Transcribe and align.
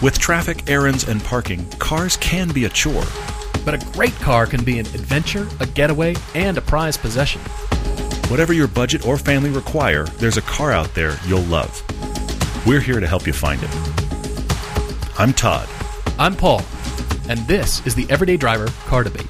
With 0.00 0.16
traffic, 0.20 0.70
errands, 0.70 1.08
and 1.08 1.20
parking, 1.24 1.68
cars 1.80 2.16
can 2.18 2.52
be 2.52 2.66
a 2.66 2.68
chore. 2.68 3.02
But 3.64 3.74
a 3.74 3.86
great 3.92 4.14
car 4.20 4.46
can 4.46 4.62
be 4.62 4.78
an 4.78 4.86
adventure, 4.86 5.48
a 5.58 5.66
getaway, 5.66 6.14
and 6.36 6.56
a 6.56 6.60
prized 6.60 7.00
possession. 7.00 7.40
Whatever 8.30 8.52
your 8.52 8.68
budget 8.68 9.04
or 9.04 9.18
family 9.18 9.50
require, 9.50 10.04
there's 10.18 10.36
a 10.36 10.42
car 10.42 10.70
out 10.70 10.94
there 10.94 11.18
you'll 11.26 11.42
love. 11.42 11.82
We're 12.64 12.78
here 12.78 13.00
to 13.00 13.08
help 13.08 13.26
you 13.26 13.32
find 13.32 13.60
it. 13.60 13.70
I'm 15.18 15.32
Todd. 15.32 15.68
I'm 16.16 16.36
Paul, 16.36 16.62
and 17.28 17.40
this 17.48 17.84
is 17.84 17.96
the 17.96 18.06
Everyday 18.08 18.36
Driver 18.36 18.68
Car 18.86 19.02
Debate. 19.02 19.26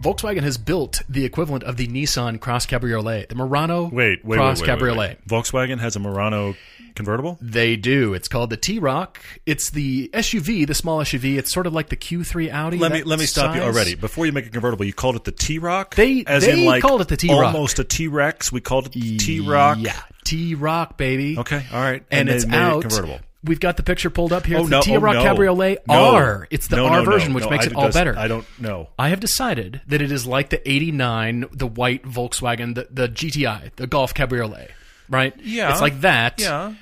Volkswagen 0.00 0.42
has 0.42 0.56
built 0.56 1.02
the 1.08 1.24
equivalent 1.24 1.64
of 1.64 1.76
the 1.76 1.88
Nissan 1.88 2.38
Cross 2.38 2.66
Cabriolet, 2.66 3.28
the 3.30 3.34
Murano 3.34 3.88
Wait, 3.88 4.24
wait, 4.24 4.36
Cross 4.36 4.60
wait, 4.60 4.68
wait, 4.68 4.74
wait, 4.74 4.78
Cabriolet. 4.78 5.18
wait. 5.18 5.26
Volkswagen 5.26 5.80
has 5.80 5.96
a 5.96 5.98
Murano 5.98 6.54
convertible? 6.98 7.38
They 7.40 7.76
do. 7.76 8.12
It's 8.12 8.28
called 8.28 8.50
the 8.50 8.58
T-Roc. 8.58 9.18
It's 9.46 9.70
the 9.70 10.10
SUV, 10.12 10.66
the 10.66 10.74
small 10.74 10.98
SUV. 11.00 11.38
It's 11.38 11.50
sort 11.50 11.66
of 11.66 11.72
like 11.72 11.88
the 11.88 11.96
Q3 11.96 12.52
Audi. 12.52 12.76
Let 12.76 12.92
me 12.92 13.02
let 13.02 13.18
me 13.18 13.24
stop 13.24 13.56
you 13.56 13.62
already. 13.62 13.94
Before 13.94 14.26
you 14.26 14.32
make 14.32 14.44
it 14.44 14.52
convertible, 14.52 14.84
you 14.84 14.92
called 14.92 15.16
it 15.16 15.24
the 15.24 15.32
T-Roc? 15.32 15.94
They- 15.94 16.24
As 16.26 16.44
they 16.44 16.52
in 16.60 16.64
like 16.66 16.82
called 16.82 17.00
it 17.00 17.08
the 17.08 17.16
T-Roc. 17.16 17.46
Almost 17.54 17.78
a 17.78 17.84
T-Rex. 17.84 18.52
We 18.52 18.60
called 18.60 18.86
it 18.86 18.92
the 18.92 19.16
T-Roc. 19.16 19.78
Yeah, 19.80 19.98
T-Roc, 20.24 20.98
baby. 20.98 21.38
Okay, 21.38 21.64
all 21.72 21.80
right. 21.80 22.04
And, 22.10 22.28
they 22.28 22.34
it's 22.34 22.44
it 22.44 22.52
out. 22.52 22.82
convertible. 22.82 23.20
We've 23.44 23.60
got 23.60 23.76
the 23.76 23.84
picture 23.84 24.10
pulled 24.10 24.32
up 24.32 24.44
here. 24.46 24.58
Oh 24.58 24.62
It's 24.62 24.70
no! 24.70 24.80
the 24.80 24.84
T-Roc 24.86 25.14
oh, 25.14 25.18
no. 25.20 25.24
Cabriolet 25.24 25.78
No. 25.86 25.94
R. 25.94 26.48
It's 26.50 26.66
the 26.66 26.74
No, 26.76 26.86
R 26.86 27.04
version, 27.04 27.34
which 27.34 27.48
makes 27.48 27.66
I 27.66 27.70
it 27.70 27.74
all 27.76 27.90
better. 27.92 28.18
I 28.18 28.26
don't 28.26 28.44
know. 28.60 28.88
I 28.98 29.10
have 29.10 29.20
decided 29.20 29.80
that 29.86 30.02
it 30.02 30.10
is 30.10 30.26
like 30.26 30.50
the 30.50 30.68
89, 30.68 31.46
the 31.52 31.68
white 31.68 32.02
Volkswagen, 32.02 32.74
the, 32.74 32.88
the 32.90 33.08
GTI, 33.08 33.70
the 33.76 33.86
Golf 33.86 34.12
Cabriolet, 34.12 34.72
right? 35.08 35.34
Yeah. 35.40 35.70
It's 35.70 35.80
like 35.80 36.00
that 36.00 36.40
Yeah. 36.40 36.74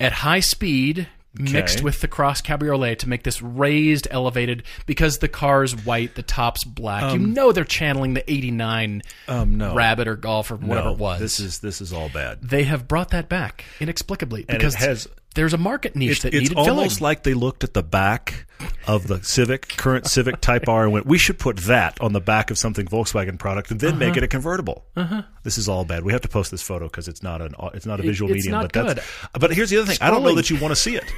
At 0.00 0.12
high 0.12 0.40
speed 0.40 1.08
mixed 1.36 1.82
with 1.82 2.00
the 2.00 2.06
Cross 2.06 2.42
Cabriolet 2.42 3.00
to 3.00 3.08
make 3.08 3.24
this 3.24 3.42
raised, 3.42 4.06
elevated, 4.10 4.62
because 4.86 5.18
the 5.18 5.26
car's 5.26 5.72
white, 5.84 6.14
the 6.14 6.22
top's 6.22 6.62
black. 6.62 7.12
you 7.12 7.18
know 7.18 7.50
they're 7.50 7.64
channeling 7.64 8.14
the 8.14 8.30
89 8.30 9.02
Um, 9.26 9.56
no. 9.58 9.74
Rabbit 9.74 10.06
or 10.06 10.14
Golf 10.14 10.52
or 10.52 10.56
whatever 10.56 10.88
No, 10.90 10.92
it 10.94 10.98
was. 10.98 11.18
This 11.20 11.40
is 11.40 11.58
this 11.58 11.80
is 11.80 11.92
all 11.92 12.08
bad. 12.08 12.40
they 12.42 12.62
have 12.64 12.86
brought 12.86 13.10
that 13.10 13.28
back 13.28 13.64
inexplicably 13.80 14.44
And 14.48 14.56
it 14.56 14.58
because 14.58 14.74
has- 14.76 15.08
there's 15.34 15.52
a 15.52 15.58
market 15.58 15.94
niche 15.96 16.10
It's, 16.12 16.22
that 16.22 16.28
it's 16.34 16.42
needed 16.42 16.54
filling. 16.54 16.68
It's 16.68 16.76
almost 16.78 17.00
like 17.00 17.22
they 17.24 17.34
looked 17.34 17.64
at 17.64 17.74
the 17.74 17.82
back 17.82 18.46
of 18.86 19.06
the 19.08 19.22
Civic, 19.22 19.68
current 19.76 20.06
Civic 20.06 20.40
Type 20.40 20.68
R, 20.68 20.84
and 20.84 20.92
went, 20.92 21.06
"We 21.06 21.18
should 21.18 21.38
put 21.38 21.56
that 21.58 22.00
on 22.00 22.12
the 22.12 22.20
back 22.20 22.50
of 22.50 22.58
something 22.58 22.86
Volkswagen 22.86 23.38
product, 23.38 23.70
and 23.70 23.80
then 23.80 23.90
Uh-huh. 23.90 23.98
make 23.98 24.16
it 24.16 24.22
a 24.22 24.28
convertible." 24.28 24.84
This 25.42 25.58
is 25.58 25.68
all 25.68 25.84
bad. 25.84 26.04
We 26.04 26.12
have 26.12 26.22
to 26.22 26.28
post 26.28 26.50
this 26.50 26.62
photo 26.62 26.86
because 26.86 27.08
it's 27.08 27.22
not 27.22 27.42
an 27.42 27.54
it's 27.74 27.86
not 27.86 28.00
a 28.00 28.02
visual 28.02 28.30
it's 28.32 28.46
medium. 28.46 28.62
but 28.62 28.72
that's 28.72 29.06
but 29.38 29.52
here's 29.52 29.70
the 29.70 29.78
other 29.78 29.86
thing. 29.92 29.98
I 30.00 30.10
don't 30.10 30.22
know 30.22 30.34
that 30.34 30.50
you 30.50 30.58
want 30.58 30.72
to 30.72 30.76
see 30.80 30.96
it. 30.96 31.04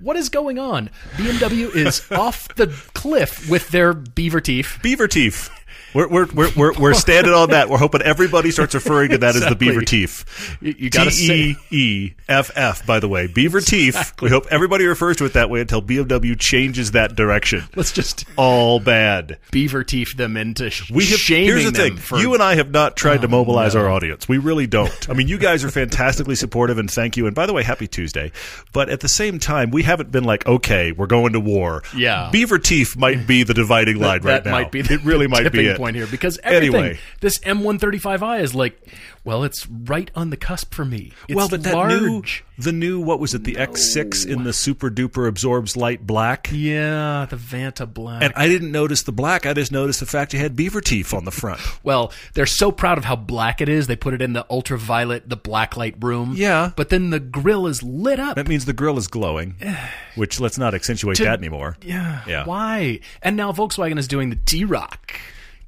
What 0.00 0.16
is 0.16 0.30
going 0.30 0.58
on? 0.58 0.88
BMW 1.16 1.68
is 1.76 2.02
off 2.10 2.48
the 2.54 2.68
cliff 2.94 3.48
with 3.50 3.68
their 3.68 3.92
beaver 3.92 4.40
teeth. 4.40 4.78
Beaver 4.82 5.06
teeth. 5.06 5.50
We're, 5.94 6.08
we're, 6.08 6.26
we're, 6.32 6.50
we're, 6.56 6.72
we're 6.78 6.94
standing 6.94 7.32
on 7.32 7.50
that. 7.50 7.68
We're 7.68 7.78
hoping 7.78 8.02
everybody 8.02 8.50
starts 8.50 8.74
referring 8.74 9.10
to 9.10 9.18
that 9.18 9.34
as 9.36 9.44
the 9.46 9.54
beaver 9.56 9.80
teeth. 9.82 10.24
You- 10.60 10.74
you 10.78 10.90
gotta 10.90 11.10
T 11.10 11.56
E 11.70 11.76
E 11.76 12.12
F 12.28 12.50
F, 12.54 12.86
by 12.86 13.00
the 13.00 13.08
way. 13.08 13.26
Beaver 13.26 13.60
teeth. 13.60 14.14
We 14.22 14.28
hope 14.30 14.46
everybody 14.50 14.86
refers 14.86 15.16
to 15.18 15.24
it 15.24 15.32
that 15.32 15.50
way 15.50 15.60
until 15.60 15.82
BMW 15.82 16.38
changes 16.38 16.92
that 16.92 17.16
direction. 17.16 17.64
Let's 17.74 17.92
just 17.92 18.24
All 18.36 18.78
bad. 18.80 19.38
beaver 19.50 19.82
teeth 19.84 20.16
them 20.16 20.36
into 20.36 20.70
sh- 20.70 20.90
We 20.90 21.06
have, 21.06 21.18
shaming 21.18 21.46
here's 21.46 21.64
the 21.64 21.72
thing. 21.72 21.96
for 21.96 22.16
Oh, 22.16 22.20
you 22.20 22.34
and 22.34 22.42
I 22.42 22.54
have 22.54 22.70
not 22.70 22.96
tried 22.96 23.22
to 23.22 23.26
oh, 23.26 23.30
mobilize 23.30 23.74
our 23.74 23.88
audience. 23.90 24.28
We 24.28 24.38
really 24.38 24.66
don't. 24.66 25.10
I 25.10 25.14
mean, 25.14 25.26
you 25.28 25.38
guys 25.38 25.64
are 25.64 25.70
fantastically 25.70 26.34
supportive, 26.36 26.78
and 26.78 26.90
thank 26.90 27.16
you. 27.16 27.26
And 27.26 27.34
by 27.34 27.46
the 27.46 27.52
way, 27.52 27.62
happy 27.62 27.88
Tuesday. 27.88 28.30
But 28.72 28.88
at 28.90 29.00
the 29.00 29.08
same 29.08 29.38
time, 29.38 29.70
we 29.70 29.82
haven't 29.82 30.10
been 30.12 30.24
like, 30.24 30.46
okay, 30.46 30.92
we're 30.92 31.06
going 31.06 31.32
to 31.32 31.40
war. 31.40 31.82
Yeah. 31.96 32.28
Beaver 32.32 32.58
teeth 32.58 32.96
might 32.96 33.26
be 33.26 33.42
the 33.42 33.54
dividing 33.54 33.98
line 33.98 34.20
right 34.22 34.42
that 34.42 34.44
now. 34.44 34.52
might 34.52 34.70
be 34.70 34.82
the, 34.82 34.94
it 34.94 35.04
really 35.04 35.26
might 35.26 35.50
be 35.50 35.66
it. 35.66 35.79
Point 35.80 35.96
here 35.96 36.06
because 36.06 36.38
everything 36.42 36.74
Anyway. 36.74 36.98
this 37.20 37.38
M135i 37.38 38.42
is 38.42 38.54
like 38.54 38.78
well 39.24 39.44
it's 39.44 39.66
right 39.66 40.10
on 40.14 40.28
the 40.30 40.36
cusp 40.36 40.74
for 40.74 40.84
me. 40.84 41.12
It's 41.28 41.34
well, 41.36 41.48
but 41.48 41.62
that 41.62 41.72
new, 41.88 42.12
large. 42.16 42.44
the 42.58 42.72
new, 42.72 43.00
what 43.00 43.18
was 43.18 43.32
it, 43.34 43.44
the 43.44 43.54
X6 43.54 44.26
in 44.26 44.44
the 44.44 44.52
super 44.52 44.90
duper 44.90 45.26
absorbs 45.28 45.76
light 45.76 46.06
black? 46.06 46.48
yeah, 46.52 47.26
the 47.30 47.36
Vanta 47.36 47.92
Black. 47.92 48.22
And 48.22 48.32
I 48.36 48.46
didn't 48.48 48.72
notice 48.72 49.02
the 49.02 49.12
black. 49.12 49.46
I 49.46 49.52
just 49.54 49.72
noticed 49.72 50.00
the 50.00 50.06
fact 50.06 50.34
it 50.34 50.38
had 50.38 50.54
beaver 50.56 50.80
teeth 50.80 51.12
on 51.14 51.24
the 51.24 51.30
front. 51.30 51.60
well, 51.82 52.12
they're 52.34 52.46
so 52.46 52.70
proud 52.72 52.98
of 52.98 53.04
how 53.04 53.16
black 53.16 53.60
it 53.60 53.68
is. 53.68 53.86
They 53.86 53.96
put 53.96 54.12
it 54.14 54.20
in 54.22 54.32
the 54.34 54.44
ultraviolet, 54.50 55.28
the 55.28 55.36
black 55.36 55.76
light 55.76 55.94
room. 56.00 56.32
Yeah. 56.36 56.72
But 56.76 56.88
then 56.90 57.10
the 57.10 57.20
grill 57.20 57.66
is 57.66 57.82
lit 57.82 58.18
up. 58.20 58.36
That 58.36 58.48
means 58.48 58.64
the 58.66 58.72
grill 58.72 58.98
is 58.98 59.08
glowing, 59.08 59.56
which 60.14 60.40
let's 60.40 60.58
not 60.58 60.74
accentuate 60.74 61.16
To- 61.18 61.24
that 61.24 61.38
anymore. 61.38 61.76
yeah. 61.82 62.22
Yeah. 62.26 62.44
Why? 62.44 63.00
And 63.22 63.36
now 63.36 63.52
Volkswagen 63.52 63.98
is 63.98 64.08
doing 64.08 64.30
the 64.30 64.36
T-Roc 64.36 64.50
T-Roc, 64.70 65.12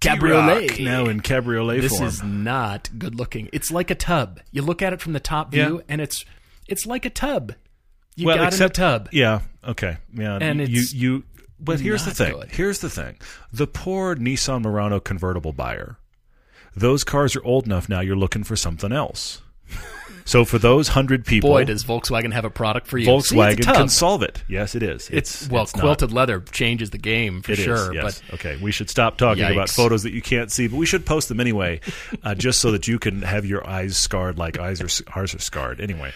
Cabriolet. 0.03 0.81
now 0.81 1.07
in 1.07 1.21
cabriolet 1.21 1.77
form. 1.77 1.81
this 1.83 1.97
form. 1.97 2.09
is 2.09 2.23
not 2.23 2.91
good 2.99 3.15
looking. 3.15 3.49
It's 3.53 3.71
like 3.71 3.91
a 3.91 3.95
tub. 3.95 4.41
You 4.51 4.63
look 4.63 4.83
at 4.83 4.93
it 4.93 5.01
from 5.01 5.13
the 5.13 5.21
top 5.21 5.51
view, 5.51 5.77
Yeah. 5.79 5.85
and 5.89 6.01
it's 6.01 6.25
it's 6.69 6.87
like 6.87 7.05
a 7.05 7.11
tub. 7.11 7.55
You 8.17 8.27
well, 8.27 8.37
got 8.37 8.49
except 8.49 8.79
in 8.79 8.85
a 8.85 8.89
tub. 8.89 9.09
Yeah. 9.12 9.41
Okay. 9.67 9.97
Yeah. 10.15 10.39
And 10.41 10.61
you 10.69 10.81
it's 10.81 10.93
you. 10.95 11.25
But 11.61 11.81
here's 11.81 12.05
the 12.05 12.11
thing. 12.12 12.33
good. 12.33 12.51
Here's 12.51 12.81
the 12.81 12.91
thing. 12.91 13.19
The 13.53 13.67
poor 13.67 14.17
Nissan 14.17 14.62
Murano 14.62 14.99
convertible 15.01 15.53
buyer. 15.53 15.97
Those 16.75 17.05
cars 17.05 17.37
are 17.37 17.45
old 17.45 17.67
enough 17.67 17.89
now. 17.89 18.01
You're 18.01 18.17
looking 18.17 18.45
for 18.45 18.57
something 18.57 18.93
else. 18.93 19.42
So 20.25 20.44
for 20.44 20.59
those 20.59 20.88
hundred 20.88 21.25
people, 21.25 21.50
Boy, 21.50 21.65
does 21.65 21.84
Volkswagen 21.84 22.33
have 22.33 22.44
a 22.44 22.50
product 22.50 22.87
for 22.87 22.99
you. 22.99 23.05
See, 23.05 23.12
it's 23.12 23.33
Volkswagen 23.33 23.62
tub. 23.62 23.77
can 23.77 23.88
solve 23.88 24.22
it. 24.22 24.43
Yes, 24.49 24.75
it 24.75 24.83
is. 24.83 25.09
It's, 25.10 25.49
well, 25.49 25.65
it's 25.65 25.75
not. 25.77 25.83
quilted 25.83 26.12
leather 26.12 26.41
changes 26.41 26.91
the 26.91 26.99
game 26.99 27.43
for 27.43 27.53
It 27.53 27.59
is, 27.59 27.65
sure. 27.65 27.94
yes. 27.94 28.22
But 28.31 28.34
okay, 28.34 28.59
we 28.62 28.72
should 28.72 28.91
stop 28.91 29.19
talking 29.19 29.44
about 29.44 29.69
photos 29.71 30.03
that 30.05 30.12
you 30.12 30.22
can't 30.22 30.50
see, 30.50 30.69
but 30.69 30.77
we 30.77 30.87
should 30.87 31.05
post 31.06 31.28
them 31.28 31.41
anyway, 31.41 31.81
uh, 32.22 32.34
just 32.34 32.61
so 32.61 32.71
that 32.72 32.88
you 32.88 32.99
can 32.99 33.22
have 33.22 33.44
your 33.44 33.66
eyes 33.66 33.97
scarred 33.97 34.38
like 34.38 34.59
eyes 34.59 34.81
are, 34.81 35.05
ours 35.15 35.34
are 35.34 35.38
scarred. 35.41 35.81
Anyway, 35.81 36.12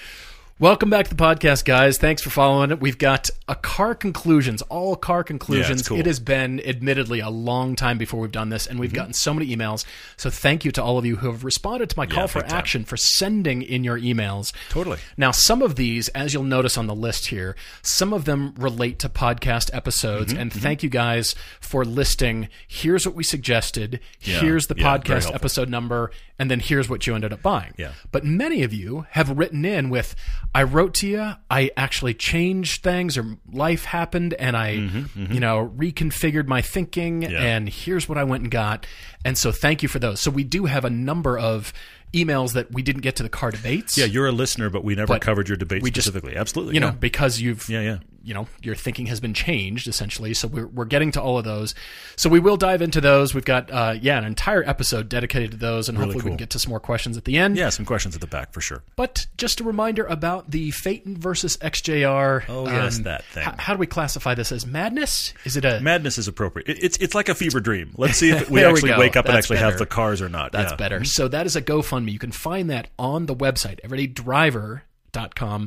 welcome 0.59 0.89
back 0.89 1.07
to 1.07 1.15
the 1.15 1.23
podcast, 1.23 1.65
guys. 1.67 1.99
Thanks 1.99 2.23
for 2.23 2.31
following 2.31 2.71
it. 2.71 2.81
We've 2.81 2.97
got 2.99 3.29
a 3.49 3.55
car 3.55 3.95
conclusions, 3.95 4.63
all 4.63 4.97
car 4.97 5.23
conclusions. 5.23 5.87
cool. 5.87 5.99
It 5.99 6.07
has 6.07 6.19
been 6.19 6.61
admittedly 6.67 7.21
a 7.21 7.29
long 7.29 7.77
time 7.77 7.99
before 7.99 8.21
we've 8.21 8.33
done 8.33 8.49
this, 8.49 8.67
and 8.67 8.77
Mm-hmm. 8.77 8.81
we've 8.81 8.93
gotten 8.93 9.13
so 9.13 9.33
many 9.35 9.55
emails. 9.55 9.85
So 10.17 10.31
thank 10.31 10.65
you 10.65 10.71
to 10.73 10.83
all 10.83 10.99
of 10.99 11.05
you 11.07 11.17
who 11.17 11.31
have 11.31 11.45
responded 11.45 11.91
to 11.91 11.99
my 11.99 12.07
call 12.07 12.27
for 12.27 12.41
big 12.41 12.49
time. 12.51 12.59
action 12.59 12.85
for 12.85 12.97
sending 12.97 13.63
in 13.63 13.85
your 13.85 13.99
emails. 13.99 14.53
Totally. 14.71 14.99
Now, 15.17 15.31
some 15.31 15.63
of 15.63 15.77
these, 15.77 16.09
as 16.09 16.33
you'll 16.35 16.43
notice 16.43 16.77
on 16.79 16.87
the 16.87 16.95
list 16.95 17.27
here, 17.29 17.55
some 17.83 18.13
of 18.13 18.25
them 18.25 18.55
relate 18.57 18.99
to 19.01 19.09
podcast 19.09 19.71
episodes. 19.75 20.33
Mm-hmm, 20.33 20.41
and 20.43 20.53
thank 20.53 20.83
you 20.83 20.89
guys 20.89 21.35
for 21.61 21.85
listing. 21.85 22.49
Here's 22.67 23.07
what 23.07 23.15
we 23.15 23.23
suggested. 23.25 24.01
Yeah, 24.21 24.41
Here's 24.41 24.67
the 24.67 24.75
yeah, 24.77 24.99
podcast 24.99 25.33
episode 25.35 25.69
number. 25.69 26.11
And 26.39 26.51
then 26.51 26.61
here's 26.61 26.89
what 26.91 27.07
you 27.07 27.15
ended 27.15 27.33
up 27.33 27.41
buying. 27.41 27.73
Yeah. 27.79 27.93
But 28.13 28.25
many 28.25 28.63
of 28.63 28.75
you 28.75 29.07
have 29.13 29.31
written 29.39 29.65
in 29.65 29.89
with, 29.89 30.15
I 30.57 30.63
wrote 30.63 30.95
to 30.95 31.07
you, 31.07 31.33
I 31.51 31.71
actually 31.77 32.15
changed 32.15 32.83
things, 32.83 33.19
or 33.19 33.37
life 33.53 33.85
happened, 33.85 34.33
and 34.35 34.57
I, 34.57 34.71
you 35.15 35.41
know, 35.41 35.71
reconfigured 35.77 36.47
my 36.47 36.63
thinking, 36.63 37.21
Mm-hmm, 37.23 37.33
Yeah. 37.33 37.43
and 37.43 37.69
here's 37.69 38.09
what 38.09 38.17
I 38.19 38.25
went 38.25 38.43
and 38.45 38.51
got. 38.51 38.87
And 39.25 39.37
so 39.37 39.53
thank 39.53 39.83
you 39.83 39.89
for 39.89 39.99
those. 39.99 40.21
So 40.21 40.31
we 40.31 40.45
do 40.45 40.65
have 40.65 40.85
a 40.85 40.91
number 40.91 41.39
of 41.39 41.73
emails 42.15 42.55
that 42.55 42.73
we 42.73 42.81
didn't 42.83 43.03
get 43.03 43.17
to 43.17 43.23
the 43.23 43.29
car 43.29 43.51
debates. 43.51 43.99
yeah, 43.99 44.07
you're 44.07 44.27
a 44.29 44.33
listener, 44.33 44.71
but 44.71 44.83
we 44.83 44.95
never 44.95 45.09
But 45.09 45.21
covered 45.21 45.49
your 45.49 45.57
debate 45.59 45.83
we 45.83 45.91
just- 45.91 46.07
specifically. 46.07 46.37
Absolutely, 46.37 46.75
you 46.75 46.81
know, 46.81 46.93
because 46.93 47.41
you've, 47.41 47.69
Yeah, 47.69 47.83
yeah. 47.83 47.99
You 48.27 48.35
know, 48.35 48.47
your 48.61 48.75
thinking 48.75 49.07
has 49.07 49.21
been 49.21 49.33
changed 49.33 49.87
essentially. 49.89 50.35
So 50.35 50.49
we're, 50.49 50.67
we're 50.67 50.85
getting 50.85 51.13
to 51.13 51.23
all 51.23 51.39
of 51.39 51.45
those. 51.45 51.75
So 52.17 52.29
we 52.29 52.41
will 52.41 52.57
dive 52.57 52.83
into 52.83 53.01
those. 53.01 53.35
We've 53.35 53.45
got, 53.45 53.71
uh, 53.71 53.95
yeah, 54.01 54.19
an 54.19 54.25
entire 54.25 54.63
episode 54.69 55.09
dedicated 55.09 55.53
to 55.53 55.57
those, 55.57 55.89
and 55.89 55.97
hopefully 55.97 56.25
we 56.25 56.31
can 56.31 56.37
get 56.37 56.51
to 56.51 56.59
some 56.59 56.71
more 56.71 56.81
questions 56.81 57.17
at 57.17 57.25
the 57.25 57.39
end. 57.39 57.57
yeah, 57.57 57.69
some 57.71 57.87
questions 57.87 58.15
at 58.15 58.21
the 58.21 58.27
back 58.27 58.53
for 58.53 58.61
sure. 58.61 58.83
But 58.97 59.27
just 59.39 59.61
a 59.61 59.65
reminder 59.65 60.05
about 60.05 60.51
the 60.51 60.73
Phaeton 60.73 61.17
versus 61.17 61.57
XJR. 61.59 62.45
Oh, 62.49 62.67
yes, 62.67 62.99
that 63.01 63.25
thing. 63.27 63.47
h- 63.47 63.55
how 63.59 63.73
do 63.75 63.79
we 63.79 63.87
classify 63.87 64.35
this 64.35 64.51
as 64.53 64.67
madness? 64.67 65.33
Is 65.45 65.57
it 65.57 65.65
a 65.65 65.81
Madness 65.81 66.19
is 66.19 66.27
appropriate. 66.27 66.69
It, 66.69 66.83
it's 66.83 66.97
it's 66.99 67.15
like 67.15 67.29
a 67.29 67.35
fever 67.35 67.61
dream. 67.61 67.93
Let's 67.97 68.17
see 68.19 68.31
if 68.31 68.51
we 68.51 68.61
There 68.61 68.69
we 68.71 68.73
actually 68.79 68.99
wake 68.99 69.17
up 69.17 69.27
and 69.27 69.35
That's 69.35 69.45
actually 69.47 69.59
have 69.59 69.79
the 69.79 69.87
cars 69.87 70.21
or 70.21 70.29
not. 70.29 70.51
That's 70.53 70.73
Yeah. 70.73 70.77
better. 70.77 71.05
So 71.05 71.29
that 71.29 71.47
is 71.47 71.55
a 71.55 71.63
GoFundMe. 71.63 72.11
You 72.13 72.19
can 72.19 72.33
find 72.33 72.71
that 72.71 72.89
on 72.99 73.27
the 73.27 73.37
website, 73.37 73.79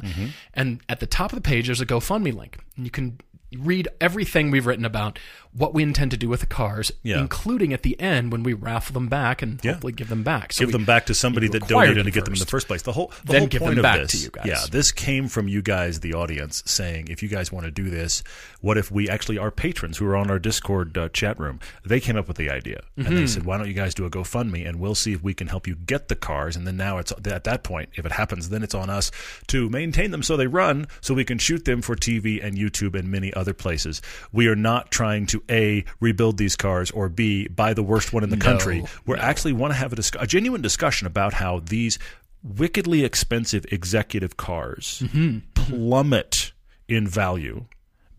Mm-hmm. 0.02 0.26
And 0.54 0.82
at 0.88 1.00
the 1.00 1.08
top 1.08 1.32
of 1.32 1.36
the 1.36 1.42
page, 1.42 1.68
there's 1.68 1.82
a 1.82 1.86
GoFundMe 1.86 2.34
link. 2.34 2.60
And 2.76 2.86
you 2.86 2.92
can 2.92 3.20
read 3.58 3.88
everything 4.00 4.52
we've 4.52 4.66
written 4.66 4.86
about 4.86 5.18
what 5.52 5.74
we 5.74 5.82
intend 5.84 6.12
to 6.12 6.18
do 6.18 6.30
with 6.30 6.42
the 6.42 6.46
cars, 6.46 6.92
Yeah. 7.04 7.20
including 7.20 7.74
at 7.74 7.82
the 7.84 8.00
end 8.00 8.32
when 8.32 8.44
we 8.44 8.54
raffle 8.54 8.94
them 8.94 9.08
back 9.08 9.42
and 9.42 9.60
Yeah. 9.64 9.72
hopefully 9.74 9.94
give 9.94 10.08
them 10.10 10.22
back. 10.24 10.54
So 10.54 10.64
give 10.66 10.72
them 10.72 10.86
back 10.86 11.06
to 11.08 11.14
somebody 11.16 11.48
that 11.50 11.68
donated 11.68 12.06
to 12.06 12.12
get 12.12 12.26
them 12.26 12.34
in 12.36 12.40
the 12.40 12.46
first. 12.46 12.68
place. 12.68 12.82
The 12.84 12.92
whole 12.92 13.12
the 13.26 13.32
Then 13.34 13.42
whole 13.42 13.48
give 13.48 13.60
them 13.62 13.68
point 13.70 13.80
of 13.80 13.84
back 13.84 14.00
this, 14.02 14.12
to 14.12 14.18
you 14.20 14.30
guys. 14.30 14.46
yeah, 14.46 14.66
this 14.70 14.92
came 14.92 15.28
from 15.28 15.48
you 15.48 15.62
guys, 15.62 16.02
the 16.02 16.14
audience, 16.14 16.62
saying 16.66 17.08
if 17.10 17.24
you 17.24 17.30
guys 17.30 17.52
want 17.52 17.66
to 17.66 17.72
do 17.72 17.90
this, 17.90 18.22
what 18.62 18.78
if 18.78 18.92
we 18.92 19.10
actually 19.10 19.38
our 19.40 19.50
patrons 19.50 19.98
who 19.98 20.06
are 20.06 20.16
on 20.16 20.30
our 20.30 20.38
Discord 20.40 20.98
uh, 20.98 21.10
chat 21.10 21.40
room, 21.40 21.60
they 21.84 22.00
came 22.00 22.16
up 22.16 22.28
with 22.28 22.38
the 22.38 22.50
idea 22.50 22.82
and 22.96 23.08
Mm-hmm. 23.08 23.16
they 23.16 23.28
said, 23.28 23.44
why 23.46 23.58
don't 23.58 23.68
you 23.68 23.74
guys 23.74 23.96
do 23.96 24.06
a 24.06 24.10
GoFundMe 24.10 24.68
and 24.68 24.80
we'll 24.80 24.94
see 24.96 25.14
if 25.14 25.24
we 25.24 25.34
can 25.34 25.48
help 25.48 25.66
you 25.68 25.76
get 25.76 26.10
the 26.10 26.16
cars, 26.16 26.56
and 26.56 26.68
then 26.68 26.78
now 26.78 26.98
it's 27.00 27.12
at 27.12 27.44
that 27.46 27.64
point, 27.64 27.90
if 27.96 28.06
it 28.06 28.12
happens, 28.12 28.50
then 28.50 28.62
it's 28.62 28.76
on 28.76 28.90
us 28.90 29.10
to 29.48 29.68
maintain 29.70 30.12
them 30.12 30.22
so 30.22 30.38
they 30.38 30.48
run, 30.48 30.86
so 31.02 31.14
we 31.16 31.26
can 31.26 31.38
shoot 31.40 31.66
them 31.66 31.82
for 31.82 31.96
TV 31.96 32.40
and 32.44 32.56
YouTube 32.58 32.94
and 32.94 33.10
many 33.10 33.34
other 33.34 33.54
places. 33.54 34.02
We 34.32 34.48
are 34.48 34.56
not 34.56 34.92
trying 34.92 35.26
to 35.28 35.39
a 35.50 35.84
rebuild 36.00 36.38
these 36.38 36.56
cars 36.56 36.92
or 36.92 37.10
b 37.10 37.48
buy 37.48 37.74
the 37.74 37.84
worst 37.84 38.14
one 38.14 38.24
in 38.24 38.30
the 38.30 38.38
country. 38.38 38.84
We 39.06 39.16
are 39.16 39.20
actually 39.20 39.54
want 39.54 39.74
to 39.74 39.78
have 39.78 39.94
a, 39.94 39.96
dis- 39.96 40.12
a 40.20 40.28
genuine 40.28 40.62
discussion 40.62 41.08
about 41.08 41.34
how 41.34 41.60
these 41.60 42.00
wickedly 42.44 43.04
expensive 43.04 43.66
executive 43.72 44.38
cars 44.38 45.04
mm-hmm. 45.06 45.40
plummet 45.54 46.54
in 46.88 47.08
value 47.08 47.66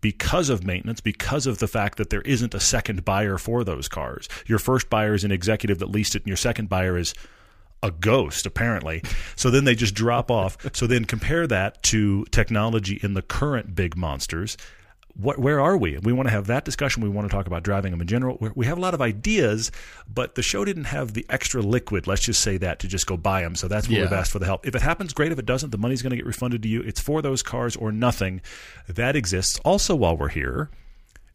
because 0.01 0.49
of 0.49 0.65
maintenance, 0.65 1.01
because 1.01 1.47
of 1.47 1.59
the 1.59 1.69
fact 1.69 1.99
that 1.99 2.11
there 2.11 2.23
isn't 2.23 2.55
a 2.55 2.61
second 2.61 3.05
buyer 3.05 3.39
for 3.39 3.65
those 3.65 3.89
cars. 3.89 4.29
Your 4.47 4.59
first 4.59 4.89
buyer 4.89 5.15
is 5.15 5.25
an 5.25 5.33
executive 5.33 5.79
that 5.81 5.91
leased 5.91 6.15
it, 6.15 6.23
and 6.23 6.29
your 6.29 6.37
second 6.37 6.69
buyer 6.69 6.97
is 6.97 7.15
a 7.83 7.91
ghost, 7.91 8.47
apparently. 8.47 9.03
So 9.37 9.51
then 9.51 9.65
they 9.65 9.75
just 9.75 9.95
drop 9.95 10.31
off. 10.31 10.57
So 10.75 10.87
then 10.87 11.05
compare 11.05 11.47
that 11.47 11.83
to 11.85 12.25
technology 12.31 12.99
in 13.03 13.15
the 13.15 13.23
current 13.23 13.75
big 13.75 13.97
monsters. 13.97 14.57
What, 15.15 15.39
where 15.39 15.61
are 15.61 15.77
we? 15.77 15.99
We 15.99 16.13
want 16.13 16.29
to 16.29 16.31
have 16.33 16.47
that 16.47 16.65
discussion. 16.65 17.03
We 17.03 17.09
want 17.09 17.29
to 17.31 17.35
talk 17.37 17.47
about 17.47 17.63
driving 17.63 17.91
them 17.91 18.01
in 18.01 18.07
general. 18.07 18.39
We- 18.41 18.51
We 18.55 18.67
have 18.67 18.79
a 18.79 18.81
lot 18.81 18.95
of 18.95 19.01
ideas, 19.03 19.71
but 20.13 20.35
the 20.35 20.43
show 20.43 20.65
didn't 20.65 20.85
have 20.85 21.15
the 21.15 21.27
extra 21.29 21.61
liquid. 21.63 22.07
Let's 22.07 22.23
just 22.23 22.41
say 22.43 22.57
that 22.59 22.79
to 22.81 22.89
just 22.89 23.07
go 23.07 23.17
buy 23.17 23.43
them. 23.43 23.55
So 23.55 23.69
that's 23.69 23.89
where 23.89 23.99
we've 24.05 24.13
asked 24.13 24.31
for 24.33 24.39
the 24.39 24.47
help. 24.47 24.67
If 24.67 24.75
it 24.75 24.83
happens, 24.83 25.13
great. 25.13 25.33
If 25.33 25.39
it 25.39 25.47
doesn't, 25.47 25.71
the 25.71 25.79
money's 25.79 26.03
going 26.03 26.11
to 26.11 26.17
get 26.17 26.27
refunded 26.27 26.63
to 26.63 26.69
you. 26.69 26.81
It's 26.83 27.01
for 27.01 27.23
those 27.23 27.43
cars 27.43 27.77
or 27.77 27.93
nothing. 27.93 28.41
That 28.89 29.17
exists. 29.17 29.59
Also, 29.65 29.95
while 29.95 30.17
we're 30.17 30.29
here, 30.29 30.71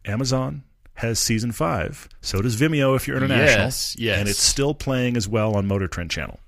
Amazon 0.05 0.63
has 0.95 1.19
season 1.19 1.51
five. 1.51 2.07
So 2.21 2.41
does 2.41 2.59
Vimeo 2.59 2.95
if 2.95 3.07
you're 3.07 3.17
international. 3.17 3.65
Yes, 3.65 3.95
yes. 3.99 4.19
And 4.19 4.29
it's 4.29 4.39
still 4.41 4.73
playing 4.73 5.17
as 5.17 5.27
well 5.27 5.55
on 5.55 5.67
Motor 5.67 5.87
Trend 5.87 6.11
Channel. 6.11 6.39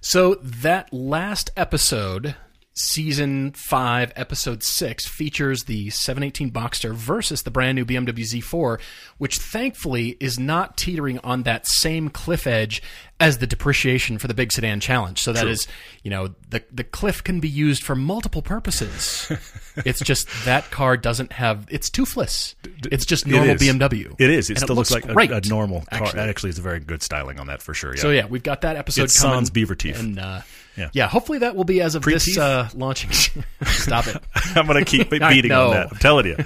So 0.00 0.34
that 0.34 0.92
last 0.92 1.50
episode, 1.56 2.34
season 2.74 3.52
five, 3.52 4.12
episode 4.16 4.62
six, 4.62 5.06
features 5.06 5.64
the 5.64 5.90
718 5.90 6.50
Boxster 6.50 6.92
versus 6.92 7.42
the 7.42 7.50
brand 7.50 7.76
new 7.76 7.84
BMW 7.84 8.42
Z4, 8.42 8.80
which 9.18 9.38
thankfully 9.38 10.16
is 10.20 10.38
not 10.38 10.76
teetering 10.76 11.18
on 11.20 11.44
that 11.44 11.66
same 11.66 12.08
cliff 12.08 12.46
edge 12.46 12.82
as 13.20 13.38
the 13.38 13.46
depreciation 13.46 14.18
for 14.18 14.26
the 14.26 14.34
big 14.34 14.50
sedan 14.50 14.80
challenge. 14.80 15.22
So 15.22 15.32
that 15.32 15.46
is, 15.46 15.68
you 16.02 16.10
know, 16.10 16.34
the 16.50 16.64
the 16.72 16.82
cliff 16.82 17.22
can 17.22 17.38
be 17.38 17.48
used 17.48 17.84
for 17.84 17.94
multiple 17.94 18.42
purposes. 18.42 19.30
it's 19.76 20.00
just 20.00 20.28
that 20.44 20.70
car 20.72 20.96
doesn't 20.96 21.32
have 21.32 21.66
it's 21.70 21.88
toothless. 21.88 22.56
It's 22.90 23.06
just 23.06 23.26
normal 23.26 23.50
it 23.50 23.62
is. 23.62 23.68
BMW. 23.68 24.14
It 24.18 24.30
is. 24.30 24.50
It 24.50 24.58
still 24.58 24.74
looks, 24.74 24.90
like 24.90 25.04
a, 25.04 25.14
great, 25.14 25.30
a 25.30 25.40
normal 25.48 25.82
car. 25.82 26.02
actually. 26.02 26.20
Actually, 26.20 26.50
it's 26.50 26.58
a 26.58 26.62
very 26.62 26.80
good 26.80 27.02
styling 27.02 27.38
on 27.38 27.46
that 27.46 27.62
for 27.62 27.72
sure. 27.72 27.94
Yeah. 27.94 28.02
So 28.02 28.10
yeah, 28.10 28.26
we've 28.26 28.42
got 28.42 28.62
that 28.62 28.74
episode 28.76 29.04
It's 29.04 29.20
coming. 29.20 29.36
sans 29.36 29.50
beaver 29.50 29.76
teeth. 29.76 30.00
And 30.00 30.18
uh, 30.18 30.40
Yeah. 30.76 30.90
yeah. 30.92 31.08
hopefully 31.08 31.38
that 31.38 31.54
will 31.56 31.64
be 31.64 31.80
as 31.80 31.94
of 31.94 32.02
this 32.02 32.24
Pre-teeth? 32.24 32.38
uh, 32.42 32.68
launching. 32.74 33.10
Stop 33.64 34.06
it. 34.08 34.22
I'm 34.56 34.66
going 34.66 34.84
to 34.84 34.90
keep 34.90 35.10
beating 35.10 35.52
on 35.52 35.70
that. 35.72 35.88
I'm 35.92 35.98
telling 35.98 36.26
you. 36.26 36.36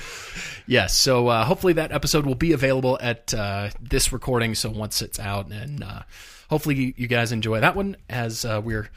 Yes, 0.67 0.99
so 0.99 1.29
uh, 1.29 1.45
hopefully 1.45 1.73
that 1.75 1.93
episode 1.93 2.27
will 2.27 2.35
be 2.35 2.53
available 2.53 2.99
at 3.01 3.33
uh, 3.33 3.71
this 3.81 4.13
recording. 4.13 4.55
So 4.55 4.69
once 4.71 5.01
it's 5.01 5.19
out, 5.19 5.51
and 5.51 5.83
uh, 5.83 6.03
hopefully 6.51 6.75
you- 6.75 6.95
you 6.97 7.07
guys 7.07 7.33
enjoy 7.33 7.61
that 7.61 7.75
one 7.75 7.97
as 8.11 8.45
uh, 8.45 8.61
we're 8.63 8.91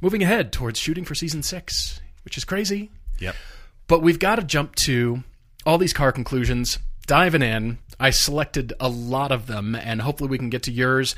moving 0.00 0.22
ahead 0.22 0.52
towards 0.52 0.78
shooting 0.78 1.04
for 1.04 1.14
season 1.16 1.42
six, 1.42 2.00
which 2.24 2.36
is 2.36 2.44
crazy. 2.44 2.90
Yep. 3.18 3.34
But 3.88 4.02
we've 4.02 4.18
got 4.20 4.36
to 4.36 4.42
jump 4.44 4.76
to 4.84 5.24
all 5.64 5.78
these 5.78 5.92
car 5.92 6.12
conclusions. 6.12 6.78
Diving 7.08 7.42
in, 7.42 7.78
I 7.98 8.10
selected 8.10 8.72
a 8.80 8.88
lot 8.88 9.32
of 9.32 9.46
them, 9.46 9.74
and 9.74 10.02
hopefully 10.02 10.28
we 10.30 10.38
can 10.38 10.50
get 10.50 10.62
to 10.64 10.72
yours. 10.72 11.14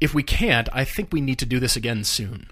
If 0.00 0.12
we 0.14 0.22
can't, 0.22 0.68
I 0.72 0.84
think 0.84 1.12
we 1.12 1.20
need 1.20 1.38
to 1.40 1.46
do 1.46 1.58
this 1.60 1.76
again 1.76 2.04
soon. 2.04 2.48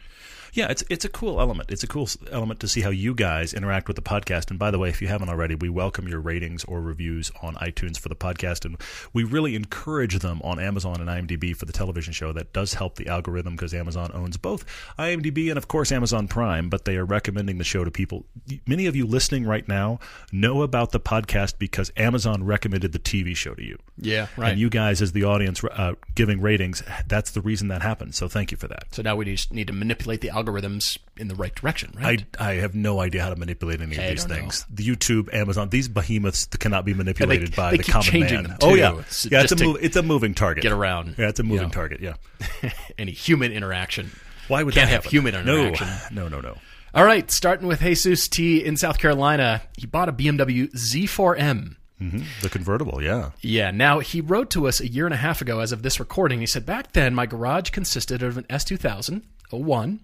Yeah, 0.53 0.69
it's 0.71 0.85
it's 0.89 1.05
a 1.05 1.09
cool 1.09 1.41
element. 1.41 1.71
It's 1.71 1.83
a 1.83 1.87
cool 1.87 2.09
element 2.31 2.61
to 2.61 2.69
see 2.69 2.81
how 2.81 2.91
you 2.91 3.15
guys 3.15 3.53
interact 3.53 3.89
with 3.89 3.97
the 3.97 4.03
podcast. 4.03 4.51
And 4.51 4.59
by 4.59 4.71
the 4.71 4.79
way, 4.79 4.89
if 4.89 5.03
you 5.03 5.09
haven't 5.09 5.29
already, 5.29 5.55
we 5.55 5.69
welcome 5.69 6.09
your 6.09 6.21
ratings 6.21 6.65
or 6.65 6.81
reviews 6.81 7.31
on 7.43 7.55
iTunes 7.57 7.99
for 7.99 8.09
the 8.09 8.17
podcast, 8.17 8.65
and 8.65 8.77
we 9.13 9.25
really 9.25 9.55
encourage 9.55 10.19
them 10.19 10.41
on 10.43 10.59
Amazon 10.59 11.01
and 11.01 11.09
IMDb 11.09 11.55
for 11.55 11.65
the 11.65 11.73
television 11.73 12.13
show. 12.13 12.33
That 12.33 12.53
does 12.53 12.75
help 12.75 12.97
the 12.97 13.09
algorithm 13.09 13.57
because 13.57 13.75
Amazon 13.75 14.11
owns 14.15 14.37
both 14.37 14.65
IMDb 14.99 15.49
and 15.49 15.59
of 15.59 15.69
course 15.69 15.93
Amazon 15.93 16.29
Prime. 16.29 16.69
But 16.69 16.85
they 16.85 16.97
are 16.97 17.05
recommending 17.05 17.59
the 17.59 17.65
show 17.65 17.85
to 17.85 17.91
people. 17.91 18.25
Many 18.67 18.87
of 18.87 18.97
you 18.97 19.07
listening 19.07 19.45
right 19.45 19.67
now 19.67 20.01
know 20.33 20.63
about 20.63 20.93
the 20.93 21.01
podcast 21.01 21.59
because 21.59 21.93
Amazon 21.97 22.45
recommended 22.45 22.93
the 22.93 22.99
TV 22.99 23.37
show 23.37 23.55
to 23.55 23.63
you. 23.65 23.79
Yeah, 23.97 24.29
right. 24.37 24.53
And 24.53 24.61
you 24.61 24.71
guys, 24.71 25.03
as 25.03 25.13
the 25.13 25.25
audience, 25.25 25.63
uh, 25.65 25.95
giving 26.15 26.41
ratings, 26.41 26.83
that's 27.07 27.33
the 27.33 27.41
reason 27.41 27.69
that 27.69 27.83
happened. 27.83 28.15
So 28.15 28.29
thank 28.29 28.51
you 28.51 28.57
for 28.57 28.69
that. 28.69 28.95
So 28.95 29.03
now 29.03 29.17
we 29.17 29.25
just 29.25 29.53
need 29.53 29.67
to 29.67 29.73
manipulate 29.73 30.21
the 30.21 30.31
algorithms 30.43 30.99
in 31.17 31.29
the 31.29 31.35
right 31.35 31.55
direction, 31.55 31.93
right? 32.01 32.25
I, 32.39 32.51
I 32.51 32.55
have 32.57 32.75
no 32.75 33.01
idea 33.01 33.23
how 33.23 33.31
to 33.31 33.37
manipulate 33.37 33.81
any 33.81 33.97
of 33.97 34.03
these 34.03 34.25
don't 34.25 34.31
know. 34.31 34.37
things. 34.37 34.67
The 34.71 34.87
YouTube, 34.87 35.33
Amazon, 35.35 35.69
these 35.71 35.89
behemoths 35.89 36.47
cannot 36.47 36.85
be 36.85 36.95
manipulated 36.95 37.55
by 37.57 37.73
they 37.73 37.79
the 37.79 37.85
common 37.85 38.21
man. 38.21 38.57
oh 38.63 38.75
yeah, 38.75 39.03
so 39.09 39.29
yeah. 39.33 39.43
It's 39.43 39.53
a 39.53 39.57
move, 39.65 39.77
it's 39.81 39.97
a 39.97 40.03
moving 40.03 40.35
target. 40.35 40.63
get 40.63 40.73
around, 40.73 41.17
Yeah, 41.19 41.29
it's 41.29 41.41
a 41.41 41.43
moving 41.43 41.57
you 41.57 41.63
know. 41.67 41.71
target. 41.71 42.01
Yeah. 42.01 42.71
any 42.99 43.13
human 43.13 43.53
interaction. 43.53 44.11
Why 44.49 44.63
would 44.63 44.75
Can't 44.75 44.89
that 44.89 45.03
have 45.03 45.05
human 45.05 45.35
interaction. 45.35 45.89
No, 46.13 46.23
no, 46.29 46.29
no, 46.29 46.41
no. 46.41 46.59
All 46.95 47.05
right, 47.05 47.31
starting 47.31 47.67
with 47.69 47.81
Jesus 47.81 48.29
T 48.29 48.65
in 48.65 48.77
South 48.77 48.99
Carolina. 48.99 49.61
He 49.77 49.87
bought 49.87 50.09
a 50.09 50.13
BMW 50.13 50.73
Z4M. 50.73 51.77
hmm 51.99 52.21
The 52.43 52.49
convertible. 52.49 53.03
Yeah. 53.03 53.33
Yeah, 53.43 53.71
now 53.71 53.99
he 53.99 54.21
wrote 54.23 54.51
to 54.53 54.67
us 54.67 54.81
a 54.81 54.89
year 54.89 55.05
and 55.05 55.13
a 55.13 55.19
half 55.19 55.43
ago 55.43 55.61
as 55.61 55.71
of 55.73 55.83
this 55.83 56.01
recording. 56.01 56.41
He 56.41 56.47
said, 56.47 56.65
Back 56.65 56.93
then, 56.93 57.15
my 57.15 57.27
garage 57.27 57.71
consisted 57.71 58.23
of 58.23 58.39
an 58.39 58.45
S2000, 58.45 59.23
01. 59.53 60.01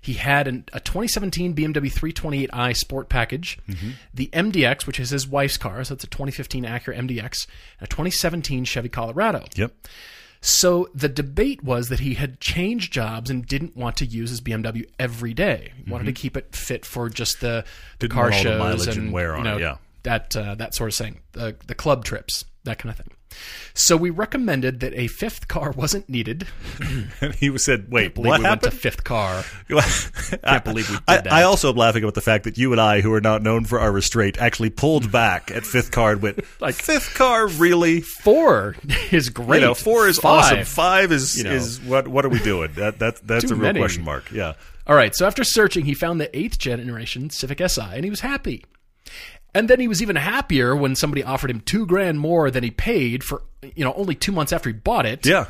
He 0.00 0.14
had 0.14 0.48
an, 0.48 0.64
a 0.72 0.80
2017 0.80 1.54
BMW 1.54 1.92
328i 1.92 2.76
Sport 2.76 3.08
package, 3.08 3.58
the 4.14 4.28
MDX, 4.32 4.86
which 4.86 4.98
is 4.98 5.10
his 5.10 5.28
wife's 5.28 5.58
car, 5.58 5.84
so 5.84 5.94
it's 5.94 6.04
a 6.04 6.06
2015 6.06 6.64
Acura 6.64 6.96
MDX, 6.96 7.46
and 7.78 7.82
a 7.82 7.86
2017 7.86 8.64
Chevy 8.64 8.88
Colorado. 8.88 9.44
Yep. 9.56 9.74
So 10.40 10.88
the 10.94 11.08
debate 11.08 11.62
was 11.62 11.90
that 11.90 12.00
he 12.00 12.14
had 12.14 12.40
changed 12.40 12.92
jobs 12.92 13.28
and 13.28 13.44
didn't 13.44 13.76
want 13.76 13.98
to 13.98 14.06
use 14.06 14.30
his 14.30 14.40
BMW 14.40 14.86
every 14.98 15.34
day. 15.34 15.72
He 15.84 15.90
wanted 15.90 16.06
to 16.06 16.12
keep 16.12 16.34
it 16.34 16.56
fit 16.56 16.86
for 16.86 17.10
just 17.10 17.42
the, 17.42 17.64
the 17.98 18.08
car 18.08 18.30
the 18.30 18.36
shows 18.36 18.58
mileage 18.58 18.88
and, 18.88 19.06
and 19.06 19.12
wear 19.12 19.32
you 19.32 19.38
on 19.38 19.44
know, 19.44 19.56
it, 19.56 19.60
yeah. 19.60 19.76
that 20.04 20.34
uh, 20.34 20.54
that 20.54 20.74
sort 20.74 20.90
of 20.90 20.96
thing, 20.96 21.20
the 21.32 21.56
the 21.66 21.74
club 21.74 22.04
trips, 22.06 22.46
that 22.64 22.78
kind 22.78 22.90
of 22.90 22.96
thing. 22.96 23.14
So 23.74 23.96
we 23.96 24.10
recommended 24.10 24.80
that 24.80 24.92
a 24.94 25.06
fifth 25.06 25.48
car 25.48 25.70
wasn't 25.70 26.08
needed. 26.08 26.46
And 27.20 27.34
he 27.34 27.56
said, 27.58 27.90
"Wait, 27.90 28.14
believe 28.14 28.30
what 28.30 28.40
we 28.40 28.44
went 28.44 28.62
to 28.62 28.70
fifth 28.70 29.04
car. 29.04 29.44
Can't 29.68 30.64
believe 30.64 30.88
we 30.88 30.96
did 30.96 31.04
I, 31.06 31.16
that. 31.18 31.32
I 31.32 31.42
also 31.42 31.70
am 31.70 31.76
laughing 31.76 32.04
at 32.04 32.14
the 32.14 32.20
fact 32.20 32.44
that 32.44 32.56
you 32.58 32.72
and 32.72 32.80
I, 32.80 33.00
who 33.00 33.12
are 33.12 33.20
not 33.20 33.42
known 33.42 33.64
for 33.64 33.78
our 33.78 33.92
restraint, 33.92 34.38
actually 34.38 34.70
pulled 34.70 35.12
back 35.12 35.50
at 35.50 35.64
fifth 35.66 35.90
car 35.90 36.12
and 36.12 36.22
went, 36.22 36.40
Like- 36.60 36.74
fifth 36.74 37.14
car, 37.14 37.46
really? 37.48 38.00
Four 38.00 38.76
is 39.10 39.28
great. 39.28 39.60
You 39.60 39.66
know, 39.68 39.74
four 39.74 40.08
is 40.08 40.18
Five. 40.18 40.52
awesome. 40.52 40.64
Five 40.64 41.12
is 41.12 41.36
You 41.38 41.44
know. 41.44 41.52
is 41.52 41.80
what? 41.80 42.08
What 42.08 42.24
are 42.24 42.30
we 42.30 42.38
doing? 42.40 42.72
That 42.74 42.98
that 43.00 43.26
that's 43.26 43.44
Too 43.46 43.52
a 43.54 43.56
real 43.56 43.62
many. 43.64 43.80
question 43.80 44.04
mark. 44.04 44.30
Yeah. 44.32 44.54
All 44.86 44.96
right. 44.96 45.14
So 45.14 45.26
after 45.26 45.44
searching, 45.44 45.84
he 45.84 45.94
found 45.94 46.20
the 46.20 46.34
eighth 46.36 46.58
generation 46.58 47.30
Civic 47.30 47.60
Si, 47.68 47.80
and 47.80 48.04
he 48.04 48.10
was 48.10 48.20
happy. 48.20 48.64
And 49.54 49.68
then 49.68 49.80
he 49.80 49.88
was 49.88 50.00
even 50.00 50.16
happier 50.16 50.76
when 50.76 50.94
somebody 50.94 51.22
offered 51.24 51.50
him 51.50 51.60
two 51.60 51.86
grand 51.86 52.20
more 52.20 52.50
than 52.50 52.62
he 52.62 52.70
paid 52.70 53.24
for, 53.24 53.42
you 53.62 53.84
know, 53.84 53.92
only 53.94 54.14
two 54.14 54.32
months 54.32 54.52
after 54.52 54.68
he 54.68 54.72
bought 54.74 55.06
it. 55.06 55.26
Yeah. 55.26 55.46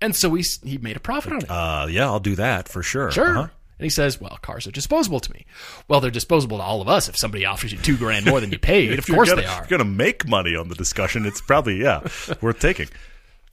And 0.00 0.14
so 0.14 0.34
he 0.34 0.44
he 0.64 0.78
made 0.78 0.96
a 0.96 1.00
profit 1.00 1.32
on 1.32 1.38
it. 1.42 1.50
Uh, 1.50 1.86
yeah, 1.90 2.04
I'll 2.04 2.20
do 2.20 2.36
that 2.36 2.68
for 2.68 2.82
sure. 2.82 3.10
Sure. 3.10 3.30
Uh-huh. 3.30 3.48
And 3.78 3.84
he 3.84 3.90
says, 3.90 4.20
"Well, 4.20 4.38
cars 4.42 4.66
are 4.66 4.70
disposable 4.72 5.20
to 5.20 5.32
me." 5.32 5.46
Well, 5.88 6.00
they're 6.00 6.10
disposable 6.10 6.58
to 6.58 6.62
all 6.64 6.80
of 6.80 6.88
us 6.88 7.08
if 7.08 7.16
somebody 7.16 7.46
offers 7.46 7.72
you 7.72 7.78
two 7.78 7.96
grand 7.96 8.26
more 8.26 8.40
than 8.40 8.50
you 8.50 8.58
paid. 8.60 8.98
of 8.98 9.06
course 9.06 9.28
gonna, 9.28 9.42
they 9.42 9.46
are. 9.46 9.62
If 9.62 9.70
you're 9.70 9.78
going 9.78 9.88
to 9.90 9.96
make 9.96 10.26
money 10.28 10.54
on 10.56 10.68
the 10.68 10.74
discussion, 10.74 11.26
it's 11.26 11.40
probably 11.40 11.80
yeah 11.80 12.00
worth 12.40 12.60
taking. 12.60 12.88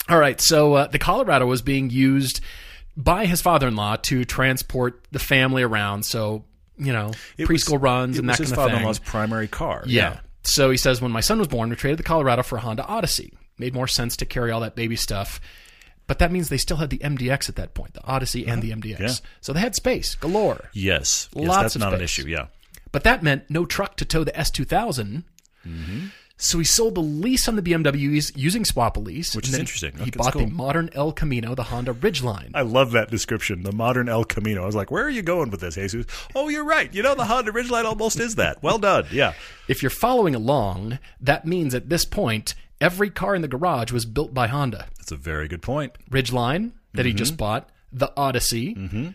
All 0.10 0.20
right, 0.20 0.40
so 0.40 0.74
uh, 0.76 0.88
the 0.88 1.00
Colorado 1.00 1.48
was 1.48 1.62
being 1.64 1.90
used 1.90 2.42
by 2.96 3.26
his 3.26 3.42
father-in-law 3.42 3.98
to 3.98 4.24
transport 4.24 5.04
the 5.12 5.20
family 5.20 5.64
around. 5.64 6.04
So 6.06 6.46
you 6.78 6.94
know, 6.94 7.12
It 7.38 7.48
preschool 7.48 7.74
was- 7.74 7.82
runs 7.82 8.18
and 8.20 8.30
that 8.30 8.38
his 8.38 8.50
kind 8.50 8.52
of 8.52 8.56
thing. 8.58 8.64
His 8.64 8.72
father-in-law's 8.74 9.00
primary 9.00 9.48
car. 9.48 9.84
Yeah. 9.86 10.20
So 10.44 10.70
he 10.70 10.78
says, 10.78 11.02
when 11.02 11.12
my 11.12 11.22
son 11.22 11.40
was 11.40 11.48
born, 11.48 11.70
we 11.70 11.76
traded 11.76 12.00
the 12.00 12.04
Colorado 12.04 12.44
for 12.44 12.58
a 12.58 12.62
Honda 12.62 12.86
Odyssey. 12.86 13.34
Made 13.58 13.74
more 13.74 13.88
sense 13.88 14.16
to 14.18 14.26
carry 14.26 14.52
all 14.52 14.60
that 14.62 14.76
baby 14.76 14.96
stuff. 14.96 15.40
But 16.08 16.20
that 16.20 16.32
means 16.32 16.50
they 16.50 16.58
still 16.58 16.78
had 16.78 16.92
the 16.92 17.00
MDX 17.00 17.50
at 17.50 17.56
that 17.56 17.74
point, 17.74 17.94
the 17.94 18.04
Odyssey 18.04 18.46
and 18.46 18.62
the 18.62 18.72
uh-huh. 18.72 18.82
MDX. 18.82 19.00
Yeah. 19.00 19.14
So 19.42 19.54
they 19.54 19.60
had 19.60 19.74
space 19.76 20.14
galore. 20.14 20.70
Yes. 20.74 21.30
yes 21.34 21.48
Lots 21.48 21.62
that's 21.62 21.76
of 21.76 21.82
not 21.82 21.94
an 21.96 22.02
issue. 22.02 22.28
Yeah. 22.28 22.48
But 22.92 23.04
that 23.04 23.24
meant 23.24 23.50
no 23.50 23.66
truck 23.66 23.98
to 23.98 24.06
tow 24.06 24.24
the 24.24 24.32
S2000. 24.34 25.24
So 26.38 26.58
he 26.58 26.66
sold 26.66 26.96
the 26.96 27.02
lease 27.02 27.48
on 27.48 27.56
the 27.56 27.62
BMWs 27.62 28.34
using 28.36 28.66
Swap-A-Lease. 28.66 29.36
Which 29.36 29.48
is 29.48 29.58
interesting. 29.58 29.94
He 29.94 30.12
that's 30.12 30.18
bought 30.18 30.34
the 30.34 30.48
modern 30.48 30.90
El 30.94 31.14
Camino, 31.14 31.56
the 31.56 31.64
Honda 31.64 31.94
Ridgeline. 31.94 32.52
I 32.54 32.62
love 32.62 32.92
that 32.92 33.10
description, 33.10 33.64
the 33.64 33.72
modern 33.72 34.10
El 34.10 34.26
Camino. 34.26 34.64
I 34.64 34.66
was 34.66 34.76
like, 34.76 34.92
where 34.92 35.06
are 35.06 35.10
you 35.10 35.22
going 35.22 35.50
with 35.50 35.62
this, 35.62 35.76
Jesus? 35.76 36.06
Oh, 36.36 36.50
you're 36.50 36.66
right. 36.66 36.94
You 36.94 37.04
know, 37.04 37.16
the 37.16 37.24
Honda 37.26 37.52
Ridgeline 37.54 37.86
almost 37.86 38.20
is 38.20 38.36
that. 38.36 38.62
Well 38.62 38.80
done. 38.80 39.06
Yeah. 39.12 39.34
If 39.70 39.82
you're 39.82 39.90
following 39.90 40.36
along, 40.36 41.00
that 41.22 41.46
means 41.48 41.74
at 41.74 41.88
this 41.90 42.04
point, 42.04 42.54
every 42.82 43.10
car 43.10 43.34
in 43.34 43.42
the 43.42 43.48
garage 43.48 43.94
was 43.94 44.06
built 44.06 44.34
by 44.34 44.48
Honda. 44.48 44.88
That's 44.98 45.14
a 45.14 45.16
very 45.18 45.48
good 45.48 45.62
point. 45.62 45.94
Ridgeline 46.12 46.74
that 46.94 47.06
he 47.06 47.12
Mm-hmm. 47.14 47.18
just 47.18 47.38
bought, 47.38 47.70
the 47.94 48.12
Odyssey, 48.18 48.74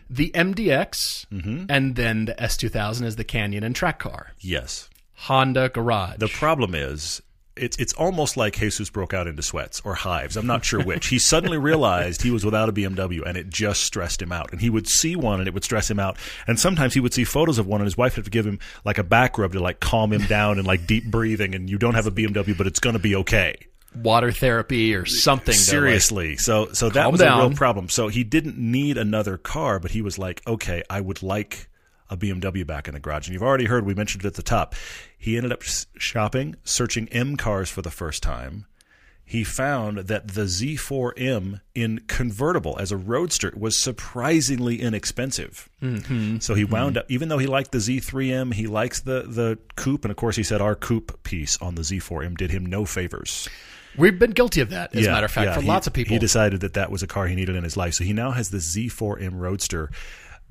the 0.09 0.31
MDX, 0.33 1.27
Mm-hmm. 1.31 1.65
and 1.69 1.95
then 1.95 2.25
the 2.25 2.33
S2000 2.33 3.03
is 3.05 3.15
the 3.15 3.23
Canyon 3.23 3.63
and 3.63 3.75
track 3.75 3.99
car. 3.99 4.31
Yes. 4.39 4.89
Honda 5.21 5.69
Garage. 5.69 6.17
The 6.17 6.27
problem 6.27 6.73
is, 6.73 7.21
it's 7.55 7.77
it's 7.77 7.93
almost 7.93 8.37
like 8.37 8.55
Jesus 8.55 8.89
broke 8.89 9.13
out 9.13 9.27
into 9.27 9.43
sweats 9.43 9.81
or 9.83 9.93
hives. 9.93 10.35
I'm 10.37 10.47
not 10.47 10.63
sure 10.65 10.81
which. 10.83 11.07
He 11.07 11.19
suddenly 11.19 11.57
realized 11.57 12.21
he 12.21 12.31
was 12.31 12.43
without 12.45 12.69
a 12.69 12.73
BMW, 12.73 13.21
and 13.25 13.37
it 13.37 13.49
just 13.49 13.83
stressed 13.83 14.21
him 14.21 14.31
out. 14.31 14.51
And 14.51 14.61
he 14.61 14.69
would 14.69 14.87
see 14.87 15.15
one, 15.15 15.39
and 15.39 15.47
it 15.47 15.53
would 15.53 15.63
stress 15.63 15.91
him 15.91 15.99
out. 15.99 16.17
And 16.47 16.59
sometimes 16.59 16.93
he 16.93 16.99
would 17.01 17.13
see 17.13 17.23
photos 17.23 17.59
of 17.59 17.67
one, 17.67 17.81
and 17.81 17.85
his 17.85 17.97
wife 17.97 18.15
to 18.15 18.21
give 18.23 18.45
him 18.47 18.59
like 18.85 18.97
a 18.97 19.03
back 19.03 19.37
rub 19.37 19.51
to 19.53 19.59
like 19.59 19.79
calm 19.79 20.11
him 20.13 20.25
down 20.25 20.57
and 20.57 20.65
like 20.65 20.87
deep 20.87 21.05
breathing. 21.05 21.53
And 21.53 21.69
you 21.69 21.77
don't 21.77 21.93
have 21.95 22.07
a 22.07 22.11
BMW, 22.11 22.57
but 22.57 22.65
it's 22.67 22.79
going 22.79 22.93
to 22.93 22.99
be 22.99 23.15
okay. 23.17 23.55
Water 23.93 24.31
therapy 24.31 24.95
or 24.95 25.05
something. 25.05 25.53
to, 25.53 25.59
like- 25.59 25.59
Seriously. 25.59 26.37
so 26.37 26.71
so 26.71 26.89
that 26.89 27.11
was 27.11 27.19
a 27.21 27.25
real 27.25 27.51
problem. 27.53 27.89
So 27.89 28.07
he 28.07 28.23
didn't 28.23 28.57
need 28.57 28.97
another 28.97 29.37
car, 29.37 29.77
but 29.79 29.91
he 29.91 30.01
was 30.01 30.17
like, 30.17 30.41
okay, 30.47 30.81
I 30.89 31.01
would 31.01 31.21
like 31.21 31.67
a 32.09 32.17
BMW 32.17 32.65
back 32.65 32.87
in 32.87 32.93
the 32.93 32.99
garage. 32.99 33.27
And 33.27 33.33
you've 33.33 33.43
already 33.43 33.65
heard 33.65 33.85
we 33.85 33.93
mentioned 33.93 34.23
it 34.23 34.27
at 34.27 34.33
the 34.35 34.43
top. 34.43 34.75
He 35.21 35.37
ended 35.37 35.51
up 35.51 35.61
shopping, 35.61 36.55
searching 36.63 37.07
M 37.09 37.37
cars 37.37 37.69
for 37.69 37.83
the 37.83 37.91
first 37.91 38.23
time. 38.23 38.65
He 39.23 39.43
found 39.43 39.99
that 39.99 40.29
the 40.29 40.41
Z4M 40.41 41.61
in 41.75 41.99
convertible 42.07 42.75
as 42.79 42.91
a 42.91 42.97
roadster 42.97 43.53
was 43.55 43.79
surprisingly 43.79 44.81
inexpensive. 44.81 45.69
Mm-hmm. 45.79 46.39
So 46.39 46.55
he 46.55 46.65
wound 46.65 46.97
up, 46.97 47.05
even 47.07 47.29
though 47.29 47.37
he 47.37 47.45
liked 47.45 47.71
the 47.71 47.77
Z3M, 47.77 48.55
he 48.55 48.65
likes 48.65 49.01
the 49.01 49.21
the 49.27 49.59
coupe, 49.75 50.05
and 50.05 50.11
of 50.11 50.17
course 50.17 50.35
he 50.35 50.43
said 50.43 50.59
our 50.59 50.73
coupe 50.75 51.21
piece 51.21 51.55
on 51.61 51.75
the 51.75 51.83
Z4M 51.83 52.35
did 52.35 52.49
him 52.49 52.65
no 52.65 52.83
favors. 52.83 53.47
We've 53.97 54.17
been 54.17 54.31
guilty 54.31 54.61
of 54.61 54.69
that, 54.71 54.95
as 54.95 55.05
a 55.05 55.11
matter 55.11 55.25
of 55.25 55.31
fact, 55.31 55.47
yeah, 55.49 55.53
for 55.53 55.61
he- 55.61 55.67
lots 55.67 55.85
of 55.85 55.93
people. 55.93 56.13
He 56.13 56.19
decided 56.19 56.61
that 56.61 56.73
that 56.73 56.89
was 56.91 57.03
a 57.03 57.07
car 57.07 57.27
he 57.27 57.35
needed 57.35 57.55
in 57.55 57.63
his 57.63 57.77
life. 57.77 57.93
So 57.93 58.03
he 58.03 58.13
now 58.13 58.31
has 58.31 58.49
the 58.49 58.57
Z4M 58.57 59.33
Roadster. 59.39 59.91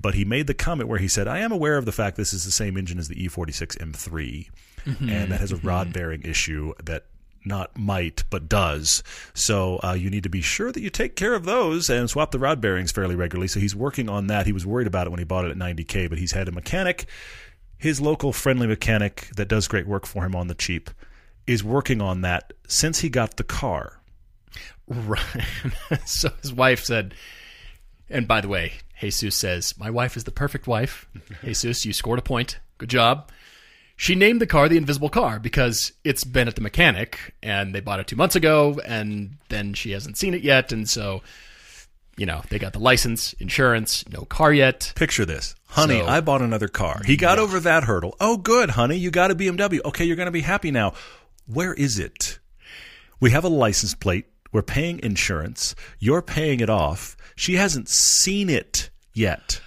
But 0.01 0.15
he 0.15 0.25
made 0.25 0.47
the 0.47 0.55
comment 0.55 0.89
where 0.89 0.99
he 0.99 1.09
said, 1.09 1.29
I 1.29 1.39
am 1.41 1.53
aware 1.53 1.77
of 1.77 1.85
the 1.85 1.93
fact 1.93 2.17
this 2.17 2.33
is 2.33 2.45
the 2.45 2.51
same 2.51 2.77
engine 2.77 2.99
as 2.99 3.09
the 3.09 3.17
E46 3.17 3.77
M3, 3.79 4.49
Mm-hmm. 4.87 5.11
and 5.11 5.31
that 5.31 5.41
has 5.41 5.53
a 5.53 5.57
rod 5.57 5.93
bearing 5.93 6.23
issue 6.23 6.73
that 6.83 7.05
not 7.45 7.77
might, 7.77 8.25
but 8.31 8.49
does. 8.49 9.03
So 9.35 9.79
uh, 9.85 9.93
you 9.93 10.09
need 10.09 10.23
to 10.23 10.31
be 10.31 10.41
sure 10.41 10.73
that 10.73 10.81
you 10.81 10.89
take 10.89 11.17
care 11.17 11.35
of 11.35 11.45
those 11.45 11.91
and 11.91 12.09
swap 12.09 12.31
the 12.31 12.39
rod 12.39 12.63
bearings 12.63 12.91
fairly 12.91 13.15
regularly. 13.15 13.49
So 13.49 13.61
he's 13.61 13.77
working 13.77 14.09
on 14.09 14.29
that. 14.29 14.47
He 14.47 14.53
was 14.53 14.65
worried 14.65 14.87
about 14.87 15.07
it 15.07 15.11
when 15.11 15.19
he 15.19 15.25
bought 15.27 15.45
it 15.45 15.51
at 15.51 15.59
90K, 15.59 16.09
but 16.09 16.17
he's 16.19 16.33
had 16.33 16.49
a 16.49 16.53
mechanic, 16.53 17.05
his 17.77 18.01
local 18.01 18.33
friendly 18.33 18.67
mechanic 18.67 19.29
that 19.37 19.49
does 19.49 19.69
great 19.69 19.87
work 19.87 20.07
for 20.07 20.25
him 20.25 20.35
on 20.35 20.47
the 20.49 20.55
cheap, 20.55 20.89
is 21.47 21.63
working 21.63 22.01
on 22.01 22.23
that 22.23 22.55
since 22.67 23.01
he 23.01 23.11
got 23.11 23.37
the 23.37 23.45
car. 23.45 24.01
Right. 24.89 25.21
so 26.07 26.31
his 26.41 26.53
wife 26.55 26.85
said, 26.85 27.15
and 28.09 28.27
by 28.27 28.41
the 28.41 28.49
way, 28.49 28.73
Jesus 29.01 29.37
says, 29.37 29.75
My 29.79 29.91
wife 29.91 30.17
is 30.17 30.25
the 30.25 30.31
perfect 30.31 30.67
wife. 30.67 31.07
Jesus, 31.45 31.85
you 31.85 31.93
scored 31.93 32.19
a 32.19 32.23
point. 32.23 32.59
Good 32.79 32.91
job. 32.91 33.31
She 33.97 34.15
named 34.15 34.41
the 34.41 34.47
car 34.47 34.69
the 34.69 34.79
invisible 34.79 35.11
car 35.11 35.39
because 35.39 35.93
it's 36.05 36.25
been 36.25 36.49
at 36.49 36.55
the 36.55 36.63
mechanic 36.63 37.35
and 37.43 37.75
they 37.75 37.81
bought 37.81 38.01
it 38.01 38.07
two 38.07 38.17
months 38.17 38.35
ago 38.35 38.81
and 38.87 39.37
then 39.51 39.75
she 39.75 39.91
hasn't 39.91 40.17
seen 40.17 40.33
it 40.33 40.41
yet. 40.43 40.73
And 40.73 40.89
so, 40.89 41.23
you 42.17 42.25
know, 42.25 42.41
they 42.49 42.59
got 42.59 42.73
the 42.73 42.79
license, 42.79 43.35
insurance, 43.35 44.09
no 44.09 44.23
car 44.25 44.55
yet. 44.55 44.93
Picture 44.97 45.27
this. 45.27 45.55
Honey, 45.67 45.99
So- 46.01 46.07
I 46.07 46.21
bought 46.23 46.41
another 46.41 46.69
car. 46.69 47.03
He 47.05 47.17
got 47.19 47.39
over 47.39 47.61
that 47.61 47.85
hurdle. 47.85 48.17
Oh, 48.21 48.39
good, 48.39 48.71
honey. 48.71 48.97
You 48.97 49.11
got 49.11 49.31
a 49.31 49.35
BMW. 49.35 49.81
Okay, 49.85 50.05
you're 50.07 50.17
going 50.17 50.27
to 50.27 50.33
be 50.33 50.41
happy 50.41 50.71
now. 50.71 50.95
Where 51.47 51.75
is 51.75 51.99
it? 51.99 52.39
We 53.21 53.31
have 53.33 53.45
a 53.45 53.49
license 53.49 53.95
plate. 53.95 54.27
We're 54.53 54.63
paying 54.63 54.99
insurance. 55.03 55.75
You're 55.99 56.23
paying 56.23 56.61
it 56.61 56.71
off. 56.71 57.17
She 57.37 57.55
hasn't 57.55 57.89
seen 57.89 58.49
it 58.51 58.90
yet. 59.13 59.61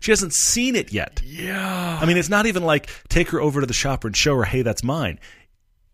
She 0.00 0.12
hasn't 0.12 0.32
seen 0.32 0.76
it 0.76 0.92
yet. 0.92 1.20
Yeah. 1.24 1.98
I 2.00 2.06
mean, 2.06 2.16
it's 2.16 2.28
not 2.28 2.46
even 2.46 2.62
like 2.62 2.88
take 3.08 3.30
her 3.30 3.40
over 3.40 3.60
to 3.60 3.66
the 3.66 3.72
shop 3.72 4.04
and 4.04 4.16
show 4.16 4.36
her, 4.36 4.44
hey, 4.44 4.62
that's 4.62 4.84
mine. 4.84 5.18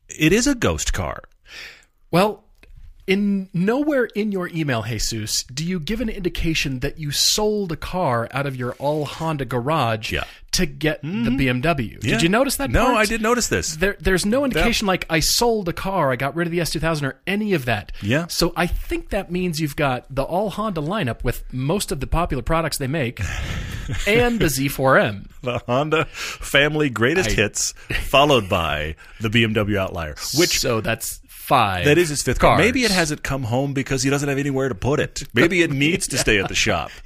It 0.09 0.33
is 0.33 0.47
a 0.47 0.55
ghost 0.55 0.93
car. 0.93 1.23
Well, 2.11 2.44
in 3.07 3.49
nowhere 3.53 4.05
in 4.05 4.33
your 4.33 4.49
email, 4.49 4.83
Jesus, 4.83 5.43
do 5.45 5.65
you 5.65 5.79
give 5.81 6.01
an 6.01 6.09
indication 6.09 6.81
that 6.81 6.99
you 6.99 7.11
sold 7.11 7.73
a 7.73 7.77
car 7.77 8.29
out 8.33 8.47
of 8.47 8.57
your 8.57 8.73
all 8.75 9.05
Honda 9.05 9.45
garage 9.45 10.11
Yeah. 10.13 10.21
Mm-hmm. 10.23 10.29
to 10.53 10.67
get 10.67 11.03
the 11.03 11.09
BMW. 11.09 11.93
Yeah. 12.03 12.13
Did 12.13 12.23
you 12.23 12.29
notice 12.29 12.57
that? 12.57 12.71
No, 12.71 12.87
part? 12.87 12.97
I 12.99 13.05
did 13.07 13.21
notice 13.21 13.49
this. 13.49 13.75
There, 13.77 13.97
there's 14.01 14.25
no 14.25 14.45
indication 14.45 14.87
like 14.87 15.05
I 15.11 15.19
sold 15.21 15.69
a 15.69 15.73
car, 15.73 16.13
I 16.13 16.17
got 16.17 16.35
rid 16.37 16.47
of 16.47 16.53
the 16.53 16.61
S2000 16.61 17.03
or 17.03 17.21
any 17.27 17.53
of 17.55 17.65
that. 17.67 17.91
Yeah. 18.01 18.27
So 18.29 18.53
I 18.57 18.67
think 18.69 19.11
that 19.11 19.31
means 19.33 19.59
you've 19.61 19.77
got 19.77 20.07
the 20.15 20.23
all 20.23 20.51
Honda 20.51 20.81
lineup 20.81 21.25
with 21.25 21.43
most 21.53 21.91
of 21.93 21.99
the 22.01 22.07
popular 22.07 22.43
products 22.43 22.79
they 22.79 22.87
make 22.87 23.21
and 24.07 24.39
the 24.41 24.47
Z4M. 24.47 25.27
the 25.43 25.59
Honda 25.67 26.05
family 26.07 26.89
greatest 26.89 27.31
I- 27.31 27.35
hits, 27.35 27.73
followed 27.91 28.49
by 28.49 28.95
the 29.21 29.29
BMW 29.29 29.77
Outlier, 29.77 30.15
which 30.37 30.59
so 30.61 30.81
that's 30.81 31.21
five. 31.45 31.85
that 31.85 31.99
is 31.99 32.09
his 32.09 32.23
fifth 32.23 32.39
car. 32.39 32.59
Maybe 32.59 32.85
it 32.85 32.91
hasn't 32.91 33.23
come 33.23 33.45
home 33.45 33.73
because 33.73 34.03
he 34.03 34.11
doesn't 34.11 34.29
have 34.29 34.39
anywhere 34.39 34.69
to 34.69 34.75
put 34.75 35.01
it. 35.01 35.25
Maybe 35.35 35.63
it 35.63 35.71
needs 35.71 36.09
to 36.09 36.19
stay 36.19 36.39
at 36.39 36.49
the 36.49 36.55
shop. 36.55 36.91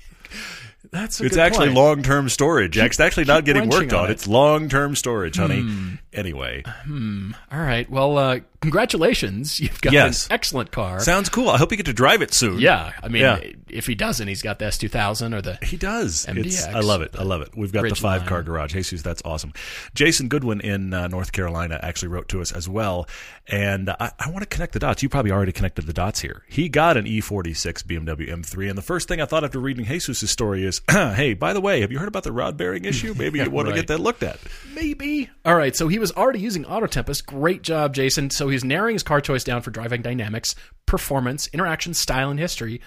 That's 0.91 1.21
a 1.21 1.27
It's 1.27 1.37
actually 1.37 1.71
long 1.71 2.03
term 2.03 2.29
storage. 2.29 2.79
It's 2.79 3.01
actually 3.01 3.25
not 3.27 3.45
getting 3.45 3.69
worked 3.69 3.93
on 3.93 4.05
on. 4.05 4.09
it. 4.09 4.13
It's 4.13 4.27
long 4.27 4.69
term 4.69 4.95
storage, 4.95 5.37
honey. 5.37 5.61
Hmm. 5.61 5.95
Anyway, 6.19 6.65
All 6.67 7.59
right. 7.61 7.89
Well, 7.89 8.19
uh, 8.19 8.41
congratulations. 8.61 9.61
You've 9.61 9.81
got 9.81 9.93
Yes. 9.93 10.27
an 10.27 10.33
excellent 10.33 10.71
car. 10.73 10.99
sounds 11.01 11.29
cool. 11.29 11.49
I 11.49 11.59
hope 11.59 11.71
you 11.71 11.77
get 11.77 11.87
to 11.87 11.93
drive 11.93 12.23
it 12.23 12.35
soon. 12.35 12.59
yeah. 12.59 12.93
I 13.03 13.09
mean, 13.09 13.23
Yeah. 13.23 13.39
if 13.69 13.87
he 13.87 13.95
doesn't, 13.95 14.27
he's 14.27 14.43
got 14.43 14.59
the 14.59 14.67
S2000 14.67 15.33
or 15.35 15.41
the. 15.43 15.59
He 15.63 15.77
does. 15.77 16.27
It's, 16.29 16.67
MDX, 16.67 16.75
I 16.75 16.81
love 16.81 17.03
it. 17.03 17.15
I 17.19 17.23
love 17.23 17.41
it. 17.43 17.51
We've 17.57 17.73
got 17.73 17.89
the 17.89 17.95
five 17.95 18.27
car 18.27 18.43
garage. 18.43 18.73
Jesus, 18.73 19.03
that's 19.03 19.23
awesome. 19.25 19.53
Jason 19.95 20.29
Goodwin 20.29 20.61
in 20.61 20.93
uh, 20.93 21.09
North 21.09 21.33
Carolina 21.33 21.79
actually 21.83 22.09
wrote 22.09 22.29
to 22.31 22.41
us 22.41 22.53
as 22.53 22.69
well. 22.69 23.09
And 23.47 23.89
I, 23.91 24.11
I 24.19 24.31
want 24.31 24.41
to 24.41 24.47
connect 24.47 24.73
the 24.73 24.79
dots. 24.79 25.03
You 25.03 25.09
probably 25.09 25.31
already 25.33 25.53
connected 25.53 25.87
the 25.87 25.93
dots 25.93 26.21
here. 26.21 26.43
He 26.49 26.69
got 26.69 26.97
an 26.97 27.05
E46 27.07 27.85
BMW 27.85 28.29
M3. 28.29 28.69
And 28.69 28.77
the 28.77 28.83
first 28.83 29.09
thing 29.09 29.21
I 29.21 29.25
thought 29.25 29.45
after 29.45 29.59
reading 29.59 29.85
Jesus' 29.87 30.31
story 30.31 30.65
is 30.65 30.83
hey, 30.91 31.35
by 31.35 31.53
the 31.53 31.61
way, 31.61 31.81
have 31.81 31.91
you 31.93 31.99
heard 31.99 32.09
about 32.09 32.25
the 32.25 32.33
rod 32.33 32.57
bearing 32.57 32.85
issue? 32.85 33.15
Maybe 33.17 33.39
you 33.39 33.51
want 33.51 33.69
to 33.69 33.75
get 33.75 33.87
that 33.87 34.01
looked 34.01 34.23
at. 34.23 34.39
Maybe. 34.75 35.31
All 35.45 35.55
right. 35.55 35.75
So 35.75 35.89
he 35.89 35.99
was 35.99 36.08
already 36.13 36.41
using 36.41 36.65
Auto 36.65 36.87
Tempest. 36.87 37.27
Great 37.27 37.63
job, 37.63 37.95
Jason. 37.95 38.31
So 38.31 38.49
he's 38.49 38.65
narrowing 38.65 38.95
his 38.95 39.03
car 39.03 39.21
choice 39.21 39.45
down 39.45 39.63
for 39.63 39.71
driving 39.71 40.03
dynamics, 40.03 40.55
performance, 40.87 41.49
interaction, 41.53 41.95
style, 41.95 42.31
and 42.31 42.39
history 42.39 42.81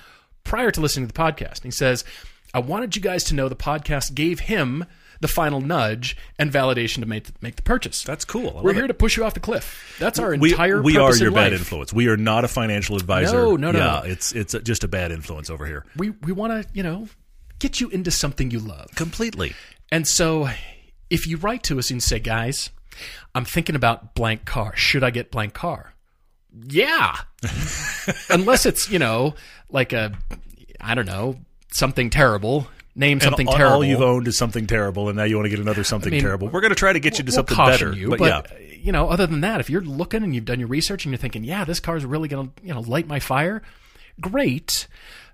prior 0.44 0.72
to 0.72 0.82
listening 0.82 1.08
to 1.08 1.14
the 1.14 1.20
podcast. 1.20 1.58
And 1.58 1.66
he 1.66 1.72
says, 1.72 2.04
I 2.54 2.60
wanted 2.60 2.96
you 2.96 3.02
guys 3.02 3.24
to 3.26 3.36
know 3.36 3.48
the 3.50 3.56
podcast 3.56 4.14
gave 4.14 4.42
him 4.42 4.86
the 5.22 5.28
final 5.28 5.62
nudge 5.62 6.18
and 6.40 6.52
validation 6.52 7.00
to 7.02 7.06
make 7.06 7.26
the, 7.26 7.34
make 7.42 7.56
the 7.56 7.62
purchase. 7.62 8.04
That's 8.04 8.26
cool. 8.26 8.58
I 8.58 8.62
We're 8.62 8.74
here 8.74 8.86
it. 8.86 8.88
to 8.88 8.94
push 8.96 9.16
you 9.16 9.24
off 9.24 9.36
the 9.36 9.40
cliff. 9.40 9.96
That's 10.00 10.18
our 10.18 10.36
we, 10.36 10.52
entire 10.52 10.82
we 10.82 10.98
are 10.98 11.16
your 11.16 11.28
in 11.28 11.34
bad 11.34 11.52
life. 11.52 11.60
influence. 11.60 11.94
We 11.94 12.08
are 12.08 12.18
not 12.18 12.44
a 12.44 12.48
financial 12.48 12.96
advisor. 12.96 13.38
No, 13.38 13.56
no, 13.56 13.72
no. 13.72 13.80
Yeah, 13.80 14.02
it's 14.04 14.32
it's 14.34 14.56
just 14.64 14.84
a 14.84 14.88
bad 14.88 15.12
influence 15.12 15.50
over 15.50 15.66
here. 15.66 15.86
We 15.96 16.10
we 16.10 16.32
want 16.32 16.64
to, 16.64 16.68
you 16.74 16.82
know, 16.82 17.08
get 17.60 17.80
you 17.80 17.90
into 17.90 18.10
something 18.10 18.50
you 18.50 18.60
love. 18.60 18.90
Completely. 18.96 19.54
And 19.92 20.08
so 20.08 20.50
if 21.12 21.28
you 21.28 21.38
write 21.38 21.64
to 21.64 21.78
us 21.78 21.92
and 21.92 22.02
say, 22.02 22.20
guys, 22.20 22.72
I'm 23.34 23.46
thinking 23.46 23.76
about 23.76 24.16
blank 24.16 24.46
car. 24.46 24.76
Should 24.76 25.04
I 25.04 25.10
get 25.10 25.32
blank 25.32 25.54
car? 25.54 25.94
Yeah. 26.68 27.16
Unless 28.30 28.66
it's, 28.66 28.90
you 28.90 29.00
know, 29.00 29.36
like 29.70 29.94
a, 29.94 30.14
I 30.80 30.96
don't 30.96 31.06
know, 31.06 31.38
something 31.72 32.10
terrible. 32.10 32.68
Name 32.94 33.22
something 33.22 33.48
and 33.48 33.50
all- 33.50 33.58
terrible. 33.58 33.76
all 33.78 33.86
you've 33.86 34.02
owned 34.02 34.28
is 34.28 34.38
something 34.38 34.68
terrible, 34.68 35.08
and 35.08 35.16
now 35.18 35.24
you 35.24 35.38
want 35.38 35.46
to 35.46 35.50
get 35.50 35.60
another 35.60 35.86
something 35.86 36.12
mean, 36.12 36.22
terrible. 36.22 36.50
We're 36.50 36.60
going 36.60 36.72
to 36.72 36.76
try 36.76 36.92
to 36.92 37.00
get 37.00 37.18
you 37.18 37.24
to 37.24 37.30
We'll 37.30 37.48
something 37.48 37.58
better. 37.58 37.94
you, 37.94 38.10
but, 38.10 38.20
but, 38.20 38.26
yeah, 38.26 38.38
uh, 38.40 38.60
you 38.82 38.92
know, 38.92 39.08
other 39.10 39.26
than 39.28 39.42
that, 39.42 39.62
if 39.62 39.70
you're 39.70 39.80
looking 39.82 40.24
and 40.24 40.36
you've 40.36 40.44
done 40.44 40.60
your 40.60 40.68
research 40.68 41.06
and 41.06 41.14
you're 41.14 41.18
thinking, 41.18 41.46
yeah, 41.46 41.64
this 41.64 41.80
car's 41.80 42.04
really 42.06 42.28
going 42.28 42.50
to, 42.50 42.54
you 42.66 42.74
know, 42.74 42.82
light 42.82 43.08
my 43.08 43.22
fire, 43.22 43.62
great. 44.20 44.88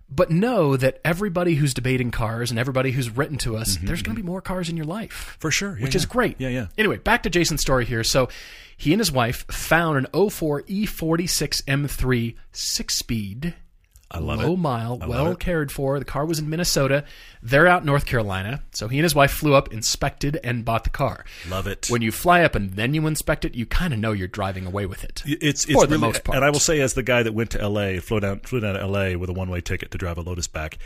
But 0.10 0.32
know 0.32 0.78
that 0.78 1.02
everybody 1.04 1.56
who's 1.56 1.74
debating 1.74 2.12
cars 2.12 2.50
and 2.50 2.60
everybody 2.60 2.92
who's 2.92 3.10
written 3.10 3.38
to 3.40 3.58
us, 3.58 3.78
there's 3.84 4.02
going 4.02 4.16
to 4.16 4.22
be 4.22 4.26
more 4.26 4.42
cars 4.42 4.70
in 4.70 4.78
your 4.78 4.86
life. 4.86 5.36
for 5.40 5.52
sure. 5.52 5.72
Mm-hmm, 5.72 5.80
Yeah, 5.80 5.84
which 5.84 5.96
is 5.96 6.06
great. 6.06 6.36
Yeah, 6.40 6.48
yeah. 6.50 6.68
Anyway, 6.78 6.98
back 6.98 7.24
to 7.24 7.30
Jason's 7.30 7.62
story 7.62 7.84
here. 7.86 8.04
So 8.06 8.30
he 8.78 8.94
and 8.94 9.00
his 9.02 9.12
wife 9.12 9.46
found 9.52 9.98
an 9.98 10.30
04 10.30 10.62
E46 10.64 11.64
M3 11.66 12.36
six 12.54 12.96
speed 12.96 13.54
I 14.10 14.20
love 14.20 14.40
low 14.40 14.54
it. 14.54 14.58
mile, 14.60 14.98
love 15.00 15.10
well 15.10 15.36
cared 15.36 15.72
for. 15.72 16.00
The 16.00 16.06
car 16.06 16.26
was 16.26 16.40
in 16.40 16.50
Minnesota. 16.50 17.04
They're 17.42 17.68
out 17.68 17.82
in 17.82 17.86
North 17.86 18.06
Carolina. 18.06 18.64
So 18.72 18.88
he 18.88 18.98
and 19.00 19.04
his 19.04 19.14
wife 19.14 19.32
flew 19.32 19.54
up, 19.54 19.74
inspected, 19.74 20.40
and 20.44 20.64
bought 20.64 20.86
the 20.86 20.90
car. 20.90 21.26
Love 21.50 21.68
it. 21.68 21.88
When 21.90 22.02
you 22.02 22.12
fly 22.14 22.42
up 22.44 22.56
and 22.56 22.72
then 22.72 22.94
you 22.94 23.06
inspect 23.06 23.44
it, 23.44 23.54
you 23.56 23.66
kind 23.66 23.94
of 23.94 24.00
know 24.00 24.14
you're 24.14 24.28
driving 24.30 24.66
away 24.66 24.86
with 24.86 25.04
it. 25.04 25.24
It's 25.26 25.66
it's 25.66 25.74
For 25.74 25.86
the 25.86 25.96
really, 25.96 26.08
most 26.08 26.24
part. 26.24 26.38
and 26.38 26.46
I 26.46 26.50
will 26.52 26.60
say, 26.60 26.80
as 26.80 26.94
the 26.94 27.04
guy 27.04 27.22
that 27.24 27.34
went 27.34 27.52
to 27.52 27.62
L.A., 27.62 28.00
flew 28.00 28.22
down, 28.22 28.40
flew 28.40 28.62
down 28.62 28.76
to 28.76 28.80
L.A. 28.82 29.16
with 29.18 29.30
a 29.30 29.34
one 29.34 29.50
way 29.50 29.60
ticket 29.60 29.92
to 29.92 29.98
drive 29.98 30.18
a 30.18 30.22
Lotus 30.22 30.48
back, 30.48 30.78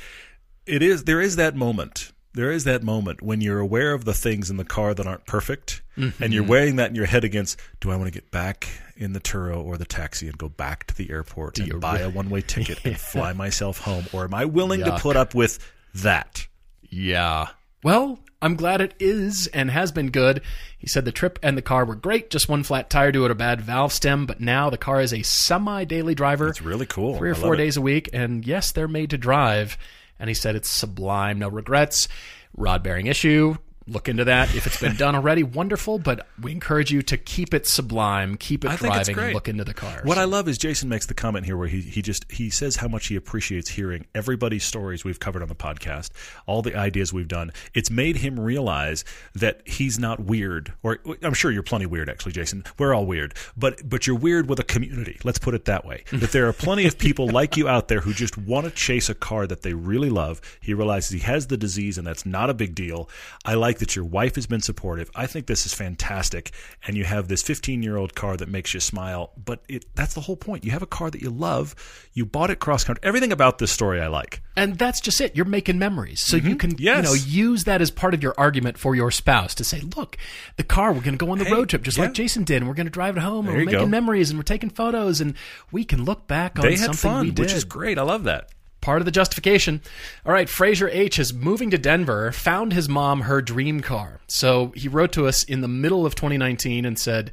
it 0.65 0.81
is 0.81 1.03
there 1.03 1.21
is 1.21 1.35
that 1.35 1.55
moment. 1.55 2.11
There 2.33 2.51
is 2.51 2.63
that 2.63 2.81
moment 2.81 3.21
when 3.21 3.41
you're 3.41 3.59
aware 3.59 3.93
of 3.93 4.05
the 4.05 4.13
things 4.13 4.49
in 4.49 4.55
the 4.57 4.63
car 4.65 4.93
that 4.93 5.05
aren't 5.07 5.25
perfect, 5.25 5.81
Mm-hmm. 5.97 6.23
and 6.23 6.33
you're 6.33 6.45
weighing 6.45 6.77
that 6.77 6.89
in 6.89 6.95
your 6.95 7.05
head 7.05 7.25
against: 7.25 7.59
Do 7.81 7.91
I 7.91 7.97
want 7.97 8.07
to 8.07 8.11
get 8.11 8.31
back 8.31 8.69
in 8.95 9.11
the 9.11 9.19
Turo 9.19 9.61
or 9.63 9.77
the 9.77 9.83
taxi 9.85 10.27
and 10.27 10.37
go 10.37 10.47
back 10.47 10.87
to 10.87 10.95
the 10.95 11.09
airport 11.11 11.57
you 11.59 11.73
and 11.73 11.81
buy 11.81 11.99
a 11.99 12.09
one 12.09 12.29
way 12.29 12.39
ticket 12.47 12.79
and 12.85 12.97
fly 12.97 13.33
myself 13.33 13.79
home, 13.79 14.05
or 14.13 14.23
am 14.23 14.33
I 14.33 14.45
willing 14.45 14.79
Yuck. 14.79 14.95
to 14.95 15.01
put 15.01 15.17
up 15.17 15.35
with 15.35 15.59
that? 15.95 16.47
Yeah. 16.89 17.47
Well, 17.83 18.19
I'm 18.41 18.55
glad 18.55 18.79
it 18.79 18.93
is 18.99 19.47
and 19.47 19.69
has 19.69 19.91
been 19.91 20.11
good. 20.11 20.41
He 20.79 20.87
said 20.87 21.03
the 21.03 21.11
trip 21.11 21.37
and 21.43 21.57
the 21.57 21.61
car 21.61 21.83
were 21.83 21.95
great, 21.95 22.29
just 22.29 22.47
one 22.47 22.63
flat 22.63 22.89
tire 22.89 23.11
due 23.11 23.25
to 23.27 23.31
a 23.31 23.35
bad 23.35 23.61
valve 23.61 23.91
stem, 23.91 24.25
but 24.25 24.39
now 24.39 24.69
the 24.69 24.77
car 24.77 25.01
is 25.01 25.13
a 25.13 25.23
semi 25.23 25.83
daily 25.83 26.15
driver. 26.15 26.47
It's 26.47 26.61
really 26.61 26.85
cool. 26.85 27.17
three 27.17 27.31
or 27.31 27.35
I 27.35 27.37
four 27.37 27.53
it. 27.55 27.57
days 27.57 27.75
a 27.77 27.81
week, 27.81 28.09
and 28.13 28.45
yes, 28.47 28.71
they're 28.71 28.87
made 28.87 29.09
to 29.09 29.17
drive. 29.17 29.77
And 30.21 30.29
he 30.29 30.35
said 30.35 30.55
it's 30.55 30.69
sublime, 30.69 31.39
no 31.39 31.49
regrets. 31.49 32.07
Rod 32.55 32.83
bearing 32.83 33.07
issue. 33.07 33.55
Look 33.87 34.07
into 34.07 34.25
that. 34.25 34.53
If 34.55 34.67
it's 34.67 34.79
been 34.79 34.95
done 34.95 35.15
already, 35.15 35.43
wonderful. 35.61 35.99
But 35.99 36.27
we 36.39 36.51
encourage 36.51 36.91
you 36.91 37.01
to 37.03 37.17
keep 37.17 37.53
it 37.53 37.67
sublime, 37.67 38.37
keep 38.37 38.63
it 38.63 38.71
I 38.71 38.75
driving, 38.75 39.17
and 39.17 39.33
look 39.33 39.47
into 39.47 39.63
the 39.63 39.73
cars. 39.73 40.05
What 40.05 40.17
I 40.17 40.25
love 40.25 40.47
is 40.47 40.57
Jason 40.57 40.89
makes 40.89 41.07
the 41.07 41.13
comment 41.13 41.45
here 41.45 41.57
where 41.57 41.67
he, 41.67 41.81
he 41.81 42.01
just 42.01 42.31
he 42.31 42.49
says 42.49 42.77
how 42.77 42.87
much 42.87 43.07
he 43.07 43.15
appreciates 43.15 43.69
hearing 43.69 44.05
everybody's 44.13 44.63
stories 44.63 45.03
we've 45.03 45.19
covered 45.19 45.41
on 45.41 45.47
the 45.47 45.55
podcast, 45.55 46.11
all 46.45 46.61
the 46.61 46.75
ideas 46.75 47.11
we've 47.11 47.27
done. 47.27 47.51
It's 47.73 47.89
made 47.89 48.17
him 48.17 48.39
realize 48.39 49.03
that 49.33 49.67
he's 49.67 49.97
not 49.97 50.19
weird, 50.19 50.73
or 50.83 50.99
I'm 51.23 51.33
sure 51.33 51.51
you're 51.51 51.63
plenty 51.63 51.85
weird 51.85 52.09
actually, 52.09 52.33
Jason. 52.33 52.63
We're 52.77 52.93
all 52.93 53.05
weird, 53.05 53.33
but 53.57 53.87
but 53.89 54.05
you're 54.05 54.15
weird 54.15 54.47
with 54.47 54.59
a 54.59 54.63
community. 54.63 55.17
Let's 55.23 55.39
put 55.39 55.53
it 55.53 55.65
that 55.65 55.85
way. 55.85 56.03
that 56.11 56.31
there 56.31 56.47
are 56.47 56.53
plenty 56.53 56.85
of 56.85 56.97
people 56.97 57.27
like 57.27 57.57
you 57.57 57.67
out 57.67 57.87
there 57.87 58.01
who 58.01 58.13
just 58.13 58.37
want 58.37 58.65
to 58.65 58.71
chase 58.71 59.09
a 59.09 59.15
car 59.15 59.47
that 59.47 59.63
they 59.63 59.73
really 59.73 60.09
love. 60.09 60.39
He 60.61 60.73
realizes 60.73 61.09
he 61.09 61.19
has 61.19 61.47
the 61.47 61.57
disease 61.57 61.97
and 61.97 62.05
that's 62.05 62.25
not 62.25 62.49
a 62.49 62.53
big 62.53 62.75
deal. 62.75 63.09
I 63.45 63.55
like 63.71 63.79
that 63.79 63.95
your 63.95 64.03
wife 64.05 64.35
has 64.35 64.45
been 64.47 64.59
supportive. 64.61 65.09
I 65.15 65.27
think 65.27 65.47
this 65.47 65.65
is 65.65 65.73
fantastic. 65.73 66.51
And 66.85 66.97
you 66.97 67.05
have 67.05 67.27
this 67.29 67.41
15 67.41 67.81
year 67.83 67.95
old 67.95 68.15
car 68.15 68.35
that 68.37 68.49
makes 68.49 68.73
you 68.73 68.79
smile. 68.79 69.31
But 69.43 69.63
it, 69.69 69.85
that's 69.95 70.13
the 70.13 70.21
whole 70.21 70.35
point. 70.35 70.65
You 70.65 70.71
have 70.71 70.81
a 70.81 70.87
car 70.87 71.09
that 71.09 71.21
you 71.21 71.29
love. 71.29 71.75
You 72.13 72.25
bought 72.25 72.49
it 72.51 72.59
cross 72.59 72.83
country. 72.83 72.99
Everything 73.03 73.31
about 73.31 73.59
this 73.59 73.71
story 73.71 74.01
I 74.01 74.07
like. 74.07 74.41
And 74.57 74.77
that's 74.77 74.99
just 74.99 75.21
it. 75.21 75.35
You're 75.35 75.45
making 75.45 75.79
memories. 75.79 76.21
So 76.25 76.35
you 76.37 76.55
can 76.55 76.71
Mm-hmm. 76.71 76.81
Yes. 76.83 76.97
you 76.97 77.03
know 77.03 77.13
use 77.53 77.63
that 77.65 77.81
as 77.81 77.91
part 77.91 78.13
of 78.13 78.21
your 78.23 78.33
argument 78.37 78.77
for 78.77 78.95
your 78.95 79.11
spouse 79.11 79.55
to 79.55 79.63
say, 79.63 79.81
look, 79.95 80.17
the 80.57 80.63
car, 80.63 80.91
we're 80.93 81.01
going 81.01 81.17
to 81.17 81.25
go 81.25 81.31
on 81.31 81.37
the 81.37 81.45
Hey, 81.45 81.53
road 81.53 81.69
trip 81.69 81.81
just 81.83 81.97
yeah. 81.97 82.03
like 82.05 82.13
Jason 82.13 82.43
did, 82.43 82.57
and 82.57 82.67
we're 82.67 82.73
going 82.75 82.85
to 82.87 82.91
drive 82.91 83.15
it 83.17 83.21
home, 83.21 83.47
and 83.47 83.55
we're 83.57 83.65
making 83.65 83.79
go. 83.79 83.85
memories, 83.87 84.29
and 84.29 84.37
we're 84.39 84.43
taking 84.43 84.69
photos, 84.69 85.21
and 85.21 85.35
we 85.71 85.83
can 85.83 86.03
look 86.05 86.27
back 86.27 86.57
on 86.59 86.65
They 86.65 86.71
had 86.71 86.79
something 86.95 86.97
fun, 87.11 87.25
we 87.25 87.31
did. 87.31 87.39
which 87.39 87.53
is 87.53 87.63
great. 87.63 87.97
I 87.97 88.01
love 88.03 88.23
that. 88.25 88.49
Part 88.81 89.01
of 89.01 89.05
the 89.05 89.11
justification. 89.11 89.81
All 90.25 90.33
right, 90.33 90.49
Fraser 90.49 90.89
H 90.89 91.19
is 91.19 91.33
moving 91.33 91.69
to 91.71 91.77
Denver, 91.77 92.31
found 92.31 92.73
his 92.73 92.89
mom 92.89 93.21
her 93.21 93.41
dream 93.41 93.81
car. 93.81 94.19
So 94.27 94.73
he 94.75 94.87
wrote 94.87 95.11
to 95.13 95.27
us 95.27 95.43
in 95.43 95.61
the 95.61 95.67
middle 95.67 96.05
of 96.05 96.15
2019 96.15 96.85
and 96.85 96.97
said, 96.99 97.31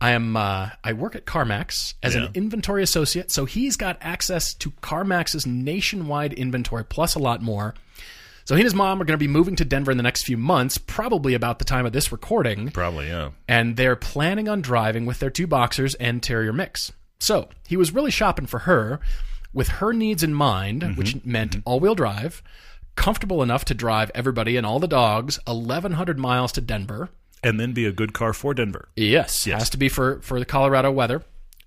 I 0.00 0.10
am 0.10 0.36
uh, 0.36 0.70
I 0.82 0.92
work 0.92 1.14
at 1.16 1.24
CarMax 1.24 1.94
as 2.02 2.14
Yeah. 2.14 2.24
an 2.24 2.30
inventory 2.34 2.82
associate, 2.82 3.30
so 3.32 3.44
he's 3.46 3.76
got 3.76 3.96
access 4.00 4.52
to 4.54 4.70
CarMax's 4.82 5.46
nationwide 5.46 6.32
inventory 6.34 6.84
plus 6.84 7.14
a 7.14 7.18
lot 7.18 7.40
more. 7.42 7.74
So 8.44 8.54
he 8.54 8.60
and 8.60 8.66
his 8.66 8.74
mom 8.74 9.00
are 9.00 9.06
going 9.06 9.18
to 9.18 9.22
be 9.24 9.28
moving 9.28 9.56
to 9.56 9.64
Denver 9.64 9.90
in 9.90 9.96
the 9.96 10.02
next 10.02 10.24
few 10.26 10.36
months, 10.36 10.76
probably 10.76 11.32
about 11.32 11.58
the 11.58 11.64
time 11.64 11.86
of 11.86 11.94
this 11.94 12.12
recording 12.12 12.70
Probably, 12.70 13.06
yeah. 13.08 13.30
and 13.48 13.76
they're 13.78 13.96
planning 13.96 14.48
on 14.50 14.60
driving 14.60 15.06
with 15.06 15.18
their 15.20 15.30
two 15.30 15.46
boxers 15.46 15.94
and 15.94 16.22
Terrier 16.22 16.52
mix. 16.52 16.92
So 17.20 17.48
he 17.66 17.78
was 17.78 17.94
really 17.94 18.10
shopping 18.10 18.44
for 18.44 18.58
her 18.60 19.00
with 19.54 19.68
her 19.68 19.92
needs 19.94 20.22
in 20.22 20.34
mind, 20.34 20.82
Mm-hmm. 20.82 20.98
which 20.98 21.24
meant 21.24 21.56
all 21.64 21.80
wheel 21.80 21.94
drive, 21.94 22.42
comfortable 22.96 23.42
enough 23.42 23.64
to 23.66 23.74
drive 23.74 24.10
everybody 24.14 24.56
and 24.56 24.66
all 24.66 24.78
the 24.80 24.86
dogs 24.88 25.38
1,100 25.46 26.18
miles 26.18 26.52
to 26.52 26.60
Denver. 26.60 27.08
And 27.42 27.58
then 27.60 27.72
be 27.72 27.86
a 27.86 27.92
good 27.92 28.12
car 28.12 28.32
for 28.32 28.52
Denver. 28.54 28.88
Yes, 28.96 29.46
It 29.46 29.52
has 29.54 29.70
to 29.70 29.76
be 29.78 29.88
for, 29.88 30.20
for 30.22 30.38
the 30.38 30.44
Colorado 30.46 30.90
weather. 30.90 31.22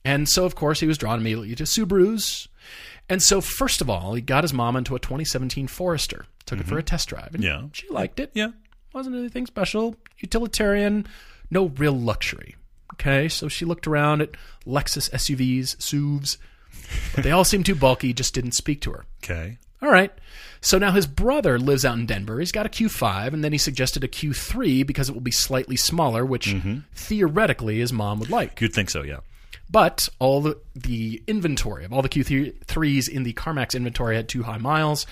And 0.06 0.28
so, 0.30 0.46
of 0.46 0.56
course, 0.56 0.80
he 0.80 0.88
was 0.88 0.98
drawn 0.98 1.20
immediately 1.20 1.54
to 1.56 1.64
Subarus. 1.64 2.48
And 3.10 3.22
so, 3.22 3.42
first 3.42 3.82
of 3.82 3.90
all, 3.90 4.14
he 4.16 4.22
got 4.22 4.44
his 4.44 4.54
mom 4.54 4.76
into 4.76 4.96
a 4.96 5.00
2017 5.00 5.68
Forester, 5.68 6.26
took 6.46 6.60
it 6.60 6.66
for 6.68 6.78
a 6.78 6.84
test 6.84 7.10
drive. 7.10 7.34
And 7.36 7.44
Mm-hmm. 7.44 7.64
Yeah. 7.66 7.70
she 7.74 7.88
liked 7.90 8.20
it 8.20 8.32
Yeah. 8.34 8.52
wasn't 8.94 9.16
anything 9.18 9.46
special. 9.46 9.96
Utilitarian, 10.20 11.08
no 11.52 11.68
real 11.68 11.94
luxury. 11.98 12.56
Okay, 12.94 13.28
so 13.30 13.48
she 13.48 13.64
looked 13.66 13.86
around 13.86 14.22
at 14.22 14.32
Lexus 14.66 15.10
SUVs, 15.12 15.76
SUVs, 15.78 16.38
but 17.16 17.24
they 17.24 17.32
all 17.32 17.44
seemed 17.44 17.66
too 17.66 17.76
bulky, 17.76 18.14
just 18.14 18.34
didn't 18.34 18.54
speak 18.54 18.82
to 18.82 18.92
her. 18.92 19.06
Okay. 19.24 19.58
All 19.82 19.90
right. 19.90 20.12
So 20.62 20.78
now 20.78 20.92
his 20.92 21.06
brother 21.06 21.60
lives 21.60 21.86
out 21.86 21.98
in 21.98 22.06
Denver. 22.06 22.40
He's 22.40 22.52
got 22.52 22.66
a 22.66 22.70
Q5, 22.70 23.34
and 23.34 23.44
then 23.44 23.52
he 23.52 23.58
suggested 23.58 24.04
a 24.04 24.08
Q3 24.08 24.86
because 24.86 25.08
it 25.08 25.14
will 25.14 25.22
be 25.22 25.32
slightly 25.32 25.76
smaller, 25.76 26.26
which 26.26 26.56
theoretically 26.96 27.80
his 27.80 27.94
mom 27.94 28.20
would 28.20 28.30
like. 28.30 28.60
You'd 28.60 28.74
think 28.74 28.90
so, 28.90 29.04
yeah. 29.04 29.20
But 29.70 30.10
all 30.20 30.42
the, 30.42 30.58
the 30.76 31.22
inventory 31.28 31.86
of 31.86 31.94
all 31.94 32.02
the 32.02 32.10
Q3s 32.10 33.10
in 33.10 33.24
the 33.24 33.34
CarMax 33.34 33.76
inventory 33.76 34.16
had 34.16 34.30
too 34.30 34.44
high 34.44 34.58
miles. 34.58 35.06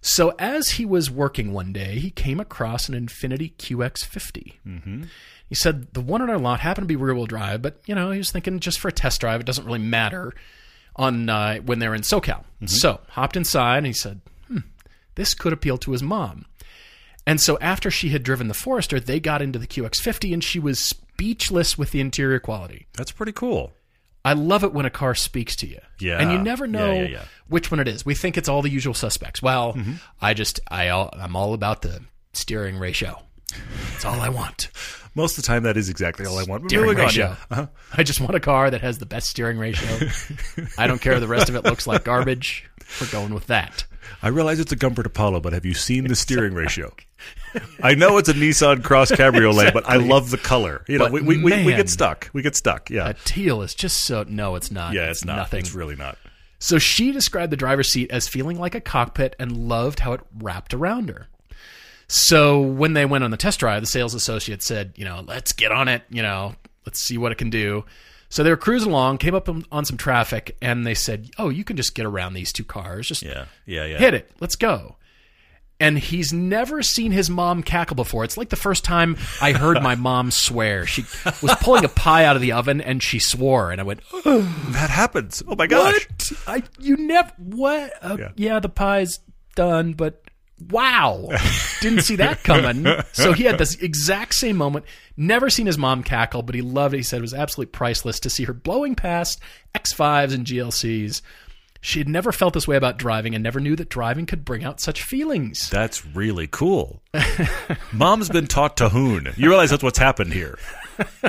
So 0.00 0.34
as 0.38 0.70
he 0.70 0.84
was 0.84 1.10
working 1.10 1.52
one 1.52 1.72
day, 1.72 1.98
he 1.98 2.10
came 2.10 2.38
across 2.38 2.88
an 2.88 2.94
Infiniti 2.94 3.54
QX50. 3.56 4.52
Mm-hmm. 4.66 5.02
He 5.48 5.54
said 5.54 5.92
the 5.94 6.00
one 6.00 6.22
on 6.22 6.30
our 6.30 6.38
lot 6.38 6.60
happened 6.60 6.84
to 6.84 6.88
be 6.88 6.96
rear 6.96 7.14
wheel 7.14 7.26
drive, 7.26 7.62
but 7.62 7.80
you 7.86 7.94
know 7.94 8.10
he 8.10 8.18
was 8.18 8.30
thinking 8.30 8.60
just 8.60 8.78
for 8.78 8.88
a 8.88 8.92
test 8.92 9.20
drive, 9.20 9.40
it 9.40 9.46
doesn't 9.46 9.64
really 9.64 9.78
matter 9.78 10.34
on 10.98 11.28
uh, 11.28 11.56
when 11.58 11.78
they're 11.78 11.94
in 11.94 12.02
SoCal. 12.02 12.44
So 12.66 13.00
hopped 13.10 13.36
inside 13.36 13.78
and 13.78 13.86
he 13.86 13.92
said, 13.92 14.20
hmm, 14.48 14.58
"This 15.14 15.32
could 15.34 15.52
appeal 15.52 15.78
to 15.78 15.92
his 15.92 16.02
mom." 16.02 16.44
And 17.26 17.40
so 17.40 17.58
after 17.60 17.90
she 17.90 18.08
had 18.08 18.22
driven 18.22 18.48
the 18.48 18.54
Forester, 18.54 18.98
they 18.98 19.20
got 19.20 19.42
into 19.42 19.58
the 19.58 19.66
QX50, 19.66 20.32
and 20.32 20.42
she 20.42 20.58
was 20.58 20.78
speechless 20.80 21.76
with 21.78 21.90
the 21.92 22.00
interior 22.00 22.40
quality. 22.40 22.86
That's 22.96 23.12
pretty 23.12 23.32
cool. 23.32 23.72
I 24.24 24.32
love 24.32 24.64
it 24.64 24.72
when 24.72 24.86
a 24.86 24.90
car 24.90 25.14
speaks 25.14 25.54
to 25.56 25.66
you. 25.66 25.78
Yeah. 26.00 26.18
And 26.18 26.32
you 26.32 26.38
never 26.38 26.64
Yeah, 26.66 26.70
know 26.72 26.92
yeah, 26.92 27.02
yeah. 27.08 27.24
which 27.48 27.70
one 27.70 27.80
it 27.80 27.86
is. 27.88 28.04
We 28.04 28.14
think 28.14 28.36
it's 28.36 28.48
all 28.48 28.62
the 28.62 28.70
usual 28.70 28.94
suspects. 28.94 29.40
Well, 29.40 29.74
Mm-hmm. 29.74 29.92
I 30.20 30.34
just 30.34 30.58
I 30.68 30.88
all, 30.88 31.10
I'm 31.12 31.36
all 31.36 31.54
about 31.54 31.82
the 31.82 32.00
steering 32.32 32.78
ratio. 32.78 33.22
That's 33.92 34.04
all 34.04 34.20
I 34.20 34.28
want. 34.30 34.68
Most 35.18 35.36
of 35.36 35.42
the 35.42 35.48
time, 35.48 35.64
that 35.64 35.76
is 35.76 35.88
exactly 35.88 36.24
all 36.26 36.38
I 36.38 36.44
want. 36.44 36.70
Steering 36.70 36.86
moving 36.86 37.00
on, 37.00 37.06
ratio. 37.06 37.26
yeah. 37.26 37.36
Uh-huh. 37.50 37.66
I 37.92 38.04
just 38.04 38.20
want 38.20 38.36
a 38.36 38.40
car 38.40 38.70
that 38.70 38.80
has 38.82 38.98
the 38.98 39.04
best 39.04 39.28
steering 39.28 39.58
ratio. 39.58 40.08
I 40.78 40.86
don't 40.86 41.00
care 41.00 41.14
if 41.14 41.20
the 41.20 41.26
rest 41.26 41.48
of 41.48 41.56
it 41.56 41.64
looks 41.64 41.88
like 41.88 42.04
garbage. 42.04 42.70
We're 43.00 43.10
going 43.10 43.34
with 43.34 43.48
that. 43.48 43.84
I 44.22 44.28
realize 44.28 44.60
it's 44.60 44.70
a 44.70 44.76
Gumpert 44.76 45.06
Apollo, 45.06 45.40
but 45.40 45.52
have 45.52 45.64
you 45.66 45.74
seen 45.74 46.06
the 46.06 46.14
steering 46.14 46.54
ratio? 46.54 46.94
I 47.82 47.96
know 47.96 48.16
it's 48.18 48.28
a 48.28 48.32
Nissan 48.32 48.84
Cross 48.84 49.10
Cabriolet, 49.10 49.74
but 49.74 49.88
I 49.88 49.96
love 49.96 50.30
the 50.30 50.38
color. 50.38 50.84
You 50.86 50.98
know, 50.98 51.06
But 51.06 51.12
we, 51.12 51.20
we, 51.22 51.42
we, 51.42 51.64
we 51.64 51.74
get 51.74 51.88
stuck. 51.88 52.30
We 52.32 52.42
get 52.42 52.54
stuck. 52.54 52.88
Yeah. 52.88 53.08
A 53.08 53.14
teal 53.14 53.62
is 53.62 53.74
just 53.74 54.04
so 54.04 54.24
no, 54.28 54.54
it's 54.54 54.70
not. 54.70 54.94
yeah, 54.94 55.10
it's 55.10 55.24
not. 55.24 55.34
nothing. 55.36 55.58
It's 55.60 55.74
really 55.74 55.96
not. 55.96 56.16
So 56.60 56.78
she 56.78 57.10
described 57.10 57.52
the 57.52 57.56
driver's 57.56 57.92
seat 57.92 58.12
as 58.12 58.28
feeling 58.28 58.56
like 58.58 58.76
a 58.76 58.80
cockpit 58.80 59.34
and 59.40 59.68
loved 59.68 59.98
how 59.98 60.12
it 60.12 60.20
wrapped 60.38 60.74
around 60.74 61.08
her. 61.08 61.26
So 62.08 62.60
when 62.60 62.94
they 62.94 63.04
went 63.04 63.24
on 63.24 63.30
the 63.30 63.36
test 63.36 63.60
drive, 63.60 63.82
the 63.82 63.86
sales 63.86 64.14
associate 64.14 64.62
said, 64.62 64.92
you 64.96 65.04
know, 65.04 65.22
let's 65.26 65.52
get 65.52 65.72
on 65.72 65.88
it, 65.88 66.02
you 66.08 66.22
know, 66.22 66.54
let's 66.86 67.00
see 67.00 67.18
what 67.18 67.32
it 67.32 67.38
can 67.38 67.50
do. 67.50 67.84
So 68.30 68.42
they 68.42 68.50
were 68.50 68.56
cruising 68.56 68.90
along, 68.90 69.18
came 69.18 69.34
up 69.34 69.48
on, 69.48 69.84
some 69.84 69.96
traffic, 69.96 70.56
and 70.60 70.86
they 70.86 70.94
said, 70.94 71.30
oh, 71.38 71.48
you 71.48 71.64
can 71.64 71.76
just 71.76 71.94
get 71.94 72.04
around 72.06 72.34
these 72.34 72.52
two 72.52 72.64
cars. 72.64 73.08
Just 73.08 73.22
Yeah. 73.22 73.46
Yeah. 73.66 73.84
Yeah. 73.86 73.98
hit 73.98 74.14
it. 74.14 74.30
Let's 74.40 74.56
go. 74.56 74.96
And 75.80 75.96
he's 75.98 76.32
never 76.32 76.82
seen 76.82 77.12
his 77.12 77.30
mom 77.30 77.62
cackle 77.62 77.94
before. 77.94 78.24
It's 78.24 78.36
like 78.36 78.48
the 78.48 78.56
first 78.56 78.84
time 78.84 79.16
I 79.40 79.52
heard 79.52 79.80
my 79.82 79.94
mom 79.94 80.30
swear. 80.32 80.86
She 80.86 81.02
was 81.40 81.54
pulling 81.60 81.84
a 81.84 81.88
pie 81.88 82.24
out 82.24 82.36
of 82.36 82.42
the 82.42 82.52
oven 82.52 82.80
and 82.80 83.02
she 83.02 83.18
swore, 83.18 83.70
and 83.70 83.80
I 83.80 83.84
went, 83.84 84.00
That 84.24 84.90
happens. 84.90 85.42
Oh 85.46 85.54
my 85.56 85.66
gosh. 85.68 85.94
what? 85.94 86.32
I 86.48 86.62
you 86.80 86.96
never 86.96 87.32
what? 87.38 87.92
Uh, 88.02 88.16
Yeah. 88.18 88.28
yeah. 88.36 88.60
the 88.60 88.68
pie's 88.68 89.20
done, 89.54 89.92
but 89.92 90.22
wow, 90.70 91.28
didn't 91.80 92.02
see 92.02 92.16
that 92.16 92.42
coming. 92.44 92.86
so 93.12 93.32
he 93.32 93.44
had 93.44 93.58
this 93.58 93.76
exact 93.76 94.34
same 94.34 94.56
moment. 94.56 94.84
Never 95.16 95.50
seen 95.50 95.66
his 95.66 95.78
mom 95.78 96.02
cackle, 96.02 96.42
but 96.42 96.54
he 96.54 96.62
loved 96.62 96.94
it. 96.94 96.98
He 96.98 97.02
said 97.02 97.18
it 97.18 97.22
was 97.22 97.34
absolutely 97.34 97.70
priceless 97.72 98.20
to 98.20 98.30
see 98.30 98.44
her 98.44 98.52
blowing 98.52 98.94
past 98.94 99.40
X5s 99.74 100.34
and 100.34 100.46
GLCs. 100.46 101.22
She 101.80 102.00
had 102.00 102.08
never 102.08 102.32
felt 102.32 102.54
this 102.54 102.66
way 102.66 102.74
about 102.76 102.98
driving 102.98 103.34
and 103.36 103.42
never 103.44 103.60
knew 103.60 103.76
that 103.76 103.88
driving 103.88 104.26
could 104.26 104.44
bring 104.44 104.64
out 104.64 104.80
such 104.80 105.02
feelings. 105.02 105.70
That's 105.70 106.04
really 106.04 106.48
cool. 106.48 107.02
Mom's 107.92 108.28
been 108.28 108.48
taught 108.48 108.76
to 108.78 108.88
hoon. 108.88 109.28
You 109.36 109.48
realize 109.48 109.70
that's 109.70 109.82
what's 109.82 109.98
happened 109.98 110.32
here. 110.32 110.58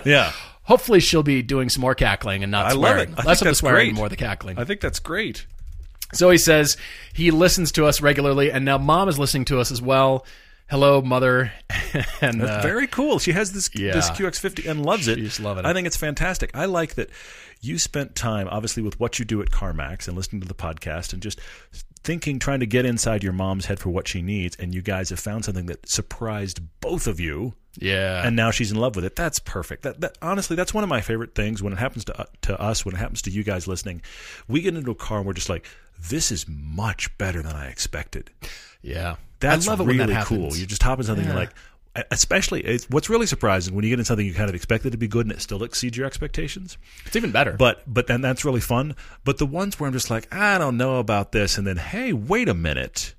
Yeah. 0.06 0.32
Hopefully, 0.64 1.00
she'll 1.00 1.24
be 1.24 1.42
doing 1.44 1.70
some 1.70 1.82
more 1.82 1.96
cackling 1.96 2.42
and 2.44 2.52
not 2.52 2.66
I 2.66 2.70
love 2.74 2.78
swearing. 2.80 3.10
it. 3.10 3.14
I 3.14 3.16
think 3.16 3.26
Less 3.28 3.42
of 3.42 3.48
the 3.48 3.56
swearing, 3.56 3.88
great. 3.90 3.96
more 3.96 4.10
the 4.10 4.16
cackling. 4.16 4.58
I 4.60 4.66
think 4.66 4.82
that's 4.82 5.00
great. 5.00 5.46
So 6.14 6.30
he 6.30 6.38
says 6.38 6.78
he 7.14 7.32
listens 7.32 7.72
to 7.74 7.86
us 7.86 8.02
regularly, 8.02 8.52
and 8.52 8.66
now 8.66 8.78
mom 8.78 9.10
is 9.10 9.20
listening 9.20 9.46
to 9.46 9.60
us 9.60 9.72
as 9.72 9.82
well. 9.82 10.26
Hello, 10.70 11.02
mother. 11.02 11.52
and 12.22 12.42
uh, 12.42 12.62
Very 12.62 12.86
cool. 12.86 13.18
She 13.18 13.32
has 13.32 13.52
this 13.54 13.70
yeah. 13.74 13.94
this 13.94 14.10
QX50 14.12 14.70
and 14.70 14.86
loves 14.86 15.08
it. 15.08 15.18
She's 15.18 15.40
loving 15.40 15.66
I 15.66 15.74
think 15.74 15.88
it's 15.88 15.98
fantastic. 15.98 16.52
I 16.54 16.66
like 16.66 16.94
that 16.96 17.10
you 17.62 17.78
spent 17.78 18.16
time, 18.16 18.48
obviously, 18.50 18.84
with 18.84 19.00
what 19.00 19.20
you 19.20 19.26
do 19.26 19.42
at 19.42 19.50
CarMax 19.50 20.08
and 20.08 20.16
listening 20.16 20.42
to 20.42 20.48
the 20.48 20.54
podcast 20.54 21.12
and 21.12 21.22
just 21.22 21.40
thinking, 22.04 22.40
trying 22.40 22.60
to 22.62 22.66
get 22.66 22.86
inside 22.86 23.24
your 23.24 23.34
mom's 23.34 23.66
head 23.66 23.80
for 23.80 23.90
what 23.90 24.08
she 24.08 24.22
needs. 24.22 24.56
And 24.58 24.74
you 24.74 24.82
guys 24.82 25.10
have 25.10 25.20
found 25.20 25.46
something 25.46 25.66
that 25.68 25.88
surprised 25.88 26.60
both 26.82 27.08
of 27.08 27.20
you. 27.20 27.54
yeah, 27.78 28.26
and 28.26 28.36
now 28.36 28.52
she's 28.52 28.72
in 28.72 28.78
love 28.78 28.96
with 28.96 29.06
it. 29.06 29.16
That's 29.16 29.40
perfect. 29.40 29.84
That, 29.84 30.02
that 30.02 30.18
honestly, 30.22 30.56
that's 30.56 30.74
one 30.74 30.84
of 30.84 30.90
my 30.90 31.02
favorite 31.02 31.36
things 31.36 31.62
when 31.64 31.72
it 31.74 31.80
happens 31.80 32.06
to 32.06 32.20
uh, 32.22 32.26
to 32.44 32.60
us, 32.60 32.86
when 32.86 32.96
it 32.96 32.98
happens 32.98 33.22
to 33.24 33.32
you 33.32 33.44
guys 33.44 33.68
listening. 33.68 34.02
We 34.48 34.62
get 34.62 34.76
into 34.76 34.92
a 34.92 34.96
car 34.96 35.18
and 35.20 35.28
we're 35.28 35.34
just 35.34 35.50
like, 35.50 35.66
this 36.10 36.32
is 36.32 36.46
much 36.48 37.16
better 37.18 37.42
than 37.42 37.56
I 37.56 37.68
expected. 37.68 38.32
yeah. 38.82 39.16
That's 39.42 39.70
I 39.70 39.72
love 39.72 39.80
it 39.80 39.84
really 39.86 40.00
when 40.00 40.10
that 40.10 40.26
cool. 40.26 40.54
You 40.54 40.66
just 40.66 40.84
hop 40.84 41.00
in 41.00 41.06
something 41.06 41.24
Yeah. 41.26 41.32
you're 41.32 41.40
like. 41.40 41.54
Especially, 42.12 42.62
it's, 42.62 42.90
what's 42.90 43.10
really 43.10 43.26
surprising 43.26 43.74
when 43.76 43.84
you 43.84 43.90
get 43.90 44.00
in 44.00 44.06
something 44.06 44.26
you 44.26 44.34
kind 44.34 44.48
of 44.48 44.56
expected 44.56 44.92
to 44.92 44.98
be 44.98 45.08
good 45.08 45.26
and 45.26 45.34
it 45.34 45.42
still 45.42 45.64
exceeds 45.64 45.98
your 45.98 46.06
expectations. 46.06 46.78
It's 47.06 47.16
even 47.16 47.32
better. 47.32 47.54
But 47.54 47.82
but 47.88 48.08
then 48.08 48.22
that's 48.22 48.46
really 48.46 48.62
fun. 48.62 48.96
But 49.26 49.38
the 49.40 49.46
ones 49.46 49.80
where 49.80 49.88
I'm 49.88 49.94
just 49.94 50.10
like, 50.10 50.34
I 50.34 50.58
don't 50.58 50.78
know 50.78 51.00
about 51.00 51.32
this, 51.32 51.58
and 51.58 51.66
then 51.66 51.78
hey, 51.78 52.14
wait 52.14 52.48
a 52.48 52.54
minute, 52.54 53.16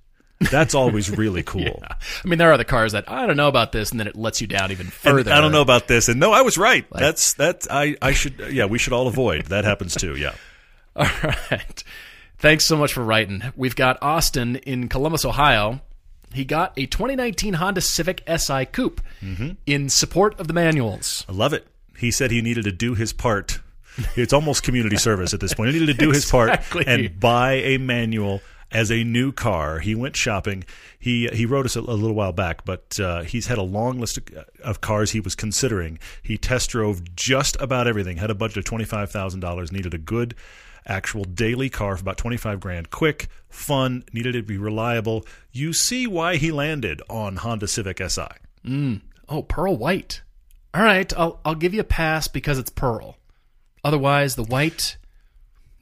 that's 0.51 0.75
always 0.75 1.11
really 1.11 1.43
cool. 1.45 1.83
I 1.83 2.29
mean, 2.29 2.39
there 2.39 2.53
are 2.53 2.57
the 2.57 2.65
cars 2.65 2.93
that 2.93 3.11
I 3.11 3.27
don't 3.27 3.37
know 3.37 3.49
about 3.49 3.73
this, 3.73 3.91
and 3.91 3.99
then 3.99 4.07
it 4.07 4.17
lets 4.17 4.41
you 4.41 4.47
down 4.47 4.71
even 4.71 4.87
And 4.87 4.93
further. 4.93 5.33
I 5.33 5.41
don't 5.41 5.53
know 5.53 5.63
about 5.63 5.89
this, 5.89 6.09
and 6.09 6.21
no, 6.21 6.33
I 6.33 6.43
was 6.43 6.57
right. 6.57 6.87
that's 6.91 7.35
that's 7.35 7.67
I 7.69 7.97
I 8.01 8.13
should 8.13 8.39
yeah 8.53 8.67
we 8.67 8.79
should 8.79 8.93
all 8.93 9.09
avoid 9.09 9.47
that 9.47 9.65
happens 9.65 9.95
too. 9.97 10.17
Yeah, 10.17 10.35
All 10.97 11.07
right. 11.51 11.83
Thanks 12.39 12.65
so 12.65 12.77
much 12.77 12.95
for 12.95 13.05
writing. 13.05 13.43
We've 13.55 13.77
got 13.77 13.99
Austin 14.03 14.57
in 14.57 14.89
Columbus, 14.89 15.25
Ohio. 15.27 15.83
He 16.33 16.45
got 16.45 16.73
a 16.77 16.87
2019 16.87 17.55
Honda 17.55 17.81
Civic 17.81 18.23
Si 18.39 18.65
Coupe 18.67 19.01
Mm-hmm. 19.23 19.51
in 19.67 19.89
support 19.91 20.39
of 20.41 20.47
the 20.49 20.55
manuals. 20.55 21.27
I 21.29 21.33
love 21.33 21.53
it. 21.53 21.67
He 21.99 22.11
said 22.11 22.31
he 22.31 22.41
needed 22.41 22.65
to 22.65 22.73
do 22.73 22.95
his 22.95 23.13
part. 23.13 23.61
It's 24.17 24.33
almost 24.33 24.63
community 24.63 24.97
service 24.97 25.35
at 25.35 25.41
this 25.41 25.53
point. 25.53 25.73
He 25.75 25.79
needed 25.81 25.99
to 25.99 26.05
do 26.07 26.09
his 26.11 26.25
Exactly. 26.25 26.85
part 26.85 26.89
and 27.01 27.21
buy 27.21 27.55
a 27.55 27.77
manual 27.77 28.41
as 28.73 28.91
a 28.91 29.05
new 29.05 29.31
car. 29.33 29.81
He 29.81 29.95
went 29.95 30.17
shopping. 30.17 30.65
He 30.99 31.29
he 31.33 31.45
wrote 31.45 31.67
us 31.67 31.77
a, 31.77 31.81
a 31.81 31.83
little 31.99 32.15
while 32.15 32.33
back, 32.33 32.65
but 32.65 32.99
uh, 32.99 33.23
he's 33.25 33.49
had 33.49 33.59
a 33.59 33.63
long 33.63 33.99
list 34.01 34.17
of, 34.17 34.25
of 34.63 34.81
cars 34.81 35.11
he 35.11 35.21
was 35.21 35.35
considering. 35.35 35.99
He 36.23 36.39
test 36.39 36.71
drove 36.71 37.15
just 37.15 37.61
about 37.61 37.87
everything. 37.87 38.17
Had 38.17 38.31
a 38.31 38.35
budget 38.35 38.59
of 38.59 38.65
twenty 38.65 38.85
five 38.85 39.11
thousand 39.11 39.41
dollars. 39.41 39.71
Needed 39.71 39.93
a 39.93 39.99
good 39.99 40.35
actual 40.87 41.25
daily 41.25 41.69
car 41.69 41.95
for 41.95 42.01
about 42.01 42.17
25 42.17 42.59
grand 42.59 42.91
quick 42.91 43.29
fun 43.51 44.03
needed 44.13 44.33
to 44.33 44.43
be 44.43 44.57
reliable 44.57 45.25
you 45.53 45.73
see 45.73 46.07
why 46.07 46.37
he 46.37 46.51
landed 46.53 47.03
on 47.11 47.37
honda 47.37 47.67
civic 47.69 47.99
si 48.09 48.23
mm. 48.65 49.01
Oh, 49.29 49.43
pearl 49.43 49.77
white. 49.77 50.23
All 50.75 50.83
right, 50.83 51.13
I'll 51.17 51.41
I'll 51.45 51.55
give 51.55 51.73
you 51.75 51.81
a 51.81 51.85
pass 51.85 52.27
because 52.29 52.59
it's 52.59 52.71
pearl. 52.71 53.17
Otherwise, 53.85 54.35
the 54.37 54.43
white. 54.45 54.97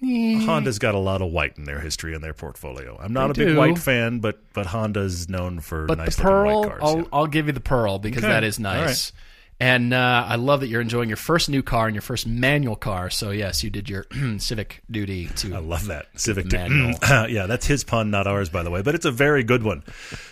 Eh. 0.02 0.44
Honda's 0.44 0.78
got 0.78 0.94
a 0.94 0.98
lot 0.98 1.22
of 1.22 1.31
white 1.33 1.57
in 1.59 1.64
their 1.64 1.81
history 1.81 2.14
and 2.14 2.22
their 2.22 2.35
portfolio. 2.35 2.98
I'm 3.02 3.12
not 3.12 3.35
They 3.35 3.42
a 3.42 3.46
big 3.46 3.54
do. 3.54 3.59
white 3.59 3.78
fan, 3.78 4.20
but 4.20 4.38
but 4.52 4.66
Honda's 4.66 5.28
known 5.28 5.61
for 5.61 5.87
But 5.87 5.98
nice 5.98 6.16
the 6.16 6.22
pearl, 6.22 6.61
white 6.61 6.68
cars. 6.68 6.81
I'll 6.85 6.96
yeah. 6.98 7.04
I'll 7.12 7.26
give 7.26 7.46
you 7.46 7.52
the 7.52 7.61
pearl 7.61 7.98
because 7.98 8.22
Okay. 8.22 8.33
that 8.33 8.44
is 8.44 8.59
nice. 8.59 9.12
And 9.60 9.92
uh, 9.92 10.24
I 10.28 10.36
love 10.36 10.60
that 10.60 10.68
you're 10.68 10.80
enjoying 10.80 11.08
your 11.08 11.16
first 11.16 11.48
new 11.48 11.62
car 11.62 11.86
and 11.86 11.94
your 11.94 12.02
first 12.02 12.26
manual 12.28 12.76
car. 12.76 13.10
So 13.10 13.30
yes, 13.30 13.64
you 13.64 13.70
did 13.70 13.88
your 13.88 14.06
civic 14.38 14.82
duty 14.90 15.26
to 15.36 15.56
I 15.56 15.58
love 15.58 15.86
that 15.86 16.06
Civic 16.14 16.52
manual. 16.52 16.92
Duty. 16.92 17.06
yeah, 17.32 17.46
that's 17.46 17.66
his 17.66 17.82
pun, 17.82 18.10
not 18.10 18.26
ours, 18.28 18.48
by 18.48 18.62
the 18.62 18.70
way. 18.70 18.82
But 18.82 18.94
it's 18.94 19.04
a 19.06 19.10
very 19.10 19.42
good 19.42 19.64
one. 19.64 19.82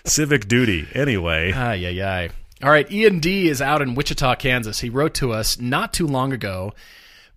Civic 0.04 0.46
Duty. 0.46 0.86
Anyway, 0.94 1.52
Ay, 1.52 1.86
ay, 1.86 2.02
ay. 2.02 2.30
All 2.62 2.70
right, 2.70 2.90
Ian 2.90 3.18
D 3.18 3.48
is 3.48 3.60
out 3.60 3.82
in 3.82 3.94
Wichita, 3.94 4.36
Kansas. 4.36 4.80
He 4.80 4.88
wrote 4.88 5.12
to 5.14 5.32
us 5.32 5.60
not 5.60 5.92
too 5.92 6.06
long 6.06 6.32
ago 6.32 6.72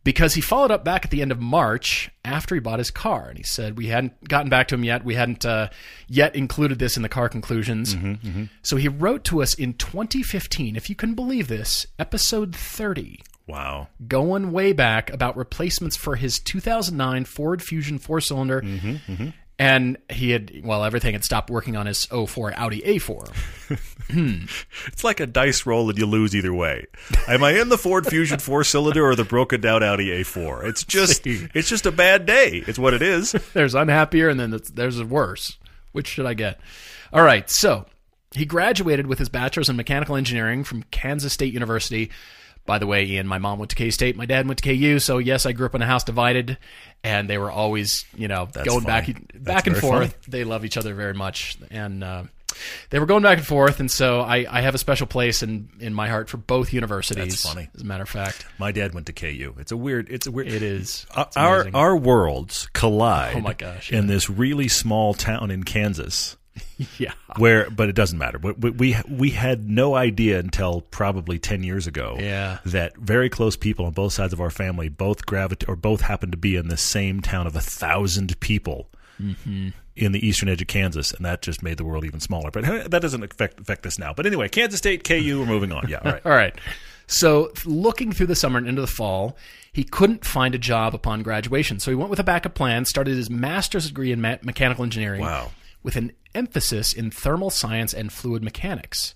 because 0.10 0.34
he 0.34 0.42
followed 0.42 0.72
up 0.72 0.84
back 0.84 1.06
at 1.06 1.12
the 1.12 1.22
end 1.22 1.32
of 1.32 1.40
March 1.40 2.10
after 2.26 2.56
he 2.56 2.60
bought 2.60 2.80
his 2.80 2.90
car. 2.90 3.28
And 3.30 3.38
he 3.38 3.44
said, 3.44 3.78
We 3.78 3.90
hadn't 3.90 4.28
gotten 4.28 4.50
back 4.50 4.68
to 4.70 4.76
him 4.76 4.84
yet. 4.84 5.06
We 5.06 5.14
hadn't 5.14 5.46
uh, 5.46 5.70
yet 6.08 6.36
included 6.36 6.80
this 6.80 6.98
in 6.98 7.04
the 7.04 7.10
car 7.10 7.30
conclusions. 7.30 7.94
Mm-hmm, 7.94 8.28
mm-hmm. 8.28 8.44
So 8.64 8.78
he 8.78 8.88
wrote 8.88 9.24
to 9.26 9.44
us 9.44 9.54
in 9.54 9.74
2015, 9.74 10.76
if 10.76 10.90
you 10.90 10.96
can 10.96 11.14
believe 11.14 11.48
this, 11.48 11.86
episode 12.00 12.56
30, 12.56 13.22
wow. 13.46 13.90
going 14.08 14.52
way 14.52 14.74
back 14.74 15.14
about 15.14 15.38
replacements 15.38 15.96
for 15.96 16.16
his 16.16 16.40
2009 16.40 17.26
Ford 17.26 17.62
Fusion 17.62 18.00
four 18.00 18.20
cylinder. 18.20 18.64
Mm-hmm, 18.64 19.28
And 19.60 19.98
he 20.10 20.32
had, 20.32 20.62
well, 20.64 20.86
everything 20.86 21.14
had 21.14 21.26
stopped 21.26 21.50
working 21.50 21.76
on 21.76 21.86
his 21.86 22.06
04 22.06 22.54
Audi 22.58 22.82
A4. 22.82 23.78
It's 24.88 25.04
like 25.04 25.20
a 25.20 25.28
dice 25.28 25.68
roll, 25.68 25.88
and 25.90 26.00
you 26.00 26.08
lose 26.08 26.36
either 26.36 26.52
way. 26.54 26.88
Am 27.28 27.44
I 27.44 27.52
in 27.62 27.70
the 27.70 27.78
Ford 27.78 28.08
Fusion 28.08 28.40
four 28.40 28.64
cylinder 28.64 29.06
or 29.06 29.16
the 29.16 29.24
broken 29.24 29.62
down 29.62 29.84
Audi 29.84 30.08
A4? 30.08 30.64
It's 30.66 30.84
just 30.84 31.28
it's 31.28 31.70
just 31.70 31.86
a 31.86 31.92
bad 31.92 32.26
day. 32.26 32.64
It's 32.66 32.80
what 32.80 32.96
it 32.96 33.04
is. 33.04 33.32
there's 33.54 33.76
unhappier 33.76 34.28
and 34.30 34.40
then 34.40 34.60
there's- 34.74 35.00
worse. 35.00 35.58
Which 35.92 36.08
should 36.08 36.26
I 36.26 36.34
get? 36.34 36.60
All 37.14 37.22
right, 37.24 37.48
so 37.50 37.86
he 38.34 38.46
graduated 38.46 39.06
with 39.08 39.20
his 39.20 39.30
bachelor's 39.30 39.70
in 39.70 39.76
mechanical 39.76 40.16
engineering 40.16 40.64
from 40.64 40.84
Kansas 40.90 41.34
State 41.34 41.54
University. 41.54 42.10
By 42.66 42.78
the 42.80 42.86
way, 42.88 43.06
Ian, 43.06 43.26
my 43.28 43.38
mom 43.40 43.58
went 43.60 43.70
to 43.72 43.76
K 43.76 43.90
State, 43.92 44.16
my 44.16 44.26
dad 44.26 44.48
went 44.48 44.60
to 44.64 44.76
KU, 44.76 45.00
so 45.00 45.18
yes, 45.20 45.46
I 45.46 45.52
grew 45.52 45.66
up 45.68 45.74
in 45.76 45.82
a 45.82 45.88
house 45.88 46.04
divided, 46.04 46.58
and 47.04 47.30
they 47.30 47.38
were 47.38 47.52
always, 47.52 48.06
you 48.16 48.28
know, 48.28 48.48
going 48.66 48.84
back 48.84 49.06
funny. 49.06 49.20
back 49.36 49.64
That's 49.66 49.68
and 49.68 49.78
forth. 49.78 50.12
funny. 50.12 50.24
They 50.28 50.44
love 50.44 50.66
each 50.66 50.78
other 50.78 50.94
very 50.94 51.14
much, 51.14 51.58
and 51.72 52.04
uh, 52.04 52.24
they 52.90 53.00
were 53.00 53.06
going 53.06 53.24
back 53.24 53.38
and 53.38 53.48
forth, 53.48 53.80
and 53.80 53.90
so 53.90 54.20
I, 54.22 54.46
I 54.50 54.62
have 54.62 54.76
a 54.76 54.78
special 54.78 55.08
place 55.08 55.42
in 55.44 55.70
in 55.80 55.94
my 55.94 56.10
heart 56.10 56.30
for 56.30 56.38
both 56.38 56.74
universities. 56.74 57.18
That's 57.42 57.42
funny. 57.54 57.70
as 57.74 57.82
a 57.82 57.86
matter 57.86 58.04
of 58.04 58.10
fact. 58.10 58.46
My 58.58 58.72
dad 58.72 58.94
went 58.94 59.08
to 59.08 59.14
KU. 59.14 59.56
It's 59.60 59.72
a 59.72 59.78
weird. 59.78 60.10
It's 60.10 60.28
a 60.28 60.32
weird. 60.32 60.48
It 60.50 60.62
is. 60.64 61.06
Uh, 61.14 61.26
our 61.36 61.56
amazing. 61.62 61.76
our 61.76 61.96
worlds 61.96 62.68
collide. 62.74 63.36
Oh 63.38 63.42
my 63.42 63.54
gosh, 63.54 63.92
In 63.92 64.08
this 64.08 64.30
really 64.30 64.68
small 64.68 65.14
town 65.14 65.52
in 65.52 65.64
Kansas, 65.64 66.36
yeah. 66.98 67.14
where 67.38 67.70
but 67.70 67.90
it 67.90 67.96
doesn't 67.96 68.18
matter. 68.18 68.38
We, 68.40 68.70
we 68.72 68.96
we 69.10 69.30
had 69.32 69.70
no 69.70 69.96
idea 69.96 70.40
until 70.40 70.82
probably 70.82 71.40
ten 71.40 71.64
years 71.64 71.88
ago. 71.88 72.18
Yeah. 72.20 72.60
that 72.66 72.98
very 72.98 73.30
close 73.30 73.56
people 73.56 73.86
on 73.86 73.92
both 73.94 74.14
sides 74.14 74.34
of 74.34 74.42
our 74.42 74.50
family 74.50 74.90
both 74.90 75.26
gravitate 75.26 75.70
or 75.70 75.76
both 75.76 76.02
happen 76.02 76.32
to 76.32 76.38
be 76.38 76.56
in 76.56 76.68
the 76.68 76.78
same 76.78 77.22
town 77.22 77.48
of 77.48 77.56
a 77.56 77.62
thousand 77.62 78.40
people. 78.40 78.90
Mm-hmm. 79.22 79.70
In 79.96 80.14
the 80.14 80.26
eastern 80.26 80.48
edge 80.48 80.62
of 80.62 80.68
Kansas, 80.70 81.12
and 81.12 81.26
that 81.26 81.42
just 81.42 81.62
made 81.62 81.76
the 81.78 81.84
world 81.84 82.06
even 82.06 82.22
smaller. 82.22 82.52
But 82.52 82.64
that 82.92 83.02
doesn't 83.02 83.22
affect 83.22 83.60
affect 83.60 83.84
this 83.84 84.00
now. 84.00 84.14
But 84.14 84.26
anyway, 84.26 84.48
Kansas 84.48 84.78
State, 84.78 85.04
KU, 85.04 85.40
we're 85.42 85.46
moving 85.46 85.74
on. 85.74 85.90
Yeah, 85.90 86.00
all 86.06 86.12
right. 86.14 86.22
All 86.26 86.32
right. 86.32 86.56
So, 87.08 87.52
looking 87.66 88.12
through 88.14 88.28
the 88.28 88.36
summer 88.36 88.60
and 88.60 88.68
into 88.68 88.80
the 88.82 88.88
fall, 88.88 89.36
he 89.74 89.84
couldn't 89.84 90.24
find 90.24 90.54
a 90.56 90.60
job 90.60 90.94
upon 90.96 91.22
graduation. 91.24 91.80
So, 91.80 91.92
he 91.92 91.96
went 91.96 92.10
with 92.12 92.20
a 92.20 92.24
backup 92.24 92.54
plan, 92.54 92.86
started 92.86 93.18
his 93.18 93.30
master's 93.32 93.88
degree 93.88 94.12
in 94.14 94.22
me- 94.22 94.38
mechanical 94.44 94.84
engineering 94.86 95.20
Wow. 95.22 95.50
with 95.84 95.96
an 95.96 96.12
emphasis 96.36 96.94
in 96.94 97.12
thermal 97.12 97.50
science 97.50 97.94
and 97.94 98.12
fluid 98.12 98.44
mechanics. 98.44 99.16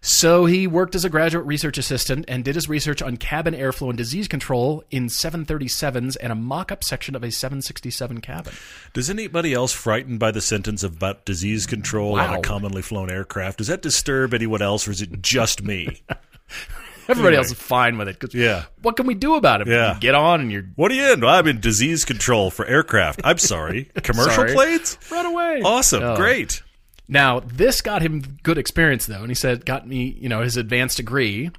So, 0.00 0.46
he 0.46 0.68
worked 0.68 0.94
as 0.94 1.04
a 1.04 1.10
graduate 1.10 1.44
research 1.44 1.76
assistant 1.76 2.24
and 2.28 2.44
did 2.44 2.54
his 2.54 2.68
research 2.68 3.02
on 3.02 3.16
cabin 3.16 3.52
airflow 3.52 3.88
and 3.88 3.98
disease 3.98 4.28
control 4.28 4.84
in 4.92 5.08
737s 5.08 6.16
and 6.20 6.30
a 6.30 6.36
mock 6.36 6.70
up 6.70 6.84
section 6.84 7.16
of 7.16 7.24
a 7.24 7.32
767 7.32 8.20
cabin. 8.20 8.52
Does 8.92 9.10
anybody 9.10 9.52
else 9.52 9.72
frightened 9.72 10.20
by 10.20 10.30
the 10.30 10.40
sentence 10.40 10.84
about 10.84 11.24
disease 11.24 11.66
control 11.66 12.18
on 12.18 12.32
a 12.32 12.40
commonly 12.42 12.80
flown 12.80 13.10
aircraft? 13.10 13.58
Does 13.58 13.66
that 13.66 13.82
disturb 13.82 14.34
anyone 14.34 14.62
else, 14.62 14.86
or 14.86 14.92
is 14.92 15.02
it 15.02 15.20
just 15.20 15.64
me? 15.64 16.00
Everybody 17.08 17.36
Anyway. 17.36 17.46
else 17.48 17.52
is 17.52 17.58
fine 17.62 17.96
with 17.98 18.08
it. 18.08 18.20
'cause 18.20 18.34
Yeah. 18.34 18.64
What 18.82 18.96
can 18.96 19.06
we 19.06 19.14
do 19.14 19.34
about 19.34 19.60
it? 19.62 19.66
Yeah. 19.68 19.94
You 19.94 20.00
get 20.00 20.14
on 20.14 20.40
and 20.42 20.52
you're 20.52 20.64
What 20.76 20.90
are 20.92 20.94
you 20.94 21.12
in? 21.12 21.24
I'm 21.24 21.46
in 21.46 21.58
disease 21.60 22.04
control 22.04 22.50
for 22.50 22.66
aircraft. 22.66 23.20
I'm 23.24 23.38
sorry. 23.38 23.84
Commercial 24.02 24.32
Sorry. 24.34 24.52
planes? 24.54 24.98
run 25.10 25.26
away. 25.26 25.62
Awesome. 25.64 26.02
Oh. 26.02 26.16
Great. 26.16 26.62
Now, 27.08 27.40
this 27.40 27.80
got 27.80 28.02
him 28.02 28.38
good 28.42 28.58
experience, 28.58 29.06
though, 29.06 29.20
and 29.22 29.28
he 29.30 29.34
said 29.34 29.64
got 29.64 29.88
me, 29.88 30.18
you 30.20 30.28
know, 30.28 30.42
his 30.42 30.56
advanced 30.58 30.98
degree. 30.98 31.50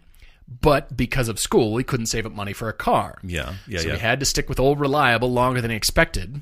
But 0.61 0.97
because 0.97 1.27
of 1.27 1.39
school, 1.39 1.77
he 1.77 1.83
couldn't 1.83 2.07
save 2.07 2.25
up 2.25 2.31
money 2.31 2.53
for 2.53 2.69
a 2.69 2.73
car. 2.73 3.19
Yeah. 3.23 3.53
Yeah. 3.67 3.79
so 3.81 3.87
yeah. 3.89 3.93
he 3.95 3.99
had 3.99 4.19
to 4.19 4.25
stick 4.25 4.49
with 4.49 4.59
old 4.59 4.79
reliable 4.79 5.31
longer 5.31 5.61
than 5.61 5.69
he 5.69 5.77
expected. 5.77 6.41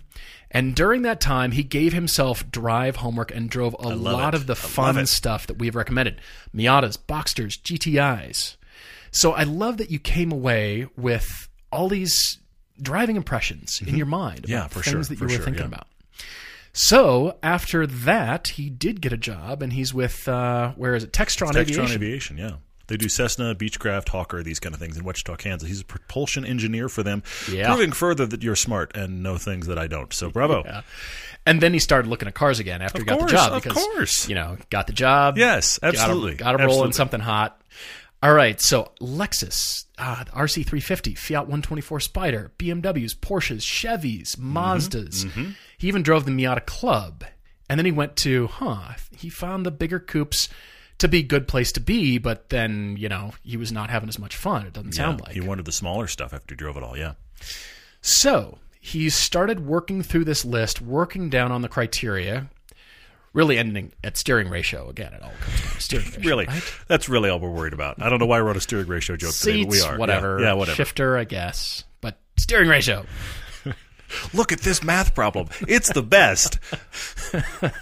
And 0.49 0.73
during 0.75 1.01
that 1.01 1.19
time, 1.19 1.51
he 1.51 1.61
gave 1.63 1.91
himself 1.91 2.49
drive 2.49 2.97
homework 2.97 3.31
and 3.35 3.49
drove 3.49 3.75
a 3.79 3.89
lot 3.89 4.33
it. 4.33 4.37
of 4.37 4.47
the 4.47 4.53
I 4.53 4.55
fun 4.55 5.05
stuff 5.07 5.45
that 5.47 5.59
we've 5.59 5.75
recommended: 5.75 6.21
Miatas, 6.55 6.97
Boxsters, 6.97 7.59
GTIs. 7.61 8.55
So 9.11 9.31
I 9.33 9.43
love 9.43 9.77
that 9.77 9.89
you 9.91 9.99
came 9.99 10.31
away 10.31 10.87
with 10.97 11.47
all 11.71 11.87
these 11.89 12.39
driving 12.81 13.15
impressions 13.15 13.81
in 13.85 13.95
your 13.95 14.05
mind 14.05 14.43
Mm-hmm. 14.43 14.51
Yeah, 14.51 14.67
for 14.67 14.81
things 14.81 14.85
sure, 14.91 15.01
that 15.03 15.09
you 15.11 15.17
for 15.17 15.23
were 15.25 15.29
sure, 15.29 15.43
thinking 15.43 15.61
yeah. 15.63 15.67
about. 15.67 15.87
So 16.73 17.37
after 17.41 17.87
that, 17.87 18.49
he 18.49 18.69
did 18.69 19.01
get 19.01 19.11
a 19.11 19.17
job, 19.17 19.61
and 19.63 19.73
he's 19.73 19.93
with 19.93 20.27
uh, 20.27 20.73
where 20.73 20.93
is 20.95 21.03
it? 21.03 21.11
Textron, 21.11 21.55
Aviation. 21.55 21.85
Textron 21.85 21.95
Aviation. 21.95 21.95
Aviation. 21.95 22.37
Yeah. 22.37 22.51
They 22.85 22.95
do 22.95 23.09
Cessna, 23.09 23.53
Beechcraft, 23.53 24.07
Hawker, 24.07 24.41
these 24.43 24.61
kind 24.61 24.73
of 24.73 24.79
things 24.79 24.95
in 24.95 25.03
Wichita, 25.03 25.35
Kansas. 25.35 25.67
He's 25.67 25.81
a 25.81 25.85
propulsion 25.85 26.45
engineer 26.45 26.87
for 26.87 27.03
them, 27.03 27.21
Yeah. 27.51 27.67
proving 27.67 27.91
further 27.91 28.25
that 28.27 28.43
you're 28.43 28.55
smart 28.55 28.95
and 28.95 29.21
know 29.21 29.37
things 29.37 29.67
that 29.67 29.77
I 29.77 29.87
don't. 29.87 30.13
So 30.13 30.29
bravo. 30.29 30.63
Yeah. 30.65 30.81
And 31.45 31.61
then 31.61 31.71
he 31.73 31.79
started 31.79 32.09
looking 32.09 32.27
at 32.27 32.33
cars 32.35 32.59
again 32.59 32.81
after 32.81 32.99
he 32.99 33.05
got 33.05 33.19
course, 33.19 33.31
the 33.31 33.37
job 33.37 33.53
of 33.53 33.63
because 33.63 33.77
course. 33.81 34.27
you 34.27 34.35
know 34.35 34.57
got 34.69 34.85
the 34.87 34.91
job. 34.93 35.37
Yes, 35.37 35.79
absolutely. 35.81 36.35
Got 36.35 36.51
to 36.51 36.57
roll 36.57 36.65
in 36.65 36.69
Absolutely. 36.71 36.93
something 36.93 37.19
hot. 37.21 37.61
All 38.23 38.33
right, 38.33 38.59
so 38.59 38.91
Lexus, 38.99 39.85
uh, 39.99 40.23
the 40.23 40.31
RC350, 40.31 41.15
Fiat 41.17 41.43
124 41.43 41.99
Spider, 41.99 42.51
BMWs, 42.57 43.15
Porsches, 43.15 43.61
Chevys, 43.61 44.35
Mm-hmm. 44.35 44.57
Mazdas. 44.57 45.55
He 45.77 45.87
even 45.87 46.01
drove 46.01 46.25
the 46.25 46.31
Miata 46.31 46.65
Club, 46.65 47.23
and 47.69 47.79
then 47.79 47.85
he 47.85 47.91
went 47.91 48.15
to 48.17 48.47
huh. 48.47 48.93
He 49.15 49.29
found 49.29 49.65
the 49.65 49.71
bigger 49.71 49.99
coupes 49.99 50.49
to 50.97 51.07
be 51.07 51.21
good 51.21 51.47
place 51.47 51.71
to 51.73 51.79
be, 51.79 52.17
but 52.17 52.49
then 52.49 52.95
you 52.97 53.07
know 53.07 53.33
he 53.43 53.55
was 53.55 53.71
not 53.71 53.91
having 53.91 54.09
as 54.09 54.17
much 54.17 54.35
fun. 54.35 54.65
It 54.65 54.73
doesn't 54.73 54.93
sound 54.93 55.21
like 55.21 55.33
He 55.33 55.41
wanted 55.41 55.65
the 55.65 55.71
smaller 55.71 56.07
stuff 56.07 56.33
after 56.33 56.55
he 56.55 56.57
drove 56.57 56.75
it 56.75 56.81
all. 56.83 56.97
Yeah. 56.97 57.13
so 58.01 58.57
he 58.79 59.09
started 59.09 59.65
working 59.65 60.01
through 60.01 60.23
this 60.25 60.43
list, 60.45 60.81
working 60.81 61.29
down 61.29 61.51
on 61.51 61.61
the 61.61 61.67
criteria, 61.69 62.47
really 63.33 63.57
ending 63.57 63.93
at 64.03 64.17
steering 64.17 64.49
ratio. 64.49 64.89
Again, 64.89 65.13
it 65.13 65.21
all 65.21 65.31
comes 65.41 65.61
down 65.61 65.73
to 65.73 65.81
steering 65.81 66.05
ratio. 66.05 66.21
Really, 66.29 66.45
right? 66.45 66.63
that's 66.87 67.09
really 67.09 67.29
all 67.29 67.39
we're 67.39 67.51
worried 67.51 67.73
about. 67.73 68.01
I 68.01 68.09
don't 68.09 68.19
know 68.19 68.25
why 68.25 68.37
I 68.37 68.41
wrote 68.41 68.57
a 68.57 68.61
steering 68.61 68.87
ratio 68.87 69.15
joke 69.15 69.33
today, 69.33 69.63
but 69.63 69.69
we 69.71 69.75
Seats, 69.77 69.85
are. 69.85 69.97
whatever. 69.97 70.39
Yeah, 70.39 70.47
yeah 70.47 70.53
whatever. 70.53 70.75
Shifter, 70.75 71.17
I 71.17 71.23
guess. 71.23 71.83
But 72.01 72.19
steering 72.37 72.69
ratio. 72.69 73.05
Look 74.33 74.51
at 74.51 74.59
this 74.61 74.83
math 74.83 75.13
problem. 75.13 75.49
It's 75.67 75.91
the 75.91 76.03
best. 76.03 76.59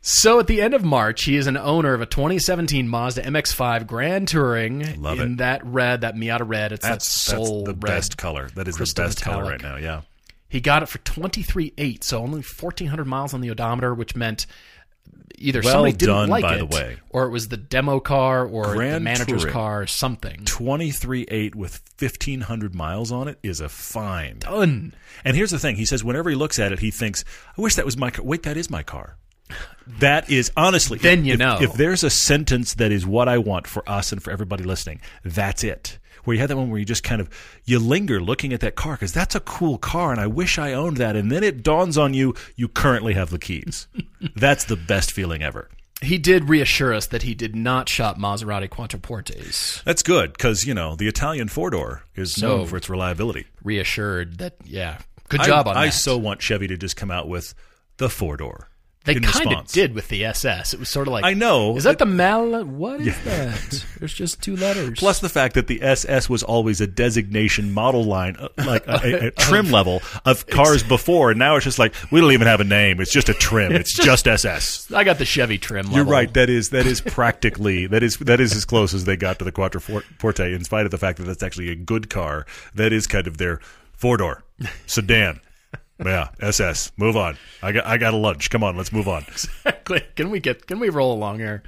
So 0.00 0.38
at 0.38 0.46
the 0.46 0.62
end 0.62 0.72
of 0.74 0.84
March, 0.84 1.24
he 1.24 1.36
is 1.36 1.46
an 1.48 1.56
owner 1.56 1.92
of 1.92 2.00
a 2.00 2.06
2017 2.06 2.88
Mazda 2.88 3.22
MX-5 3.24 3.86
Grand 3.86 4.28
Touring 4.28 5.02
Love 5.02 5.20
in 5.20 5.32
it. 5.32 5.36
that 5.38 5.66
red, 5.66 6.00
that 6.02 6.14
Miata 6.14 6.48
red. 6.48 6.72
It's 6.72 6.82
That's, 6.82 7.26
that 7.26 7.32
that's 7.36 7.46
soul 7.48 7.64
the 7.64 7.72
red. 7.72 7.80
best 7.80 8.16
color. 8.16 8.48
That 8.54 8.68
is 8.68 8.76
the 8.76 8.90
best 8.96 9.20
color 9.20 9.42
right 9.42 9.60
now. 9.60 9.76
Yeah. 9.76 10.02
He 10.48 10.60
got 10.60 10.82
it 10.82 10.88
for 10.88 10.98
23.8, 10.98 12.02
so 12.02 12.18
only 12.18 12.38
1,400 12.40 13.06
miles 13.06 13.34
on 13.34 13.40
the 13.40 13.50
odometer, 13.50 13.92
which 13.94 14.16
meant 14.16 14.46
either 15.36 15.60
Well 15.62 15.72
somebody 15.74 15.92
didn't 15.92 16.14
done, 16.14 16.28
like 16.30 16.42
by 16.42 16.56
it, 16.56 16.58
the 16.58 16.66
way. 16.66 16.96
or 17.10 17.24
it 17.26 17.30
was 17.30 17.48
the 17.48 17.56
demo 17.56 18.00
car, 18.00 18.46
or 18.46 18.74
the 18.76 18.98
manager's 19.00 19.42
Touring. 19.42 19.52
car, 19.52 19.82
or 19.82 19.86
something. 19.86 20.40
23.8 20.44 21.54
with 21.54 21.82
1,500 21.98 22.74
miles 22.74 23.12
on 23.12 23.28
it 23.28 23.38
is 23.42 23.60
a 23.60 23.68
fine. 23.68 24.38
Done. 24.38 24.94
And 25.24 25.36
here's 25.36 25.50
the 25.50 25.58
thing. 25.58 25.76
He 25.76 25.84
says 25.84 26.02
whenever 26.02 26.30
he 26.30 26.36
looks 26.36 26.58
at 26.58 26.72
it, 26.72 26.78
he 26.80 26.90
thinks, 26.90 27.24
I 27.56 27.60
wish 27.60 27.74
that 27.76 27.84
was 27.84 27.96
my 27.96 28.10
car. 28.10 28.24
Wait, 28.24 28.42
that 28.44 28.56
is 28.56 28.70
my 28.70 28.82
car. 28.82 29.16
That 30.00 30.30
is 30.30 30.50
honestly. 30.56 30.98
Then 30.98 31.24
you 31.24 31.34
if- 31.34 31.38
know. 31.38 31.58
If 31.60 31.72
there's 31.74 32.04
a 32.04 32.10
sentence 32.10 32.74
that 32.74 32.92
is 32.92 33.06
what 33.06 33.28
I 33.28 33.38
want 33.38 33.66
for 33.66 33.88
us 33.88 34.12
and 34.12 34.22
for 34.22 34.30
everybody 34.30 34.64
listening, 34.64 35.00
that's 35.24 35.64
it. 35.64 35.98
Where 36.28 36.34
you 36.34 36.40
had 36.42 36.50
that 36.50 36.58
one 36.58 36.68
where 36.68 36.78
you 36.78 36.84
just 36.84 37.04
kind 37.04 37.22
of 37.22 37.30
you 37.64 37.78
linger 37.78 38.20
looking 38.20 38.52
at 38.52 38.60
that 38.60 38.74
car 38.74 38.92
because 38.92 39.14
that's 39.14 39.34
a 39.34 39.40
cool 39.40 39.78
car 39.78 40.12
and 40.12 40.20
I 40.20 40.26
wish 40.26 40.58
I 40.58 40.74
owned 40.74 40.98
that 40.98 41.16
and 41.16 41.32
then 41.32 41.42
it 41.42 41.62
dawns 41.62 41.96
on 41.96 42.12
you 42.12 42.34
you 42.54 42.68
currently 42.68 43.14
have 43.14 43.30
the 43.30 43.38
keys. 43.38 43.86
that's 44.36 44.64
the 44.64 44.76
best 44.76 45.10
feeling 45.10 45.42
ever. 45.42 45.70
He 46.02 46.18
did 46.18 46.50
reassure 46.50 46.92
us 46.92 47.06
that 47.06 47.22
he 47.22 47.34
did 47.34 47.56
not 47.56 47.88
shop 47.88 48.18
Maserati 48.18 48.68
Quattroportes. 48.68 49.82
That's 49.84 50.02
good 50.02 50.34
because 50.34 50.66
you 50.66 50.74
know 50.74 50.96
the 50.96 51.08
Italian 51.08 51.48
four 51.48 51.70
door 51.70 52.02
is 52.14 52.36
known 52.42 52.66
for 52.66 52.76
its 52.76 52.90
reliability. 52.90 53.46
Reassured 53.64 54.36
that, 54.36 54.56
yeah, 54.66 54.98
good 55.30 55.44
job 55.44 55.66
I, 55.66 55.70
on 55.70 55.76
I 55.78 55.86
that. 55.86 55.92
so 55.92 56.18
want 56.18 56.42
Chevy 56.42 56.66
to 56.66 56.76
just 56.76 56.96
come 56.96 57.10
out 57.10 57.26
with 57.26 57.54
the 57.96 58.10
four 58.10 58.36
door. 58.36 58.68
They 59.04 59.14
kind 59.14 59.54
of 59.54 59.66
did 59.68 59.94
with 59.94 60.08
the 60.08 60.24
SS. 60.26 60.74
It 60.74 60.80
was 60.80 60.90
sort 60.90 61.06
of 61.08 61.12
like 61.12 61.24
I 61.24 61.32
know. 61.32 61.76
Is 61.78 61.84
that 61.84 61.98
the 61.98 62.04
Mal? 62.04 62.62
What 62.64 63.00
is 63.00 63.18
that? 63.24 63.84
There's 63.98 64.12
just 64.12 64.42
two 64.42 64.54
letters. 64.54 64.98
Plus 64.98 65.20
the 65.20 65.30
fact 65.30 65.54
that 65.54 65.66
the 65.66 65.80
SS 65.82 66.28
was 66.28 66.42
always 66.42 66.82
a 66.82 66.86
designation 66.86 67.72
model 67.72 68.04
line, 68.04 68.36
uh, 68.38 68.48
like 68.58 68.86
a, 68.86 69.00
a- 69.02 69.26
a 69.28 69.30
trim 69.38 69.70
level 69.70 70.02
of 70.26 70.46
cars 70.48 70.82
before, 70.82 71.30
and 71.30 71.38
now 71.38 71.56
it's 71.56 71.64
just 71.64 71.78
like 71.78 71.94
we 72.10 72.20
don't 72.20 72.32
even 72.32 72.46
have 72.48 72.60
a 72.60 72.64
name. 72.64 73.00
It's 73.00 73.12
just 73.12 73.30
a 73.30 73.34
trim. 73.34 73.72
It's 73.72 73.94
just 73.96 74.28
SS. 74.28 74.92
I 74.92 75.04
got 75.04 75.16
the 75.18 75.24
Chevy 75.24 75.56
trim. 75.56 75.86
You're 75.90 76.04
right. 76.04 76.32
That 76.34 76.50
is 76.50 76.68
that 76.70 76.84
is 76.84 77.00
practically 77.06 77.86
that 77.86 78.02
is 78.02 78.18
that 78.18 78.40
is 78.40 78.54
as 78.54 78.66
close 78.66 78.92
as 78.92 79.06
they 79.06 79.16
got 79.16 79.38
to 79.38 79.44
the 79.46 79.52
Quattroporte. 79.52 80.54
In 80.54 80.64
spite 80.64 80.84
of 80.84 80.90
the 80.90 80.98
fact 80.98 81.16
that 81.18 81.24
that's 81.24 81.42
actually 81.42 81.70
a 81.70 81.76
good 81.76 82.10
car, 82.10 82.44
that 82.74 82.92
is 82.92 83.06
kind 83.06 83.26
of 83.26 83.38
their 83.38 83.60
four 83.92 84.18
door 84.18 84.42
sedan. 84.86 85.40
Yeah, 86.04 86.28
SS. 86.40 86.92
Move 86.96 87.16
on. 87.16 87.36
I 87.62 87.72
got 87.72 87.86
I 87.86 87.96
got 87.98 88.14
a 88.14 88.16
lunch. 88.16 88.50
Come 88.50 88.62
on, 88.62 88.76
let's 88.76 88.92
move 88.92 89.08
on. 89.08 89.24
Exactly. 89.28 90.00
Can 90.16 90.30
we 90.30 90.40
get 90.40 90.66
can 90.66 90.78
we 90.78 90.90
roll 90.90 91.12
along 91.12 91.38
here? 91.38 91.62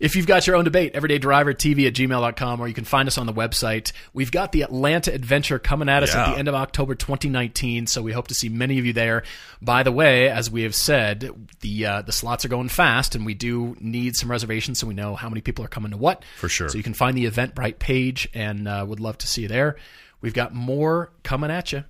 If 0.00 0.16
you've 0.16 0.26
got 0.26 0.48
your 0.48 0.56
own 0.56 0.64
debate, 0.64 0.94
everydaydrivertv 0.94 1.86
at 1.86 1.94
gmail.com, 1.94 2.60
or 2.60 2.66
you 2.66 2.74
can 2.74 2.84
find 2.84 3.06
us 3.06 3.18
on 3.18 3.26
the 3.26 3.32
website. 3.32 3.92
We've 4.12 4.32
got 4.32 4.50
the 4.50 4.62
Atlanta 4.62 5.12
Adventure 5.12 5.60
coming 5.60 5.88
at 5.88 6.02
us 6.02 6.12
at 6.12 6.32
the 6.32 6.38
end 6.38 6.48
of 6.48 6.56
October 6.56 6.96
2019, 6.96 7.86
so 7.86 8.02
we 8.02 8.10
hope 8.10 8.26
to 8.28 8.34
see 8.34 8.48
many 8.48 8.80
of 8.80 8.84
you 8.84 8.92
there. 8.92 9.22
By 9.60 9.84
the 9.84 9.92
way, 9.92 10.28
as 10.28 10.50
we 10.50 10.64
have 10.64 10.74
said, 10.74 11.30
the 11.60 11.86
uh, 11.86 12.02
the 12.02 12.10
slots 12.10 12.44
are 12.44 12.48
going 12.48 12.68
fast, 12.68 13.14
and 13.14 13.24
we 13.24 13.34
do 13.34 13.76
need 13.78 14.16
some 14.16 14.28
reservations 14.28 14.80
so 14.80 14.88
we 14.88 14.94
know 14.94 15.14
how 15.14 15.28
many 15.28 15.40
people 15.40 15.64
are 15.64 15.68
coming 15.68 15.92
to 15.92 15.96
what. 15.96 16.24
For 16.36 16.48
sure. 16.48 16.68
So 16.68 16.78
you 16.78 16.82
can 16.82 16.94
find 16.94 17.16
the 17.16 17.26
Eventbrite 17.26 17.78
page, 17.78 18.28
and 18.34 18.66
uh, 18.66 18.84
would 18.88 18.98
love 18.98 19.18
to 19.18 19.28
see 19.28 19.42
you 19.42 19.48
there. 19.48 19.76
We've 20.20 20.34
got 20.34 20.52
more 20.52 21.12
coming 21.22 21.52
at 21.52 21.70
you. 21.70 21.84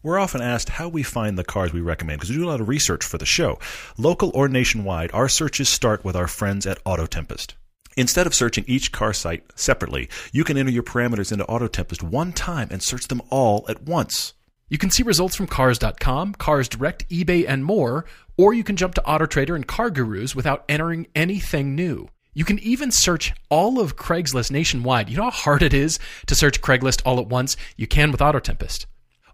We're 0.00 0.20
often 0.20 0.40
asked 0.40 0.68
how 0.68 0.88
we 0.88 1.02
find 1.02 1.36
the 1.36 1.42
cars 1.42 1.72
we 1.72 1.80
recommend 1.80 2.20
because 2.20 2.30
we 2.30 2.36
do 2.36 2.44
a 2.44 2.50
lot 2.50 2.60
of 2.60 2.68
research 2.68 3.04
for 3.04 3.18
the 3.18 3.26
show. 3.26 3.58
Local 3.96 4.30
or 4.32 4.46
nationwide, 4.46 5.10
our 5.12 5.28
searches 5.28 5.68
start 5.68 6.04
with 6.04 6.14
our 6.14 6.28
friends 6.28 6.66
at 6.66 6.78
Auto 6.84 7.04
Tempest. 7.04 7.56
Instead 7.96 8.24
of 8.24 8.34
searching 8.34 8.62
each 8.68 8.92
car 8.92 9.12
site 9.12 9.42
separately, 9.56 10.08
you 10.30 10.44
can 10.44 10.56
enter 10.56 10.70
your 10.70 10.84
parameters 10.84 11.32
into 11.32 11.44
Auto 11.46 11.66
Tempest 11.66 12.00
one 12.00 12.32
time 12.32 12.68
and 12.70 12.80
search 12.80 13.08
them 13.08 13.20
all 13.28 13.66
at 13.68 13.82
once. 13.82 14.34
You 14.68 14.78
can 14.78 14.90
see 14.90 15.02
results 15.02 15.34
from 15.34 15.48
Cars.com, 15.48 16.34
Cars 16.34 16.68
Direct, 16.68 17.08
eBay, 17.08 17.44
and 17.48 17.64
more, 17.64 18.04
or 18.36 18.54
you 18.54 18.62
can 18.62 18.76
jump 18.76 18.94
to 18.94 19.02
AutoTrader 19.02 19.56
and 19.56 19.66
Car 19.66 19.90
Gurus 19.90 20.36
without 20.36 20.64
entering 20.68 21.08
anything 21.16 21.74
new. 21.74 22.08
You 22.34 22.44
can 22.44 22.60
even 22.60 22.92
search 22.92 23.32
all 23.48 23.80
of 23.80 23.96
Craigslist 23.96 24.52
nationwide. 24.52 25.08
You 25.08 25.16
know 25.16 25.24
how 25.24 25.30
hard 25.30 25.62
it 25.62 25.74
is 25.74 25.98
to 26.26 26.36
search 26.36 26.60
Craigslist 26.60 27.02
all 27.04 27.18
at 27.18 27.26
once? 27.26 27.56
You 27.76 27.88
can 27.88 28.12
with. 28.12 28.22
Auto 28.22 28.38
Tempest 28.38 28.86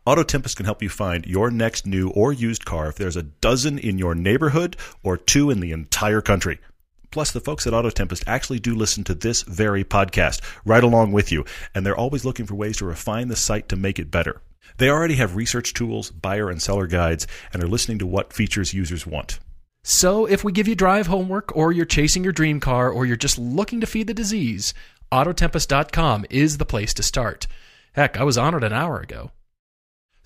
can 0.07 0.65
help 0.65 0.83
you 0.83 0.89
find 0.89 1.27
your 1.27 1.51
next 1.51 1.87
new 1.87 2.11
or 2.11 2.33
used 2.33 2.65
car 2.65 2.89
if 2.89 2.97
there's 2.97 3.17
a 3.17 3.23
dozen 3.23 3.79
in 3.79 3.99
your 3.99 4.15
neighborhood 4.15 4.77
or 5.03 5.17
two 5.17 5.51
in 5.51 5.61
the 5.61 5.73
entire 5.73 6.21
country. 6.21 6.61
Plus, 7.11 7.31
the 7.31 7.41
folks 7.41 7.67
at 7.67 7.73
Auto 7.73 7.91
Tempest 7.91 8.25
actually 8.27 8.59
do 8.59 8.75
listen 8.75 9.05
to 9.05 9.15
this 9.15 9.43
very 9.43 9.85
podcast 9.85 10.41
right 10.65 10.83
along 10.83 11.13
with 11.13 11.31
you, 11.31 11.45
and 11.75 11.87
they're 11.87 11.97
always 11.97 12.25
looking 12.25 12.45
for 12.45 12.55
ways 12.55 12.77
to 12.79 12.85
refine 12.85 13.29
the 13.29 13.37
site 13.37 13.69
to 13.69 13.77
make 13.77 13.99
it 13.99 14.11
better. 14.11 14.43
They 14.79 14.91
already 14.91 15.15
have 15.15 15.37
research 15.37 15.75
tools, 15.75 16.11
buyer 16.11 16.51
and 16.51 16.61
seller 16.61 16.89
guides, 16.89 17.27
and 17.53 17.63
are 17.63 17.69
listening 17.69 17.99
to 18.01 18.07
what 18.07 18.33
features 18.33 18.75
users 18.75 19.07
want. 19.07 19.39
So 19.85 20.27
if 20.27 20.43
we 20.43 20.51
give 20.51 20.67
you 20.67 20.75
drive 20.75 21.07
homework, 21.07 21.55
or 21.57 21.71
you're 21.71 21.85
chasing 21.85 22.25
your 22.25 22.33
dream 22.33 22.59
car, 22.59 22.91
or 22.91 23.07
you're 23.07 23.17
just 23.17 23.39
looking 23.39 23.81
to 23.81 23.87
feed 23.87 24.09
the 24.09 24.15
disease, 24.15 24.75
Autotempest.com 25.13 26.27
is 26.31 26.59
the 26.59 26.67
place 26.67 26.93
to 26.95 27.03
start. 27.03 27.47
Heck, 27.93 28.19
I 28.19 28.25
was 28.25 28.37
on 28.37 28.55
it 28.55 28.65
an 28.65 28.73
hour 28.73 28.99
ago. 28.99 29.31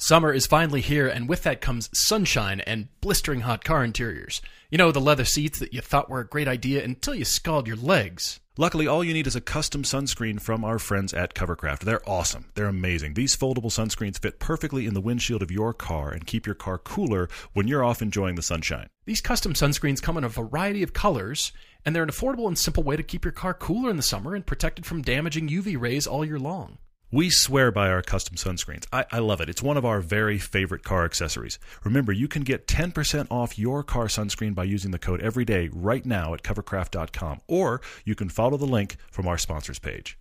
Summer 0.00 0.32
is 0.32 0.46
finally 0.46 0.80
here, 0.80 1.08
and 1.08 1.28
with 1.28 1.42
that 1.42 1.60
comes 1.60 1.90
sunshine 1.92 2.60
and 2.60 2.86
blistering 3.00 3.40
hot 3.40 3.64
car 3.64 3.82
interiors. 3.82 4.40
You 4.70 4.78
know, 4.78 4.92
the 4.92 5.00
leather 5.00 5.24
seats 5.24 5.58
that 5.58 5.74
you 5.74 5.80
thought 5.80 6.08
were 6.08 6.20
a 6.20 6.26
great 6.26 6.46
idea 6.46 6.84
until 6.84 7.16
you 7.16 7.24
scald 7.24 7.66
your 7.66 7.76
legs. 7.76 8.38
Luckily, 8.56 8.86
all 8.86 9.02
you 9.02 9.12
need 9.12 9.26
is 9.26 9.34
a 9.34 9.40
custom 9.40 9.82
sunscreen 9.82 10.40
from 10.40 10.64
our 10.64 10.78
friends 10.78 11.12
at 11.12 11.34
Covercraft. 11.34 11.80
They're 11.80 12.08
awesome. 12.08 12.46
They're 12.54 12.68
amazing. 12.68 13.14
These 13.14 13.36
foldable 13.36 13.72
sunscreens 13.72 14.20
fit 14.20 14.38
perfectly 14.38 14.86
in 14.86 14.94
the 14.94 15.00
windshield 15.00 15.42
of 15.42 15.50
your 15.50 15.74
car 15.74 16.12
and 16.12 16.28
keep 16.28 16.46
your 16.46 16.54
car 16.54 16.78
cooler 16.78 17.28
when 17.54 17.66
you're 17.66 17.84
off 17.84 18.00
enjoying 18.00 18.36
the 18.36 18.42
sunshine. 18.42 18.86
These 19.04 19.20
custom 19.20 19.54
sunscreens 19.54 20.00
come 20.00 20.16
in 20.16 20.22
a 20.22 20.28
variety 20.28 20.84
of 20.84 20.92
colors, 20.92 21.50
and 21.84 21.92
they're 21.94 22.04
an 22.04 22.08
affordable 22.08 22.46
and 22.46 22.56
simple 22.56 22.84
way 22.84 22.94
to 22.94 23.02
keep 23.02 23.24
your 23.24 23.32
car 23.32 23.52
cooler 23.52 23.90
in 23.90 23.96
the 23.96 24.02
summer 24.04 24.36
and 24.36 24.46
protected 24.46 24.86
from 24.86 25.02
damaging 25.02 25.48
UV 25.48 25.76
rays 25.76 26.06
all 26.06 26.24
year 26.24 26.38
long. 26.38 26.78
We 27.10 27.30
swear 27.30 27.70
by 27.72 27.88
our 27.88 28.02
custom 28.02 28.36
sunscreens. 28.36 28.84
I, 28.92 29.06
I 29.10 29.18
love 29.20 29.40
it. 29.40 29.48
It's 29.48 29.62
one 29.62 29.78
of 29.78 29.84
our 29.86 30.00
very 30.00 30.36
favorite 30.38 30.84
car 30.84 31.06
accessories. 31.06 31.58
Remember, 31.82 32.12
you 32.12 32.28
can 32.28 32.42
get 32.42 32.66
10% 32.66 33.26
off 33.30 33.58
your 33.58 33.82
car 33.82 34.06
sunscreen 34.08 34.54
by 34.54 34.64
using 34.64 34.90
the 34.90 34.98
code 34.98 35.22
EVERYDAY 35.22 35.70
right 35.72 36.04
now 36.04 36.34
at 36.34 36.42
covercraft.com, 36.42 37.40
or 37.46 37.80
you 38.04 38.14
can 38.14 38.28
follow 38.28 38.58
the 38.58 38.66
link 38.66 38.96
from 39.10 39.26
our 39.26 39.38
sponsors 39.38 39.78
page. 39.78 40.18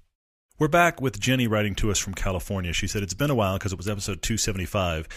We're 0.59 0.69
back 0.69 1.01
with 1.01 1.19
Jenny 1.19 1.45
writing 1.45 1.75
to 1.75 1.91
us 1.91 1.99
from 1.99 2.13
California. 2.13 2.71
She 2.71 2.87
said 2.87 3.03
it's 3.03 3.13
been 3.13 3.29
a 3.29 3.35
while 3.35 3.57
because 3.57 3.73
it 3.73 3.77
was 3.77 3.89
episode 3.89 4.21
275. 4.21 5.09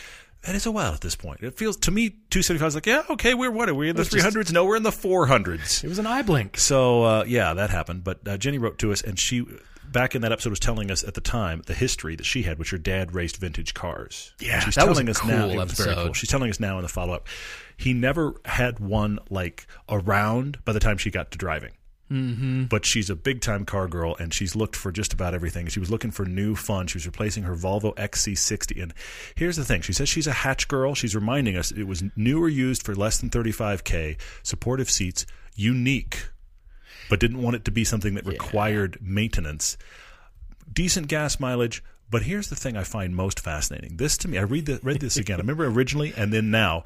That 0.45 0.55
is 0.57 0.67
a 0.67 0.73
while 0.73 0.93
at 0.93 1.03
this 1.03 1.15
point. 1.15 1.41
It 1.43 1.57
feels 1.57 1.77
to 1.79 1.93
me 1.93 2.09
275 2.31 2.67
is 2.67 2.75
like, 2.75 2.87
yeah, 2.87 3.03
okay, 3.11 3.35
we're 3.35 3.51
what 3.53 3.69
are 3.69 3.75
we 3.75 3.91
in 3.91 3.95
the 3.97 4.03
It's 4.03 4.11
just- 4.11 4.27
300s? 4.37 4.53
No, 4.53 4.65
we're 4.65 4.77
in 4.77 4.83
the 4.83 4.91
400s. 4.91 5.85
It 5.85 5.89
was 5.89 5.99
an 6.01 6.07
eye 6.07 6.23
blink. 6.23 6.59
So 6.59 7.05
uh, 7.05 7.25
yeah, 7.29 7.55
that 7.55 7.71
happened. 7.71 8.03
But 8.03 8.27
uh, 8.27 8.37
Jenny 8.39 8.59
wrote 8.59 8.79
to 8.79 8.91
us, 8.91 9.03
and 9.03 9.19
she 9.19 9.47
back 9.91 10.15
in 10.15 10.23
that 10.23 10.33
episode 10.33 10.51
was 10.51 10.61
telling 10.61 10.91
us 10.91 11.03
at 11.05 11.15
the 11.15 11.21
time 11.21 11.63
the 11.67 11.75
history 11.75 12.17
that 12.17 12.25
she 12.25 12.43
had, 12.43 12.59
which 12.59 12.71
her 12.71 12.79
dad 12.79 13.15
raced 13.15 13.37
vintage 13.39 13.75
cars. 13.75 14.35
Yeah, 14.41 14.55
And 14.55 14.65
she's 14.65 14.75
that 14.77 14.89
was 14.89 14.99
telling 14.99 15.09
a 15.09 15.11
us 15.13 15.25
now. 15.25 15.47
cool 15.47 15.51
It 15.51 15.57
was 15.57 15.73
very 15.73 15.95
cool. 15.95 16.13
She's 16.13 16.31
telling 16.31 16.51
us 16.51 16.61
now 16.61 16.77
in 16.77 16.83
the 16.83 16.89
follow 16.89 17.13
up, 17.13 17.29
he 17.77 17.93
never 17.93 18.35
had 18.45 18.79
one 18.79 19.19
like 19.29 19.67
around 19.89 20.65
by 20.65 20.73
the 20.73 20.81
time 20.81 20.99
she 20.99 21.11
got 21.11 21.31
to 21.33 21.39
driving. 21.39 21.73
Mm-hmm. 22.11 22.65
But 22.65 22.85
she's 22.85 23.09
a 23.09 23.15
big 23.15 23.41
time 23.41 23.65
car 23.65 23.87
girl, 23.87 24.17
and 24.19 24.35
she's 24.35 24.57
looked 24.57 24.75
for 24.75 24.91
just 24.91 25.13
about 25.13 25.33
everything. 25.33 25.69
She 25.69 25.79
was 25.79 25.91
looking 25.91 26.11
for 26.11 26.25
new 26.25 26.57
fun. 26.57 26.89
She 26.89 26.97
was 26.97 27.07
replacing 27.07 27.45
her 27.45 27.55
Volvo 27.55 27.95
XC60. 27.95 28.83
And 28.83 28.93
here's 29.37 29.57
the 29.57 29.65
thing: 29.65 29.81
she 29.83 29.93
says 29.93 30.09
she's 30.09 30.27
a 30.27 30.33
hatch 30.33 30.67
girl. 30.67 30.95
She's 30.95 31.15
reminding 31.15 31.57
us 31.57 31.71
it 31.71 31.85
was 31.85 32.03
new 32.17 32.43
or 32.43 32.49
used 32.49 32.83
for 32.83 32.97
less 32.97 33.19
than 33.19 33.31
35k, 33.31 34.21
supportive 34.43 34.91
seats, 34.91 35.25
unique, 35.55 36.31
but 37.11 37.21
didn't 37.21 37.43
want 37.43 37.57
it 37.57 37.65
to 37.67 37.71
be 37.71 37.85
something 37.85 38.15
that 38.15 38.25
required 38.25 38.97
maintenance. 39.03 39.77
Decent 40.73 41.09
gas 41.09 41.39
mileage. 41.39 41.85
But 42.11 42.23
here's 42.23 42.49
the 42.49 42.57
thing 42.57 42.77
I 42.77 42.83
find 42.83 43.15
most 43.15 43.39
fascinating. 43.39 43.97
This 43.99 44.17
to 44.19 44.29
me, 44.29 44.39
I 44.39 44.43
read 44.43 44.67
the, 44.67 44.81
read 44.83 45.01
this 45.01 45.17
again. 45.17 45.37
I 45.37 45.43
remember 45.43 45.67
originally 45.67 46.13
and 46.17 46.33
then 46.33 46.51
now. 46.51 46.85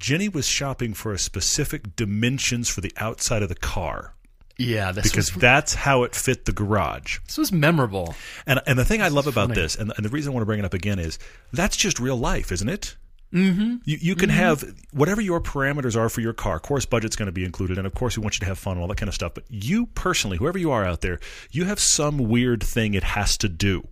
Jenny 0.00 0.28
was 0.28 0.46
shopping 0.48 0.92
for 0.94 1.12
a 1.12 1.18
specific 1.18 1.94
dimensions 1.94 2.68
for 2.68 2.80
the 2.80 2.92
outside 2.96 3.42
of 3.44 3.48
the 3.48 3.54
car 3.54 4.14
Yeah, 4.58 4.90
this 4.90 5.04
because 5.04 5.32
was, 5.32 5.40
that's 5.40 5.74
how 5.74 6.02
it 6.02 6.14
fit 6.16 6.44
the 6.44 6.52
garage. 6.52 7.18
this 7.26 7.38
was 7.38 7.52
memorable. 7.52 8.14
And 8.46 8.60
and 8.66 8.76
the 8.78 8.84
thing 8.84 9.00
I 9.00 9.08
love 9.08 9.28
about 9.28 9.48
funny. 9.50 9.60
this, 9.60 9.76
and, 9.76 9.92
and 9.96 10.04
the 10.04 10.08
reason 10.10 10.30
I 10.30 10.34
want 10.34 10.42
to 10.42 10.46
bring 10.46 10.58
it 10.58 10.64
up 10.64 10.74
again 10.74 10.98
is 10.98 11.18
that's 11.52 11.76
just 11.76 12.00
real 12.00 12.16
life, 12.16 12.50
isn't 12.50 12.68
it? 12.68 12.96
Mm-hmm. 13.34 13.76
You 13.84 13.98
you 14.00 14.14
can 14.14 14.28
have 14.30 14.64
whatever 14.92 15.20
your 15.20 15.40
parameters 15.40 15.96
are 15.96 16.08
for 16.08 16.20
your 16.20 16.32
car. 16.32 16.56
Of 16.56 16.62
course, 16.62 16.86
budget's 16.86 17.16
going 17.16 17.26
to 17.26 17.32
be 17.32 17.44
included, 17.44 17.78
and 17.78 17.86
of 17.86 17.94
course, 17.94 18.16
we 18.16 18.22
want 18.22 18.36
you 18.36 18.40
to 18.40 18.46
have 18.46 18.58
fun 18.58 18.74
and 18.74 18.82
all 18.82 18.88
that 18.88 18.96
kind 18.96 19.08
of 19.08 19.14
stuff. 19.14 19.34
But 19.34 19.44
you 19.48 19.86
personally, 19.86 20.36
whoever 20.36 20.56
you 20.56 20.70
are 20.70 20.84
out 20.84 21.00
there, 21.00 21.18
you 21.50 21.64
have 21.64 21.80
some 21.80 22.18
weird 22.18 22.62
thing 22.62 22.94
it 22.94 23.02
has 23.02 23.36
to 23.38 23.48
do. 23.48 23.88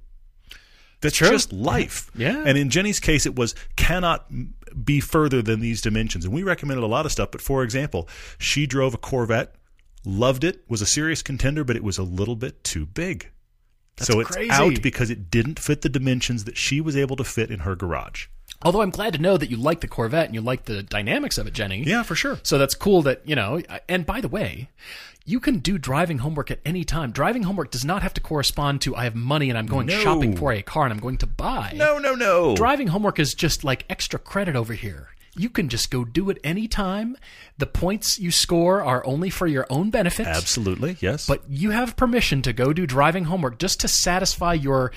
That's 1.01 1.17
True. 1.17 1.31
just 1.31 1.53
life. 1.53 2.11
Yeah. 2.17 2.45
And 2.47 2.57
in 2.57 2.71
Jenny's 2.71 3.01
case, 3.01 3.27
it 3.27 3.35
was 3.35 3.57
cannot 3.75 4.31
be 4.85 5.01
further 5.01 5.43
than 5.43 5.59
these 5.59 5.83
dimensions. 5.83 6.25
And 6.25 6.33
we 6.33 6.45
recommended 6.45 6.85
a 6.85 6.87
lot 6.87 7.05
of 7.05 7.11
stuff. 7.11 7.33
But 7.33 7.41
for 7.41 7.65
example, 7.65 8.09
she 8.39 8.67
drove 8.67 8.95
a 8.95 8.99
Corvette, 8.99 9.57
loved 10.05 10.45
it, 10.45 10.63
was 10.69 10.81
a 10.81 10.87
serious 10.87 11.21
contender, 11.23 11.65
but 11.65 11.75
it 11.75 11.83
was 11.83 11.99
a 11.99 12.05
little 12.05 12.37
bit 12.37 12.63
too 12.63 12.87
big. 12.87 13.29
so 13.99 14.21
it's 14.21 14.31
crazy. 14.31 14.51
out 14.53 14.81
because 14.83 15.11
it 15.11 15.31
didn't 15.31 15.59
fit 15.59 15.83
the 15.83 15.89
dimensions 15.89 16.45
that 16.45 16.57
she 16.57 16.81
was 16.81 16.97
able 16.97 17.17
to 17.17 17.25
fit 17.25 17.51
in 17.51 17.61
her 17.61 17.75
garage. 17.75 18.29
Although 18.65 18.83
I'm 18.83 18.91
glad 18.91 19.13
to 19.15 19.19
know 19.21 19.37
that 19.37 19.51
you 19.51 19.57
like 19.57 19.81
the 19.81 19.89
Corvette 19.89 20.27
and 20.27 20.35
you 20.35 20.41
like 20.41 20.65
the 20.65 20.83
dynamics 20.83 21.39
of 21.39 21.47
it, 21.47 21.53
Jenny. 21.55 21.83
Yeah, 21.85 22.03
for 22.03 22.15
sure. 22.15 22.39
So 22.43 22.59
that's 22.59 22.75
cool 22.75 23.03
that, 23.03 23.23
you 23.27 23.35
know, 23.35 23.61
and 23.89 24.07
by 24.07 24.21
the 24.21 24.29
way, 24.29 24.69
you 25.25 25.39
can 25.41 25.59
do 25.61 25.79
driving 25.79 26.19
homework 26.19 26.51
at 26.51 26.61
any 26.65 26.85
time. 26.85 27.13
Driving 27.13 27.45
homework 27.45 27.71
does 27.71 27.85
not 27.85 28.03
have 28.03 28.15
to 28.15 28.21
correspond 28.21 28.81
to 28.83 28.97
I 28.97 29.05
have 29.05 29.15
money 29.15 29.49
and 29.51 29.59
I'm 29.59 29.67
going 29.67 29.87
No. 29.87 29.99
shopping 30.01 30.37
for 30.37 30.53
a 30.53 30.63
car 30.63 30.85
and 30.85 30.93
I'm 30.93 30.99
going 31.01 31.19
to 31.19 31.27
buy. 31.27 31.73
No, 31.77 31.99
no, 31.99 32.15
no. 32.15 32.57
Driving 32.57 32.89
homework 32.89 33.19
is 33.19 33.35
just 33.35 33.63
like 33.65 33.85
extra 33.89 34.19
credit 34.19 34.57
over 34.57 34.73
here. 34.75 35.09
You 35.35 35.49
can 35.49 35.71
just 35.71 35.91
go 35.91 36.05
do 36.05 36.29
it 36.29 36.37
anytime. 36.45 37.17
The 37.57 37.65
points 37.67 38.19
you 38.19 38.31
score 38.31 38.83
are 38.83 39.07
only 39.07 39.31
for 39.31 39.47
your 39.47 39.67
own 39.71 39.89
benefit. 39.91 40.27
Absolutely, 40.27 40.99
yes. 41.01 41.27
But 41.27 41.43
you 41.49 41.71
have 41.71 41.97
permission 41.97 42.43
to 42.43 42.53
go 42.53 42.73
do 42.75 42.87
driving 42.87 43.25
homework 43.25 43.59
just 43.59 43.81
to 43.81 43.89
satisfy 43.89 44.53
your 44.53 44.93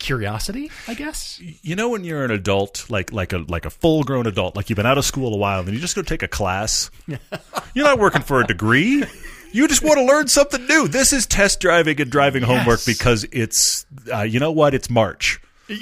curiosity, 0.00 0.70
I 0.88 0.94
guess. 0.94 1.38
you 1.40 1.76
know 1.76 1.88
when 1.90 2.02
you're 2.02 2.24
an 2.24 2.32
adult, 2.32 2.90
like 2.90 3.12
like 3.12 3.32
a 3.32 3.38
like 3.38 3.64
a 3.64 3.70
full 3.70 4.02
grown 4.02 4.26
adult, 4.26 4.56
like 4.56 4.68
you've 4.68 4.76
been 4.76 4.86
out 4.86 4.98
of 4.98 5.04
school 5.04 5.32
a 5.32 5.36
while, 5.36 5.60
and 5.60 5.68
then 5.68 5.74
you 5.76 5.80
just 5.80 5.94
go 5.94 6.02
take 6.02 6.24
a 6.24 6.28
class. 6.28 6.90
you're 7.06 7.84
not 7.84 8.00
working 8.00 8.22
for 8.22 8.40
a 8.40 8.46
degree. 8.46 9.04
You 9.52 9.68
just 9.68 9.82
want 9.82 9.98
to 9.98 10.04
learn 10.04 10.26
something 10.28 10.66
new. 10.66 10.88
This 10.88 11.12
is 11.12 11.26
test 11.26 11.60
driving 11.60 12.00
and 12.00 12.10
driving 12.10 12.42
homework 12.42 12.84
because 12.84 13.24
it's 13.32 13.86
uh, 14.12 14.22
you 14.22 14.40
know 14.40 14.50
what? 14.52 14.74
It's 14.74 14.90
March. 14.90 15.40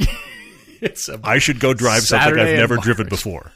It's 0.80 1.08
a 1.08 1.18
I 1.24 1.38
should 1.38 1.58
go 1.58 1.74
drive 1.74 2.02
something 2.02 2.38
I've 2.38 2.56
never 2.56 2.76
March. 2.76 2.84
driven 2.84 3.08
before. 3.08 3.50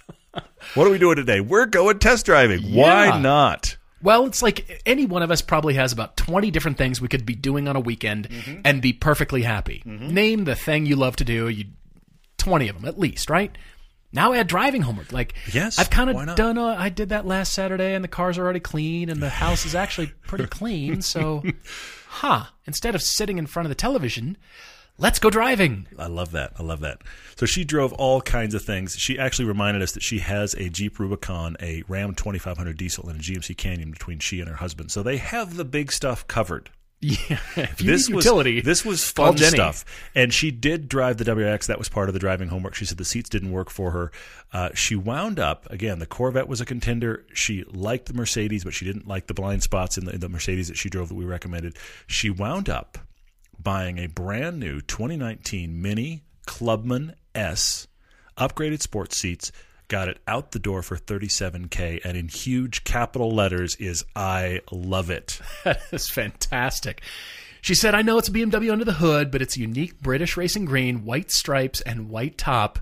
What 0.74 0.86
are 0.86 0.90
we 0.90 0.98
doing 0.98 1.14
today? 1.16 1.40
We're 1.40 1.66
going 1.66 1.98
test 2.00 2.26
driving. 2.26 2.62
Why 2.74 3.20
not? 3.20 3.76
Well, 4.02 4.26
it's 4.26 4.42
like 4.42 4.82
any 4.84 5.06
one 5.06 5.22
of 5.22 5.30
us 5.30 5.42
probably 5.42 5.74
has 5.74 5.92
about 5.92 6.16
20 6.16 6.50
different 6.50 6.76
things 6.78 7.00
we 7.00 7.08
could 7.08 7.24
be 7.24 7.34
doing 7.34 7.68
on 7.68 7.76
a 7.76 7.80
weekend 7.80 8.28
Mm-hmm. 8.28 8.60
and 8.64 8.82
be 8.82 8.92
perfectly 8.92 9.42
happy. 9.42 9.82
Name 9.84 10.44
the 10.44 10.54
thing 10.56 10.86
you 10.86 10.96
love 10.96 11.16
to 11.16 11.24
do, 11.24 11.48
you 11.48 11.66
20 12.38 12.68
of 12.68 12.76
them 12.76 12.84
at 12.88 12.98
least, 12.98 13.30
right? 13.30 13.56
Now 14.12 14.32
add 14.34 14.46
driving 14.48 14.82
homework. 14.82 15.12
Like 15.12 15.34
Yes, 15.52 15.78
I've 15.78 15.88
kind 15.90 16.10
of 16.10 16.36
done 16.36 16.58
a, 16.58 16.64
I 16.66 16.88
did 16.88 17.10
that 17.10 17.24
last 17.26 17.52
Saturday 17.54 17.94
and 17.94 18.02
the 18.04 18.08
car's 18.08 18.36
are 18.38 18.42
already 18.42 18.60
clean 18.60 19.08
and 19.08 19.22
the 19.22 19.30
house 19.30 19.64
is 19.64 19.74
actually 19.74 20.08
pretty 20.26 20.46
clean, 20.58 21.00
so 21.02 21.42
huh, 22.08 22.44
instead 22.66 22.94
of 22.94 23.00
sitting 23.02 23.38
in 23.38 23.46
front 23.46 23.66
of 23.66 23.68
the 23.70 23.74
television, 23.74 24.36
let's 24.98 25.18
go 25.18 25.30
driving. 25.30 25.86
I 25.98 26.06
love 26.06 26.32
that. 26.32 26.52
I 26.58 26.62
love 26.62 26.80
that. 26.80 27.02
So 27.36 27.46
she 27.46 27.64
drove 27.64 27.92
all 27.94 28.20
kinds 28.20 28.54
of 28.54 28.62
things. 28.62 28.96
She 28.96 29.18
actually 29.18 29.46
reminded 29.46 29.82
us 29.82 29.92
that 29.92 30.02
she 30.02 30.20
has 30.20 30.54
a 30.54 30.68
Jeep 30.68 30.98
Rubicon, 30.98 31.56
a 31.60 31.82
Ram 31.88 32.14
2500 32.14 32.76
diesel, 32.76 33.08
and 33.08 33.18
a 33.18 33.22
GMC 33.22 33.56
Canyon 33.56 33.90
between 33.90 34.18
she 34.18 34.40
and 34.40 34.48
her 34.48 34.56
husband. 34.56 34.90
So 34.90 35.02
they 35.02 35.16
have 35.16 35.56
the 35.56 35.64
big 35.64 35.92
stuff 35.92 36.26
covered. 36.26 36.70
Yeah, 37.04 37.40
this 37.78 38.08
was 38.08 38.24
utility. 38.24 38.60
this 38.60 38.84
was 38.84 39.10
fun 39.10 39.36
stuff, 39.36 39.84
and 40.14 40.32
she 40.32 40.52
did 40.52 40.88
drive 40.88 41.16
the 41.16 41.24
WRX. 41.24 41.66
That 41.66 41.78
was 41.78 41.88
part 41.88 42.08
of 42.08 42.12
the 42.12 42.20
driving 42.20 42.46
homework. 42.46 42.76
She 42.76 42.84
said 42.84 42.96
the 42.96 43.04
seats 43.04 43.28
didn't 43.28 43.50
work 43.50 43.70
for 43.70 43.90
her. 43.90 44.12
Uh, 44.52 44.68
she 44.74 44.94
wound 44.94 45.40
up 45.40 45.68
again. 45.68 45.98
The 45.98 46.06
Corvette 46.06 46.46
was 46.46 46.60
a 46.60 46.64
contender. 46.64 47.26
She 47.34 47.64
liked 47.64 48.06
the 48.06 48.14
Mercedes, 48.14 48.62
but 48.62 48.72
she 48.72 48.84
didn't 48.84 49.08
like 49.08 49.26
the 49.26 49.34
blind 49.34 49.64
spots 49.64 49.98
in 49.98 50.04
the, 50.04 50.12
in 50.12 50.20
the 50.20 50.28
Mercedes 50.28 50.68
that 50.68 50.76
she 50.76 50.88
drove 50.88 51.08
that 51.08 51.16
we 51.16 51.24
recommended. 51.24 51.76
She 52.06 52.30
wound 52.30 52.68
up 52.68 52.98
buying 53.62 53.98
a 53.98 54.06
brand 54.06 54.58
new 54.58 54.80
2019 54.80 55.80
Mini 55.80 56.22
Clubman 56.46 57.14
S, 57.34 57.88
upgraded 58.36 58.80
sports 58.80 59.18
seats. 59.18 59.52
Got 59.88 60.08
it 60.08 60.18
out 60.26 60.52
the 60.52 60.58
door 60.58 60.82
for 60.82 60.96
37k, 60.96 62.00
and 62.04 62.16
in 62.16 62.28
huge 62.28 62.84
capital 62.84 63.30
letters 63.30 63.76
is 63.76 64.04
"I 64.16 64.60
love 64.70 65.10
it." 65.10 65.40
That's 65.64 66.10
fantastic. 66.10 67.02
She 67.60 67.76
said, 67.76 67.94
I 67.94 68.02
know 68.02 68.18
it's 68.18 68.28
a 68.28 68.32
BMW 68.32 68.72
under 68.72 68.84
the 68.84 68.94
hood, 68.94 69.30
but 69.30 69.40
it's 69.40 69.56
unique 69.56 70.00
British 70.00 70.36
racing 70.36 70.64
green, 70.64 71.04
white 71.04 71.30
stripes, 71.30 71.80
and 71.82 72.10
white 72.10 72.36
top. 72.36 72.80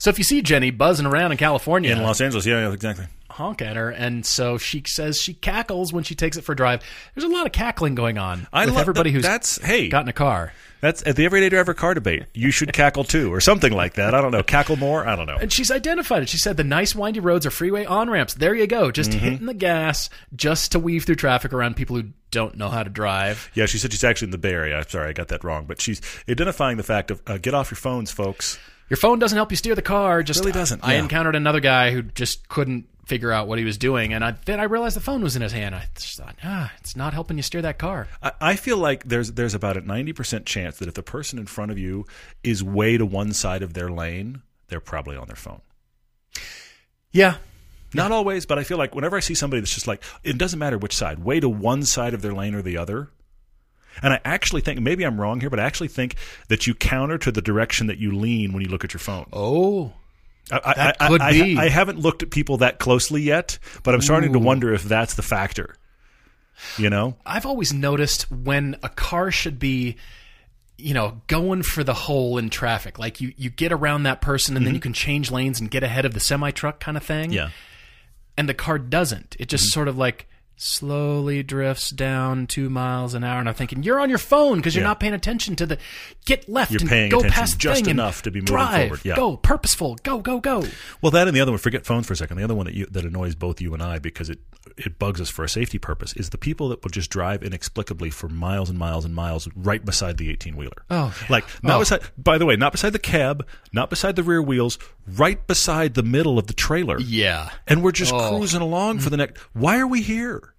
So 0.00 0.10
if 0.10 0.18
you 0.18 0.24
see 0.24 0.42
Jenny 0.42 0.70
buzzing 0.72 1.06
around 1.06 1.30
in 1.32 1.38
California, 1.38 1.92
In 1.92 2.02
Los 2.02 2.20
Angeles, 2.20 2.44
yeah, 2.46 2.66
yeah, 2.66 2.72
exactly. 2.72 3.06
honk 3.30 3.60
at 3.62 3.76
her. 3.76 3.90
And 3.90 4.24
so 4.26 4.58
she 4.58 4.82
says 4.86 5.20
she 5.20 5.34
cackles 5.34 5.92
when 5.92 6.02
she 6.04 6.14
takes 6.16 6.36
it 6.36 6.42
for 6.42 6.52
a 6.52 6.56
drive. 6.56 6.82
There's 7.14 7.24
a 7.24 7.28
lot 7.32 7.46
of 7.46 7.52
cackling 7.52 7.94
going 7.94 8.16
on 8.18 8.46
I 8.52 8.64
with 8.66 8.76
everybody 8.78 9.10
that- 9.10 9.14
who's 9.14 9.22
that's 9.22 9.62
hey 9.62 9.88
gotten 9.88 10.08
a 10.08 10.12
car. 10.14 10.52
that's 10.80 11.06
at 11.06 11.16
the 11.16 11.26
everyday 11.26 11.50
driver 11.50 11.74
car 11.74 11.92
debate. 11.92 12.24
You 12.32 12.50
should 12.50 12.72
cackle 12.72 13.04
too, 13.04 13.30
or 13.32 13.40
something 13.42 13.74
like 13.74 13.94
that. 13.94 14.14
I 14.14 14.22
don't 14.22 14.32
know. 14.32 14.42
Cackle 14.42 14.76
more. 14.76 15.06
I 15.06 15.14
don't 15.16 15.26
know. 15.26 15.36
And 15.36 15.52
she's 15.52 15.70
identified 15.70 16.22
it. 16.22 16.30
She 16.30 16.38
said 16.38 16.56
the 16.56 16.64
nice 16.64 16.94
windy 16.94 17.20
roads 17.20 17.44
are 17.44 17.50
freeway 17.50 17.84
on 17.84 18.08
ramps. 18.08 18.32
There 18.34 18.54
you 18.54 18.66
go. 18.66 18.90
Just 18.90 19.10
Mm-hmm. 19.10 19.18
hitting 19.20 19.46
the 19.46 19.52
gas 19.54 20.08
just 20.34 20.72
to 20.72 20.78
weave 20.78 21.04
through 21.04 21.16
traffic 21.16 21.52
around 21.52 21.76
people 21.76 21.96
who 21.96 22.04
don't 22.30 22.56
know 22.56 22.70
how 22.70 22.82
to 22.82 22.88
drive. 22.90 23.50
Yeah, 23.54 23.66
she 23.66 23.76
said 23.76 23.92
she's 23.92 24.02
actually 24.04 24.28
in 24.28 24.32
the 24.32 24.38
Bay 24.38 24.52
Area. 24.54 24.78
I'm 24.78 24.88
sorry, 24.88 25.10
I 25.10 25.12
got 25.12 25.28
that 25.28 25.44
wrong. 25.44 25.66
But 25.66 25.82
she's 25.82 26.00
identifying 26.26 26.78
the 26.78 26.82
fact 26.84 27.10
of 27.10 27.20
uh, 27.26 27.36
get 27.36 27.52
off 27.52 27.70
your 27.70 27.76
phones, 27.76 28.10
folks. 28.10 28.58
Your 28.90 28.96
phone 28.96 29.18
doesn't 29.18 29.36
help 29.36 29.50
you 29.50 29.56
steer 29.56 29.74
the 29.74 29.82
car. 29.82 30.22
Just 30.22 30.40
Really 30.40 30.52
doesn't, 30.52 30.84
I 30.84 30.94
yeah. 30.94 30.98
encountered 31.00 31.36
another 31.36 31.60
guy 31.60 31.92
who 31.92 32.02
just 32.02 32.48
couldn't 32.48 32.86
figure 33.06 33.32
out 33.32 33.48
what 33.48 33.58
he 33.58 33.64
was 33.64 33.78
doing, 33.78 34.12
and 34.12 34.24
I, 34.24 34.36
then 34.44 34.60
I 34.60 34.64
realized 34.64 34.94
the 34.94 35.00
phone 35.00 35.22
was 35.22 35.34
in 35.34 35.42
his 35.42 35.52
hand. 35.52 35.74
I 35.74 35.86
just 35.96 36.16
thought, 36.18 36.36
ah, 36.44 36.72
it's 36.78 36.94
not 36.94 37.12
helping 37.14 37.36
you 37.36 37.42
steer 37.42 37.62
that 37.62 37.78
car. 37.78 38.06
I, 38.22 38.32
I 38.40 38.56
feel 38.56 38.76
like 38.78 39.04
there's 39.04 39.32
there's 39.32 39.54
about 39.54 39.76
a 39.76 39.80
ninety 39.80 40.12
percent 40.12 40.44
chance 40.46 40.78
that 40.78 40.88
if 40.88 40.94
the 40.94 41.02
person 41.02 41.38
in 41.38 41.46
front 41.46 41.70
of 41.70 41.78
you 41.78 42.04
is 42.44 42.62
way 42.62 42.98
to 42.98 43.06
one 43.06 43.32
side 43.32 43.62
of 43.62 43.74
their 43.74 43.90
lane, 43.90 44.42
they're 44.68 44.80
probably 44.80 45.16
on 45.16 45.26
their 45.28 45.36
phone. 45.36 45.60
Yeah, 47.12 47.36
Not 47.92 48.12
always, 48.12 48.46
but 48.46 48.58
I 48.58 48.64
feel 48.64 48.78
like 48.78 48.94
whenever 48.94 49.16
I 49.16 49.20
see 49.20 49.34
somebody 49.34 49.60
that's 49.60 49.74
just 49.74 49.88
like, 49.88 50.02
it 50.22 50.38
doesn't 50.38 50.58
matter 50.60 50.78
which 50.78 50.94
side, 50.94 51.18
way 51.24 51.40
to 51.40 51.48
one 51.48 51.82
side 51.82 52.14
of 52.14 52.22
their 52.22 52.32
lane 52.32 52.54
or 52.54 52.62
the 52.62 52.76
other. 52.76 53.10
And 54.02 54.12
I 54.14 54.20
actually 54.24 54.60
think, 54.62 54.80
maybe 54.80 55.04
I'm 55.04 55.20
wrong 55.20 55.40
here, 55.40 55.50
but 55.50 55.60
I 55.60 55.64
actually 55.64 55.88
think 55.88 56.16
that 56.48 56.66
you 56.66 56.74
counter 56.74 57.18
to 57.18 57.30
the 57.32 57.42
direction 57.42 57.86
that 57.88 57.98
you 57.98 58.12
lean 58.12 58.52
when 58.52 58.62
you 58.62 58.68
look 58.68 58.84
at 58.84 58.92
your 58.94 59.00
phone. 59.00 59.26
Oh, 59.32 59.92
I, 60.50 60.74
That 60.74 60.96
I- 61.00 61.08
could 61.08 61.20
I, 61.20 61.32
be. 61.32 61.56
I 61.58 61.68
haven't 61.68 61.98
looked 61.98 62.22
at 62.22 62.30
people 62.30 62.56
that 62.58 62.78
closely 62.78 63.22
yet, 63.22 63.58
but 63.82 63.94
I'm 63.94 64.00
starting 64.00 64.32
to 64.32 64.38
wonder 64.38 64.72
if 64.72 64.82
that's 64.84 65.14
the 65.14 65.22
factor. 65.22 65.74
You 66.76 66.90
know? 66.90 67.16
I've 67.24 67.46
always 67.46 67.72
noticed 67.72 68.30
when 68.30 68.76
a 68.82 68.88
car 68.88 69.30
should 69.30 69.58
be, 69.58 69.96
you 70.76 70.92
know, 70.94 71.20
going 71.26 71.62
for 71.62 71.82
the 71.84 71.94
hole 71.94 72.36
in 72.38 72.50
traffic. 72.50 72.98
Like 72.98 73.20
you, 73.20 73.32
you 73.36 73.48
get 73.50 73.72
around 73.72 74.02
that 74.04 74.20
person, 74.20 74.56
and 74.56 74.66
then 74.66 74.74
you 74.74 74.80
can 74.80 74.92
change 74.92 75.30
lanes 75.30 75.60
and 75.60 75.70
get 75.70 75.82
ahead 75.82 76.04
of 76.04 76.14
the 76.14 76.20
semi 76.20 76.50
truck 76.50 76.78
kind 76.80 76.96
of 76.96 77.02
thing. 77.02 77.32
Yeah. 77.32 77.50
And 78.36 78.48
the 78.48 78.54
car 78.54 78.78
doesn't. 78.78 79.36
It 79.38 79.42
Mm-hmm. 79.44 79.48
just 79.48 79.72
sort 79.72 79.88
of 79.88 79.96
like 79.98 80.26
slowly 80.62 81.42
drifts 81.42 81.88
down 81.88 82.46
two 82.46 82.68
miles 82.68 83.14
an 83.14 83.24
hour, 83.24 83.40
and 83.40 83.48
I'm 83.48 83.54
thinking 83.54 83.82
you're 83.82 83.98
on 83.98 84.10
your 84.10 84.18
phone 84.18 84.58
because 84.58 84.74
you're 84.74 84.82
Yeah. 84.84 84.88
not 84.88 85.00
paying 85.00 85.14
attention 85.14 85.56
to 85.56 85.64
the 85.66 85.78
get 86.26 86.48
left 86.50 86.70
You're 86.70 86.80
and 86.82 86.88
paying 86.90 87.10
go 87.10 87.18
attention 87.20 87.34
past 87.34 87.58
just 87.58 87.86
enough 87.86 88.22
to 88.22 88.30
be 88.30 88.40
moving 88.40 88.54
drive, 88.54 88.80
forward. 88.88 89.00
Yeah. 89.02 89.16
Go 89.16 89.36
purposeful, 89.38 89.96
go 90.02 90.18
go 90.18 90.38
go. 90.38 90.64
Well, 91.00 91.10
that 91.12 91.26
and 91.26 91.34
the 91.36 91.40
other 91.40 91.50
one. 91.52 91.58
Forget 91.58 91.86
phones 91.86 92.06
for 92.06 92.12
a 92.12 92.16
second. 92.16 92.36
The 92.36 92.44
other 92.44 92.54
one 92.54 92.66
that 92.66 92.74
you, 92.74 92.86
that 92.90 93.04
annoys 93.04 93.34
both 93.34 93.60
you 93.60 93.72
and 93.72 93.82
I 93.82 93.98
because 93.98 94.28
it 94.28 94.38
it 94.76 94.98
bugs 94.98 95.20
us 95.20 95.30
for 95.30 95.42
a 95.42 95.48
safety 95.48 95.78
purpose 95.78 96.12
is 96.12 96.28
the 96.30 96.38
people 96.38 96.68
that 96.68 96.82
will 96.82 96.90
just 96.90 97.08
drive 97.10 97.42
inexplicably 97.42 98.10
for 98.10 98.28
miles 98.28 98.68
and 98.68 98.78
miles 98.78 99.06
and 99.06 99.14
miles 99.14 99.48
right 99.56 99.82
beside 99.82 100.18
the 100.18 100.28
eighteen 100.30 100.56
wheeler. 100.56 100.84
Oh, 100.90 101.14
yeah. 101.22 101.26
like 101.30 101.44
not 101.62 101.76
Oh. 101.76 101.78
beside. 101.80 102.02
By 102.18 102.36
the 102.36 102.44
way, 102.44 102.56
not 102.56 102.72
beside 102.72 102.92
the 102.92 102.98
cab, 102.98 103.46
not 103.72 103.88
beside 103.88 104.16
the 104.16 104.22
rear 104.22 104.42
wheels, 104.42 104.78
right 105.06 105.44
beside 105.46 105.94
the 105.94 106.02
middle 106.02 106.38
of 106.38 106.46
the 106.46 106.52
trailer. 106.52 107.00
Yeah. 107.00 107.48
And 107.66 107.82
we're 107.82 107.92
just 107.92 108.12
Oh. 108.12 108.36
cruising 108.36 108.60
along 108.60 108.98
for 109.00 109.08
the 109.08 109.16
next. 109.16 109.38
Why 109.54 109.78
are 109.78 109.86
we 109.86 110.02
here? 110.02 110.49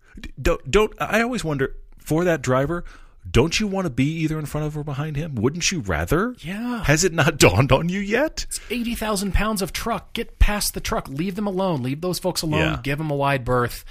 Don't 0.42 0.70
don't. 0.70 0.94
I 1.00 1.22
always 1.22 1.44
wonder 1.44 1.76
for 1.98 2.24
that 2.26 2.42
driver. 2.42 2.84
Don't 3.30 3.60
you 3.60 3.68
want 3.68 3.86
to 3.86 3.92
be 3.92 4.06
either 4.22 4.40
in 4.40 4.48
front 4.48 4.66
of 4.66 4.76
or 4.76 4.84
behind 4.84 5.16
him? 5.16 5.36
Wouldn't 5.36 5.72
you 5.72 5.82
rather? 5.82 6.36
Yeah. 6.40 6.84
Has 6.86 7.04
it 7.04 7.14
not 7.14 7.38
dawned 7.38 7.72
on 7.72 7.88
you 7.88 8.00
yet? 8.00 8.46
It's 8.50 8.60
80,000 8.72 9.32
pounds 9.32 9.62
of 9.62 9.72
truck. 9.72 10.12
Get 10.14 10.40
past 10.40 10.74
the 10.74 10.80
truck. 10.80 11.08
Leave 11.08 11.36
them 11.36 11.46
alone. 11.46 11.84
Leave 11.84 12.02
those 12.02 12.18
folks 12.18 12.42
alone. 12.42 12.60
Yeah. 12.60 12.80
Give 12.82 12.98
them 12.98 13.12
a 13.12 13.16
wide 13.16 13.46
berth. 13.46 13.86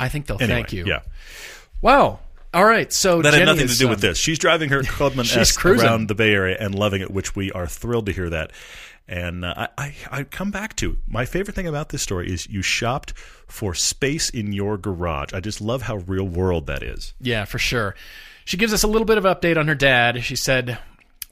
I 0.00 0.08
think 0.08 0.26
they'll 0.26 0.40
Anyway, 0.42 0.60
thank 0.60 0.72
you. 0.72 0.86
Yeah. 0.86 1.00
Wow. 1.82 2.20
All 2.54 2.64
right. 2.64 2.90
So 2.92 3.20
That 3.20 3.32
Jenny 3.32 3.40
had 3.40 3.52
nothing 3.56 3.68
to 3.68 3.76
do 3.76 3.84
um, 3.86 3.90
with 3.90 4.00
this. 4.00 4.16
She's 4.16 4.38
driving 4.38 4.70
her 4.70 4.82
Clubman 4.86 5.26
S 5.26 5.52
cruising. 5.52 5.86
around 5.86 6.08
the 6.08 6.14
Bay 6.14 6.32
Area 6.32 6.56
and 6.58 6.74
loving 6.74 7.02
it, 7.02 7.10
which 7.10 7.36
we 7.36 7.52
are 7.52 7.66
thrilled 7.66 8.06
to 8.06 8.12
hear 8.12 8.30
that. 8.30 8.52
And 9.12 9.44
uh, 9.44 9.68
I, 9.76 9.94
I, 10.10 10.24
come 10.24 10.50
back 10.50 10.74
to 10.76 10.96
my 11.06 11.26
favorite 11.26 11.54
thing 11.54 11.66
about 11.66 11.90
this 11.90 12.00
story 12.00 12.32
is 12.32 12.48
you 12.48 12.62
shopped 12.62 13.12
for 13.46 13.74
space 13.74 14.30
in 14.30 14.54
your 14.54 14.78
garage. 14.78 15.34
I 15.34 15.40
just 15.40 15.60
love 15.60 15.82
how 15.82 15.96
real 15.96 16.24
world 16.26 16.66
that 16.68 16.82
is. 16.82 17.12
Yeah, 17.20 17.44
for 17.44 17.58
sure. 17.58 17.94
She 18.46 18.56
gives 18.56 18.72
us 18.72 18.82
a 18.82 18.86
little 18.86 19.04
bit 19.04 19.18
of 19.18 19.24
update 19.24 19.58
on 19.58 19.68
her 19.68 19.74
dad. 19.74 20.24
She 20.24 20.34
said, 20.34 20.78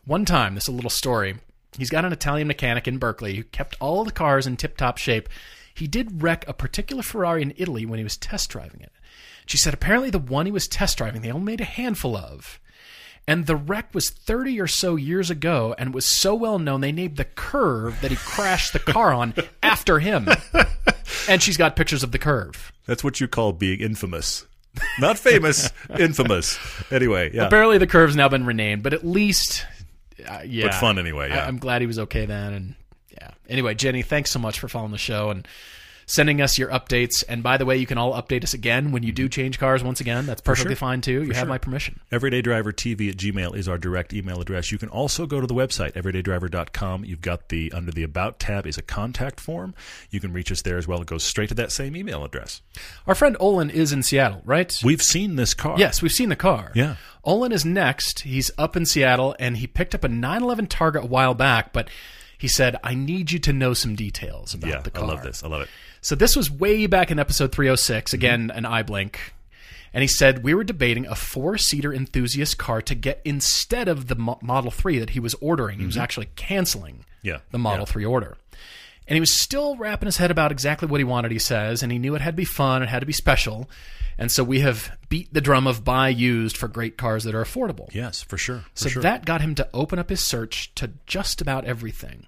one 0.05 0.26
time, 0.26 0.57
this 0.57 0.64
is 0.64 0.68
a 0.68 0.72
little 0.72 0.91
story. 0.91 1.39
He's 1.78 1.89
got 1.89 2.05
an 2.05 2.12
Italian 2.12 2.49
mechanic 2.49 2.87
in 2.87 2.99
Berkeley 2.99 3.37
who 3.37 3.45
kept 3.45 3.78
all 3.81 4.05
the 4.05 4.12
cars 4.12 4.47
in 4.47 4.59
tip 4.59 4.76
top 4.76 4.99
shape. 4.99 5.31
He 5.72 5.87
did 5.87 6.22
wreck 6.22 6.47
a 6.47 6.53
particular 6.53 7.03
Ferrari 7.03 7.41
in 7.41 7.55
Italy 7.57 7.87
when 7.87 7.97
he 7.97 8.05
was 8.05 8.18
test 8.18 8.51
driving 8.51 8.83
it. 8.83 8.93
She 9.47 9.57
said 9.57 9.72
apparently 9.72 10.11
the 10.11 10.18
one 10.18 10.45
he 10.45 10.53
was 10.53 10.68
test 10.68 10.99
driving, 10.99 11.22
they 11.22 11.33
only 11.33 11.53
made 11.53 11.62
a 11.62 11.64
handful 11.64 12.14
of. 12.14 12.61
And 13.31 13.47
the 13.47 13.55
wreck 13.55 13.95
was 13.95 14.11
30 14.11 14.61
or 14.61 14.66
so 14.66 14.97
years 14.97 15.31
ago 15.31 15.72
and 15.78 15.95
was 15.95 16.12
so 16.12 16.35
well 16.35 16.59
known 16.59 16.81
they 16.81 16.91
named 16.91 17.16
the 17.16 17.24
curve 17.24 17.97
that 18.01 18.11
he 18.11 18.16
crashed 18.16 18.72
the 18.72 18.81
car 18.81 19.12
on 19.12 19.35
after 19.62 20.01
him. 20.01 20.28
And 21.28 21.41
she's 21.41 21.57
got 21.57 21.76
pictures 21.76 22.03
of 22.03 22.11
the 22.11 22.18
curve. 22.18 22.72
That's 22.87 23.05
what 23.05 23.20
you 23.20 23.28
call 23.28 23.53
being 23.53 23.78
infamous. 23.78 24.47
Not 24.99 25.16
famous, 25.16 25.70
infamous. 25.97 26.59
Anyway, 26.91 27.31
yeah. 27.33 27.47
Apparently, 27.47 27.78
the 27.78 27.87
curve's 27.87 28.16
now 28.16 28.28
been 28.28 28.47
renamed, 28.47 28.83
but 28.83 28.95
at 28.95 29.07
least, 29.07 29.64
uh, 30.28 30.41
yeah. 30.45 30.66
But 30.66 30.74
fun 30.74 30.99
anyway, 30.99 31.28
yeah. 31.28 31.45
I, 31.45 31.49
am 31.49 31.59
glad 31.59 31.83
he 31.83 31.87
was 31.87 32.01
okay 32.01 32.26
then, 32.26 32.53
and 32.53 32.74
yeah. 33.12 33.31
Anyway, 33.49 33.76
Jenny, 33.76 34.03
thanks 34.03 34.33
so 34.33 34.41
much 34.41 34.59
for 34.59 34.66
following 34.66 34.91
the 34.91 34.99
show 34.99 35.31
and 35.31 35.47
sending 36.11 36.42
us 36.42 36.58
your 36.58 36.68
updates. 36.70 37.22
And 37.28 37.42
by 37.42 37.56
the 37.56 37.64
way, 37.64 37.76
you 37.76 37.86
can 37.86 37.96
all 37.96 38.20
update 38.20 38.42
us 38.42 38.52
again 38.52 38.90
when 38.90 39.02
you 39.02 39.12
do 39.12 39.24
mm-hmm. 39.24 39.30
change 39.30 39.58
cars 39.58 39.84
once 39.84 40.00
again. 40.00 40.26
That's 40.26 40.40
perfectly 40.40 40.72
sure. 40.72 40.76
fine 40.76 41.00
too. 41.00 41.22
You 41.22 41.32
have 41.32 41.48
my 41.48 41.58
permission. 41.58 42.00
EverydayDriverTV 42.11 43.11
at 43.11 43.16
Gmail 43.16 43.54
is 43.54 43.68
our 43.68 43.78
direct 43.78 44.12
email 44.12 44.40
address. 44.40 44.72
You 44.72 44.78
can 44.78 44.88
also 44.88 45.26
go 45.26 45.40
to 45.40 45.46
the 45.46 45.54
website, 45.54 45.92
everydaydriver.com. 45.92 47.04
You've 47.04 47.20
got 47.20 47.48
the, 47.48 47.72
under 47.72 47.92
the 47.92 48.02
About 48.02 48.40
tab 48.40 48.66
is 48.66 48.76
a 48.76 48.82
contact 48.82 49.38
form. 49.38 49.74
You 50.11 50.18
can 50.18 50.32
reach 50.32 50.50
us 50.50 50.62
there 50.62 50.76
as 50.76 50.88
well. 50.88 51.00
It 51.00 51.06
goes 51.06 51.22
straight 51.22 51.50
to 51.50 51.54
that 51.54 51.70
same 51.70 51.96
email 51.96 52.24
address. 52.24 52.61
Our 53.06 53.14
friend 53.14 53.36
Olin 53.38 53.70
is 53.70 53.92
in 53.92 54.02
Seattle, 54.02 54.42
right? 54.44 54.76
We've 54.82 55.02
seen 55.02 55.36
this 55.36 55.54
car. 55.54 55.76
Yes, 55.78 56.02
we've 56.02 56.11
seen 56.11 56.28
the 56.28 56.36
car. 56.36 56.72
Yeah. 56.74 56.96
Olin 57.22 57.52
is 57.52 57.64
next. 57.64 58.20
He's 58.20 58.50
up 58.58 58.76
in 58.76 58.86
Seattle, 58.86 59.36
and 59.38 59.58
he 59.58 59.66
picked 59.66 59.94
up 59.94 60.04
a 60.04 60.08
911 60.08 60.66
Targa 60.66 61.02
a 61.02 61.06
while 61.06 61.34
back, 61.34 61.72
but 61.72 61.88
he 62.41 62.49
said, 62.49 62.76
"I 62.82 62.95
need 62.95 63.30
you 63.30 63.38
to 63.41 63.53
know 63.53 63.74
some 63.74 63.95
details 63.95 64.55
about 64.55 64.70
Yeah, 64.70 64.80
the 64.80 64.91
car. 64.91 65.05
I 65.05 65.09
love 65.09 65.22
this. 65.22 65.45
I 65.45 65.49
love 65.49 65.61
it. 65.62 65.68
So 66.01 66.14
this 66.14 66.34
was 66.34 66.51
way 66.51 66.86
back 66.86 67.11
in 67.11 67.18
episode 67.18 67.53
306. 67.53 68.11
Mm-hmm. 68.11 68.14
Again, 68.16 68.51
an 68.55 68.64
eye 68.64 68.82
blink. 68.82 69.34
And 69.93 70.03
he 70.03 70.09
said 70.09 70.43
we 70.43 70.55
were 70.55 70.64
debating 70.64 71.07
a 71.07 71.14
four-seater 71.14 71.93
enthusiast 71.93 72.57
car 72.59 72.80
to 72.82 72.95
get 72.95 73.20
instead 73.24 73.88
of 73.88 74.07
the 74.07 74.14
Mo- 74.14 74.38
Model 74.41 74.70
3 74.70 74.99
that 75.01 75.11
he 75.11 75.20
was 75.20 75.34
ordering. 75.34 75.80
He 75.80 75.84
was 75.84 75.97
mm-hmm. 75.97 76.03
actually 76.03 76.28
canceling 76.36 77.05
Yeah, 77.22 77.41
the 77.51 77.59
Model 77.59 77.80
yeah. 77.80 77.93
3 77.93 78.05
order. 78.07 78.36
And 79.09 79.16
he 79.16 79.20
was 79.20 79.34
still 79.34 79.76
wrapping 79.76 80.07
his 80.07 80.16
head 80.18 80.30
about 80.30 80.53
exactly 80.53 80.86
what 80.86 81.01
he 81.01 81.05
wanted, 81.05 81.32
he 81.32 81.41
says, 81.41 81.82
and 81.82 81.91
he 81.91 81.99
knew 81.99 82.14
it 82.14 82.20
had 82.20 82.34
to 82.34 82.36
be 82.36 82.45
fun, 82.45 82.82
it 82.84 82.88
had 82.88 83.01
to 83.01 83.07
be 83.07 83.12
special. 83.12 83.68
And 84.16 84.30
so 84.30 84.45
we 84.45 84.61
have 84.61 84.97
beat 85.09 85.34
the 85.34 85.41
drum 85.41 85.66
of 85.66 85.82
buy 85.84 86.11
used 86.11 86.57
for 86.57 86.68
great 86.68 86.97
cars 86.97 87.24
that 87.24 87.34
are 87.34 87.43
affordable. 87.43 87.88
Yes, 87.93 88.22
for 88.22 88.38
sure. 88.38 88.59
For 88.74 88.84
So 88.84 88.88
sure. 88.91 89.03
that 89.03 89.24
got 89.24 89.41
him 89.41 89.55
to 89.57 89.68
open 89.74 89.99
up 89.99 90.11
his 90.11 90.24
search 90.24 90.72
to 90.76 90.93
just 91.07 91.41
about 91.41 91.64
everything. 91.64 92.26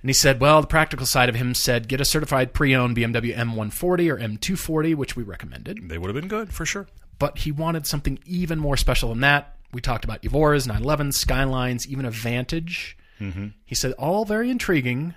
And 0.00 0.08
he 0.08 0.14
said, 0.14 0.40
well, 0.40 0.60
the 0.60 0.66
practical 0.68 1.06
side 1.06 1.28
of 1.28 1.34
him 1.34 1.54
said, 1.54 1.88
get 1.88 2.00
a 2.00 2.04
certified 2.04 2.52
pre 2.52 2.74
owned 2.74 2.96
BMW 2.96 3.36
M140 3.36 3.82
or 3.82 4.16
M240, 4.16 4.94
which 4.94 5.16
we 5.16 5.22
recommended. 5.24 5.88
they 5.88 5.98
would 5.98 6.08
have 6.08 6.14
been 6.14 6.28
good 6.28 6.52
for 6.52 6.64
sure. 6.64 6.86
But 7.18 7.38
he 7.38 7.50
wanted 7.50 7.86
something 7.86 8.18
even 8.24 8.60
more 8.60 8.76
special 8.76 9.08
than 9.08 9.20
that. 9.20 9.56
We 9.72 9.80
talked 9.80 10.04
about 10.04 10.22
Evoras, 10.22 10.68
911s, 10.68 11.14
Skylines, 11.14 11.86
even 11.88 12.04
a 12.04 12.10
Vantage. 12.10 12.96
Mm-hmm. 13.20 13.48
He 13.64 13.74
said, 13.74 13.92
all 13.94 14.24
very 14.24 14.50
intriguing, 14.50 15.14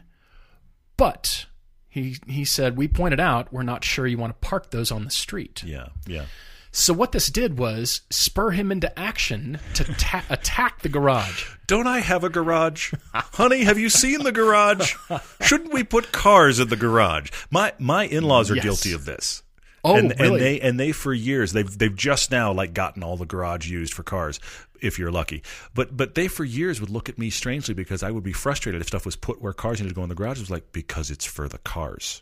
but 0.97 1.45
he, 1.88 2.17
he 2.27 2.43
said, 2.43 2.75
we 2.75 2.88
pointed 2.88 3.19
out 3.19 3.53
we're 3.53 3.61
not 3.63 3.84
sure 3.84 4.07
you 4.07 4.17
want 4.17 4.34
to 4.41 4.47
park 4.47 4.71
those 4.71 4.91
on 4.91 5.05
the 5.05 5.11
street. 5.11 5.63
Yeah, 5.63 5.89
yeah. 6.07 6.25
So 6.74 6.93
what 6.93 7.11
this 7.11 7.30
did 7.30 7.57
was 7.57 8.01
spur 8.09 8.51
him 8.51 8.72
into 8.72 8.97
action 8.97 9.59
to 9.74 9.84
ta- 9.84 10.24
attack 10.30 10.82
the 10.82 10.89
garage. 10.89 11.49
Don't 11.67 11.88
I 11.88 11.99
have 11.99 12.24
a 12.24 12.30
garage? 12.30 12.93
Honey, 13.13 13.63
have 13.65 13.78
you 13.78 13.89
seen 13.89 14.24
the 14.24 14.32
garage? 14.32 14.95
Shouldn't 15.41 15.74
we 15.74 15.84
put 15.84 16.11
cars 16.13 16.59
in 16.59 16.69
the 16.69 16.78
garage? 16.78 17.30
My 17.49 17.74
my 17.78 18.05
in-laws 18.05 18.49
are 18.51 18.55
Yes. 18.55 18.63
guilty 18.63 18.93
of 18.93 19.03
this. 19.05 19.43
Oh, 19.84 19.95
and, 19.95 20.13
really? 20.19 20.28
and 20.34 20.41
they 20.41 20.59
and 20.61 20.80
they 20.80 20.91
for 20.91 21.13
years 21.13 21.53
they've 21.53 21.78
they've 21.78 21.95
just 21.95 22.32
now 22.32 22.53
like 22.53 22.74
gotten 22.74 23.03
all 23.03 23.17
the 23.17 23.26
garage 23.26 23.67
used 23.69 23.93
for 23.93 24.03
cars 24.03 24.39
if 24.80 24.97
you're 24.99 25.11
lucky. 25.11 25.43
But 25.74 25.97
but 25.97 26.15
they 26.15 26.28
for 26.30 26.43
years 26.45 26.80
would 26.80 26.89
look 26.89 27.09
at 27.09 27.17
me 27.17 27.30
strangely 27.32 27.74
because 27.74 28.01
I 28.03 28.11
would 28.11 28.24
be 28.24 28.32
frustrated 28.34 28.80
if 28.80 28.88
stuff 28.88 29.05
was 29.05 29.15
put 29.15 29.41
where 29.41 29.53
cars 29.53 29.80
needed 29.82 29.89
to 29.89 29.95
go 29.95 30.03
in 30.03 30.09
the 30.09 30.15
garage. 30.15 30.38
It 30.38 30.41
was 30.43 30.51
like 30.51 30.72
because 30.72 31.11
it's 31.11 31.26
for 31.26 31.49
the 31.49 31.57
cars. 31.57 32.22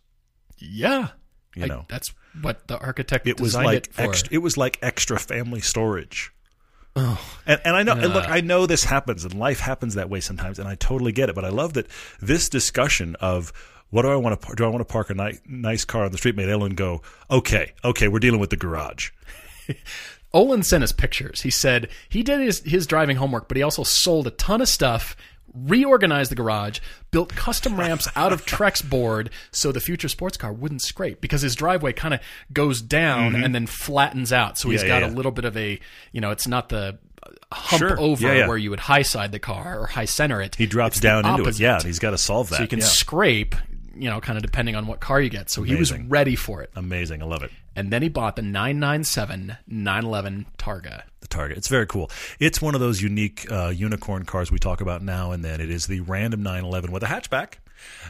Yeah, 0.57 1.09
You 1.55 1.65
know. 1.67 1.85
that's 1.89 2.13
what 2.41 2.67
the 2.67 2.77
architect 2.77 3.27
It 3.27 3.41
was 3.41 3.55
like 3.55 3.87
it 3.87 3.93
for. 3.93 4.01
extra, 4.03 4.29
it 4.31 4.37
was 4.37 4.55
like 4.55 4.77
extra 4.81 5.19
family 5.19 5.61
storage. 5.61 6.31
Oh. 6.95 7.19
And, 7.45 7.61
and 7.65 7.75
I 7.75 7.83
know, 7.83 7.93
and 7.93 8.13
look, 8.13 8.27
I 8.27 8.41
know 8.41 8.65
this 8.65 8.83
happens, 8.83 9.23
and 9.23 9.33
life 9.33 9.59
happens 9.59 9.95
that 9.95 10.09
way 10.09 10.19
sometimes, 10.19 10.59
and 10.59 10.67
I 10.67 10.75
totally 10.75 11.11
get 11.11 11.29
it. 11.29 11.35
But 11.35 11.45
I 11.45 11.49
love 11.49 11.73
that 11.73 11.87
this 12.19 12.49
discussion 12.49 13.15
of 13.19 13.53
what 13.89 14.03
do 14.03 14.09
I 14.09 14.15
want 14.15 14.39
to 14.41 14.55
do? 14.55 14.65
I 14.65 14.67
want 14.67 14.81
to 14.81 14.91
park 14.91 15.09
a 15.09 15.13
ni- 15.13 15.39
nice 15.47 15.85
car 15.85 16.05
on 16.05 16.11
the 16.11 16.17
street? 16.17 16.35
Made 16.35 16.49
Olin 16.49 16.75
go, 16.75 17.01
okay, 17.29 17.73
okay, 17.83 18.07
we're 18.07 18.19
dealing 18.19 18.39
with 18.39 18.49
the 18.51 18.57
garage. 18.57 19.11
Olin 20.33 20.61
sent 20.61 20.83
us 20.83 20.91
pictures. 20.91 21.41
He 21.41 21.49
said 21.49 21.89
he 22.07 22.21
did 22.21 22.39
his, 22.39 22.59
his 22.61 22.85
driving 22.85 23.17
homework, 23.17 23.47
but 23.47 23.57
he 23.57 23.63
also 23.63 23.83
sold 23.83 24.27
a 24.27 24.31
ton 24.31 24.61
of 24.61 24.69
stuff, 24.69 25.15
reorganized 25.53 26.31
the 26.31 26.35
garage, 26.35 26.79
built 27.11 27.29
custom 27.29 27.79
ramps 27.79 28.07
out 28.15 28.31
of 28.33 28.45
Trex 28.45 28.83
board 28.89 29.29
so 29.51 29.71
the 29.71 29.79
future 29.79 30.07
sports 30.09 30.37
car 30.37 30.51
wouldn't 30.53 30.81
scrape 30.81 31.21
because 31.21 31.41
his 31.41 31.55
driveway 31.55 31.93
kind 31.93 32.13
of 32.13 32.19
goes 32.53 32.81
down 32.81 33.35
and 33.35 33.53
then 33.53 33.67
flattens 33.67 34.31
out. 34.33 34.57
So 34.57 34.69
he's 34.69 34.79
Mm-hmm. 34.81 34.87
Yeah, 34.89 34.99
got 35.01 35.07
yeah, 35.07 35.13
a 35.13 35.15
little 35.15 35.31
bit 35.31 35.45
of 35.45 35.57
a, 35.57 35.79
you 36.11 36.21
know, 36.21 36.31
it's 36.31 36.47
not 36.47 36.69
the 36.69 36.97
hump 37.51 37.79
Sure. 37.79 37.99
over 37.99 38.35
Yeah, 38.35 38.47
where 38.47 38.57
you 38.57 38.69
would 38.69 38.79
high 38.79 39.01
side 39.01 39.31
the 39.31 39.39
car 39.39 39.79
or 39.79 39.87
high 39.87 40.05
center 40.05 40.41
it. 40.41 40.55
He 40.55 40.65
drops 40.67 40.97
It's 40.97 41.01
down 41.01 41.25
into 41.25 41.47
it. 41.49 41.59
Yeah, 41.59 41.81
he's 41.81 41.99
got 41.99 42.11
to 42.11 42.17
solve 42.17 42.49
that. 42.49 42.57
So 42.57 42.61
you 42.61 42.67
can 42.67 42.81
scrape, 42.81 43.55
you 44.01 44.09
know, 44.09 44.19
kind 44.21 44.37
of 44.37 44.43
depending 44.43 44.75
on 44.75 44.87
what 44.87 44.99
car 44.99 45.19
you 45.21 45.29
get. 45.29 45.49
So 45.49 45.63
he 45.63 45.75
was 45.75 45.91
Amazing. 45.91 46.09
ready 46.09 46.35
for 46.35 46.61
it. 46.61 46.71
Amazing, 46.75 47.21
I 47.21 47.25
love 47.25 47.43
it. 47.43 47.51
And 47.75 47.91
then 47.91 48.01
he 48.01 48.09
bought 48.09 48.35
the 48.35 48.41
997 48.41 49.57
911 49.67 50.45
Targa. 50.57 51.03
the 51.21 51.27
Targa. 51.27 51.51
It's 51.57 51.67
very 51.67 51.87
cool. 51.87 52.09
It's 52.39 52.61
one 52.61 52.75
of 52.75 52.81
those 52.81 53.01
unique 53.01 53.49
uh, 53.51 53.69
unicorn 53.69 54.25
cars 54.25 54.51
we 54.51 54.59
talk 54.59 54.81
about 54.81 55.01
now 55.01 55.31
and 55.31 55.43
then. 55.43 55.61
It 55.61 55.69
is 55.69 55.87
the 55.87 55.99
random 56.01 56.41
911 56.43 56.91
with 56.91 57.03
a 57.03 57.07
hatchback. 57.07 57.55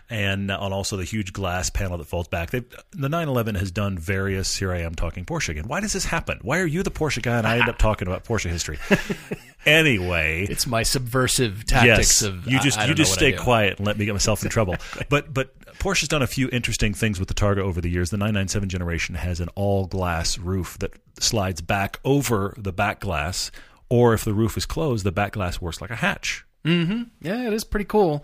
And 0.09 0.49
on 0.49 0.73
also 0.73 0.97
the 0.97 1.03
huge 1.03 1.33
glass 1.33 1.69
panel 1.69 1.97
that 1.97 2.05
folds 2.05 2.27
back. 2.27 2.51
They've, 2.51 2.65
the 2.91 3.09
911 3.09 3.55
has 3.55 3.71
done 3.71 3.97
various. 3.97 4.55
Here 4.55 4.73
I 4.73 4.79
am 4.79 4.95
talking 4.95 5.25
Porsche 5.25 5.49
again. 5.49 5.67
Why 5.67 5.79
does 5.79 5.93
this 5.93 6.05
happen? 6.05 6.39
Why 6.41 6.59
are 6.59 6.65
you 6.65 6.83
the 6.83 6.91
Porsche 6.91 7.21
guy 7.21 7.37
and 7.37 7.45
I 7.45 7.59
end 7.59 7.69
up 7.69 7.77
talking 7.77 8.07
about 8.07 8.23
Porsche 8.23 8.49
history? 8.49 8.79
anyway, 9.65 10.47
It's 10.49 10.65
my 10.65 10.83
subversive 10.83 11.65
tactics 11.65 12.21
yes, 12.21 12.23
of 12.23 12.47
you 12.47 12.59
just 12.59 12.79
you 12.87 12.93
just 12.93 13.13
stay 13.13 13.33
quiet 13.33 13.77
and 13.77 13.87
let 13.87 13.97
me 13.97 14.05
get 14.05 14.13
myself 14.13 14.43
in 14.43 14.49
trouble. 14.49 14.75
But 15.09 15.33
but 15.33 15.57
Porsche's 15.79 16.07
done 16.07 16.21
a 16.21 16.27
few 16.27 16.49
interesting 16.51 16.93
things 16.93 17.19
with 17.19 17.29
the 17.29 17.33
Targa 17.33 17.59
over 17.59 17.79
the 17.81 17.89
years. 17.89 18.09
The 18.09 18.17
997 18.17 18.69
generation 18.69 19.15
has 19.15 19.39
an 19.39 19.49
all 19.55 19.85
glass 19.87 20.37
roof 20.37 20.77
that 20.79 20.91
slides 21.19 21.61
back 21.61 21.99
over 22.03 22.53
the 22.57 22.73
back 22.73 22.99
glass, 22.99 23.49
or 23.89 24.13
if 24.13 24.25
the 24.25 24.33
roof 24.33 24.57
is 24.57 24.65
closed, 24.65 25.05
the 25.05 25.11
back 25.11 25.33
glass 25.33 25.61
works 25.61 25.81
like 25.81 25.89
a 25.89 25.95
hatch. 25.95 26.45
Mm-hmm. 26.65 27.03
Yeah, 27.21 27.47
it 27.47 27.53
is 27.53 27.63
pretty 27.63 27.85
cool. 27.85 28.23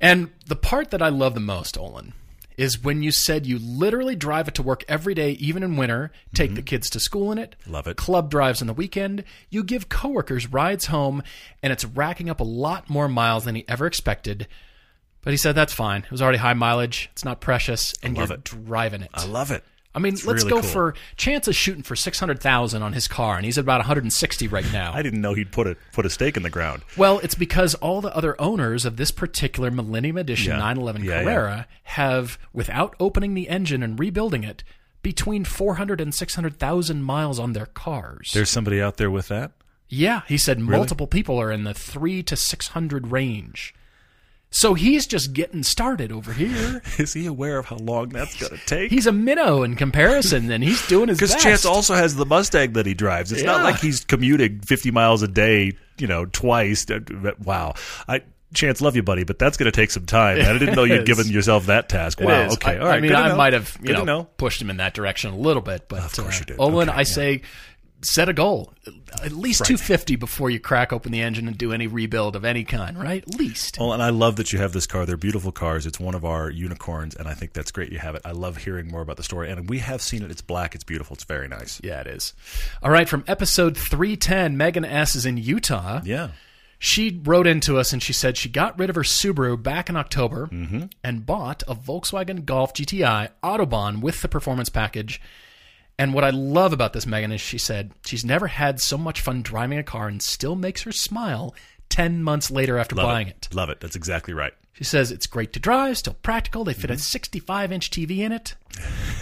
And 0.00 0.30
the 0.46 0.56
part 0.56 0.90
that 0.90 1.02
I 1.02 1.08
love 1.08 1.34
the 1.34 1.40
most, 1.40 1.76
Olin, 1.76 2.12
is 2.56 2.82
when 2.82 3.02
you 3.02 3.12
said 3.12 3.46
you 3.46 3.58
literally 3.58 4.16
drive 4.16 4.48
it 4.48 4.54
to 4.54 4.62
work 4.62 4.84
every 4.88 5.14
day, 5.14 5.30
even 5.32 5.62
in 5.62 5.76
winter, 5.76 6.10
take 6.34 6.56
the 6.56 6.62
kids 6.62 6.90
to 6.90 7.00
school 7.00 7.30
in 7.30 7.38
it. 7.38 7.54
Mm-hmm. 7.62 7.72
Love 7.72 7.86
it. 7.86 7.96
Club 7.96 8.30
drives 8.30 8.60
on 8.60 8.66
the 8.66 8.74
weekend. 8.74 9.22
You 9.48 9.62
give 9.62 9.88
coworkers 9.88 10.48
rides 10.48 10.86
home, 10.86 11.22
and 11.62 11.72
it's 11.72 11.84
racking 11.84 12.28
up 12.28 12.40
a 12.40 12.44
lot 12.44 12.90
more 12.90 13.08
miles 13.08 13.44
than 13.44 13.54
he 13.54 13.64
ever 13.68 13.86
expected. 13.86 14.48
But 15.22 15.32
he 15.32 15.36
said 15.36 15.54
that's 15.54 15.72
fine. 15.72 16.02
It 16.02 16.10
was 16.10 16.20
already 16.20 16.38
high 16.38 16.54
mileage. 16.54 17.08
It's 17.12 17.24
not 17.24 17.40
precious, 17.40 17.94
and 18.02 18.16
love 18.16 18.30
you're 18.30 18.38
it. 18.38 18.44
driving 18.44 19.02
it. 19.02 19.10
I 19.14 19.26
love 19.26 19.50
it. 19.52 19.62
I 19.94 20.00
mean, 20.00 20.12
It's 20.14 20.24
let's 20.26 20.44
really 20.44 20.56
go 20.56 20.60
cool. 20.60 20.70
for 20.70 20.94
Chance 21.16 21.48
is 21.48 21.56
shooting 21.56 21.82
for 21.82 21.96
six 21.96 22.20
hundred 22.20 22.40
thousand 22.40 22.82
on 22.82 22.92
his 22.92 23.08
car, 23.08 23.36
and 23.36 23.44
he's 23.44 23.58
at 23.58 23.62
about 23.62 23.78
one 23.78 23.86
hundred 23.86 24.04
and 24.04 24.12
sixty 24.12 24.46
right 24.46 24.70
now. 24.72 24.92
I 24.94 25.02
didn't 25.02 25.20
know 25.20 25.34
he'd 25.34 25.50
put 25.50 25.66
a 25.66 25.76
put 25.92 26.04
a 26.06 26.10
stake 26.10 26.36
in 26.36 26.42
the 26.42 26.50
ground. 26.50 26.82
Well, 26.96 27.18
it's 27.20 27.34
because 27.34 27.74
all 27.76 28.00
the 28.00 28.14
other 28.14 28.40
owners 28.40 28.84
of 28.84 28.96
this 28.96 29.10
particular 29.10 29.70
Millennium 29.70 30.16
Edition 30.18 30.52
Yeah. 30.52 30.58
911 30.58 31.04
Yeah, 31.04 31.10
yeah. 31.10 31.22
Carrera 31.24 31.66
have, 31.84 32.38
without 32.52 32.94
opening 33.00 33.34
the 33.34 33.48
engine 33.48 33.82
and 33.82 33.98
rebuilding 33.98 34.44
it, 34.44 34.62
between 35.02 35.44
400 35.44 36.00
and 36.00 36.14
600,000 36.14 37.02
miles 37.02 37.38
on 37.38 37.52
their 37.54 37.66
cars. 37.66 38.32
There's 38.34 38.50
somebody 38.50 38.80
out 38.82 38.98
there 38.98 39.10
with 39.10 39.28
that. 39.28 39.52
yeah, 39.88 40.20
he 40.28 40.36
said 40.36 40.58
multiple 40.60 41.06
people 41.06 41.40
are 41.40 41.50
in 41.50 41.64
the 41.64 41.72
3 41.74 42.22
to 42.24 42.36
600 42.36 43.06
range. 43.08 43.74
So 44.50 44.74
he's 44.74 45.06
just 45.06 45.34
getting 45.34 45.62
started 45.62 46.10
over 46.10 46.32
here. 46.32 46.82
Is 46.98 47.12
he 47.12 47.26
aware 47.26 47.58
of 47.58 47.66
how 47.66 47.76
long 47.76 48.08
that's 48.08 48.34
going 48.40 48.58
to 48.58 48.66
take? 48.66 48.90
he's 48.90 49.06
a 49.06 49.12
minnow 49.12 49.62
in 49.62 49.76
comparison, 49.76 50.50
and 50.50 50.64
he's 50.64 50.86
doing 50.88 51.08
his 51.08 51.18
Because. 51.20 51.34
Chance 51.42 51.64
also 51.66 51.94
has 51.94 52.16
the 52.16 52.24
Mustang 52.24 52.72
that 52.72 52.86
he 52.86 52.94
drives. 52.94 53.30
It's 53.30 53.42
not 53.42 53.62
like 53.62 53.78
he's 53.78 54.04
commuting 54.04 54.60
50 54.60 54.90
miles 54.90 55.22
a 55.22 55.28
day, 55.28 55.72
you 55.98 56.06
know, 56.06 56.24
twice. 56.26 56.86
Wow. 57.44 57.74
I 58.08 58.22
Chance, 58.54 58.80
love 58.80 58.96
you, 58.96 59.02
buddy, 59.02 59.24
but 59.24 59.38
that's 59.38 59.58
going 59.58 59.70
to 59.70 59.76
take 59.76 59.90
some 59.90 60.06
time. 60.06 60.40
I 60.40 60.54
didn't 60.58 60.74
know 60.74 60.84
you'd 60.84 61.04
given 61.04 61.26
yourself 61.26 61.66
that 61.66 61.90
task. 61.90 62.18
Wow. 62.18 62.48
Okay. 62.52 62.76
I, 62.76 62.78
All 62.78 62.86
right. 62.86 62.96
I 62.96 63.00
mean, 63.00 63.14
I 63.14 63.28
know. 63.28 63.36
might 63.36 63.52
have 63.52 63.76
you 63.82 63.92
know, 63.92 64.04
know. 64.04 64.24
pushed 64.38 64.62
him 64.62 64.70
in 64.70 64.78
that 64.78 64.94
direction 64.94 65.30
a 65.34 65.36
little 65.36 65.60
bit, 65.60 65.86
but 65.88 65.98
Of 66.02 66.16
course 66.16 66.36
uh, 66.36 66.38
you 66.40 66.44
did. 66.46 66.56
Olin, 66.58 66.88
Okay, 66.88 66.96
I 66.96 67.00
yeah. 67.00 67.04
say 67.04 67.42
set 68.02 68.28
a 68.28 68.32
goal. 68.32 68.72
At 69.22 69.32
least 69.32 69.64
250 69.64 70.16
before 70.16 70.50
you 70.50 70.60
crack 70.60 70.92
open 70.92 71.12
the 71.12 71.20
engine 71.20 71.48
and 71.48 71.56
do 71.56 71.72
any 71.72 71.86
rebuild 71.86 72.36
of 72.36 72.44
any 72.44 72.64
kind, 72.64 72.98
right? 72.98 73.22
At 73.22 73.34
least. 73.34 73.78
Well, 73.78 73.92
and 73.92 74.02
I 74.02 74.10
love 74.10 74.36
that 74.36 74.52
you 74.52 74.58
have 74.58 74.72
this 74.72 74.86
car. 74.86 75.06
They're 75.06 75.16
beautiful 75.16 75.52
cars. 75.52 75.86
It's 75.86 75.98
one 75.98 76.14
of 76.14 76.24
our 76.24 76.50
unicorns, 76.50 77.16
and 77.16 77.28
I 77.28 77.34
think 77.34 77.52
that's 77.52 77.70
great 77.70 77.92
you 77.92 77.98
have 77.98 78.14
it. 78.14 78.22
I 78.24 78.32
love 78.32 78.58
hearing 78.58 78.88
more 78.88 79.02
about 79.02 79.16
the 79.16 79.22
story. 79.22 79.50
And 79.50 79.68
we 79.68 79.78
have 79.78 80.02
seen 80.02 80.22
it. 80.22 80.30
It's 80.30 80.42
black. 80.42 80.74
It's 80.74 80.84
beautiful. 80.84 81.14
It's 81.14 81.24
very 81.24 81.48
nice. 81.48 81.80
Yeah, 81.82 82.00
it 82.00 82.06
is. 82.06 82.34
All 82.82 82.90
right, 82.90 83.08
from 83.08 83.24
episode 83.26 83.76
310, 83.76 84.56
Megan 84.56 84.84
S. 84.84 85.14
is 85.14 85.26
in 85.26 85.36
Utah. 85.36 86.00
Yeah. 86.04 86.30
She 86.78 87.20
wrote 87.24 87.48
into 87.48 87.76
us 87.76 87.92
and 87.92 88.00
she 88.00 88.12
said 88.12 88.36
she 88.36 88.48
got 88.48 88.78
rid 88.78 88.88
of 88.88 88.94
her 88.94 89.02
Subaru 89.02 89.60
back 89.60 89.88
in 89.88 89.96
October 89.96 90.46
mm-hmm. 90.46 90.84
and 91.02 91.26
bought 91.26 91.64
a 91.66 91.74
Volkswagen 91.74 92.44
Golf 92.44 92.72
GTI 92.72 93.30
Autobahn 93.42 94.00
with 94.00 94.22
the 94.22 94.28
performance 94.28 94.68
package. 94.68 95.20
And 95.98 96.14
what 96.14 96.24
I 96.24 96.30
love 96.30 96.72
about 96.72 96.92
this, 96.92 97.06
Megan, 97.06 97.32
is 97.32 97.40
she 97.40 97.58
said 97.58 97.90
she's 98.04 98.24
never 98.24 98.46
had 98.46 98.80
so 98.80 98.96
much 98.96 99.20
fun 99.20 99.42
driving 99.42 99.78
a 99.78 99.82
car 99.82 100.06
and 100.06 100.22
still 100.22 100.54
makes 100.54 100.82
her 100.82 100.92
smile 100.92 101.54
10 101.88 102.22
months 102.22 102.50
later 102.50 102.78
after 102.78 102.94
Love 102.94 103.06
buying 103.06 103.26
it. 103.26 103.48
it. 103.50 103.54
Love 103.54 103.68
it. 103.68 103.80
That's 103.80 103.96
exactly 103.96 104.32
right. 104.32 104.52
She 104.74 104.84
says 104.84 105.10
it's 105.10 105.26
great 105.26 105.52
to 105.54 105.60
drive, 105.60 105.98
still 105.98 106.14
practical. 106.22 106.62
They 106.62 106.72
fit 106.72 106.90
a 106.90 106.94
mm-hmm. 106.94 107.00
65 107.00 107.72
inch 107.72 107.90
TV 107.90 108.18
in 108.18 108.30
it. 108.30 108.54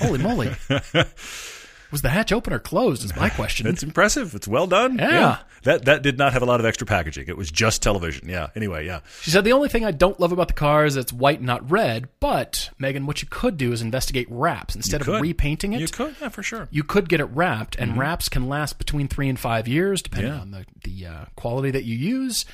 Holy 0.00 0.18
moly. 0.18 0.54
Was 1.90 2.02
the 2.02 2.08
hatch 2.10 2.32
open 2.32 2.52
or 2.52 2.58
closed? 2.58 3.04
Is 3.04 3.14
my 3.16 3.28
question. 3.40 3.66
It's 3.66 3.82
impressive. 3.82 4.34
It's 4.34 4.48
well 4.48 4.66
done. 4.66 4.98
Yeah. 4.98 5.38
That 5.62 5.84
that 5.86 6.02
did 6.02 6.18
not 6.18 6.32
have 6.32 6.42
a 6.42 6.44
lot 6.46 6.60
of 6.60 6.66
extra 6.66 6.86
packaging. 6.86 7.26
It 7.28 7.36
was 7.36 7.50
just 7.50 7.82
television. 7.82 8.28
Yeah. 8.28 8.48
Anyway, 8.54 8.86
yeah. 8.86 9.00
She 9.22 9.30
said 9.30 9.44
the 9.44 9.52
only 9.52 9.68
thing 9.68 9.84
I 9.84 9.90
don't 9.90 10.18
love 10.20 10.30
about 10.32 10.48
the 10.48 10.54
car 10.54 10.84
is 10.84 10.96
it's 10.96 11.12
white, 11.12 11.42
not 11.42 11.68
red. 11.70 12.08
But 12.20 12.70
Megan, 12.78 13.06
what 13.06 13.22
you 13.22 13.28
could 13.30 13.56
do 13.56 13.72
is 13.72 13.82
investigate 13.82 14.26
wraps 14.30 14.76
instead 14.76 15.00
of 15.00 15.08
repainting 15.20 15.72
it. 15.72 15.80
You 15.80 15.88
could, 15.88 16.14
yeah, 16.20 16.28
for 16.28 16.42
sure. 16.42 16.68
you 16.70 16.82
could 16.84 17.08
get 17.08 17.20
it 17.20 17.24
wrapped, 17.26 17.76
and 17.76 17.96
wraps 17.98 18.28
can 18.28 18.48
last 18.48 18.78
between 18.78 19.08
three 19.08 19.28
and 19.28 19.38
five 19.38 19.66
years, 19.66 20.02
depending 20.02 20.32
Yeah. 20.32 20.40
on 20.40 20.50
the 20.52 20.66
the 20.84 21.06
uh, 21.06 21.24
quality 21.36 21.70
that 21.72 21.84
you 21.84 21.96
use. 21.96 22.44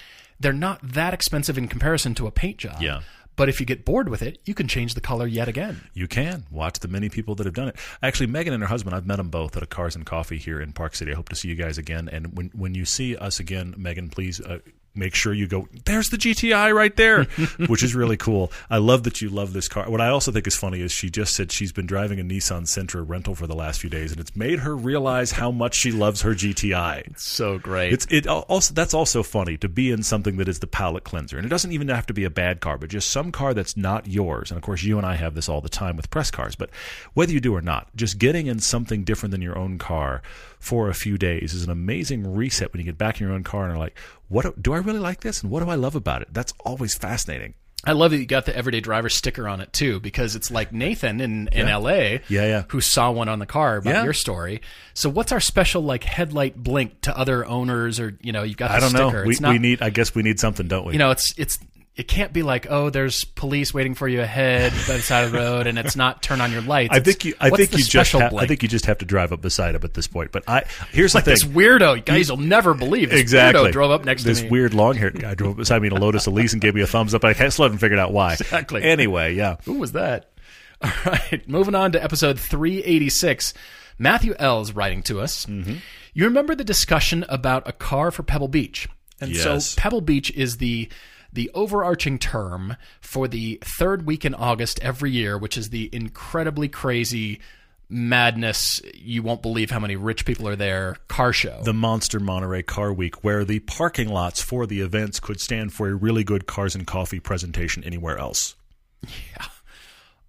They're 0.40 0.52
not 0.52 0.80
that 0.82 1.14
expensive 1.14 1.56
in 1.56 1.68
comparison 1.68 2.14
to 2.16 2.26
a 2.26 2.30
paint 2.32 2.56
job. 2.58 2.80
Yeah. 2.82 3.00
But 3.36 3.48
if 3.48 3.60
you 3.60 3.66
get 3.66 3.84
bored 3.84 4.08
with 4.08 4.22
it, 4.22 4.38
you 4.44 4.54
can 4.54 4.68
change 4.68 4.94
the 4.94 5.00
color 5.00 5.26
yet 5.26 5.48
again. 5.48 5.82
You 5.94 6.06
can 6.06 6.44
watch 6.50 6.80
the 6.80 6.88
many 6.88 7.08
people 7.08 7.34
that 7.36 7.46
have 7.46 7.54
done 7.54 7.68
it. 7.68 7.76
Actually, 8.02 8.26
Megan 8.26 8.52
and 8.52 8.62
her 8.62 8.68
husband, 8.68 8.94
I've 8.94 9.06
met 9.06 9.16
them 9.16 9.30
both 9.30 9.56
at 9.56 9.62
a 9.62 9.66
Cars 9.66 9.96
and 9.96 10.04
Coffee 10.04 10.38
here 10.38 10.60
in 10.60 10.72
Park 10.72 10.94
City. 10.94 11.12
I 11.12 11.14
hope 11.14 11.28
to 11.30 11.36
see 11.36 11.48
you 11.48 11.54
guys 11.54 11.78
again. 11.78 12.08
And 12.10 12.36
when 12.36 12.50
when 12.54 12.74
you 12.74 12.84
see 12.84 13.16
us 13.16 13.40
again, 13.40 13.74
Megan, 13.76 14.08
please 14.10 14.40
uh, 14.40 14.58
make 14.94 15.14
sure 15.14 15.32
you 15.32 15.46
go. 15.46 15.68
There's 15.84 16.10
the 16.10 16.16
GTI 16.16 16.74
right 16.74 16.94
there, 16.96 17.24
which 17.66 17.82
is 17.82 17.94
really 17.94 18.16
cool. 18.16 18.52
I 18.70 18.78
love 18.78 19.04
that 19.04 19.20
you 19.20 19.28
love 19.28 19.52
this 19.52 19.68
car. 19.68 19.90
What 19.90 20.00
I 20.00 20.08
also 20.08 20.32
think 20.32 20.46
is 20.46 20.56
funny 20.56 20.80
is 20.80 20.92
she 20.92 21.10
just 21.10 21.34
said 21.34 21.52
she's 21.52 21.72
been 21.72 21.86
driving 21.86 22.20
a 22.20 22.22
Nissan 22.22 22.62
Sentra 22.62 23.06
rental 23.06 23.34
for 23.34 23.46
the 23.46 23.54
last 23.54 23.80
few 23.80 23.90
days, 23.90 24.12
and 24.12 24.20
it's 24.20 24.36
made 24.36 24.60
her 24.60 24.76
realize 24.76 25.32
how 25.32 25.50
much 25.50 25.74
she 25.74 25.92
loves 25.92 26.22
her 26.22 26.34
GTI. 26.34 27.18
So 27.18 27.58
great. 27.58 27.92
It's 27.92 28.06
it 28.10 28.26
also 28.26 28.74
that's 28.74 28.94
also 28.94 29.22
funny 29.22 29.56
to 29.58 29.68
be 29.68 29.90
in 29.90 30.02
something 30.02 30.36
that 30.36 30.48
is 30.48 30.58
the 30.58 30.66
palate 30.66 31.04
cleanser, 31.04 31.36
and 31.36 31.46
it 31.46 31.50
doesn't 31.50 31.72
even 31.72 31.88
have 31.88 32.06
to 32.06 32.14
be 32.14 32.24
a 32.24 32.30
bad 32.30 32.60
car, 32.60 32.78
but 32.78 32.90
just 32.90 33.10
some 33.10 33.32
car 33.32 33.54
that's 33.54 33.76
not 33.76 34.06
yours. 34.06 34.50
And 34.50 34.58
of 34.58 34.62
course, 34.62 34.82
you 34.82 34.98
and 34.98 35.06
I 35.06 35.16
have 35.16 35.34
this 35.34 35.48
all 35.48 35.60
the 35.60 35.68
time 35.68 35.96
with 35.96 36.10
press 36.10 36.30
cars. 36.30 36.56
But 36.56 36.70
whether 37.14 37.32
you 37.32 37.40
do 37.40 37.54
or 37.54 37.62
not, 37.62 37.88
just 37.96 38.18
getting 38.18 38.46
in 38.46 38.60
something 38.60 39.04
different 39.04 39.30
than 39.30 39.42
your 39.42 39.58
own 39.58 39.78
car 39.78 40.22
for 40.62 40.88
a 40.88 40.94
few 40.94 41.18
days 41.18 41.54
is 41.54 41.64
an 41.64 41.70
amazing 41.70 42.34
reset 42.34 42.72
when 42.72 42.78
you 42.80 42.84
get 42.84 42.96
back 42.96 43.20
in 43.20 43.26
your 43.26 43.34
own 43.34 43.42
car 43.42 43.64
and 43.64 43.72
are 43.74 43.78
like, 43.78 43.98
"What 44.28 44.42
do- 44.44 44.54
do 44.60 44.72
I 44.72 44.78
really 44.78 45.00
like 45.00 45.20
this? 45.20 45.42
And 45.42 45.50
what 45.50 45.62
do 45.62 45.68
I 45.68 45.74
love 45.74 45.96
about 45.96 46.22
it?" 46.22 46.28
That's 46.32 46.54
always 46.64 46.94
fascinating. 46.94 47.54
I 47.84 47.92
love 47.92 48.12
that 48.12 48.18
you 48.18 48.26
got 48.26 48.46
the 48.46 48.54
everyday 48.56 48.78
driver 48.80 49.08
sticker 49.08 49.48
on 49.48 49.60
it 49.60 49.72
too, 49.72 49.98
because 49.98 50.36
it's 50.36 50.52
like 50.52 50.72
Nathan 50.72 51.20
in, 51.20 51.48
in 51.50 51.66
LA, 51.66 52.20
Yeah, 52.28 52.46
yeah. 52.46 52.62
who 52.68 52.80
saw 52.80 53.10
one 53.10 53.28
on 53.28 53.40
the 53.40 53.46
car 53.46 53.78
about 53.78 53.90
Yeah. 53.92 54.04
your 54.04 54.12
story. 54.12 54.62
So 54.94 55.10
what's 55.10 55.32
our 55.32 55.40
special 55.40 55.82
like 55.82 56.04
headlight 56.04 56.56
blink 56.56 57.00
to 57.00 57.18
other 57.18 57.44
owners, 57.44 57.98
or 57.98 58.16
you 58.22 58.30
know, 58.30 58.44
you've 58.44 58.56
got 58.56 58.68
the 58.68 58.74
I 58.76 58.80
don't 58.80 58.90
sticker. 58.90 59.22
know. 59.22 59.26
We, 59.26 59.36
not, 59.40 59.50
we 59.52 59.58
need. 59.58 59.82
I 59.82 59.90
guess 59.90 60.14
we 60.14 60.22
need 60.22 60.38
something, 60.38 60.68
don't 60.68 60.86
we? 60.86 60.92
you 60.92 61.00
know, 61.00 61.10
it's 61.10 61.34
it's 61.36 61.58
it 61.94 62.08
can't 62.08 62.32
be 62.32 62.42
like 62.42 62.66
oh, 62.70 62.88
there's 62.88 63.24
police 63.24 63.74
waiting 63.74 63.94
for 63.94 64.08
you 64.08 64.22
ahead 64.22 64.72
by 64.88 64.94
the 64.96 65.02
side 65.02 65.24
of 65.24 65.32
the 65.32 65.38
road, 65.38 65.66
and 65.66 65.78
it's 65.78 65.94
not 65.94 66.22
turn 66.22 66.40
on 66.40 66.50
your 66.50 66.62
lights. 66.62 66.94
I 66.94 67.00
think 67.00 67.24
you. 67.24 67.34
I 67.38 67.50
think 67.50 67.72
you 67.72 67.84
just. 67.84 68.12
Ha- 68.12 68.30
I 68.36 68.46
think 68.46 68.62
you 68.62 68.68
just 68.68 68.86
have 68.86 68.98
to 68.98 69.04
drive 69.04 69.32
up 69.32 69.42
beside 69.42 69.74
him 69.74 69.82
at 69.84 69.92
this 69.94 70.06
point. 70.06 70.32
But 70.32 70.44
I 70.48 70.64
here's 70.90 71.14
like 71.14 71.24
the 71.24 71.32
this 71.32 71.42
thing. 71.42 71.52
weirdo, 71.52 71.96
you 71.96 72.02
guys 72.02 72.30
will 72.30 72.38
never 72.38 72.72
believe 72.74 73.10
this 73.10 73.20
exactly. 73.20 73.68
weirdo 73.68 73.72
drove 73.72 73.90
up 73.90 74.04
next 74.04 74.24
this 74.24 74.38
to 74.38 74.44
me. 74.44 74.50
weird 74.50 74.72
long 74.74 74.94
haired 74.96 75.20
guy 75.20 75.34
drove 75.34 75.52
up 75.52 75.56
beside 75.58 75.82
me 75.82 75.88
in 75.88 75.92
a 75.92 76.00
Lotus 76.00 76.26
Elise 76.26 76.52
and 76.54 76.62
gave 76.62 76.74
me 76.74 76.80
a 76.80 76.86
thumbs 76.86 77.14
up. 77.14 77.24
I 77.24 77.32
still 77.48 77.64
haven't 77.64 77.78
figured 77.78 77.98
out 77.98 78.12
why. 78.12 78.32
Exactly. 78.34 78.82
Anyway, 78.82 79.34
yeah. 79.34 79.56
Who 79.64 79.74
was 79.74 79.92
that? 79.92 80.30
All 80.82 80.90
right, 81.06 81.46
moving 81.48 81.74
on 81.74 81.92
to 81.92 82.02
episode 82.02 82.40
386. 82.40 83.54
Matthew 83.98 84.34
L 84.38 84.60
is 84.60 84.74
writing 84.74 85.02
to 85.04 85.20
us. 85.20 85.46
Mm-hmm. 85.46 85.74
You 86.14 86.24
remember 86.24 86.54
the 86.54 86.64
discussion 86.64 87.24
about 87.28 87.68
a 87.68 87.72
car 87.72 88.10
for 88.10 88.22
Pebble 88.22 88.48
Beach? 88.48 88.88
And 89.20 89.30
Yes. 89.30 89.68
so 89.70 89.80
Pebble 89.80 90.00
Beach 90.00 90.30
is 90.32 90.56
the 90.56 90.88
the 91.32 91.50
overarching 91.54 92.18
term 92.18 92.76
for 93.00 93.26
the 93.26 93.58
third 93.78 94.06
week 94.06 94.24
in 94.24 94.34
August 94.34 94.78
every 94.80 95.10
year, 95.10 95.38
which 95.38 95.56
is 95.56 95.70
the 95.70 95.88
incredibly 95.92 96.68
crazy 96.68 97.40
madness. 97.88 98.80
You 98.94 99.22
won't 99.22 99.42
believe 99.42 99.70
how 99.70 99.78
many 99.78 99.96
rich 99.96 100.24
people 100.24 100.48
are 100.48 100.56
there. 100.56 100.96
Car 101.08 101.32
show. 101.32 101.60
The 101.62 101.72
Monster 101.74 102.20
Monterey 102.20 102.62
Car 102.62 102.92
Week, 102.92 103.22
where 103.22 103.44
the 103.44 103.60
parking 103.60 104.08
lots 104.08 104.42
for 104.42 104.66
the 104.66 104.80
events 104.80 105.20
could 105.20 105.40
stand 105.40 105.72
for 105.72 105.88
a 105.88 105.94
really 105.94 106.24
good 106.24 106.46
cars 106.46 106.74
and 106.74 106.86
coffee 106.86 107.20
presentation 107.20 107.84
anywhere 107.84 108.18
else. 108.18 108.54
Yeah. 109.02 109.46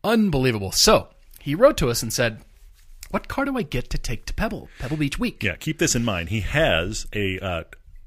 Unbelievable. 0.03 0.71
So 0.71 1.09
he 1.39 1.55
wrote 1.55 1.77
to 1.77 1.89
us 1.89 2.01
and 2.01 2.11
said, 2.11 2.41
"What 3.11 3.27
car 3.27 3.45
do 3.45 3.57
I 3.57 3.61
get 3.61 3.89
to 3.91 3.97
take 3.97 4.25
to 4.25 4.33
Pebble 4.33 4.67
Pebble 4.79 4.97
Beach 4.97 5.19
Week?" 5.19 5.41
Yeah, 5.43 5.55
keep 5.55 5.79
this 5.79 5.95
in 5.95 6.03
mind. 6.03 6.29
He 6.29 6.41
has 6.41 7.07
a 7.13 7.39
uh, 7.39 7.63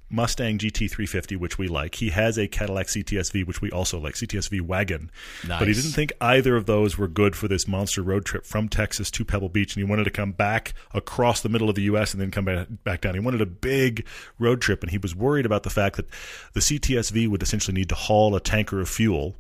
Mustang 0.08 0.58
GT350, 0.58 1.36
which 1.36 1.58
we 1.58 1.66
like. 1.68 1.96
He 1.96 2.10
has 2.10 2.38
a 2.38 2.46
Cadillac 2.46 2.86
CTSV, 2.86 3.46
which 3.46 3.60
we 3.60 3.70
also 3.70 3.98
like, 3.98 4.14
CTSV 4.14 4.60
wagon. 4.60 5.10
But 5.58 5.68
he 5.68 5.74
didn't 5.74 5.92
think 5.92 6.12
either 6.20 6.56
of 6.56 6.66
those 6.66 6.96
were 6.96 7.08
good 7.08 7.34
for 7.34 7.48
this 7.48 7.66
monster 7.66 8.02
road 8.02 8.24
trip 8.24 8.46
from 8.46 8.68
Texas 8.68 9.10
to 9.12 9.24
Pebble 9.24 9.48
Beach, 9.48 9.74
and 9.74 9.84
he 9.84 9.90
wanted 9.90 10.04
to 10.04 10.10
come 10.10 10.32
back 10.32 10.74
across 10.94 11.40
the 11.40 11.48
middle 11.48 11.68
of 11.68 11.74
the 11.74 11.82
U.S. 11.82 12.12
and 12.12 12.20
then 12.20 12.30
come 12.30 12.44
back 12.84 13.00
down. 13.00 13.14
He 13.14 13.20
wanted 13.20 13.40
a 13.40 13.46
big 13.46 14.06
road 14.38 14.60
trip, 14.60 14.82
and 14.82 14.90
he 14.90 14.98
was 14.98 15.14
worried 15.14 15.46
about 15.46 15.64
the 15.64 15.70
fact 15.70 15.96
that 15.96 16.06
the 16.52 16.60
CTSV 16.60 17.28
would 17.28 17.42
essentially 17.42 17.74
need 17.74 17.88
to 17.88 17.94
haul 17.96 18.36
a 18.36 18.40
tanker 18.40 18.80
of 18.80 18.88
fuel. 18.88 19.34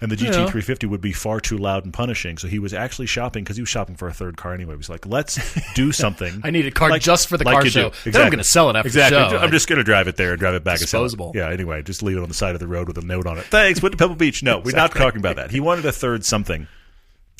And 0.00 0.12
the 0.12 0.16
GT350 0.16 0.88
would 0.88 1.00
be 1.00 1.12
far 1.12 1.40
too 1.40 1.58
loud 1.58 1.84
and 1.84 1.92
punishing. 1.92 2.38
So 2.38 2.46
he 2.46 2.60
was 2.60 2.72
actually 2.72 3.06
shopping 3.06 3.42
because 3.42 3.56
he 3.56 3.62
was 3.62 3.68
shopping 3.68 3.96
for 3.96 4.06
a 4.06 4.12
third 4.12 4.36
car 4.36 4.54
anyway. 4.54 4.74
He 4.74 4.76
was 4.76 4.88
like, 4.88 5.06
let's 5.06 5.38
do 5.74 5.90
something. 5.90 6.40
I 6.44 6.50
need 6.50 6.66
a 6.66 6.70
car 6.70 6.88
Like- 6.90 7.02
just 7.02 7.28
for 7.28 7.36
the 7.36 7.44
like 7.44 7.54
car 7.54 7.62
do. 7.62 7.68
show. 7.70 7.86
Exactly. 7.88 8.12
Then 8.12 8.22
I'm 8.22 8.28
going 8.30 8.38
to 8.38 8.44
sell 8.44 8.70
it 8.70 8.76
after 8.76 8.86
exactly. 8.86 9.18
the 9.18 9.30
show. 9.30 9.38
I'm 9.38 9.50
just 9.50 9.68
going 9.68 9.78
to 9.78 9.82
drive 9.84 10.06
it 10.06 10.16
there 10.16 10.30
and 10.30 10.38
drive 10.38 10.54
it 10.54 10.62
back 10.62 10.78
Disposable. 10.78 11.26
and 11.26 11.34
sell 11.34 11.42
it. 11.42 11.48
Yeah, 11.48 11.52
anyway, 11.52 11.82
just 11.82 12.02
leave 12.04 12.16
it 12.16 12.22
on 12.22 12.28
the 12.28 12.34
side 12.34 12.54
of 12.54 12.60
the 12.60 12.68
road 12.68 12.86
with 12.86 12.96
a 12.98 13.02
note 13.02 13.26
on 13.26 13.38
it. 13.38 13.44
Thanks, 13.46 13.82
went 13.82 13.92
to 13.92 13.96
Pebble 13.98 14.14
Beach. 14.14 14.40
No, 14.42 14.60
we're 14.60 14.76
not 14.76 14.92
talking 14.94 15.18
about 15.18 15.34
that. 15.36 15.50
He 15.50 15.58
wanted 15.60 15.84
a 15.84 15.92
third 15.92 16.24
something. 16.24 16.68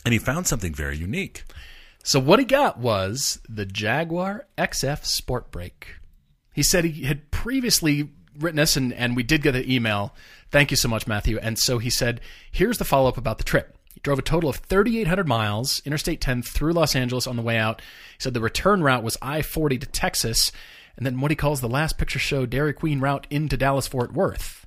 And 0.05 0.13
he 0.13 0.19
found 0.19 0.47
something 0.49 0.75
very 0.75 0.97
unique. 0.97 1.45
So 2.03 2.19
what 2.19 2.39
he 2.39 2.45
got 2.45 2.79
was 2.79 3.41
the 3.49 3.67
Jaguar 3.67 4.47
XF 4.57 5.05
Sport 5.05 5.51
Brake. 5.53 5.97
He 6.55 6.63
said 6.63 6.85
he 6.85 7.05
had 7.05 7.31
previously 7.31 8.11
written 8.39 8.61
us, 8.61 8.77
and, 8.77 8.93
and 8.93 9.17
we 9.17 9.23
did 9.23 9.43
get 9.43 9.57
an 9.57 9.71
email. 9.71 10.15
Thank 10.51 10.71
you 10.71 10.77
so 10.77 10.89
much, 10.89 11.07
Matthew. 11.07 11.39
And 11.39 11.59
so 11.59 11.79
he 11.79 11.91
said, 11.91 12.21
here's 12.51 12.79
the 12.79 12.85
follow 12.85 13.09
up 13.09 13.19
about 13.19 13.39
the 13.39 13.45
trip. 13.45 13.77
He 13.95 14.01
drove 14.01 14.19
a 14.19 14.23
total 14.23 14.49
of 14.49 14.57
3,800 14.57 15.27
miles, 15.27 15.83
Interstate 15.85 16.21
10 16.21 16.43
through 16.43 16.73
Los 16.73 16.95
Angeles 16.95 17.27
on 17.27 17.37
the 17.37 17.43
way 17.43 17.59
out. 17.59 17.81
He 18.17 18.23
said 18.23 18.35
the 18.35 18.41
return 18.41 18.83
route 18.83 19.03
was 19.03 19.17
I 19.21 19.43
40 19.43 19.79
to 19.79 19.87
Texas, 19.87 20.53
and 20.97 21.05
then 21.05 21.21
what 21.21 21.31
he 21.31 21.37
calls 21.37 21.61
the 21.61 21.69
last 21.69 21.99
picture 21.99 22.19
show 22.19 22.47
Dairy 22.47 22.73
Queen 22.73 23.01
route 23.01 23.27
into 23.31 23.57
Dallas 23.57 23.87
Fort 23.87 24.13
Worth. 24.13 24.67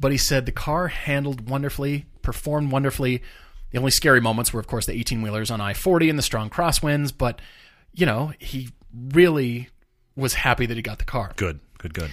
But 0.00 0.12
he 0.12 0.18
said 0.18 0.46
the 0.46 0.52
car 0.52 0.88
handled 0.88 1.48
wonderfully, 1.48 2.06
performed 2.22 2.70
wonderfully. 2.70 3.22
The 3.70 3.78
only 3.78 3.90
scary 3.90 4.20
moments 4.20 4.52
were, 4.52 4.60
of 4.60 4.66
course, 4.66 4.86
the 4.86 4.92
18 4.92 5.22
wheelers 5.22 5.50
on 5.50 5.60
I 5.60 5.74
40 5.74 6.08
and 6.08 6.18
the 6.18 6.22
strong 6.22 6.50
crosswinds. 6.50 7.12
But, 7.16 7.40
you 7.92 8.06
know, 8.06 8.32
he 8.38 8.70
really 9.12 9.68
was 10.16 10.34
happy 10.34 10.66
that 10.66 10.76
he 10.76 10.82
got 10.82 10.98
the 10.98 11.04
car. 11.04 11.32
Good, 11.36 11.60
good, 11.78 11.94
good. 11.94 12.10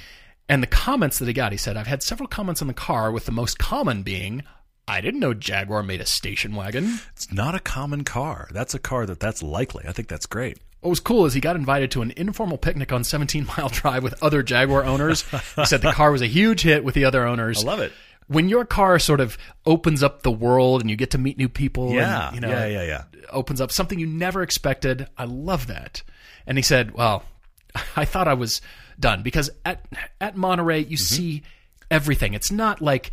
And 0.47 0.61
the 0.61 0.67
comments 0.67 1.19
that 1.19 1.27
he 1.27 1.33
got, 1.33 1.51
he 1.51 1.57
said, 1.57 1.75
I've 1.75 1.87
had 1.87 2.03
several 2.03 2.27
comments 2.27 2.61
on 2.61 2.67
the 2.67 2.73
car, 2.73 3.11
with 3.11 3.25
the 3.25 3.31
most 3.31 3.57
common 3.57 4.03
being, 4.03 4.43
I 4.87 5.01
didn't 5.01 5.19
know 5.19 5.33
Jaguar 5.33 5.81
made 5.81 6.01
a 6.01 6.05
station 6.05 6.53
wagon. 6.55 6.99
It's 7.13 7.31
not 7.31 7.55
a 7.55 7.59
common 7.59 8.03
car. 8.03 8.47
That's 8.51 8.75
a 8.75 8.79
car 8.79 9.05
that 9.07 9.19
that's 9.19 9.41
likely. 9.41 9.85
I 9.87 9.91
think 9.91 10.07
that's 10.07 10.27
great. 10.27 10.59
What 10.81 10.91
was 10.91 10.99
cool 10.99 11.25
is 11.25 11.33
he 11.33 11.41
got 11.41 11.55
invited 11.55 11.89
to 11.91 12.03
an 12.03 12.13
informal 12.15 12.59
picnic 12.59 12.93
on 12.93 13.03
17 13.03 13.47
Mile 13.57 13.69
Drive 13.73 14.03
with 14.03 14.21
other 14.21 14.43
Jaguar 14.43 14.83
owners. 14.83 15.23
He 15.55 15.65
said 15.65 15.81
the 15.81 15.91
car 15.91 16.11
was 16.11 16.21
a 16.21 16.27
huge 16.27 16.61
hit 16.61 16.83
with 16.83 16.93
the 16.93 17.05
other 17.05 17.25
owners. 17.25 17.63
I 17.63 17.67
love 17.67 17.79
it. 17.79 17.91
When 18.27 18.47
your 18.49 18.65
car 18.65 18.99
sort 18.99 19.19
of 19.19 19.37
opens 19.65 20.03
up 20.03 20.21
the 20.21 20.31
world 20.31 20.81
and 20.81 20.89
you 20.89 20.95
get 20.95 21.11
to 21.11 21.17
meet 21.17 21.37
new 21.39 21.49
people, 21.49 21.91
Yeah, 21.91 22.27
and, 22.27 22.35
you 22.35 22.41
know, 22.41 22.49
yeah, 22.49 22.67
yeah, 22.67 22.83
yeah. 22.83 23.03
opens 23.31 23.61
up 23.61 23.71
something 23.71 23.97
you 23.99 24.05
never 24.07 24.43
expected. 24.43 25.07
I 25.17 25.25
love 25.25 25.67
that. 25.67 26.03
And 26.45 26.57
he 26.57 26.61
said, 26.63 26.91
"Well, 26.93 27.23
I 27.95 28.05
thought 28.05 28.27
I 28.27 28.33
was 28.35 28.61
done 28.99 29.23
because 29.23 29.49
at 29.65 29.85
at 30.21 30.35
Monterey 30.35 30.79
you 30.79 30.97
Mm-hmm. 30.97 31.15
see 31.15 31.43
everything. 31.91 32.33
It's 32.33 32.51
not 32.51 32.81
like, 32.81 33.11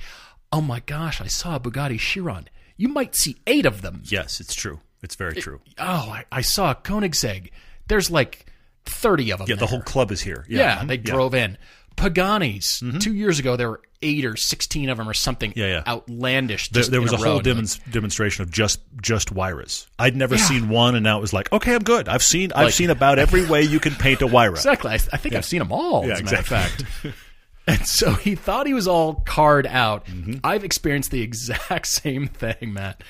oh 0.52 0.60
my 0.60 0.80
gosh, 0.80 1.20
I 1.20 1.26
saw 1.26 1.56
a 1.56 1.60
Bugatti 1.60 1.98
Chiron. 1.98 2.48
You 2.76 2.88
might 2.88 3.14
see 3.14 3.36
eight 3.46 3.66
of 3.66 3.82
them. 3.82 4.02
Yes, 4.06 4.40
it's 4.40 4.54
true. 4.54 4.80
It's 5.02 5.14
very 5.16 5.34
true. 5.34 5.60
Oh, 5.78 5.84
I, 6.10 6.24
I 6.30 6.40
saw 6.42 6.70
a 6.70 6.74
Koenigsegg. 6.74 7.50
There's 7.88 8.10
like 8.10 8.46
thirty 8.84 9.30
of 9.32 9.38
them. 9.38 9.48
Yeah, 9.48 9.56
the 9.56 9.66
whole 9.66 9.82
club 9.82 10.10
is 10.12 10.20
here. 10.20 10.46
yeah, 10.48 10.78
mhm, 10.78 10.88
they 10.88 10.96
drove 10.96 11.34
in. 11.34 11.58
Paganis. 11.96 13.00
Two 13.00 13.14
years 13.14 13.38
ago, 13.38 13.56
there 13.56 13.70
were 13.70 13.82
eight 14.02 14.24
or 14.24 14.36
sixteen 14.36 14.88
of 14.88 14.98
them, 14.98 15.08
or 15.08 15.14
something. 15.14 15.52
Yeah, 15.56 15.66
yeah. 15.66 15.82
outlandish. 15.86 16.70
There, 16.70 16.84
there 16.84 17.00
was 17.00 17.12
a, 17.12 17.16
row. 17.16 17.22
whole 17.22 17.36
And 17.38 17.46
you're 17.46 17.54
like, 17.54 17.64
demons, 17.68 17.80
demonstration 17.90 18.42
of 18.42 18.50
just 18.50 18.80
just 19.00 19.32
Huayras. 19.34 19.86
I'd 19.98 20.16
never 20.16 20.34
Yeah. 20.36 20.44
seen 20.44 20.68
one, 20.68 20.94
and 20.94 21.04
now 21.04 21.18
it 21.18 21.20
was 21.20 21.32
like, 21.32 21.52
okay, 21.52 21.74
I'm 21.74 21.82
good. 21.82 22.08
I've 22.08 22.22
seen 22.22 22.52
I've 22.54 22.66
Like- 22.66 22.74
seen 22.74 22.90
about 22.90 23.18
every 23.20 23.46
way 23.46 23.62
you 23.62 23.80
can 23.80 23.94
paint 23.94 24.22
a 24.22 24.26
Huayra. 24.26 24.50
Exactly. 24.52 24.90
I, 24.90 24.94
I 24.94 25.16
think 25.16 25.34
I've 25.34 25.44
seen 25.44 25.58
them 25.60 25.72
all. 25.72 26.06
Yeah, 26.06 26.14
as 26.14 26.20
a 26.20 26.24
matter 26.24 26.36
of 26.36 26.40
exactly. 26.42 26.86
fact. 27.10 27.16
And 27.64 27.86
so 27.86 28.14
he 28.14 28.34
thought 28.34 28.66
he 28.66 28.74
was 28.74 28.88
all 28.88 29.14
card 29.24 29.68
out. 29.68 30.06
Mm-hmm. 30.06 30.38
I've 30.42 30.64
experienced 30.64 31.12
the 31.12 31.20
exact 31.22 31.86
same 31.86 32.26
thing, 32.26 32.72
Matt. 32.72 33.04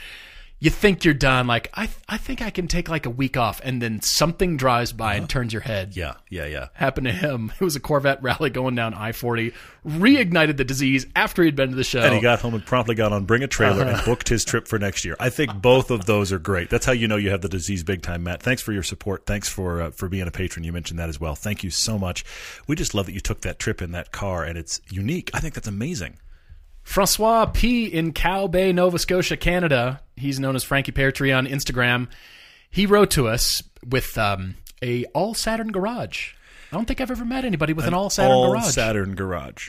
You 0.63 0.71
think 0.71 1.05
you're 1.05 1.13
done, 1.13 1.49
like 1.49 1.71
I, 1.75 1.89
I 2.09 2.19
think 2.19 2.41
I 2.41 2.51
can 2.51 2.69
take 2.69 2.89
like 2.89 3.05
a 3.05 3.11
week 3.11 3.37
off, 3.37 3.61
and 3.65 3.83
then 3.83 4.01
something 4.01 4.57
drives 4.57 4.93
by 4.93 5.17
and 5.17 5.29
turns 5.29 5.53
your 5.53 5.63
head. 5.63 5.89
Uh-huh. 5.99 6.15
Yeah, 6.31 6.45
yeah, 6.45 6.47
yeah. 6.47 6.69
Happened 6.75 7.09
to 7.09 7.13
him. 7.13 7.53
It 7.61 7.65
was 7.65 7.75
a 7.75 7.81
Corvette 7.81 8.23
rally 8.23 8.49
going 8.49 8.77
down 8.77 8.95
I 8.95 9.11
forty, 9.11 9.55
reignited 9.85 10.59
the 10.59 10.65
disease 10.65 11.05
after 11.17 11.43
he'd 11.43 11.57
been 11.57 11.71
to 11.71 11.75
the 11.75 11.83
show. 11.83 12.03
And 12.03 12.15
he 12.15 12.21
got 12.21 12.39
home 12.39 12.55
and 12.55 12.65
promptly 12.65 12.95
got 12.95 13.13
on 13.13 13.25
Bring 13.25 13.43
a 13.43 13.49
Trailer 13.49 13.83
and 13.83 14.05
booked 14.05 14.29
his 14.29 14.45
trip 14.45 14.69
for 14.69 14.79
next 14.79 15.05
year. 15.05 15.17
I 15.19 15.31
think 15.31 15.53
both 15.61 15.91
of 15.91 16.07
those 16.07 16.31
are 16.31 16.39
great. 16.39 16.71
That's 16.71 16.87
how 16.87 16.93
you 16.93 17.09
know 17.09 17.17
you 17.17 17.31
have 17.31 17.41
the 17.41 17.49
disease 17.49 17.83
big 17.83 18.03
time, 18.03 18.23
Matt. 18.23 18.41
Thanks 18.41 18.63
for 18.63 18.73
your 18.73 18.85
support. 18.85 19.27
Thanks 19.27 19.49
for 19.49 19.83
uh, 19.83 19.91
for 19.91 20.09
being 20.09 20.29
a 20.29 20.31
patron. 20.31 20.63
You 20.63 20.73
mentioned 20.73 21.01
that 21.01 21.09
as 21.09 21.19
well. 21.19 21.35
Thank 21.35 21.65
you 21.65 21.71
so 21.71 21.99
much. 21.99 22.25
We 22.69 22.77
just 22.77 22.95
love 22.95 23.07
that 23.07 23.15
you 23.15 23.21
took 23.21 23.41
that 23.41 23.59
trip 23.59 23.83
in 23.83 23.91
that 23.93 24.13
car, 24.13 24.45
and 24.45 24.57
it's 24.57 24.81
unique. 24.89 25.29
I 25.35 25.41
think 25.41 25.55
that's 25.55 25.67
amazing. 25.67 26.19
Francois 26.83 27.47
P. 27.47 27.87
in 27.87 28.13
Cow 28.13 28.47
Bay, 28.47 28.73
Nova 28.73 28.99
Scotia, 28.99 29.37
Canada. 29.37 30.01
He's 30.17 30.41
known 30.41 30.57
as 30.57 30.65
Frankie 30.65 30.93
Pear 30.93 31.13
Tree 31.13 31.33
on 31.33 31.47
Instagram. 31.47 32.09
He 32.71 32.87
wrote 32.87 33.11
to 33.13 33.29
us 33.29 33.63
with 33.87 34.17
um, 34.19 34.57
a 34.83 35.05
all 35.07 35.35
Saturn 35.35 35.73
garage. 35.73 36.35
I 36.73 36.77
don't 36.77 36.87
think 36.87 37.03
I've 37.03 37.11
ever 37.11 37.27
met 37.27 37.45
anybody 37.45 37.75
with 37.75 37.87
an, 37.87 37.93
all 37.93 38.09
Saturn 38.09 38.33
all 38.33 38.51
garage. 38.51 38.73
Saturn 38.73 39.15
garage. 39.15 39.69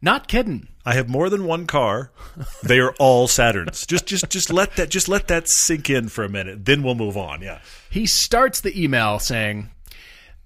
Not 0.00 0.28
kidding. 0.28 0.68
I 0.86 0.94
have 0.94 1.08
more 1.08 1.28
than 1.28 1.46
one 1.46 1.66
car. 1.66 2.12
They 2.62 2.78
are 2.78 2.94
all 3.00 3.26
Saturns. 3.26 3.84
Just 3.88 4.06
just 4.06 4.28
just 4.28 4.52
let 4.52 4.76
that 4.76 4.88
just 4.88 5.08
let 5.08 5.26
that 5.28 5.48
sink 5.48 5.90
in 5.90 6.08
for 6.08 6.22
a 6.22 6.28
minute. 6.28 6.64
Then 6.64 6.82
we'll 6.84 6.94
move 6.94 7.16
on. 7.16 7.42
Yeah. 7.42 7.60
He 7.90 8.06
starts 8.06 8.60
the 8.60 8.80
email 8.80 9.18
saying, 9.18 9.70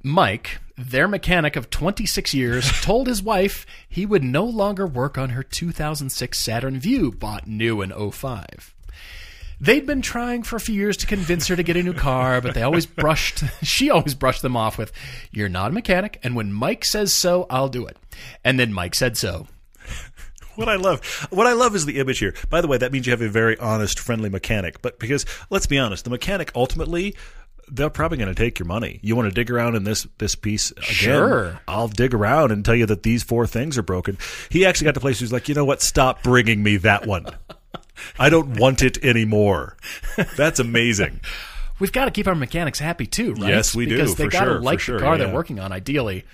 Mike, 0.03 0.61
their 0.79 1.09
mechanic 1.09 1.57
of 1.57 1.71
26 1.71 2.33
years, 2.33 2.71
told 2.83 3.07
his 3.07 3.23
wife 3.23 3.67
he 3.89 4.07
would 4.07 4.23
no 4.23 4.45
longer 4.45 4.87
work 4.87 5.19
on 5.19 5.31
her 5.31 5.43
2006 5.43 6.39
Saturn 6.39 6.79
Vue, 6.79 7.11
bought 7.11 7.47
new 7.47 7.83
in 7.83 7.91
05. 7.91 8.75
They'd 9.61 9.87
been 9.87 10.03
trying 10.03 10.45
for 10.45 10.55
a 10.55 10.61
few 10.61 10.77
years 10.77 10.97
to 10.99 11.07
convince 11.07 11.49
her 11.49 11.57
to 11.57 11.65
get 11.65 11.77
a 11.77 11.83
new 11.83 11.93
car, 11.93 12.41
but 12.41 12.55
they 12.55 12.63
always 12.63 12.87
brushed, 12.87 13.43
she 13.63 13.91
always 13.91 14.15
brushed 14.15 14.43
them 14.43 14.57
off 14.57 14.79
with, 14.79 14.93
You're 15.33 15.49
not 15.49 15.73
a 15.73 15.75
mechanic, 15.75 16.21
and 16.23 16.37
when 16.37 16.53
Mike 16.53 16.85
says 16.85 17.13
so, 17.13 17.47
I'll 17.51 17.69
do 17.69 17.85
it. 17.87 17.97
And 18.45 18.59
then 18.59 18.73
Mike 18.73 18.95
said 18.95 19.17
so. 19.17 19.49
What 20.55 20.69
I 20.69 20.75
love, 20.75 21.29
what 21.31 21.47
I 21.47 21.53
love 21.53 21.77
is 21.77 21.87
the 21.87 22.01
image 22.01 22.19
here. 22.19 22.35
By 22.51 22.61
the 22.61 22.67
way, 22.67 22.79
that 22.79 22.91
means 22.91 23.07
you 23.07 23.13
have 23.13 23.23
a 23.23 23.29
very 23.29 23.57
honest, 23.59 24.01
friendly 24.01 24.29
mechanic. 24.29 24.83
But 24.83 24.99
because 24.99 25.25
let's 25.51 25.69
be 25.69 25.79
honest, 25.79 26.03
the 26.03 26.11
mechanic 26.11 26.51
ultimately, 26.57 27.15
they're 27.71 27.91
probably 27.91 28.19
going 28.19 28.29
to 28.29 28.35
take 28.35 28.59
your 28.59 28.67
money. 28.67 29.01
You 29.03 29.17
want 29.17 29.29
to 29.29 29.35
dig 29.35 29.51
around 29.51 29.75
in 29.75 29.85
this 29.85 30.07
this 30.19 30.35
piece 30.35 30.71
again? 30.73 30.85
Sure. 30.85 31.61
I'll 31.69 31.89
dig 31.89 32.15
around 32.15 32.53
and 32.53 32.65
tell 32.65 32.75
you 32.75 32.87
that 32.87 33.03
these 33.03 33.23
four 33.23 33.47
things 33.47 33.79
are 33.79 33.83
broken. 33.83 34.19
He 34.51 34.67
actually 34.67 34.87
got 34.87 34.95
to 34.95 35.01
place. 35.01 35.21
He's 35.21 35.33
like, 35.33 35.49
you 35.49 35.55
know 35.55 35.65
what? 35.65 35.83
Stop 35.83 36.23
bringing 36.23 36.63
me 36.63 36.77
that 36.79 37.07
one. 37.07 37.27
I 38.19 38.31
don't 38.31 38.59
want 38.59 38.83
it 38.83 39.03
anymore. 39.05 39.77
That's 40.37 40.61
amazing. 40.61 41.21
We've 41.81 41.93
got 41.93 42.07
to 42.07 42.11
keep 42.11 42.27
our 42.27 42.35
mechanics 42.35 42.79
happy 42.79 43.07
too, 43.07 43.35
right? 43.35 43.51
Yes, 43.51 43.75
we 43.75 43.87
do, 43.87 43.97
Because 43.97 44.17
they 44.17 44.27
got 44.29 44.45
to 44.45 44.53
sure, 44.53 44.61
like 44.61 44.81
sure, 44.81 44.99
the 44.99 45.05
car 45.05 45.17
yeah. 45.17 45.25
they're 45.25 45.35
working 45.35 45.61
on, 45.61 45.73
ideally. 45.73 46.25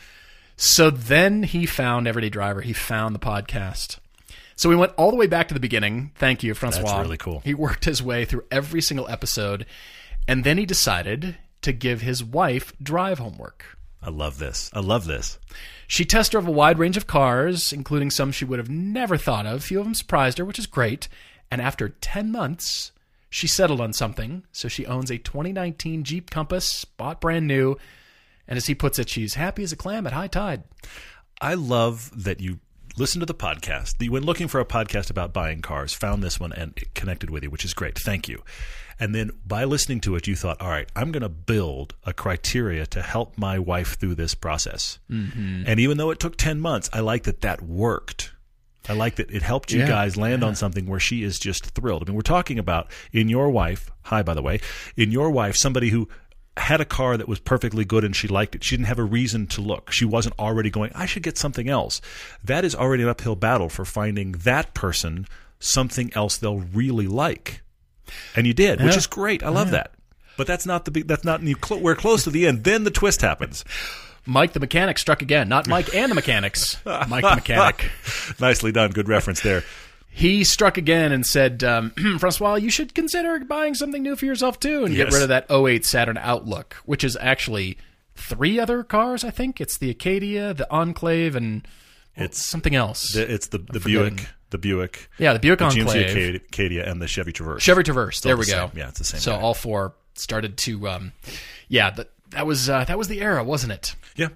So 0.56 0.90
then 0.90 1.42
he 1.42 1.66
found 1.66 2.06
Everyday 2.06 2.30
Driver. 2.30 2.60
He 2.60 2.72
found 2.72 3.14
the 3.14 3.18
podcast. 3.18 3.98
So 4.56 4.68
we 4.68 4.76
went 4.76 4.92
all 4.96 5.10
the 5.10 5.16
way 5.16 5.26
back 5.26 5.48
to 5.48 5.54
the 5.54 5.60
beginning. 5.60 6.12
Thank 6.14 6.42
you, 6.42 6.54
Francois. 6.54 6.84
That's 6.84 7.02
really 7.02 7.16
cool. 7.16 7.40
He 7.44 7.54
worked 7.54 7.84
his 7.84 8.02
way 8.02 8.24
through 8.24 8.44
every 8.50 8.80
single 8.80 9.08
episode, 9.08 9.66
and 10.26 10.44
then 10.44 10.58
he 10.58 10.66
decided 10.66 11.36
to 11.62 11.72
give 11.72 12.00
his 12.00 12.22
wife 12.22 12.72
drive 12.82 13.18
homework. 13.18 13.78
I 14.02 14.10
love 14.10 14.38
this. 14.38 14.70
I 14.74 14.80
love 14.80 15.06
this. 15.06 15.38
She 15.86 16.04
test 16.04 16.32
drove 16.32 16.46
a 16.46 16.52
wide 16.52 16.78
range 16.78 16.96
of 16.96 17.06
cars, 17.06 17.72
including 17.72 18.10
some 18.10 18.32
she 18.32 18.44
would 18.44 18.58
have 18.58 18.68
never 18.68 19.16
thought 19.16 19.46
of. 19.46 19.64
Few 19.64 19.78
of 19.78 19.84
them 19.84 19.94
surprised 19.94 20.38
her, 20.38 20.44
which 20.44 20.58
is 20.58 20.66
great. 20.66 21.08
And 21.50 21.60
after 21.60 21.88
10 21.88 22.30
months, 22.30 22.92
she 23.30 23.46
settled 23.46 23.80
on 23.80 23.92
something. 23.92 24.44
So 24.52 24.68
she 24.68 24.86
owns 24.86 25.10
a 25.10 25.18
2019 25.18 26.04
Jeep 26.04 26.30
Compass, 26.30 26.84
bought 26.84 27.20
brand 27.20 27.46
new. 27.46 27.76
And 28.46 28.58
as 28.58 28.66
he 28.66 28.74
puts 28.74 28.98
it, 28.98 29.08
she's 29.08 29.34
happy 29.34 29.62
as 29.62 29.72
a 29.72 29.76
clam 29.76 30.06
at 30.06 30.12
high 30.12 30.28
tide. 30.28 30.64
I 31.40 31.54
love 31.54 32.10
that 32.24 32.40
you 32.40 32.60
listen 32.96 33.20
to 33.20 33.26
the 33.26 33.34
podcast. 33.34 33.98
That 33.98 34.04
you 34.04 34.12
went 34.12 34.26
looking 34.26 34.48
for 34.48 34.60
a 34.60 34.66
podcast 34.66 35.10
about 35.10 35.32
buying 35.32 35.62
cars, 35.62 35.94
found 35.94 36.22
this 36.22 36.38
one, 36.38 36.52
and 36.52 36.78
connected 36.94 37.30
with 37.30 37.42
you, 37.42 37.50
which 37.50 37.64
is 37.64 37.74
great. 37.74 37.98
Thank 37.98 38.28
you. 38.28 38.42
And 38.98 39.14
then 39.14 39.30
by 39.46 39.64
listening 39.64 40.00
to 40.02 40.16
it, 40.16 40.26
you 40.26 40.36
thought, 40.36 40.60
all 40.60 40.70
right, 40.70 40.88
I'm 40.94 41.12
going 41.12 41.22
to 41.22 41.28
build 41.28 41.94
a 42.04 42.12
criteria 42.12 42.86
to 42.86 43.02
help 43.02 43.36
my 43.36 43.58
wife 43.58 43.98
through 43.98 44.14
this 44.14 44.34
process. 44.34 44.98
Mm-hmm. 45.10 45.64
And 45.66 45.80
even 45.80 45.96
though 45.96 46.10
it 46.10 46.20
took 46.20 46.36
10 46.36 46.60
months, 46.60 46.88
I 46.92 47.00
like 47.00 47.24
that 47.24 47.40
that 47.40 47.62
worked. 47.62 48.32
I 48.88 48.92
like 48.92 49.16
that 49.16 49.30
it 49.30 49.42
helped 49.42 49.72
you 49.72 49.80
Yeah, 49.80 49.88
guys 49.88 50.16
land 50.16 50.44
on 50.44 50.54
something 50.54 50.86
where 50.86 51.00
she 51.00 51.22
is 51.22 51.38
just 51.38 51.66
thrilled. 51.66 52.02
I 52.02 52.06
mean, 52.06 52.16
we're 52.16 52.22
talking 52.22 52.58
about 52.58 52.90
in 53.12 53.28
your 53.28 53.48
wife, 53.48 53.90
hi, 54.02 54.22
by 54.22 54.34
the 54.34 54.42
way, 54.42 54.60
in 54.96 55.10
your 55.10 55.30
wife, 55.30 55.56
somebody 55.56 55.88
who 55.88 56.08
had 56.56 56.80
a 56.80 56.84
car 56.84 57.16
that 57.16 57.26
was 57.26 57.40
perfectly 57.40 57.84
good 57.84 58.04
and 58.04 58.14
she 58.14 58.28
liked 58.28 58.54
it. 58.54 58.62
She 58.62 58.76
didn't 58.76 58.88
have 58.88 58.98
a 58.98 59.04
reason 59.04 59.46
to 59.48 59.60
look. 59.60 59.90
She 59.90 60.04
wasn't 60.04 60.38
already 60.38 60.70
going, 60.70 60.92
I 60.94 61.06
should 61.06 61.22
get 61.22 61.38
something 61.38 61.68
else. 61.68 62.00
That 62.44 62.64
is 62.64 62.74
already 62.74 63.02
an 63.02 63.08
uphill 63.08 63.36
battle 63.36 63.68
for 63.68 63.84
finding 63.84 64.32
that 64.32 64.74
person 64.74 65.26
something 65.58 66.12
else 66.14 66.36
they'll 66.36 66.60
really 66.60 67.08
like. 67.08 67.62
And 68.36 68.46
you 68.46 68.54
did, 68.54 68.80
which 68.82 68.96
is 68.96 69.06
great. 69.06 69.42
I 69.42 69.48
love 69.48 69.70
that. 69.72 69.92
But 70.36 70.46
that's 70.46 70.66
not 70.66 70.84
the 70.84 70.90
big, 70.90 71.06
that's 71.06 71.24
not, 71.24 71.40
cl- 71.42 71.80
we're 71.80 71.94
close 71.94 72.24
to 72.24 72.30
the 72.30 72.46
end. 72.46 72.64
Then 72.64 72.84
the 72.84 72.90
twist 72.90 73.20
happens. 73.20 73.64
Mike 74.26 74.52
the 74.52 74.60
mechanic 74.60 74.98
struck 74.98 75.22
again. 75.22 75.48
Not 75.48 75.68
Mike 75.68 75.94
and 75.94 76.10
the 76.10 76.14
mechanics. 76.14 76.76
Mike 76.84 77.22
the 77.22 77.34
mechanic. 77.36 77.90
Nicely 78.40 78.72
done. 78.72 78.90
Good 78.90 79.08
reference 79.08 79.40
there. 79.42 79.62
He 80.10 80.44
struck 80.44 80.76
again 80.78 81.12
and 81.12 81.26
said, 81.26 81.62
um, 81.64 81.90
Francois, 82.18 82.54
you 82.54 82.70
should 82.70 82.94
consider 82.94 83.38
buying 83.40 83.74
something 83.74 84.02
new 84.02 84.16
for 84.16 84.24
yourself 84.26 84.58
too 84.60 84.84
and 84.84 84.94
get 84.94 85.12
rid 85.12 85.22
of 85.22 85.28
that 85.28 85.50
08 85.50 85.84
Saturn 85.84 86.16
Outlook, 86.18 86.74
which 86.84 87.02
is 87.04 87.16
actually 87.20 87.76
three 88.14 88.58
other 88.60 88.82
cars, 88.84 89.24
I 89.24 89.30
think. 89.30 89.60
It's 89.60 89.76
the 89.76 89.90
Acadia, 89.90 90.54
the 90.54 90.70
Enclave, 90.72 91.34
and 91.36 91.66
It's- 92.16 92.46
something 92.46 92.74
else. 92.74 93.14
It's 93.16 93.48
the, 93.48 93.58
the. 93.58 93.80
Buick, 93.80 94.28
the 94.54 94.58
Buick, 94.58 95.08
yeah, 95.18 95.32
the 95.32 95.40
Buick 95.40 95.58
the 95.58 95.64
GMC 95.64 95.80
Enclave. 95.80 96.10
Acadia, 96.10 96.36
Acadia, 96.36 96.88
and 96.90 97.02
the 97.02 97.08
Chevy 97.08 97.32
Traverse. 97.32 97.60
Chevy 97.60 97.82
Traverse. 97.82 98.20
There 98.20 98.34
the 98.36 98.38
we 98.38 98.46
go. 98.46 98.52
same. 98.68 98.70
Yeah, 98.78 98.88
it's 98.88 98.98
the 99.00 99.04
same 99.04 99.20
So 99.20 99.32
guy. 99.32 99.40
all 99.40 99.52
four 99.54 99.94
started 100.14 100.56
to, 100.58 100.88
um, 100.88 101.12
yeah, 101.68 101.90
that 101.90 102.10
that 102.30 102.46
was 102.46 102.70
uh, 102.70 102.84
that 102.84 102.96
was 102.96 103.08
the 103.08 103.20
era, 103.20 103.42
wasn't 103.42 103.72
it? 103.72 103.96
Yeah. 104.14 104.28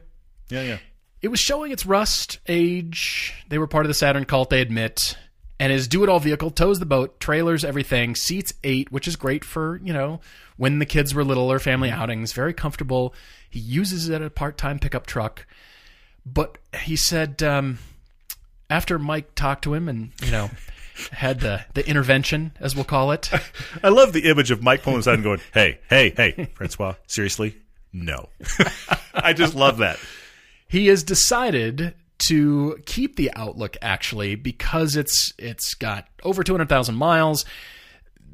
Yeah, 0.50 0.62
yeah. 0.62 0.78
It 1.22 1.28
was 1.28 1.38
showing 1.38 1.70
its 1.70 1.86
rust 1.86 2.40
age. 2.48 3.32
They 3.48 3.58
were 3.58 3.68
part 3.68 3.84
of 3.84 3.88
the 3.88 3.94
Saturn 3.94 4.24
cult, 4.24 4.50
they 4.50 4.60
admit. 4.60 5.16
And 5.60 5.72
his 5.72 5.86
do-it-all 5.88 6.20
vehicle 6.20 6.50
tows 6.50 6.78
the 6.78 6.86
boat, 6.86 7.18
trailers, 7.20 7.64
everything. 7.64 8.14
Seats 8.16 8.52
eight, 8.64 8.90
which 8.92 9.06
is 9.08 9.14
great 9.16 9.44
for 9.44 9.80
you 9.84 9.92
know 9.92 10.20
when 10.56 10.78
the 10.80 10.86
kids 10.86 11.14
were 11.14 11.24
little 11.24 11.50
or 11.52 11.58
family 11.60 11.90
outings. 11.90 12.32
Very 12.32 12.54
comfortable. 12.54 13.14
He 13.50 13.60
uses 13.60 14.08
it 14.08 14.16
at 14.16 14.22
a 14.22 14.30
part-time 14.30 14.78
pickup 14.80 15.06
truck. 15.06 15.46
But 16.26 16.58
he 16.82 16.96
said 16.96 17.42
um, 17.42 17.78
after 18.70 18.98
Mike 18.98 19.34
talked 19.34 19.64
to 19.64 19.74
him 19.74 19.88
and 19.88 20.12
you 20.24 20.30
know 20.30 20.50
had 21.12 21.40
the 21.40 21.64
the 21.74 21.86
intervention, 21.88 22.52
as 22.60 22.74
we'll 22.74 22.84
call 22.84 23.12
it. 23.12 23.30
I 23.82 23.88
love 23.88 24.12
the 24.12 24.28
image 24.28 24.50
of 24.50 24.62
Mike 24.62 24.82
pulling 24.82 25.00
aside 25.00 25.14
and 25.14 25.24
going, 25.24 25.40
"Hey, 25.54 25.78
hey, 25.88 26.10
hey, 26.10 26.48
Francois, 26.54 26.94
seriously, 27.06 27.56
no." 27.92 28.28
I 29.14 29.32
just 29.32 29.54
love 29.54 29.78
that. 29.78 29.98
he 30.68 30.86
has 30.88 31.02
decided 31.02 31.94
to 32.26 32.78
keep 32.84 33.14
the 33.16 33.30
Outlook 33.36 33.76
actually 33.80 34.34
because 34.34 34.96
it's 34.96 35.32
it's 35.38 35.74
got 35.74 36.08
over 36.24 36.42
200,000 36.42 36.94
miles. 36.96 37.44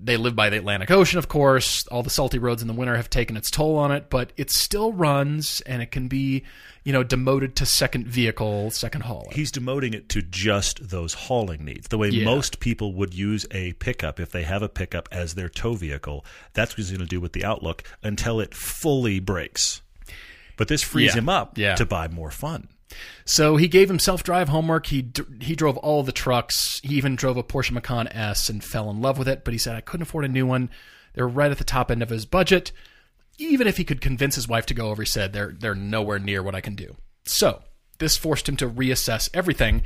They 0.03 0.17
live 0.19 0.37
by 0.37 0.51
the 0.51 0.59
Atlantic 0.59 0.91
Ocean, 0.91 1.19
of 1.19 1.29
course. 1.29 1.87
All 1.87 2.03
the 2.03 2.11
salty 2.11 2.39
roads 2.39 2.61
in 2.61 2.69
the 2.69 2.75
winter 2.75 2.97
have 2.97 3.09
taken 3.09 3.37
its 3.39 3.51
toll 3.51 3.77
on 3.77 3.91
it, 3.91 4.11
but 4.11 4.33
it 4.37 4.51
still 4.51 4.93
runs 4.93 5.63
and 5.63 5.81
it 5.81 5.91
can 5.91 6.09
be, 6.09 6.43
you 6.85 6.93
know, 6.93 7.03
demoted 7.03 7.57
to 7.57 7.65
second 7.67 8.07
vehicle, 8.07 8.71
second 8.71 9.01
hauler. 9.03 9.31
He's 9.33 9.51
demoting 9.51 9.95
it 9.95 10.11
to 10.11 10.21
just 10.21 10.91
those 10.91 11.15
hauling 11.15 11.65
needs. 11.65 11.89
The 11.89 11.97
way 11.97 12.11
Yeah. 12.11 12.27
most 12.27 12.61
people 12.61 12.93
would 12.95 13.15
use 13.15 13.47
a 13.51 13.73
pickup 13.75 14.21
if 14.21 14.31
they 14.31 14.43
have 14.43 14.61
a 14.63 14.69
pickup 14.69 15.09
as 15.11 15.35
their 15.35 15.49
tow 15.49 15.73
vehicle. 15.75 16.25
That's 16.53 16.73
what 16.73 16.77
he's 16.79 16.91
going 16.91 17.01
to 17.01 17.07
do 17.07 17.21
with 17.21 17.33
the 17.33 17.45
Outlook 17.45 17.83
until 18.03 18.41
it 18.41 18.55
fully 18.55 19.21
breaks. 19.21 19.81
But 20.59 20.69
this 20.69 20.83
frees 20.83 21.15
Yeah. 21.15 21.19
him 21.21 21.29
up 21.31 21.57
Yeah. 21.57 21.75
to 21.77 21.87
buy 21.87 22.09
more 22.09 22.31
fun. 22.31 22.69
So 23.25 23.57
he 23.57 23.69
gave 23.69 23.89
himself 23.89 24.23
drive 24.23 24.49
homework. 24.49 24.87
He 24.87 25.11
he 25.41 25.55
drove 25.55 25.77
all 25.79 26.03
the 26.03 26.13
trucks. 26.13 26.81
He 26.83 26.97
even 26.97 27.17
drove 27.17 27.37
a 27.37 27.43
Porsche 27.43 27.73
Macan 27.73 28.09
S 28.09 28.49
and 28.49 28.63
fell 28.63 28.91
in 28.91 29.01
love 29.01 29.19
with 29.19 29.29
it. 29.29 29.45
But 29.45 29.53
he 29.53 29.59
said 29.59 29.77
I 29.77 29.81
couldn't 29.81 30.03
afford 30.03 30.25
a 30.25 30.29
new 30.29 30.47
one. 30.47 30.71
They're 31.15 31.29
right 31.29 31.51
at 31.51 31.59
the 31.59 31.65
top 31.65 31.91
end 31.91 32.03
of 32.03 32.11
his 32.11 32.27
budget. 32.27 32.73
Even 33.39 33.67
if 33.67 33.77
he 33.79 33.85
could 33.85 34.01
convince 34.01 34.35
his 34.37 34.47
wife 34.49 34.67
to 34.67 34.75
go 34.75 34.91
over, 34.91 35.03
he 35.03 35.07
said 35.07 35.33
they're 35.33 35.53
they're 35.59 35.75
nowhere 35.75 36.19
near 36.19 36.43
what 36.43 36.55
I 36.55 36.61
can 36.61 36.75
do. 36.75 36.97
So 37.25 37.63
this 37.99 38.17
forced 38.17 38.49
him 38.49 38.57
to 38.59 38.69
reassess 38.69 39.29
everything, 39.35 39.83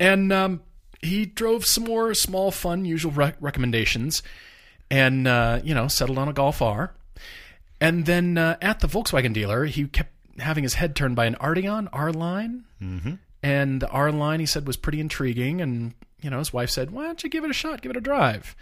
and 0.00 0.32
um, 0.32 0.62
he 1.02 1.26
drove 1.26 1.64
some 1.66 1.84
more 1.84 2.14
small, 2.14 2.50
fun, 2.50 2.84
usual 2.84 3.12
rec- 3.12 3.36
recommendations, 3.40 4.22
and 4.90 5.26
uh, 5.26 5.60
you 5.64 5.74
know 5.74 5.88
settled 5.88 6.18
on 6.18 6.28
a 6.28 6.32
Golf 6.32 6.62
R. 6.62 6.94
And 7.80 8.06
then 8.06 8.38
uh, 8.38 8.56
at 8.62 8.78
the 8.80 8.86
Volkswagen 8.86 9.32
dealer, 9.32 9.64
he 9.64 9.86
kept 9.88 10.12
having 10.38 10.62
his 10.64 10.74
head 10.74 10.94
turned 10.96 11.16
by 11.16 11.26
an 11.26 11.34
Arteon 11.36 11.88
R 11.92 12.12
line. 12.12 12.64
Mm-hmm. 12.82 13.14
And 13.42 13.82
the 13.82 13.88
R 13.88 14.12
line, 14.12 14.40
he 14.40 14.46
said, 14.46 14.66
was 14.66 14.76
pretty 14.76 15.00
intriguing. 15.00 15.60
And, 15.60 15.94
you 16.20 16.30
know, 16.30 16.38
his 16.38 16.52
wife 16.52 16.70
said, 16.70 16.90
why 16.90 17.04
don't 17.06 17.22
you 17.24 17.30
give 17.30 17.44
it 17.44 17.50
a 17.50 17.54
shot, 17.54 17.82
give 17.82 17.90
it 17.90 17.96
a 17.96 18.00
drive? 18.00 18.54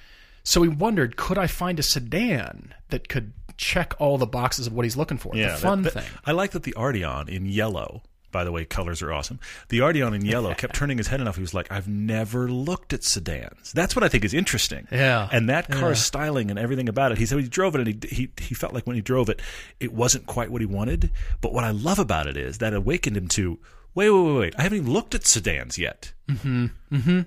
So 0.43 0.63
he 0.63 0.69
wondered, 0.69 1.17
could 1.17 1.37
I 1.37 1.47
find 1.47 1.79
a 1.79 1.83
sedan 1.83 2.75
that 2.89 3.09
could 3.09 3.33
check 3.59 3.95
all 3.99 4.17
the 4.17 4.27
boxes 4.27 4.67
of 4.67 4.73
what 4.73 4.85
he's 4.87 4.97
looking 4.97 5.19
for? 5.19 5.35
the 5.35 5.43
that- 5.43 5.59
fun 5.59 5.83
that- 5.83 5.93
thing. 5.93 6.05
I 6.25 6.33
like 6.33 6.53
that 6.53 6.63
the 6.63 6.73
Arteon 6.79 7.29
in 7.29 7.45
yellow. 7.47 8.03
By 8.31 8.45
the 8.45 8.53
way, 8.53 8.65
colors 8.65 9.03
are 9.03 9.13
awesome. 9.13 9.41
The 9.69 9.81
Arteon 9.81 10.15
in 10.15 10.25
yellow 10.25 10.55
kept 10.55 10.75
turning 10.77 10.99
his 10.99 11.09
head 11.09 11.21
enough. 11.21 11.37
He 11.37 11.43
was 11.43 11.55
like, 11.55 11.71
"I've 11.71 11.89
never 11.89 12.49
looked 12.49 12.93
at 12.93 13.05
sedans." 13.05 13.73
That's 13.73 13.97
what 13.97 14.03
I 14.05 14.09
think 14.09 14.25
is 14.25 14.35
interesting. 14.35 14.87
Yeah. 14.91 15.29
And 15.33 15.49
that 15.49 15.69
car's 15.69 16.03
styling 16.03 16.51
and 16.51 16.59
everything 16.59 16.89
about 16.89 17.13
it. 17.13 17.19
He 17.19 17.27
said 17.27 17.39
he 17.41 17.49
drove 17.49 17.75
it 17.75 17.87
and 17.87 18.05
he, 18.05 18.15
he 18.15 18.31
he 18.41 18.55
felt 18.55 18.73
like 18.73 18.87
when 18.87 18.97
he 18.97 19.03
drove 19.03 19.29
it, 19.29 19.41
it 19.79 19.93
wasn't 19.93 20.27
quite 20.27 20.51
what 20.51 20.61
he 20.61 20.67
wanted. 20.67 21.11
But 21.41 21.53
what 21.53 21.65
I 21.65 21.71
love 21.71 21.99
about 21.99 22.27
it 22.27 22.37
is 22.37 22.59
that 22.59 22.75
awakened 22.75 23.17
him 23.17 23.29
to, 23.29 23.59
wait, 23.95 24.11
wait, 24.11 24.23
wait, 24.23 24.39
wait. 24.39 24.55
I 24.59 24.63
haven't 24.63 24.79
even 24.79 24.93
looked 24.93 25.15
at 25.15 25.27
sedans 25.27 25.79
yet. 25.79 26.13
Hmm. 26.29 26.67
Hmm. 26.91 27.21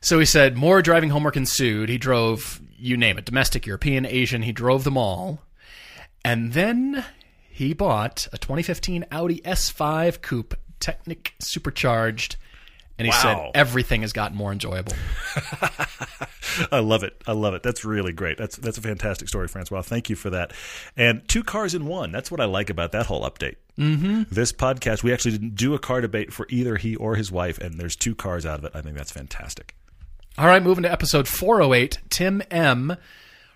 So 0.00 0.18
he 0.18 0.24
said 0.24 0.56
more 0.56 0.80
driving 0.80 1.10
homework 1.10 1.36
ensued. 1.36 1.88
He 1.88 1.98
drove, 1.98 2.60
you 2.78 2.96
name 2.96 3.18
it, 3.18 3.26
domestic, 3.26 3.66
European, 3.66 4.06
Asian. 4.06 4.42
He 4.42 4.52
drove 4.52 4.84
them 4.84 4.96
all. 4.96 5.40
And 6.24 6.52
then 6.52 7.04
he 7.66 7.74
bought 7.74 8.26
a 8.32 8.38
2015 8.38 9.04
Audi 9.12 9.40
S5 9.44 10.22
Coupe 10.22 10.54
Technik 10.80 11.32
Supercharged. 11.40 12.36
And 12.98 13.06
he 13.06 13.10
Wow. 13.12 13.22
said 13.22 13.50
everything 13.54 14.02
has 14.02 14.12
gotten 14.12 14.36
more 14.36 14.52
enjoyable. 14.52 14.92
I 16.72 16.80
love 16.80 17.02
it. 17.02 17.20
I 17.26 17.32
love 17.32 17.54
it. 17.54 17.62
That's 17.62 17.82
really 17.84 18.12
great. 18.12 18.36
That's 18.36 18.56
that's 18.56 18.76
a 18.76 18.82
fantastic 18.82 19.28
story, 19.28 19.48
Francois. 19.48 19.80
Thank 19.82 20.10
you 20.10 20.16
for 20.16 20.28
that. 20.30 20.52
And 20.98 21.26
two 21.28 21.42
cars 21.42 21.74
in 21.74 21.86
one. 21.86 22.12
That's 22.12 22.30
what 22.30 22.40
I 22.40 22.44
like 22.44 22.68
about 22.68 22.92
that 22.92 23.06
whole 23.06 23.22
update. 23.22 23.56
Mm-hmm. 23.78 24.24
This 24.30 24.52
podcast, 24.52 25.02
we 25.02 25.12
actually 25.14 25.32
didn't 25.32 25.54
do 25.54 25.72
a 25.74 25.78
car 25.78 26.00
debate 26.02 26.30
for 26.32 26.46
either 26.50 26.76
he 26.76 26.94
or 26.96 27.14
his 27.16 27.32
wife, 27.32 27.56
and 27.58 27.78
there's 27.80 27.96
two 27.96 28.14
cars 28.14 28.44
out 28.44 28.58
of 28.58 28.64
it. 28.66 28.72
I 28.74 28.82
think 28.82 28.96
that's 28.96 29.12
fantastic. 29.12 29.74
All 30.36 30.46
right, 30.46 30.62
moving 30.62 30.82
to 30.82 30.92
episode 30.92 31.26
408. 31.26 31.98
Tim 32.10 32.42
M 32.50 32.96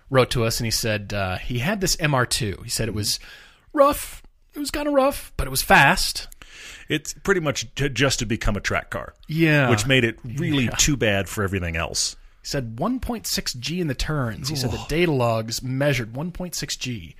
wrote 0.09 0.29
to 0.31 0.43
us 0.43 0.59
and 0.59 0.65
he 0.65 0.71
said 0.71 1.13
uh, 1.13 1.37
he 1.37 1.59
had 1.59 1.81
this 1.81 1.95
MR2. 1.97 2.63
He 2.63 2.69
said 2.69 2.87
it 2.87 2.93
was 2.95 3.19
rough. 3.75 4.23
It 4.53 4.59
was 4.59 4.71
kind 4.71 4.87
of 4.87 4.93
rough, 4.93 5.33
but 5.37 5.47
it 5.47 5.49
was 5.51 5.61
fast. 5.61 6.27
It's 6.87 7.13
pretty 7.13 7.41
much 7.41 7.73
j- 7.75 7.89
just 7.89 8.19
to 8.19 8.25
become 8.25 8.55
a 8.55 8.59
track 8.61 8.89
car, 8.89 9.13
Yeah. 9.27 9.69
which 9.69 9.85
made 9.85 10.03
it 10.03 10.17
really 10.23 10.69
too 10.77 10.95
bad 10.95 11.27
for 11.27 11.43
everything 11.43 11.75
else. 11.75 12.15
He 12.41 12.47
said 12.47 12.75
1.6 12.77 13.59
G 13.59 13.81
in 13.81 13.87
the 13.87 13.95
turns. 13.95 14.49
He 14.49 14.55
said 14.55 14.71
the 14.71 14.85
data 14.87 15.11
logs 15.11 15.61
measured 15.63 16.13
1.6 16.13 16.77
G. 16.77 17.15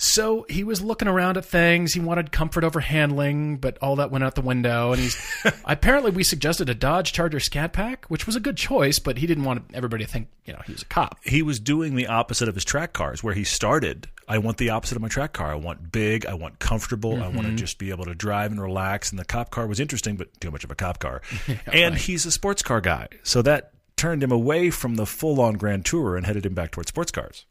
So 0.00 0.46
he 0.48 0.62
was 0.62 0.80
looking 0.80 1.08
around 1.08 1.36
at 1.38 1.44
things. 1.44 1.92
He 1.92 1.98
wanted 1.98 2.30
comfort 2.30 2.62
over 2.62 2.78
handling, 2.78 3.56
but 3.56 3.76
all 3.82 3.96
that 3.96 4.12
went 4.12 4.22
out 4.22 4.36
the 4.36 4.40
window. 4.40 4.92
And 4.92 5.00
he's 5.00 5.20
apparently 5.64 6.12
we 6.12 6.22
suggested 6.22 6.68
a 6.68 6.74
Dodge 6.74 7.12
Charger 7.12 7.40
Scat 7.40 7.72
Pack, 7.72 8.06
which 8.06 8.24
was 8.24 8.36
a 8.36 8.40
good 8.40 8.56
choice, 8.56 9.00
but 9.00 9.18
he 9.18 9.26
didn't 9.26 9.42
want 9.42 9.64
everybody 9.74 10.04
to 10.04 10.10
think 10.10 10.28
you 10.44 10.52
know 10.52 10.60
he 10.64 10.72
was 10.72 10.82
a 10.82 10.86
cop. 10.86 11.18
He 11.24 11.42
was 11.42 11.58
doing 11.58 11.96
the 11.96 12.06
opposite 12.06 12.48
of 12.48 12.54
his 12.54 12.64
track 12.64 12.92
cars, 12.92 13.24
where 13.24 13.34
he 13.34 13.42
started. 13.42 14.08
I 14.28 14.38
want 14.38 14.58
the 14.58 14.70
opposite 14.70 14.94
of 14.94 15.02
my 15.02 15.08
track 15.08 15.32
car. 15.32 15.50
I 15.50 15.56
want 15.56 15.90
big. 15.90 16.26
I 16.26 16.34
want 16.34 16.60
comfortable. 16.60 17.16
I 17.16 17.28
want 17.28 17.38
to 17.38 17.42
mm-hmm. 17.48 17.56
just 17.56 17.78
be 17.78 17.90
able 17.90 18.04
to 18.04 18.14
drive 18.14 18.52
and 18.52 18.60
relax. 18.60 19.10
And 19.10 19.18
the 19.18 19.24
cop 19.24 19.50
car 19.50 19.66
was 19.66 19.80
interesting, 19.80 20.16
but 20.16 20.28
too 20.40 20.50
much 20.50 20.64
of 20.64 20.70
a 20.70 20.74
cop 20.76 21.00
car. 21.00 21.22
and 21.72 21.96
he's 21.96 22.24
a 22.24 22.30
sports 22.30 22.62
car 22.62 22.80
guy, 22.80 23.08
so 23.24 23.42
that 23.42 23.72
turned 23.98 24.22
him 24.22 24.32
away 24.32 24.70
from 24.70 24.94
the 24.94 25.06
full-on 25.06 25.54
Grand 25.54 25.84
Tourer 25.84 26.16
and 26.16 26.24
headed 26.24 26.46
him 26.46 26.54
back 26.54 26.70
towards 26.70 26.88
sports 26.88 27.10
cars. 27.10 27.44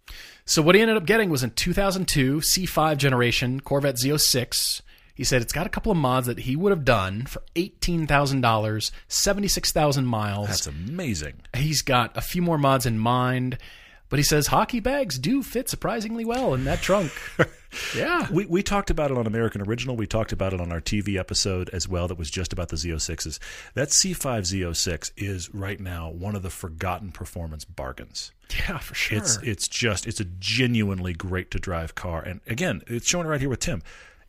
So 0.46 0.62
what 0.62 0.76
he 0.76 0.82
ended 0.82 0.98
up 0.98 1.06
getting 1.06 1.30
was 1.30 1.44
in 1.44 1.52
2002 1.52 2.40
C5 2.40 2.98
generation 2.98 3.60
Corvette 3.60 3.98
Z06. 3.98 4.82
He 5.14 5.24
said 5.24 5.42
it's 5.42 5.54
got 5.54 5.66
a 5.66 5.70
couple 5.70 5.92
of 5.92 5.98
mods 5.98 6.28
that 6.28 6.40
he 6.40 6.56
would 6.56 6.72
have 6.72 6.86
done 6.86 7.26
for 7.26 7.42
eighteen 7.56 8.06
thousand 8.06 8.42
dollars, 8.42 8.92
seventy 9.08 9.48
six 9.48 9.72
thousand 9.72 10.06
miles. 10.06 10.48
That's 10.48 10.68
amazing. 10.68 11.42
He's 11.56 11.82
got 11.82 12.16
a 12.16 12.22
few 12.22 12.44
more 12.44 12.60
mods 12.60 12.86
in 12.86 13.00
mind, 13.00 13.58
but 14.10 14.20
he 14.20 14.24
says 14.24 14.48
hockey 14.48 14.80
bags 14.80 15.18
do 15.20 15.44
fit 15.44 15.70
surprisingly 15.70 16.24
well 16.26 16.54
in 16.54 16.64
that 16.66 16.82
trunk. 16.82 17.12
yeah. 17.96 18.28
We, 18.32 18.46
we 18.46 18.64
talked 18.64 18.90
about 18.90 19.12
it 19.12 19.18
on 19.18 19.28
American 19.28 19.62
Original. 19.62 19.96
We 19.96 20.08
talked 20.08 20.32
about 20.32 20.54
it 20.54 20.62
on 20.62 20.72
our 20.72 20.80
TV 20.82 21.18
episode 21.18 21.70
as 21.70 21.88
well 21.88 22.08
that 22.08 22.18
was 22.18 22.30
just 22.30 22.54
about 22.54 22.70
the 22.70 22.78
Z06s. 22.78 23.40
That 23.74 23.90
C5 23.90 24.16
Z06 24.42 25.12
is 25.18 25.54
right 25.54 25.80
now 25.80 26.10
one 26.10 26.36
of 26.36 26.44
the 26.44 26.50
forgotten 26.50 27.12
performance 27.12 27.66
bargains. 27.66 28.32
Yeah, 28.56 28.78
for 28.78 28.96
sure. 28.96 29.18
It's 29.18 29.38
it's 29.44 29.68
just 29.68 30.08
it's 30.08 30.22
a 30.22 30.26
genuinely 30.26 31.14
great 31.14 31.52
to 31.52 31.60
drive 31.60 31.96
car. 31.96 32.22
And 32.22 32.40
again, 32.48 32.82
it's 32.88 33.08
showing 33.08 33.28
right 33.28 33.42
here 33.42 33.50
with 33.50 33.60
Tim. 33.60 33.82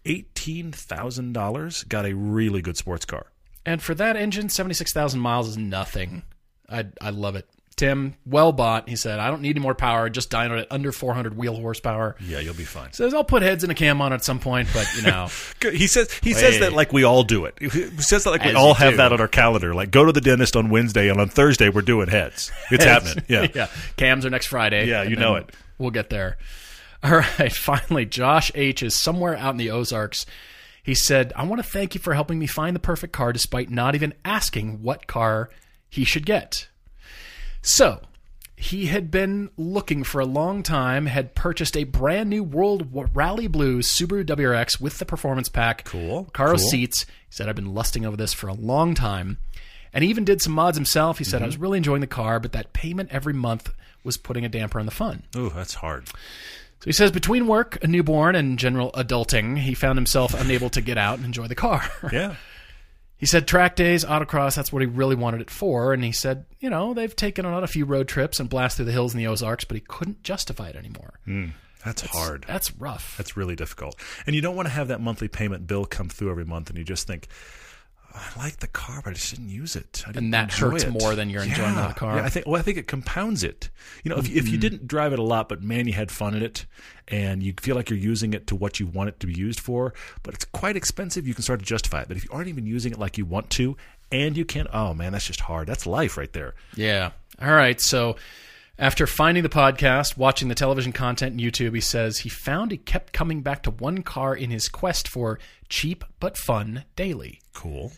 Eighteen 0.04 0.72
thousand 0.72 1.34
dollars 1.34 1.84
got 1.84 2.04
a 2.06 2.14
really 2.14 2.60
good 2.62 2.76
sports 2.76 3.04
car. 3.04 3.26
and 3.66 3.82
for 3.82 3.94
that 3.94 4.16
engine, 4.16 4.48
76,000 4.48 5.20
miles 5.20 5.48
is 5.48 5.56
nothing. 5.58 6.22
I 6.68 6.86
I 7.00 7.10
love 7.10 7.36
it. 7.36 7.48
Tim, 7.78 8.14
well 8.26 8.52
bought. 8.52 8.88
He 8.88 8.96
said, 8.96 9.18
I 9.20 9.30
don't 9.30 9.40
need 9.40 9.50
any 9.56 9.60
more 9.60 9.74
power. 9.74 10.10
Just 10.10 10.30
dynoed 10.30 10.60
at 10.62 10.66
under 10.70 10.92
400 10.92 11.36
wheel 11.36 11.54
horsepower. 11.54 12.16
Yeah, 12.20 12.40
you'll 12.40 12.52
be 12.54 12.64
fine. 12.64 12.92
Says 12.92 13.14
I'll 13.14 13.24
put 13.24 13.40
heads 13.42 13.62
and 13.62 13.72
a 13.72 13.74
cam 13.74 14.02
on 14.02 14.12
at 14.12 14.22
some 14.24 14.40
point, 14.40 14.68
but 14.74 14.86
you 14.96 15.02
know, 15.02 15.28
He 15.72 15.86
says 15.86 16.12
he 16.22 16.34
says 16.34 16.58
that 16.60 16.72
like 16.74 16.92
we 16.92 17.04
all 17.04 17.22
do 17.22 17.44
it. 17.46 17.56
He 17.60 17.68
says 17.70 18.24
that 18.24 18.30
like 18.30 18.42
we 18.42 18.50
As 18.50 18.56
all 18.56 18.74
have 18.74 18.92
do. 18.92 18.96
that 18.98 19.12
on 19.12 19.20
our 19.20 19.28
calendar. 19.28 19.74
Like 19.74 19.90
go 19.90 20.04
to 20.04 20.12
the 20.12 20.20
dentist 20.20 20.56
on 20.56 20.68
Wednesday 20.68 21.08
and 21.08 21.20
on 21.20 21.28
Thursday 21.28 21.68
we're 21.70 21.82
doing 21.82 22.08
heads. 22.08 22.50
It's 22.70 22.84
happening. 22.84 23.24
Yeah. 23.28 23.46
yeah. 23.54 23.68
Cams 23.96 24.26
are 24.26 24.30
next 24.30 24.46
Friday. 24.46 24.86
Yeah, 24.88 25.02
you 25.04 25.16
know 25.16 25.36
it. 25.36 25.50
We'll 25.78 25.90
get 25.90 26.10
there. 26.10 26.36
All 27.02 27.12
right. 27.38 27.52
Finally, 27.52 28.06
Josh 28.06 28.50
H 28.54 28.82
is 28.82 28.94
somewhere 28.98 29.36
out 29.36 29.52
in 29.52 29.56
the 29.56 29.70
Ozarks. 29.70 30.26
He 30.82 30.94
said, 30.94 31.32
I 31.36 31.44
want 31.44 31.62
to 31.62 31.68
thank 31.68 31.94
you 31.94 32.00
for 32.00 32.14
helping 32.14 32.38
me 32.38 32.46
find 32.46 32.74
the 32.74 32.80
perfect 32.80 33.12
car 33.12 33.32
despite 33.32 33.70
not 33.70 33.94
even 33.94 34.14
asking 34.24 34.82
what 34.82 35.06
car 35.06 35.48
he 35.88 36.04
should 36.04 36.26
get. 36.26 36.68
So, 37.68 38.00
he 38.56 38.86
had 38.86 39.10
been 39.10 39.50
looking 39.58 40.02
for 40.02 40.22
a 40.22 40.24
long 40.24 40.62
time, 40.62 41.04
had 41.04 41.34
purchased 41.34 41.76
a 41.76 41.84
brand 41.84 42.30
new 42.30 42.42
World 42.42 42.88
Rally 43.14 43.46
Blue 43.46 43.80
Subaru 43.80 44.24
WRX 44.24 44.80
with 44.80 44.98
the 44.98 45.04
performance 45.04 45.50
pack. 45.50 45.84
Cool, 45.84 46.30
Caro 46.32 46.56
cool. 46.56 46.58
seats. 46.58 47.04
He 47.04 47.12
said, 47.28 47.46
I've 47.46 47.56
been 47.56 47.74
lusting 47.74 48.06
over 48.06 48.16
this 48.16 48.32
for 48.32 48.48
a 48.48 48.54
long 48.54 48.94
time. 48.94 49.36
And 49.92 50.02
he 50.02 50.08
even 50.08 50.24
did 50.24 50.40
some 50.40 50.54
mods 50.54 50.78
himself. 50.78 51.18
He 51.18 51.24
said, 51.24 51.36
I 51.36 51.38
mm-hmm. 51.40 51.46
was 51.46 51.56
really 51.58 51.76
enjoying 51.76 52.00
the 52.00 52.06
car, 52.06 52.40
but 52.40 52.52
that 52.52 52.72
payment 52.72 53.10
every 53.12 53.34
month 53.34 53.70
was 54.02 54.16
putting 54.16 54.46
a 54.46 54.48
damper 54.48 54.80
on 54.80 54.86
the 54.86 54.92
fun. 54.92 55.24
Ooh, 55.36 55.52
that's 55.54 55.74
hard. 55.74 56.08
So 56.08 56.84
he 56.86 56.92
says, 56.92 57.10
between 57.10 57.46
work, 57.46 57.76
a 57.84 57.86
newborn, 57.86 58.34
and 58.34 58.58
general 58.58 58.92
adulting, 58.92 59.58
he 59.58 59.74
found 59.74 59.98
himself 59.98 60.32
unable 60.32 60.70
to 60.70 60.80
get 60.80 60.96
out 60.96 61.18
and 61.18 61.26
enjoy 61.26 61.48
the 61.48 61.54
car. 61.54 61.82
Yeah. 62.10 62.36
He 63.18 63.26
said 63.26 63.48
track 63.48 63.74
days, 63.74 64.04
autocross, 64.04 64.54
that's 64.54 64.72
what 64.72 64.80
he 64.80 64.86
really 64.86 65.16
wanted 65.16 65.40
it 65.40 65.50
for. 65.50 65.92
And 65.92 66.04
he 66.04 66.12
said, 66.12 66.46
you 66.60 66.70
know, 66.70 66.94
they've 66.94 67.14
taken 67.14 67.44
on 67.44 67.64
a 67.64 67.66
few 67.66 67.84
road 67.84 68.06
trips 68.06 68.38
and 68.38 68.48
blast 68.48 68.76
through 68.76 68.86
the 68.86 68.92
hills 68.92 69.12
in 69.12 69.18
the 69.18 69.26
Ozarks, 69.26 69.64
but 69.64 69.76
he 69.76 69.80
couldn't 69.80 70.22
justify 70.22 70.68
it 70.68 70.76
anymore. 70.76 71.18
Mm, 71.26 71.50
that's 71.84 72.02
hard. 72.02 72.44
That's 72.46 72.74
rough. 72.76 73.16
That's 73.16 73.36
really 73.36 73.56
difficult. 73.56 73.96
And 74.26 74.36
you 74.36 74.40
don't 74.40 74.54
want 74.54 74.66
to 74.68 74.72
have 74.74 74.88
that 74.88 75.00
monthly 75.00 75.28
payment 75.28 75.66
bill 75.66 75.84
come 75.84 76.08
through 76.08 76.30
every 76.30 76.44
month 76.44 76.70
and 76.70 76.78
you 76.78 76.84
just 76.84 77.08
think, 77.08 77.26
I 78.14 78.26
like 78.38 78.58
the 78.58 78.66
car, 78.66 79.00
but 79.04 79.10
I 79.10 79.14
just 79.14 79.34
didn't 79.34 79.50
use 79.50 79.76
it. 79.76 80.02
I 80.04 80.08
didn't 80.08 80.24
And 80.24 80.34
that 80.34 80.52
hurts 80.52 80.84
it. 80.84 80.90
more 80.90 81.14
than 81.14 81.30
you're 81.30 81.44
Yeah. 81.44 81.88
the 81.88 81.94
car. 81.94 82.16
Yeah, 82.16 82.24
I 82.24 82.28
think. 82.28 82.46
Well, 82.46 82.58
I 82.58 82.62
think 82.62 82.78
it 82.78 82.86
compounds 82.86 83.44
it. 83.44 83.70
You 84.02 84.10
know, 84.10 84.16
if, 84.16 84.26
if 84.26 84.34
you 84.34 84.42
mm-hmm. 84.42 84.60
didn't 84.60 84.88
drive 84.88 85.12
it 85.12 85.18
a 85.18 85.22
lot, 85.22 85.48
but 85.48 85.62
man, 85.62 85.86
you 85.86 85.92
had 85.92 86.10
fun 86.10 86.34
in 86.34 86.42
it, 86.42 86.66
and 87.06 87.42
you 87.42 87.54
feel 87.60 87.76
like 87.76 87.90
you're 87.90 87.98
using 87.98 88.34
it 88.34 88.46
to 88.48 88.56
what 88.56 88.80
you 88.80 88.86
want 88.86 89.08
it 89.08 89.20
to 89.20 89.26
be 89.26 89.34
used 89.34 89.60
for, 89.60 89.94
but 90.22 90.34
it's 90.34 90.44
quite 90.46 90.76
expensive. 90.76 91.26
You 91.28 91.34
can 91.34 91.42
start 91.42 91.60
to 91.60 91.66
justify 91.66 92.02
it. 92.02 92.08
But 92.08 92.16
if 92.16 92.24
you 92.24 92.30
aren't 92.32 92.48
even 92.48 92.66
using 92.66 92.92
it 92.92 92.98
like 92.98 93.18
you 93.18 93.24
want 93.24 93.50
to, 93.50 93.76
and 94.10 94.36
you 94.36 94.44
can't, 94.44 94.68
oh 94.72 94.94
man, 94.94 95.12
that's 95.12 95.26
just 95.26 95.40
hard. 95.40 95.68
That's 95.68 95.86
life 95.86 96.16
right 96.16 96.32
there. 96.32 96.54
Yeah. 96.74 97.10
All 97.40 97.52
right. 97.52 97.80
So 97.80 98.16
after 98.78 99.06
finding 99.06 99.42
the 99.42 99.48
podcast, 99.48 100.16
watching 100.16 100.48
the 100.48 100.54
television 100.54 100.92
content 100.92 101.32
on 101.34 101.38
YouTube, 101.38 101.74
he 101.74 101.80
says 101.80 102.18
he 102.18 102.28
found 102.28 102.70
he 102.70 102.76
kept 102.76 103.12
coming 103.12 103.42
back 103.42 103.62
to 103.64 103.70
one 103.70 104.02
car 104.02 104.34
in 104.36 104.50
his 104.50 104.68
quest 104.68 105.08
for 105.08 105.38
cheap 105.68 106.04
but 106.20 106.36
fun 106.36 106.84
daily. 106.96 107.40
Cool. 107.54 107.92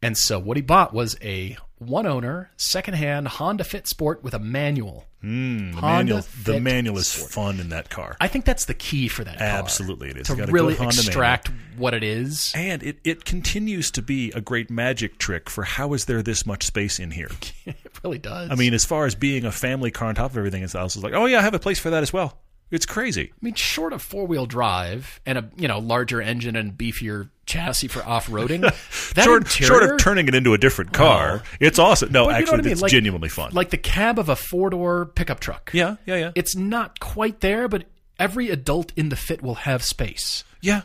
And 0.00 0.16
so 0.16 0.38
what 0.38 0.56
he 0.56 0.62
bought 0.62 0.94
was 0.94 1.16
a 1.22 1.56
one 1.78 2.06
owner, 2.06 2.50
secondhand 2.56 3.28
Honda 3.28 3.64
Fit 3.64 3.86
Sport 3.88 4.22
with 4.22 4.32
a 4.34 4.38
manual. 4.38 5.04
Mm, 5.22 5.74
the 5.74 5.80
manual. 5.82 6.22
The 6.44 6.60
manual 6.60 6.98
is 6.98 7.08
Sport. 7.08 7.30
fun 7.32 7.60
in 7.60 7.70
that 7.70 7.90
car. 7.90 8.16
I 8.20 8.28
think 8.28 8.44
that's 8.44 8.66
the 8.66 8.74
key 8.74 9.08
for 9.08 9.24
that 9.24 9.38
car. 9.38 9.46
Absolutely, 9.46 10.10
it 10.10 10.16
is. 10.16 10.28
To 10.28 10.34
You 10.34 10.38
got 10.38 10.48
a 10.48 10.52
really 10.52 10.74
Honda 10.74 10.94
manual. 10.94 11.06
extract 11.08 11.50
what 11.76 11.94
it 11.94 12.04
is. 12.04 12.52
And 12.54 12.82
it, 12.84 12.98
it 13.04 13.24
continues 13.24 13.90
to 13.92 14.02
be 14.02 14.30
a 14.32 14.40
great 14.40 14.70
magic 14.70 15.18
trick 15.18 15.50
for 15.50 15.64
how 15.64 15.92
is 15.94 16.04
there 16.04 16.22
this 16.22 16.46
much 16.46 16.64
space 16.64 17.00
in 17.00 17.10
here? 17.10 17.30
really 18.04 18.18
does. 18.18 18.50
I 18.50 18.54
mean, 18.54 18.74
as 18.74 18.84
far 18.84 19.06
as 19.06 19.14
being 19.14 19.44
a 19.44 19.52
family 19.52 19.90
car 19.90 20.08
on 20.08 20.14
top 20.14 20.30
of 20.32 20.36
everything 20.38 20.62
else, 20.62 20.74
it's 20.74 21.02
like, 21.02 21.14
oh 21.14 21.26
yeah, 21.26 21.38
I 21.38 21.42
have 21.42 21.54
a 21.54 21.58
place 21.58 21.78
for 21.78 21.90
that 21.90 22.02
as 22.02 22.12
well. 22.12 22.38
It's 22.70 22.84
crazy. 22.84 23.30
I 23.32 23.38
mean, 23.40 23.54
short 23.54 23.94
of 23.94 24.02
four 24.02 24.26
wheel 24.26 24.44
drive 24.44 25.20
and 25.24 25.38
a 25.38 25.50
you 25.56 25.68
know 25.68 25.78
larger 25.78 26.20
engine 26.20 26.54
and 26.54 26.72
beefier 26.76 27.30
chassis 27.46 27.88
for 27.88 28.02
off 28.04 28.26
roading, 28.28 28.62
Short, 29.24 29.44
interior, 29.44 29.66
short 29.80 29.82
of 29.90 29.98
turning 29.98 30.28
it 30.28 30.34
into 30.34 30.52
a 30.52 30.58
different 30.58 30.92
car, 30.92 31.40
oh. 31.42 31.48
it's 31.60 31.78
awesome. 31.78 32.12
No, 32.12 32.26
But 32.26 32.28
you 32.28 32.32
know 32.32 32.38
actually, 32.40 32.58
I 32.58 32.62
mean? 32.62 32.72
it's 32.72 32.82
Like- 32.82 32.90
genuinely 32.92 33.30
fun. 33.30 33.52
like 33.54 33.70
the 33.70 33.78
cab 33.78 34.18
of 34.18 34.28
a 34.28 34.36
four 34.36 34.68
door 34.68 35.06
pickup 35.06 35.40
truck. 35.40 35.70
yeah, 35.72 35.96
yeah, 36.04 36.16
yeah, 36.16 36.30
It's 36.34 36.54
not 36.54 37.00
quite 37.00 37.40
there, 37.40 37.68
but 37.68 37.84
every 38.18 38.50
adult 38.50 38.92
in 38.96 39.08
the 39.08 39.16
fit 39.16 39.40
will 39.42 39.54
have 39.54 39.82
space. 39.82 40.44
yeah. 40.60 40.82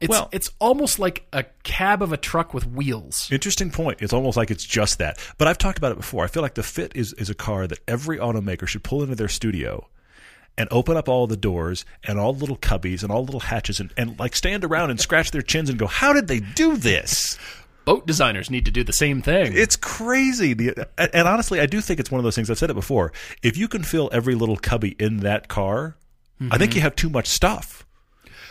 It's 0.00 0.10
Well- 0.10 0.28
it's 0.32 0.50
almost 0.58 0.98
like 0.98 1.26
a 1.32 1.44
cab 1.62 2.02
of 2.02 2.12
a 2.12 2.16
truck 2.16 2.52
with 2.52 2.66
wheels. 2.66 3.28
Interesting 3.30 3.70
point. 3.70 3.98
It's 4.02 4.12
almost 4.12 4.36
like 4.36 4.50
it's 4.50 4.64
just 4.64 4.98
that. 4.98 5.18
But 5.38 5.48
I've 5.48 5.58
talked 5.58 5.78
about 5.78 5.92
it 5.92 5.98
before. 5.98 6.24
I 6.24 6.26
feel 6.26 6.42
like 6.42 6.54
the 6.54 6.62
Fit 6.62 6.92
is, 6.94 7.12
is 7.14 7.30
a 7.30 7.34
car 7.34 7.66
that 7.66 7.78
every 7.86 8.18
automaker 8.18 8.66
should 8.66 8.82
pull 8.82 9.02
into 9.02 9.14
their 9.14 9.28
studio 9.28 9.88
and 10.56 10.68
open 10.70 10.96
up 10.96 11.08
all 11.08 11.26
the 11.26 11.36
doors 11.36 11.84
and 12.04 12.18
all 12.18 12.32
the 12.32 12.40
little 12.40 12.56
cubbies 12.56 13.02
and 13.02 13.10
all 13.10 13.22
the 13.22 13.26
little 13.26 13.40
hatches 13.40 13.80
and, 13.80 13.92
and 13.96 14.18
like 14.18 14.36
stand 14.36 14.64
around 14.64 14.90
and 14.90 15.00
scratch 15.00 15.30
their 15.30 15.42
chins 15.42 15.68
and 15.68 15.78
go, 15.78 15.86
how 15.86 16.12
did 16.12 16.28
they 16.28 16.40
do 16.40 16.76
this? 16.76 17.38
Boat 17.84 18.06
designers 18.06 18.50
need 18.50 18.64
to 18.64 18.70
do 18.70 18.82
the 18.82 18.92
same 18.92 19.20
thing. 19.20 19.52
It's 19.54 19.76
crazy. 19.76 20.54
The, 20.54 20.88
and 20.96 21.28
honestly, 21.28 21.60
I 21.60 21.66
do 21.66 21.80
think 21.80 22.00
it's 22.00 22.10
one 22.10 22.18
of 22.18 22.24
those 22.24 22.34
things. 22.34 22.50
I've 22.50 22.58
said 22.58 22.70
it 22.70 22.74
before. 22.74 23.12
If 23.42 23.56
you 23.56 23.68
can 23.68 23.82
fill 23.82 24.08
every 24.12 24.34
little 24.34 24.56
cubby 24.56 24.96
in 24.98 25.18
that 25.18 25.48
car, 25.48 25.96
I 26.40 26.56
think 26.56 26.70
mm-hmm. 26.70 26.76
you 26.76 26.82
have 26.82 26.96
too 26.96 27.10
much 27.10 27.26
stuff. 27.26 27.84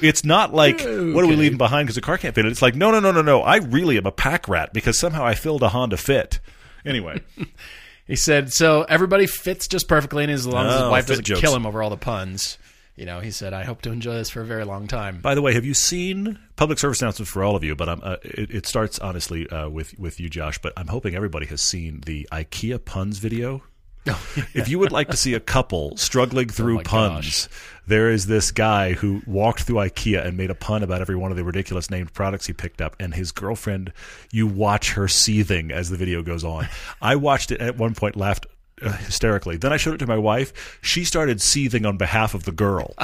It's 0.04 0.24
not 0.26 0.54
like 0.54 0.80
what 0.82 1.24
are 1.24 1.28
we 1.28 1.36
leaving 1.36 1.58
behind 1.58 1.86
because 1.88 1.96
the 1.96 2.02
car 2.02 2.18
can't 2.18 2.36
fit 2.36 2.46
it. 2.46 2.52
It's 2.52 2.62
like 2.62 2.76
no, 2.76 2.92
no, 2.92 3.00
no, 3.00 3.12
no, 3.12 3.22
no. 3.22 3.42
I 3.42 3.58
really 3.58 3.98
am 3.98 4.06
a 4.06 4.12
pack 4.12 4.48
rat 4.48 4.74
because 4.74 4.98
somehow 5.00 5.26
I 5.26 5.34
filled 5.36 5.64
a 5.64 5.70
Honda 5.70 5.98
Fit. 5.98 6.40
Anyway, 6.86 7.22
he 8.08 8.16
said 8.16 8.52
so. 8.52 8.84
Everybody 8.84 9.26
fits 9.28 9.68
just 9.68 9.88
perfectly, 9.88 10.24
and 10.24 10.32
as 10.32 10.46
long 10.46 10.68
as 10.68 10.74
his 10.74 10.82
Oh, 10.84 10.92
wife 10.92 11.08
doesn't 11.08 11.24
jokes. 11.26 11.42
kill 11.42 11.56
him 11.56 11.66
over 11.66 11.82
all 11.82 11.90
the 11.90 11.98
puns, 11.98 12.58
you 12.96 13.06
know, 13.06 13.22
he 13.22 13.32
said, 13.32 13.54
"I 13.54 13.64
hope 13.64 13.82
to 13.84 13.92
enjoy 13.92 14.16
this 14.16 14.30
for 14.30 14.42
a 14.42 14.46
very 14.46 14.66
long 14.66 14.88
time." 14.88 15.22
by 15.22 15.34
the 15.34 15.42
way, 15.42 15.54
have 15.54 15.64
you 15.66 15.74
seen 15.74 16.38
public 16.58 16.78
service 16.80 17.02
announcements 17.02 17.32
for 17.32 17.44
all 17.44 17.56
of 17.56 17.64
you? 17.64 17.76
But 17.76 17.88
I'm, 17.90 18.02
uh, 18.04 18.18
it, 18.24 18.52
it 18.52 18.66
starts 18.68 19.00
honestly 19.00 19.50
uh, 19.50 19.70
with 19.70 19.98
with 19.98 20.20
you, 20.20 20.30
Josh. 20.30 20.58
But 20.60 20.74
I'm 20.78 20.88
hoping 20.88 21.16
everybody 21.16 21.46
has 21.48 21.62
seen 21.62 22.02
the 22.06 22.28
IKEA 22.32 22.84
puns 22.84 23.20
video. 23.20 23.64
If 24.54 24.68
you 24.68 24.80
would 24.80 24.92
like 24.92 25.10
to 25.10 25.18
see 25.18 25.34
a 25.34 25.40
couple 25.40 25.96
struggling 25.98 26.50
through 26.50 26.80
Oh 26.80 26.84
puns, 26.84 27.48
there 27.88 28.10
is 28.10 28.28
this 28.28 28.52
guy 28.52 28.94
who 28.94 29.22
walked 29.26 29.62
through 29.62 29.78
IKEA 29.78 30.26
and 30.26 30.38
made 30.38 30.50
a 30.50 30.56
pun 30.56 30.84
about 30.84 31.02
every 31.02 31.16
one 31.16 31.32
of 31.32 31.38
the 31.38 31.44
ridiculous 31.44 31.90
named 31.90 32.14
products 32.14 32.48
he 32.48 32.54
picked 32.54 32.82
up. 32.82 32.96
And 33.00 33.14
his 33.14 33.32
girlfriend, 33.32 33.94
you 34.32 34.48
watch 34.48 34.94
her 34.94 35.08
seething 35.08 35.72
as 35.72 35.90
the 35.90 35.98
video 35.98 36.22
goes 36.22 36.44
on. 36.44 36.68
I 37.02 37.16
watched 37.16 37.52
it 37.52 37.62
at 37.62 37.78
one 37.78 37.94
point, 37.94 38.16
laughed 38.16 38.46
uh, 38.82 38.92
hysterically. 38.94 39.58
Then 39.58 39.72
I 39.74 39.78
showed 39.78 39.96
it 39.96 40.00
to 40.00 40.08
my 40.08 40.18
wife. 40.18 40.80
She 40.82 41.06
started 41.06 41.42
seething 41.42 41.86
on 41.86 41.98
behalf 41.98 42.34
of 42.34 42.44
the 42.44 42.52
girl. 42.52 42.94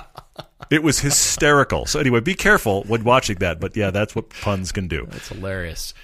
It 0.69 0.83
was 0.83 0.99
hysterical. 0.99 1.87
So 1.87 1.99
anyway, 1.99 2.19
be 2.19 2.35
careful 2.35 2.83
when 2.83 3.03
watching 3.03 3.37
that. 3.37 3.59
But 3.59 3.75
yeah, 3.75 3.89
that's 3.89 4.15
what 4.15 4.29
puns 4.29 4.71
can 4.71 4.87
do. 4.87 5.07
That's 5.09 5.29
hilarious. 5.29 5.95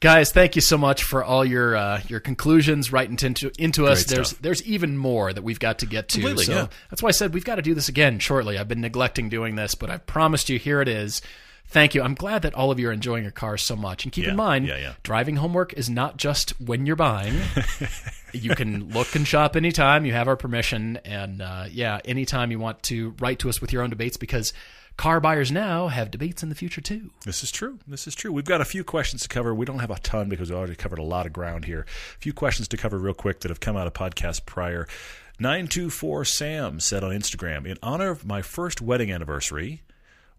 Guys, 0.00 0.30
thank 0.30 0.54
you 0.54 0.62
so 0.62 0.78
much 0.78 1.02
for 1.02 1.24
all 1.24 1.44
your 1.44 1.74
uh, 1.76 2.00
your 2.06 2.20
conclusions 2.20 2.92
writing 2.92 3.18
into 3.20 3.50
into 3.58 3.86
us. 3.86 4.04
Great 4.04 4.16
There's 4.16 4.28
stuff. 4.28 4.42
there's 4.42 4.62
even 4.62 4.96
more 4.96 5.32
that 5.32 5.42
we've 5.42 5.58
got 5.58 5.80
to 5.80 5.86
get 5.86 6.08
to. 6.10 6.20
Completely, 6.20 6.44
so 6.44 6.52
yeah. 6.52 6.66
that's 6.88 7.02
why 7.02 7.08
I 7.08 7.12
said 7.12 7.34
we've 7.34 7.44
got 7.44 7.56
to 7.56 7.62
do 7.62 7.74
this 7.74 7.88
again 7.88 8.20
shortly. 8.20 8.58
I've 8.58 8.68
been 8.68 8.80
neglecting 8.80 9.28
doing 9.28 9.56
this, 9.56 9.74
but 9.74 9.90
I 9.90 9.96
promised 9.96 10.48
you 10.48 10.58
here 10.58 10.80
it 10.80 10.86
is. 10.88 11.20
Thank 11.70 11.94
you. 11.94 12.00
I'm 12.00 12.14
glad 12.14 12.42
that 12.42 12.54
all 12.54 12.70
of 12.70 12.78
you 12.80 12.88
are 12.88 12.92
enjoying 12.92 13.24
your 13.24 13.32
cars 13.32 13.62
so 13.62 13.76
much. 13.76 14.04
And 14.04 14.12
keep 14.12 14.24
Yeah, 14.24 14.30
in 14.30 14.36
mind, 14.36 14.66
yeah, 14.66 14.78
yeah. 14.78 14.92
driving 15.02 15.36
homework 15.36 15.74
is 15.74 15.90
not 15.90 16.16
just 16.16 16.58
when 16.60 16.86
you're 16.86 16.96
buying. 16.96 17.34
you 18.32 18.54
can 18.54 18.88
look 18.94 19.14
and 19.14 19.28
shop 19.28 19.54
anytime. 19.54 20.06
You 20.06 20.12
have 20.14 20.28
our 20.28 20.36
permission. 20.36 20.98
And 21.04 21.42
uh, 21.42 21.66
yeah, 21.70 22.00
anytime 22.06 22.50
you 22.50 22.58
want 22.58 22.82
to 22.84 23.14
write 23.20 23.40
to 23.40 23.50
us 23.50 23.60
with 23.60 23.70
your 23.70 23.82
own 23.82 23.90
debates 23.90 24.16
because 24.16 24.54
car 24.98 25.20
buyers 25.20 25.50
now 25.50 25.88
have 25.88 26.10
debates 26.10 26.42
in 26.42 26.50
the 26.50 26.54
future 26.54 26.82
too. 26.82 27.10
This 27.24 27.42
is 27.42 27.50
true. 27.50 27.78
This 27.86 28.06
is 28.06 28.14
true. 28.14 28.32
We've 28.32 28.44
got 28.44 28.60
a 28.60 28.64
few 28.66 28.84
questions 28.84 29.22
to 29.22 29.28
cover. 29.28 29.54
We 29.54 29.64
don't 29.64 29.78
have 29.78 29.90
a 29.90 29.98
ton 30.00 30.28
because 30.28 30.50
we 30.50 30.56
already 30.56 30.74
covered 30.74 30.98
a 30.98 31.02
lot 31.04 31.24
of 31.24 31.32
ground 31.32 31.64
here. 31.64 31.86
A 32.16 32.18
few 32.20 32.32
questions 32.34 32.68
to 32.68 32.76
cover 32.76 32.98
real 32.98 33.14
quick 33.14 33.40
that 33.40 33.48
have 33.48 33.60
come 33.60 33.76
out 33.76 33.86
of 33.86 33.94
podcasts 33.94 34.44
prior. 34.44 34.86
924 35.40 36.24
Sam 36.24 36.80
said 36.80 37.02
on 37.04 37.12
Instagram, 37.12 37.64
in 37.66 37.78
honor 37.82 38.10
of 38.10 38.26
my 38.26 38.42
first 38.42 38.80
wedding 38.82 39.12
anniversary, 39.12 39.82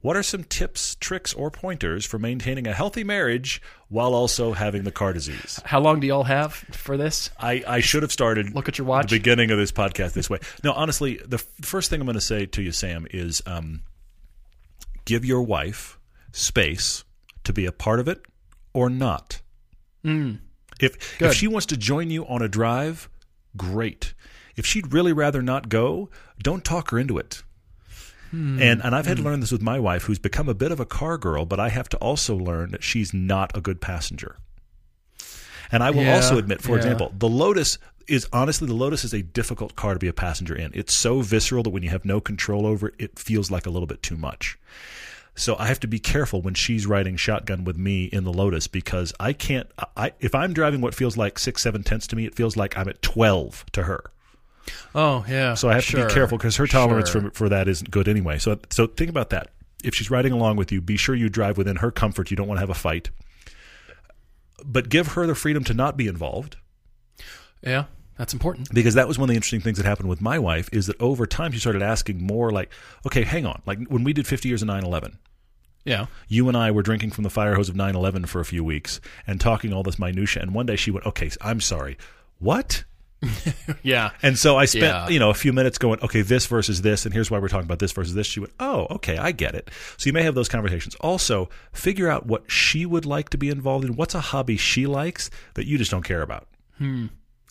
what 0.01 0.15
are 0.17 0.23
some 0.23 0.43
tips, 0.43 0.95
tricks, 0.95 1.33
or 1.33 1.49
pointers 1.49 2.05
for 2.05 2.19
maintaining 2.19 2.67
a 2.67 2.73
healthy 2.73 3.03
marriage 3.03 3.61
while 3.87 4.13
also 4.13 4.51
having 4.53 4.83
the 4.83 4.91
car 4.91 5.13
disease? 5.13 5.61
How 5.65 5.79
long 5.79 6.01
do 6.01 6.07
y'all 6.07 6.23
have 6.25 6.53
for 6.53 6.97
this? 6.97 7.29
I, 7.39 7.63
I 7.65 7.79
should 7.79 8.03
have 8.03 8.11
started 8.11 8.53
Look 8.53 8.67
at 8.67 8.77
your 8.77 8.87
watch. 8.87 9.09
the 9.09 9.17
beginning 9.17 9.51
of 9.51 9.57
this 9.57 9.71
podcast 9.71 10.13
this 10.13 10.29
way. 10.29 10.39
No, 10.65 10.73
honestly, 10.73 11.19
the 11.25 11.37
f- 11.37 11.47
first 11.61 11.89
thing 11.89 12.01
I'm 12.01 12.05
going 12.07 12.15
to 12.15 12.21
say 12.21 12.45
to 12.45 12.61
you, 12.61 12.71
Sam, 12.73 13.07
is 13.11 13.41
um, 13.45 13.81
give 15.05 15.25
your 15.25 15.41
wife 15.41 15.99
space 16.31 17.03
to 17.43 17.53
be 17.53 17.65
a 17.65 17.71
part 17.71 17.99
of 17.99 18.07
it 18.07 18.21
or 18.73 18.89
not. 18.89 19.41
Mm. 20.03 20.39
If 20.79 21.17
Good. 21.19 21.29
if 21.29 21.33
she 21.35 21.47
wants 21.47 21.65
to 21.67 21.77
join 21.77 22.09
you 22.09 22.25
on 22.25 22.41
a 22.41 22.47
drive, 22.47 23.09
great. 23.57 24.13
If 24.55 24.65
she'd 24.65 24.93
really 24.93 25.13
rather 25.13 25.41
not 25.41 25.69
go, 25.69 26.09
don't 26.41 26.63
talk 26.63 26.91
her 26.91 26.99
into 26.99 27.17
it. 27.17 27.43
Hmm. 28.31 28.61
And 28.61 28.83
and 28.83 28.95
I've 28.95 29.07
had 29.07 29.17
to 29.17 29.23
hmm. 29.23 29.29
learn 29.29 29.39
this 29.39 29.51
with 29.51 29.61
my 29.61 29.79
wife, 29.79 30.03
who's 30.03 30.19
become 30.19 30.47
a 30.47 30.53
bit 30.53 30.71
of 30.71 30.79
a 30.79 30.85
car 30.85 31.17
girl, 31.17 31.45
but 31.45 31.59
I 31.59 31.69
have 31.69 31.89
to 31.89 31.97
also 31.97 32.35
learn 32.35 32.71
that 32.71 32.83
she's 32.83 33.13
not 33.13 33.55
a 33.57 33.61
good 33.61 33.81
passenger. 33.81 34.37
And 35.71 35.83
I 35.83 35.91
will 35.91 36.03
Yeah, 36.03 36.15
also 36.15 36.37
admit, 36.37 36.61
for 36.61 36.71
yeah. 36.71 36.77
example, 36.77 37.13
the 37.17 37.29
Lotus 37.29 37.77
is 38.09 38.27
honestly 38.33 38.67
the 38.67 38.73
Lotus 38.73 39.03
is 39.03 39.13
a 39.13 39.21
difficult 39.21 39.75
car 39.75 39.93
to 39.93 39.99
be 39.99 40.07
a 40.07 40.13
passenger 40.13 40.55
in. 40.55 40.71
It's 40.73 40.93
so 40.93 41.21
visceral 41.21 41.63
that 41.63 41.69
when 41.69 41.83
you 41.83 41.89
have 41.89 42.05
no 42.05 42.19
control 42.19 42.65
over 42.65 42.87
it, 42.89 42.95
it 42.99 43.19
feels 43.19 43.49
like 43.51 43.65
a 43.65 43.69
little 43.69 43.87
bit 43.87 44.01
too 44.03 44.17
much. 44.17 44.57
So 45.35 45.55
I 45.57 45.67
have 45.67 45.79
to 45.81 45.87
be 45.87 45.99
careful 45.99 46.41
when 46.41 46.53
she's 46.53 46.85
riding 46.85 47.15
shotgun 47.15 47.63
with 47.63 47.77
me 47.77 48.05
in 48.05 48.25
the 48.25 48.33
Lotus 48.33 48.67
because 48.67 49.13
I 49.19 49.31
can't. 49.33 49.69
I 49.95 50.11
if 50.19 50.35
I'm 50.35 50.51
driving 50.53 50.81
what 50.81 50.93
feels 50.95 51.15
like 51.15 51.39
six, 51.39 51.61
seven 51.61 51.83
tenths 51.83 52.07
to 52.07 52.15
me, 52.15 52.25
it 52.25 52.35
feels 52.35 52.57
like 52.57 52.77
I'm 52.77 52.89
at 52.89 53.01
twelve 53.01 53.65
to 53.71 53.83
her. 53.83 54.03
Oh 54.93 55.23
yeah. 55.29 55.53
So 55.53 55.69
I 55.69 55.75
have 55.75 55.85
to 55.87 56.05
be 56.07 56.13
careful 56.13 56.37
because 56.37 56.57
her 56.57 56.67
tolerance 56.67 57.09
Sure. 57.09 57.21
for 57.21 57.31
for 57.31 57.49
that 57.49 57.67
isn't 57.69 57.89
good 57.89 58.07
anyway. 58.09 58.37
So 58.37 58.59
so 58.69 58.87
think 58.87 59.09
about 59.09 59.29
that. 59.29 59.51
If 59.81 59.95
she's 59.95 60.11
riding 60.11 60.33
along 60.33 60.57
with 60.57 60.73
you, 60.73 60.81
be 60.81 60.97
sure 60.97 61.15
you 61.15 61.29
drive 61.29 61.57
within 61.57 61.77
her 61.77 61.89
comfort. 61.89 62.31
You 62.31 62.35
don't 62.37 62.47
want 62.47 62.57
to 62.57 62.61
have 62.61 62.69
a 62.69 62.73
fight, 62.73 63.09
but 64.65 64.89
give 64.89 65.09
her 65.13 65.25
the 65.25 65.35
freedom 65.35 65.63
to 65.65 65.73
not 65.73 65.95
be 65.95 66.07
involved. 66.07 66.57
Yeah, 67.63 67.85
that's 68.19 68.33
important. 68.33 68.71
because 68.73 68.93
that 68.93 69.07
was 69.07 69.17
one 69.17 69.27
of 69.27 69.33
the 69.33 69.35
interesting 69.35 69.61
things 69.61 69.77
that 69.77 69.85
happened 69.87 70.09
with 70.09 70.21
my 70.21 70.37
wife 70.37 70.69
is 70.71 70.85
that 70.87 71.01
over 71.01 71.25
time 71.25 71.51
she 71.51 71.59
started 71.59 71.81
asking 71.81 72.21
more 72.21 72.51
like 72.51 72.69
okay 73.07 73.23
hang 73.23 73.47
on. 73.47 73.61
Like 73.65 73.79
when 73.87 74.03
we 74.03 74.13
did 74.13 74.27
50 74.27 74.47
years 74.47 74.61
of 74.61 74.67
911 74.67 75.17
Yeah. 75.85 76.05
you 76.27 76.47
and 76.49 76.55
i 76.57 76.69
were 76.69 76.83
drinking 76.83 77.11
from 77.11 77.23
the 77.23 77.29
fire 77.31 77.55
hose 77.55 77.69
of 77.69 77.75
911 77.75 78.25
for 78.27 78.39
a 78.41 78.45
few 78.45 78.63
weeks 78.63 78.99
and 79.25 79.39
talking 79.41 79.73
all 79.73 79.81
this 79.83 79.97
minutia 79.97 80.43
and 80.43 80.53
one 80.53 80.65
day 80.67 80.75
she 80.75 80.91
went 80.91 81.05
okay 81.07 81.31
i'm 81.41 81.61
sorry. 81.61 81.97
What? 82.37 82.83
Yeah. 83.83 84.11
and 84.21 84.37
so 84.37 84.57
i 84.57 84.65
spent 84.65 84.83
Yeah. 84.83 85.09
you 85.09 85.19
know 85.19 85.29
a 85.29 85.33
few 85.33 85.51
minutes 85.53 85.77
going 85.77 85.99
okay 86.01 86.21
this 86.21 86.45
versus 86.45 86.81
this 86.81 87.05
and 87.05 87.13
here's 87.13 87.29
why 87.31 87.39
we're 87.39 87.47
talking 87.49 87.65
about 87.65 87.79
this 87.79 87.91
versus 87.93 88.13
this. 88.13 88.27
She 88.27 88.39
went 88.41 88.53
oh 88.59 88.87
okay 88.91 89.17
i 89.17 89.31
get 89.31 89.55
it. 89.55 89.69
So 89.97 90.07
you 90.07 90.13
may 90.13 90.23
have 90.23 90.35
those 90.35 90.49
conversations. 90.49 90.95
Also 90.95 91.49
figure 91.73 92.09
out 92.09 92.25
what 92.25 92.49
she 92.51 92.85
would 92.85 93.05
like 93.05 93.29
to 93.29 93.37
be 93.37 93.49
involved 93.49 93.85
in. 93.85 93.95
What's 93.95 94.15
a 94.15 94.21
hobby 94.21 94.57
she 94.57 94.85
likes 94.87 95.29
that 95.55 95.65
you 95.67 95.77
just 95.77 95.91
don't 95.91 96.03
care 96.03 96.21
about 96.21 96.47
hmm. 96.77 97.07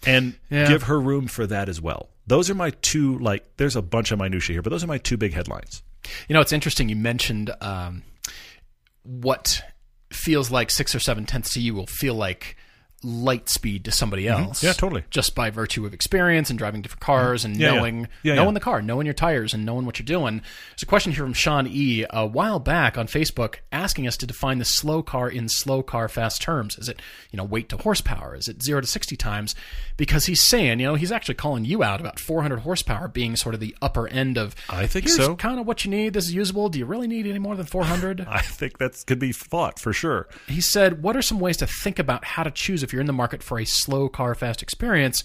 And 0.07 0.34
Yeah. 0.51 0.68
give 0.68 0.84
her 0.84 1.01
room 1.01 1.26
for 1.26 1.46
that 1.46 1.68
as 1.68 1.80
well. 1.80 2.09
Those 2.26 2.51
are 2.51 2.55
my 2.55 2.70
two 2.82 3.18
like. 3.18 3.57
There's 3.57 3.76
a 3.76 3.82
bunch 3.82 4.11
of 4.12 4.18
minutia 4.18 4.55
here, 4.55 4.62
but 4.62 4.70
those 4.70 4.84
are 4.84 4.88
my 4.88 4.99
two 4.99 5.16
big 5.16 5.32
headlines. 5.34 5.82
You 6.28 6.34
know, 6.34 6.40
it's 6.40 6.53
interesting. 6.53 6.88
You 6.88 6.96
mentioned 6.96 7.51
um, 7.61 8.03
what 9.03 9.62
feels 10.12 10.51
like 10.51 10.70
six 10.70 10.94
or 10.94 11.01
seven 11.01 11.24
tenths 11.26 11.53
to 11.55 11.61
you 11.61 11.74
will 11.74 11.86
feel 11.86 12.14
like 12.14 12.57
light 13.05 13.49
speed 13.49 13.84
to 13.84 13.92
somebody 13.92 14.26
else. 14.26 14.59
Mm-hmm. 14.59 14.66
Yeah, 14.66 14.72
totally. 14.72 15.05
Just 15.11 15.34
by 15.34 15.51
virtue 15.51 15.86
of 15.86 15.94
experience 15.94 16.51
and 16.51 16.59
driving 16.59 16.82
different 16.82 17.01
cars 17.01 17.44
and 17.44 17.57
Yeah, 17.57 17.74
knowing 17.74 18.09
Yeah, 18.22 18.34
knowing 18.34 18.49
yeah. 18.49 18.55
the 18.55 18.61
car, 18.61 18.82
knowing 18.82 19.07
your 19.07 19.14
tires, 19.14 19.55
and 19.55 19.64
knowing 19.64 19.86
what 19.86 19.99
you're 19.99 20.05
doing. 20.05 20.42
There's 20.70 20.82
a 20.82 20.86
question 20.86 21.12
here 21.12 21.22
from 21.24 21.32
Sean 21.32 21.66
E. 21.68 22.05
a 22.11 22.26
while 22.26 22.59
back 22.59 22.99
on 22.99 23.07
Facebook 23.07 23.57
asking 23.70 24.07
us 24.09 24.16
to 24.16 24.26
define 24.26 24.59
the 24.59 24.64
slow 24.64 25.03
car 25.03 25.28
in 25.28 25.49
slow 25.49 25.82
car 25.82 26.09
fast 26.09 26.42
terms. 26.42 26.76
Is 26.78 26.88
it 26.88 27.01
you 27.30 27.36
know 27.36 27.44
weight 27.44 27.68
to 27.68 27.76
horsepower? 27.76 28.34
Is 28.34 28.49
it 28.49 28.62
zero 28.62 28.80
to 28.80 28.86
sixty 28.86 29.16
times? 29.16 29.55
Because 29.96 30.26
he's 30.26 30.42
saying 30.42 30.80
you 30.80 30.86
know 30.86 30.94
he's 30.96 31.12
actually 31.12 31.34
calling 31.36 31.64
you 31.64 31.82
out 31.82 32.01
about 32.01 32.18
400 32.18 32.61
horsepower 32.61 33.09
being 33.09 33.36
sort 33.36 33.55
of 33.55 33.61
the 33.61 33.76
upper 33.80 34.09
end 34.09 34.36
of. 34.38 34.55
I 34.68 34.86
think 34.86 35.05
here's 35.07 35.16
so. 35.16 35.36
Kind 35.36 35.61
of 35.61 35.66
what 35.66 35.84
you 35.84 35.90
need. 35.90 36.14
This 36.14 36.24
is 36.26 36.34
usable. 36.34 36.68
Do 36.68 36.78
you 36.78 36.86
really 36.86 37.07
need 37.07 37.26
any 37.26 37.38
more 37.38 37.55
than 37.55 37.66
400? 37.66 38.20
I 38.28 38.40
think 38.40 38.78
that 38.78 39.03
could 39.07 39.18
be 39.18 39.32
thought 39.32 39.78
for 39.78 39.92
sure. 39.92 40.28
He 40.49 40.61
said, 40.61 41.03
What 41.03 41.16
are 41.16 41.22
some 41.22 41.38
ways 41.38 41.57
to 41.59 41.66
think 41.66 41.99
about 41.99 42.24
how 42.24 42.42
to 42.42 42.51
choose 42.51 42.82
if 42.89 42.93
you're 42.93 43.01
in 43.01 43.07
the 43.07 43.12
market 43.12 43.43
for 43.43 43.59
a 43.59 43.64
slow 43.64 44.09
car 44.09 44.34
fast 44.34 44.62
experience? 44.62 45.22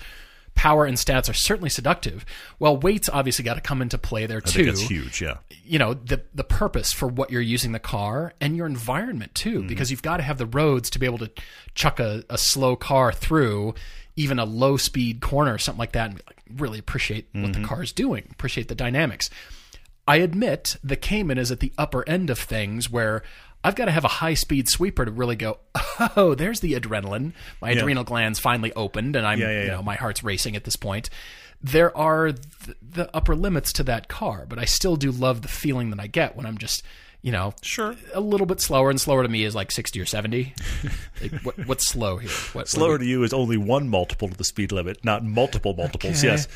Power 0.55 0.85
and 0.85 0.97
stats 0.97 1.27
are 1.29 1.33
certainly 1.33 1.71
seductive. 1.71 2.23
Well, 2.59 2.77
weight's 2.77 3.09
obviously 3.09 3.43
got 3.43 3.55
to 3.55 3.61
come 3.61 3.81
into 3.81 3.97
play 3.97 4.27
there 4.27 4.39
too. 4.39 4.69
it's 4.69 4.81
huge. 4.81 5.19
Yeah. 5.19 5.37
You 5.65 5.79
know, 5.79 5.95
the 5.95 6.21
the 6.35 6.43
purpose 6.43 6.91
for 6.93 7.07
what 7.07 7.31
you're 7.31 7.41
using 7.41 7.71
the 7.71 7.79
car 7.79 8.33
and 8.39 8.55
your 8.55 8.67
environment 8.67 9.33
too, 9.33 9.59
Mm-hmm. 9.59 9.67
because 9.67 9.89
you've 9.89 10.03
got 10.03 10.17
to 10.17 10.23
have 10.23 10.37
the 10.37 10.45
roads 10.45 10.91
to 10.91 10.99
be 10.99 11.07
able 11.07 11.17
to 11.19 11.31
chuck 11.73 11.99
a, 11.99 12.23
a 12.29 12.37
slow 12.37 12.75
car 12.75 13.11
through 13.11 13.73
even 14.15 14.37
a 14.37 14.45
low 14.45 14.77
speed 14.77 15.21
corner 15.21 15.55
or 15.55 15.57
something 15.57 15.79
like 15.79 15.93
that 15.93 16.11
and 16.11 16.21
like, 16.27 16.37
really 16.55 16.77
appreciate 16.77 17.29
what 17.31 17.45
Mm-hmm. 17.45 17.61
the 17.63 17.67
car's 17.67 17.91
doing, 17.91 18.27
appreciate 18.29 18.67
the 18.67 18.75
dynamics. 18.75 19.31
I 20.07 20.17
admit 20.17 20.75
the 20.83 20.95
Cayman 20.97 21.39
is 21.39 21.49
at 21.51 21.61
the 21.61 21.73
upper 21.79 22.07
end 22.07 22.29
of 22.29 22.37
things 22.37 22.91
where 22.91 23.23
I've 23.63 23.75
got 23.75 23.85
to 23.85 23.91
have 23.91 24.03
a 24.03 24.09
high 24.09 24.33
speed 24.33 24.67
sweeper 24.67 25.05
to 25.05 25.11
really 25.11 25.35
go, 25.35 25.59
oh, 26.17 26.35
there's 26.35 26.59
the 26.59 26.73
adrenaline. 26.73 27.31
My 27.61 27.71
adrenal 27.71 28.03
glands 28.03 28.39
finally 28.39 28.73
opened 28.73 29.15
and 29.15 29.25
I'm, 29.25 29.39
Yeah, 29.39 29.49
yeah, 29.49 29.59
you 29.61 29.65
yeah. 29.67 29.71
know, 29.75 29.83
my 29.83 29.95
heart's 29.95 30.23
racing 30.23 30.55
at 30.55 30.63
this 30.65 30.75
point. 30.75 31.09
There 31.61 31.95
are 31.97 32.33
th- 32.33 32.77
the 32.81 33.09
upper 33.15 33.35
limits 33.35 33.71
to 33.73 33.83
that 33.85 34.09
car, 34.09 34.45
but 34.49 34.59
I 34.59 34.65
still 34.65 34.95
do 34.97 35.11
love 35.11 35.41
the 35.43 35.47
feeling 35.47 35.91
that 35.91 35.99
I 35.99 36.07
get 36.07 36.35
when 36.35 36.45
I'm 36.45 36.57
just, 36.57 36.83
you 37.21 37.31
know, 37.31 37.53
Sure. 37.61 37.95
a 38.13 38.19
little 38.19 38.45
bit 38.45 38.59
slower 38.59 38.89
and 38.89 38.99
slower 38.99 39.23
to 39.23 39.29
me 39.29 39.45
is 39.45 39.55
like 39.55 39.71
60 39.71 39.97
or 40.01 40.05
70. 40.05 40.53
like, 41.21 41.31
what, 41.43 41.65
what's 41.65 41.87
slow 41.87 42.17
here? 42.17 42.29
What, 42.51 42.67
Slower 42.67 42.97
to 42.97 43.05
you 43.05 43.23
is 43.23 43.31
only 43.33 43.55
one 43.55 43.87
multiple 43.87 44.27
of 44.27 44.35
the 44.35 44.43
speed 44.43 44.73
limit, 44.73 45.05
not 45.05 45.23
multiple 45.23 45.73
multiples. 45.73 46.19
Okay. 46.19 46.27
Yes. 46.27 46.49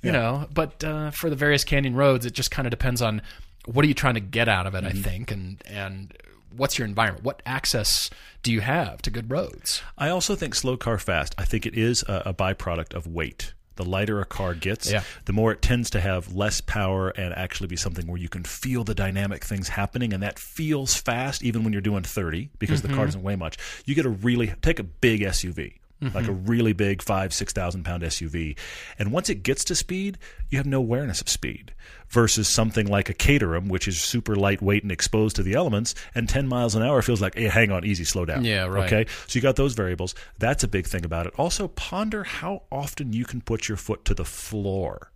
you 0.00 0.10
know 0.12 0.46
but 0.52 0.82
uh, 0.84 1.10
for 1.12 1.28
the 1.30 1.36
various 1.36 1.62
canyon 1.64 1.94
roads 1.94 2.26
it 2.26 2.32
just 2.32 2.50
kind 2.50 2.66
of 2.66 2.70
depends 2.70 3.00
on 3.00 3.22
what 3.66 3.84
are 3.84 3.88
you 3.88 3.94
trying 3.94 4.14
to 4.14 4.20
get 4.20 4.48
out 4.48 4.66
of 4.66 4.74
it 4.74 4.82
Mm-hmm. 4.82 4.98
i 4.98 5.00
think 5.00 5.30
and 5.30 5.62
and 5.66 6.12
what's 6.56 6.78
your 6.78 6.86
environment 6.86 7.24
what 7.24 7.42
access 7.46 8.10
do 8.42 8.52
you 8.52 8.60
have 8.60 9.00
to 9.02 9.10
good 9.10 9.30
roads 9.30 9.82
I 9.98 10.08
also 10.08 10.34
think 10.34 10.54
slow 10.54 10.76
car 10.76 10.98
fast. 10.98 11.34
I 11.38 11.44
think 11.44 11.66
it 11.66 11.74
is 11.74 12.02
a, 12.08 12.22
a 12.26 12.34
byproduct 12.34 12.94
of 12.94 13.06
weight. 13.06 13.52
The 13.76 13.84
lighter 13.84 14.20
a 14.20 14.24
car 14.24 14.54
gets, 14.54 14.90
Yeah. 14.90 15.02
the 15.24 15.32
more 15.32 15.52
it 15.52 15.62
tends 15.62 15.90
to 15.90 16.00
have 16.00 16.34
less 16.34 16.60
power 16.60 17.10
and 17.10 17.32
actually 17.34 17.68
be 17.68 17.76
something 17.76 18.06
where 18.06 18.18
you 18.18 18.28
can 18.28 18.44
feel 18.44 18.84
the 18.84 18.94
dynamic 18.94 19.44
things 19.44 19.68
happening, 19.68 20.12
and 20.12 20.22
that 20.22 20.38
feels 20.38 20.94
fast 20.94 21.42
even 21.42 21.64
when 21.64 21.72
you're 21.72 21.80
doing 21.82 22.02
30 22.02 22.50
because 22.58 22.80
mm-hmm. 22.80 22.90
the 22.90 22.94
car 22.96 23.06
doesn't 23.06 23.22
weigh 23.22 23.36
much. 23.36 23.56
You 23.86 23.94
get 23.94 24.04
a 24.04 24.10
really 24.10 24.52
take 24.60 24.78
a 24.78 24.84
big 24.84 25.20
SUV. 25.20 25.78
Like 26.02 26.26
a 26.26 26.30
mm-hmm. 26.30 26.46
really 26.46 26.72
big 26.72 27.02
five, 27.02 27.32
six 27.32 27.52
thousand 27.52 27.84
pound 27.84 28.02
SUV. 28.02 28.58
And 28.98 29.12
once 29.12 29.30
it 29.30 29.42
gets 29.42 29.64
to 29.64 29.74
speed, 29.74 30.18
you 30.50 30.58
have 30.58 30.66
no 30.66 30.78
awareness 30.78 31.20
of 31.20 31.28
speed. 31.28 31.74
Versus 32.08 32.46
something 32.46 32.86
like 32.86 33.08
a 33.08 33.14
Caterham, 33.14 33.68
which 33.68 33.88
is 33.88 33.98
super 33.98 34.36
lightweight 34.36 34.82
and 34.82 34.92
exposed 34.92 35.36
to 35.36 35.42
the 35.42 35.54
elements, 35.54 35.94
and 36.14 36.28
10 36.28 36.46
miles 36.46 36.74
an 36.74 36.82
hour 36.82 37.00
feels 37.00 37.22
like, 37.22 37.36
hey, 37.36 37.48
hang 37.48 37.72
on, 37.72 37.86
easy, 37.86 38.04
slow 38.04 38.26
down. 38.26 38.44
Yeah, 38.44 38.66
right. 38.66 38.92
Okay. 38.92 39.10
So 39.26 39.38
you 39.38 39.40
got 39.40 39.56
those 39.56 39.72
variables. 39.72 40.14
That's 40.38 40.62
a 40.62 40.68
big 40.68 40.86
thing 40.86 41.06
about 41.06 41.26
it. 41.26 41.32
Also, 41.38 41.68
ponder 41.68 42.22
how 42.24 42.64
often 42.70 43.14
you 43.14 43.24
can 43.24 43.40
put 43.40 43.66
your 43.66 43.78
foot 43.78 44.04
to 44.04 44.14
the 44.14 44.26
floor 44.26 45.12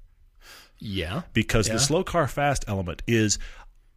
yeah 0.79 1.23
because 1.33 1.69
Yeah. 1.69 1.75
the 1.75 1.81
slow 1.81 2.05
car 2.05 2.29
fast 2.29 2.65
element 2.69 3.03
is 3.07 3.39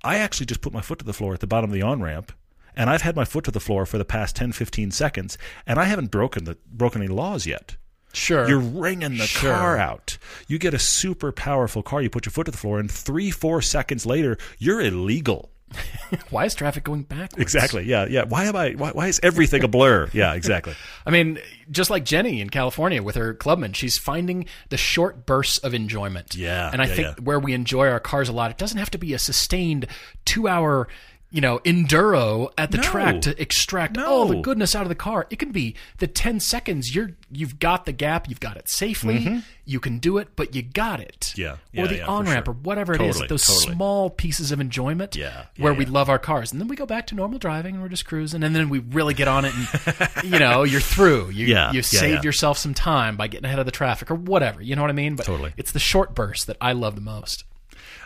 I 0.04 0.18
actually 0.18 0.46
just 0.46 0.62
put 0.62 0.72
my 0.72 0.82
foot 0.82 1.00
to 1.00 1.06
the 1.06 1.14
floor 1.14 1.34
at 1.34 1.42
the 1.42 1.48
bottom 1.48 1.70
of 1.70 1.74
the 1.74 1.82
on 1.82 2.02
ramp. 2.02 2.32
And 2.80 2.90
I've 2.90 3.02
had 3.04 3.16
my 3.16 3.26
foot 3.26 3.44
to 3.44 3.52
the 3.52 3.60
floor 3.60 3.86
for 3.86 3.98
the 4.00 4.06
past 4.06 4.36
10, 4.38 4.54
15 4.54 4.90
seconds, 4.92 5.38
and 5.68 5.78
I 5.78 5.84
haven't 5.84 6.10
broken 6.12 6.46
the 6.46 6.58
broken 6.72 7.02
any 7.04 7.10
laws 7.14 7.46
yet. 7.46 7.76
sure 8.14 8.48
You're 8.50 8.58
ringing 8.60 9.18
the 9.18 9.28
Sure. 9.28 9.54
car 9.54 9.78
out. 9.78 10.18
You 10.48 10.58
get 10.58 10.74
a 10.74 10.80
super 10.80 11.32
powerful 11.32 11.84
car, 11.84 12.02
you 12.02 12.10
put 12.10 12.26
your 12.26 12.32
foot 12.32 12.46
to 12.46 12.52
the 12.52 12.58
floor, 12.58 12.80
and 12.80 12.90
three, 12.90 13.30
four 13.32 13.62
seconds 13.62 14.06
later, 14.06 14.38
you're 14.58 14.80
illegal. 14.82 15.52
why 16.32 16.46
is 16.46 16.56
traffic 16.56 16.84
going 16.84 17.04
backwards 17.04 17.38
Exactly. 17.38 17.84
Yeah. 17.84 18.06
Yeah. 18.10 18.24
Why 18.24 18.46
am 18.46 18.56
I? 18.56 18.72
Why, 18.72 18.90
why 18.90 19.08
is 19.08 19.20
everything 19.22 19.64
a 19.64 19.68
blur? 19.68 20.10
Yeah. 20.14 20.34
Exactly. 20.34 20.74
I 21.06 21.12
mean, 21.12 21.38
just 21.70 21.92
like 21.92 22.06
Jenny 22.06 22.42
in 22.42 22.50
California 22.50 23.04
with 23.04 23.14
her 23.16 23.36
clubman, 23.36 23.74
she's 23.74 23.98
finding 24.00 24.46
the 24.70 24.78
short 24.78 25.28
bursts 25.28 25.60
of 25.60 25.76
enjoyment. 25.76 26.34
Yeah, 26.36 26.72
And 26.74 26.82
I 26.82 26.86
yeah, 26.88 26.94
think 26.96 27.08
yeah. 27.10 27.24
where 27.24 27.40
we 27.40 27.54
enjoy 27.54 27.88
our 27.90 28.00
cars 28.00 28.30
a 28.30 28.34
lot, 28.34 28.50
it 28.50 28.58
doesn't 28.58 28.80
have 28.80 28.90
to 28.92 28.98
be 28.98 29.14
a 29.14 29.20
sustained 29.20 29.86
two 30.26 30.48
hour, 30.48 30.88
you 31.32 31.42
know, 31.42 31.60
enduro 31.60 32.52
at 32.58 32.72
the 32.72 32.78
No. 32.78 32.84
track 32.84 33.22
to 33.22 33.40
extract 33.42 33.96
No. 33.96 34.06
all 34.08 34.26
the 34.28 34.42
goodness 34.42 34.74
out 34.76 34.82
of 34.84 34.90
the 34.90 34.96
car. 34.96 35.28
It 35.30 35.38
can 35.40 35.52
be 35.52 35.76
the 36.00 36.08
10 36.08 36.40
seconds 36.40 36.96
you're 36.96 37.12
you've 37.32 37.60
got 37.60 37.86
the 37.86 37.92
gap, 37.92 38.28
you've 38.28 38.40
got 38.40 38.58
it 38.58 38.68
safely, 38.68 39.44
you 39.66 39.80
can 39.80 40.00
do 40.00 40.18
it, 40.18 40.30
but 40.36 40.56
you 40.56 40.64
got 40.64 41.00
it. 41.00 41.34
Mm-hmm. 41.38 41.42
Yeah, 41.78 41.84
or 41.84 41.88
the 41.88 41.98
yeah, 41.98 42.08
on 42.08 42.26
ramp 42.26 42.46
sure. 42.48 42.54
or 42.56 42.58
whatever 42.58 42.94
it 42.94 43.02
is. 43.02 43.22
Those 43.30 43.46
totally. 43.46 43.76
small 43.76 44.10
pieces 44.10 44.52
of 44.52 44.60
enjoyment 44.60 45.16
Yeah, 45.16 45.46
yeah, 45.56 45.64
where 45.64 45.74
we 45.76 45.86
love 45.86 46.10
our 46.10 46.18
cars. 46.18 46.52
And 46.52 46.60
then 46.60 46.68
we 46.68 46.76
go 46.76 46.88
back 46.88 47.06
to 47.08 47.16
normal 47.16 47.38
driving 47.38 47.76
and 47.76 47.84
we're 47.84 47.90
just 47.90 48.06
cruising 48.06 48.42
and 48.44 48.56
then 48.56 48.70
we 48.70 48.80
really 48.80 49.14
get 49.14 49.28
on 49.28 49.46
it 49.46 49.54
and 49.54 50.24
you 50.34 50.40
know, 50.40 50.64
you're 50.64 50.82
through. 50.82 51.30
You 51.30 51.46
Yeah, 51.46 51.70
you 51.72 51.78
yeah, 51.78 51.82
saved 51.82 52.24
yeah. 52.24 52.28
yourself 52.28 52.58
some 52.58 52.74
time 52.74 53.16
by 53.18 53.28
getting 53.28 53.46
ahead 53.46 53.60
of 53.60 53.66
the 53.68 53.72
traffic 53.72 54.10
or 54.10 54.16
whatever. 54.16 54.62
You 54.64 54.76
know 54.76 54.82
what 54.82 54.90
I 54.90 54.94
mean? 54.94 55.16
But 55.16 55.28
Totally. 55.28 55.54
it's 55.58 55.72
the 55.74 55.80
short 55.80 56.16
bursts 56.16 56.46
that 56.46 56.58
I 56.60 56.72
love 56.72 56.96
the 56.96 57.02
most. 57.02 57.44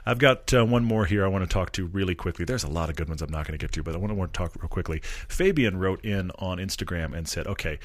I've 0.06 0.20
got 0.20 0.54
uh, 0.54 0.66
one 0.66 0.84
more 0.84 1.06
here 1.06 1.24
I 1.24 1.28
want 1.28 1.44
to 1.44 1.52
talk 1.52 1.72
to 1.74 1.86
really 1.88 2.16
quickly. 2.16 2.46
There's 2.46 2.64
a 2.64 2.70
lot 2.70 2.90
of 2.90 2.96
good 2.96 3.08
ones 3.08 3.22
I'm 3.22 3.32
not 3.32 3.48
going 3.48 3.58
to 3.58 3.64
get 3.64 3.72
to, 3.74 3.84
but 3.84 3.96
I 3.96 3.98
want 3.98 4.34
to, 4.34 4.38
talk 4.38 4.56
real 4.60 4.68
quickly. 4.68 5.00
Fabian 5.28 5.78
wrote 5.78 6.04
in 6.04 6.32
on 6.40 6.58
Instagram 6.58 7.14
and 7.14 7.28
said, 7.28 7.48
okay, 7.48 7.80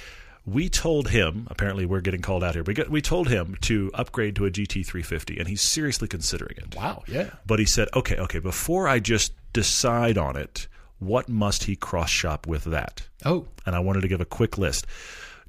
we 0.47 0.69
told 0.69 1.09
him, 1.11 1.47
apparently 1.51 1.85
we're 1.85 2.01
getting 2.01 2.23
called 2.23 2.43
out 2.43 2.55
here, 2.55 2.65
but 2.65 2.75
get- 2.75 2.91
we 2.91 3.03
told 3.03 3.29
him 3.29 3.57
to 3.63 3.91
upgrade 3.95 4.35
to 4.37 4.47
a 4.47 4.51
GT350, 4.51 5.39
and 5.39 5.49
he's 5.49 5.61
seriously 5.63 6.09
considering 6.09 6.57
it. 6.57 6.75
Wow, 6.75 7.03
yeah. 7.07 7.31
But 7.47 7.59
he 7.59 7.67
said, 7.67 7.89
okay, 7.95 8.17
okay, 8.17 8.39
before 8.39 8.89
I 8.89 8.99
just 8.99 9.33
decide 9.53 10.17
on 10.17 10.37
it, 10.37 10.67
what 10.99 11.29
must 11.29 11.65
he 11.65 11.77
cross 11.77 12.11
shop 12.11 12.47
with 12.47 12.65
that? 12.65 13.07
Oh, 13.25 13.47
and 13.67 13.77
I 13.77 13.81
wanted 13.81 14.01
to 14.01 14.09
give 14.09 14.21
a 14.21 14.25
quick 14.25 14.59
list. 14.59 14.87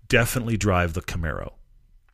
Definitely 0.08 0.58
drive 0.58 0.94
the 0.94 1.02
Camaro. 1.02 1.54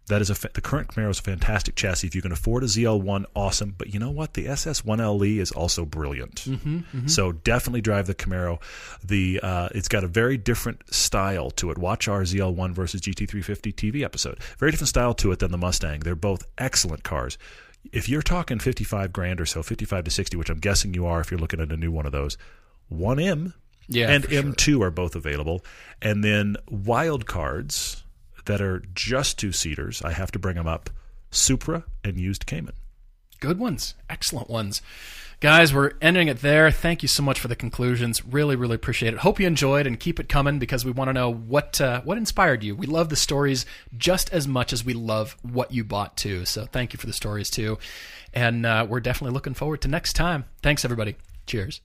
That 0.08 0.22
is 0.22 0.30
a 0.30 0.36
fa- 0.36 0.52
the 0.54 0.62
current 0.62 0.90
Camaro 0.90 1.10
is 1.10 1.18
a 1.18 1.24
fantastic 1.24 1.76
chassis. 1.76 2.06
If 2.06 2.14
you 2.14 2.22
can 2.22 2.32
afford 2.32 2.62
a 2.64 2.68
ZL1, 2.68 3.26
awesome. 3.36 3.74
But 3.76 3.92
you 3.92 4.00
know 4.00 4.12
what? 4.12 4.36
The 4.36 4.46
SS1LE 4.46 5.26
E 5.26 5.40
is 5.40 5.52
also 5.52 5.84
brilliant. 5.84 6.36
Mm-hmm, 6.46 7.08
So 7.08 7.32
definitely 7.32 7.82
drive 7.82 8.06
the 8.06 8.14
Camaro. 8.14 8.62
The 9.04 9.40
uh, 9.42 9.70
it's 9.74 9.88
got 9.88 10.04
a 10.04 10.08
very 10.08 10.38
different 10.38 10.94
style 10.94 11.50
to 11.52 11.72
it. 11.72 11.80
Watch 11.80 12.08
our 12.08 12.22
ZL1 12.22 12.72
versus 12.74 13.02
GT350 13.02 13.74
TV 13.74 14.04
episode. 14.04 14.38
Very 14.60 14.72
different 14.72 14.90
style 14.90 15.16
to 15.16 15.32
it 15.32 15.40
than 15.40 15.52
the 15.52 15.58
Mustang. 15.58 16.02
They're 16.02 16.16
both 16.16 16.46
excellent 16.60 17.04
cars. 17.04 17.40
If 17.92 18.08
you're 18.08 18.22
talking 18.22 18.60
55 18.60 19.12
grand 19.12 19.42
or 19.42 19.46
so, 19.48 19.64
55 19.64 20.04
to 20.04 20.12
60, 20.12 20.38
which 20.38 20.50
I'm 20.50 20.60
guessing 20.60 20.94
you 20.94 21.06
are 21.08 21.20
if 21.22 21.32
you're 21.32 21.40
looking 21.40 21.60
at 21.60 21.72
a 21.72 21.78
new 21.78 21.92
one 21.92 22.06
of 22.06 22.12
those, 22.12 22.38
1M 22.92 23.54
Yeah, 23.88 24.10
and. 24.12 24.24
M2 24.24 24.82
are 24.82 24.92
both 24.92 25.16
available. 25.16 25.64
And 26.02 26.24
then 26.24 26.58
wild 26.70 27.26
cards 27.26 28.04
that 28.46 28.62
are 28.62 28.82
just 28.94 29.38
two 29.40 29.52
seaters, 29.52 30.02
I 30.02 30.12
have 30.12 30.32
to 30.32 30.40
bring 30.40 30.56
them 30.56 30.68
up 30.68 30.90
Supra 31.32 31.84
and 32.04 32.20
used 32.20 32.46
Cayman. 32.46 32.74
good 33.40 33.60
ones. 33.60 33.94
Excellent 34.10 34.50
ones. 34.50 34.82
Guys, 35.42 35.74
we're 35.74 35.92
ending 36.02 36.30
it 36.30 36.42
there. 36.42 36.72
Thank 36.72 37.02
you 37.02 37.10
so 37.10 37.22
much 37.22 37.40
for 37.42 37.50
the 37.50 37.58
conclusions. 37.58 38.26
Really, 38.26 38.56
really 38.56 38.76
appreciate 38.76 39.14
it. 39.14 39.20
Hope 39.20 39.40
you 39.40 39.46
enjoyed 39.46 39.86
and 39.86 40.00
keep 40.00 40.20
it 40.20 40.30
coming 40.30 40.60
because 40.60 40.86
we 40.86 40.92
want 40.92 41.10
to 41.10 41.14
know 41.14 41.30
what 41.32 41.80
uh, 41.82 42.02
what 42.02 42.18
inspired 42.18 42.64
you. 42.64 42.74
We 42.74 42.88
love 42.88 43.10
the 43.10 43.18
stories 43.18 43.66
just 43.98 44.32
as 44.32 44.48
much 44.48 44.72
as 44.72 44.86
we 44.86 44.94
love 44.94 45.36
what 45.42 45.72
you 45.74 45.84
bought 45.84 46.16
too. 46.16 46.46
So 46.46 46.66
thank 46.66 46.94
you 46.94 46.98
for 46.98 47.06
the 47.06 47.14
stories 47.14 47.50
too. 47.50 47.78
And 48.34 48.66
uh, 48.66 48.88
we're 48.90 49.02
definitely 49.02 49.34
looking 49.34 49.54
forward 49.54 49.82
to 49.82 49.88
next 49.90 50.14
time. 50.14 50.46
Thanks, 50.64 50.86
everybody. 50.86 51.16
Cheers. 51.46 51.82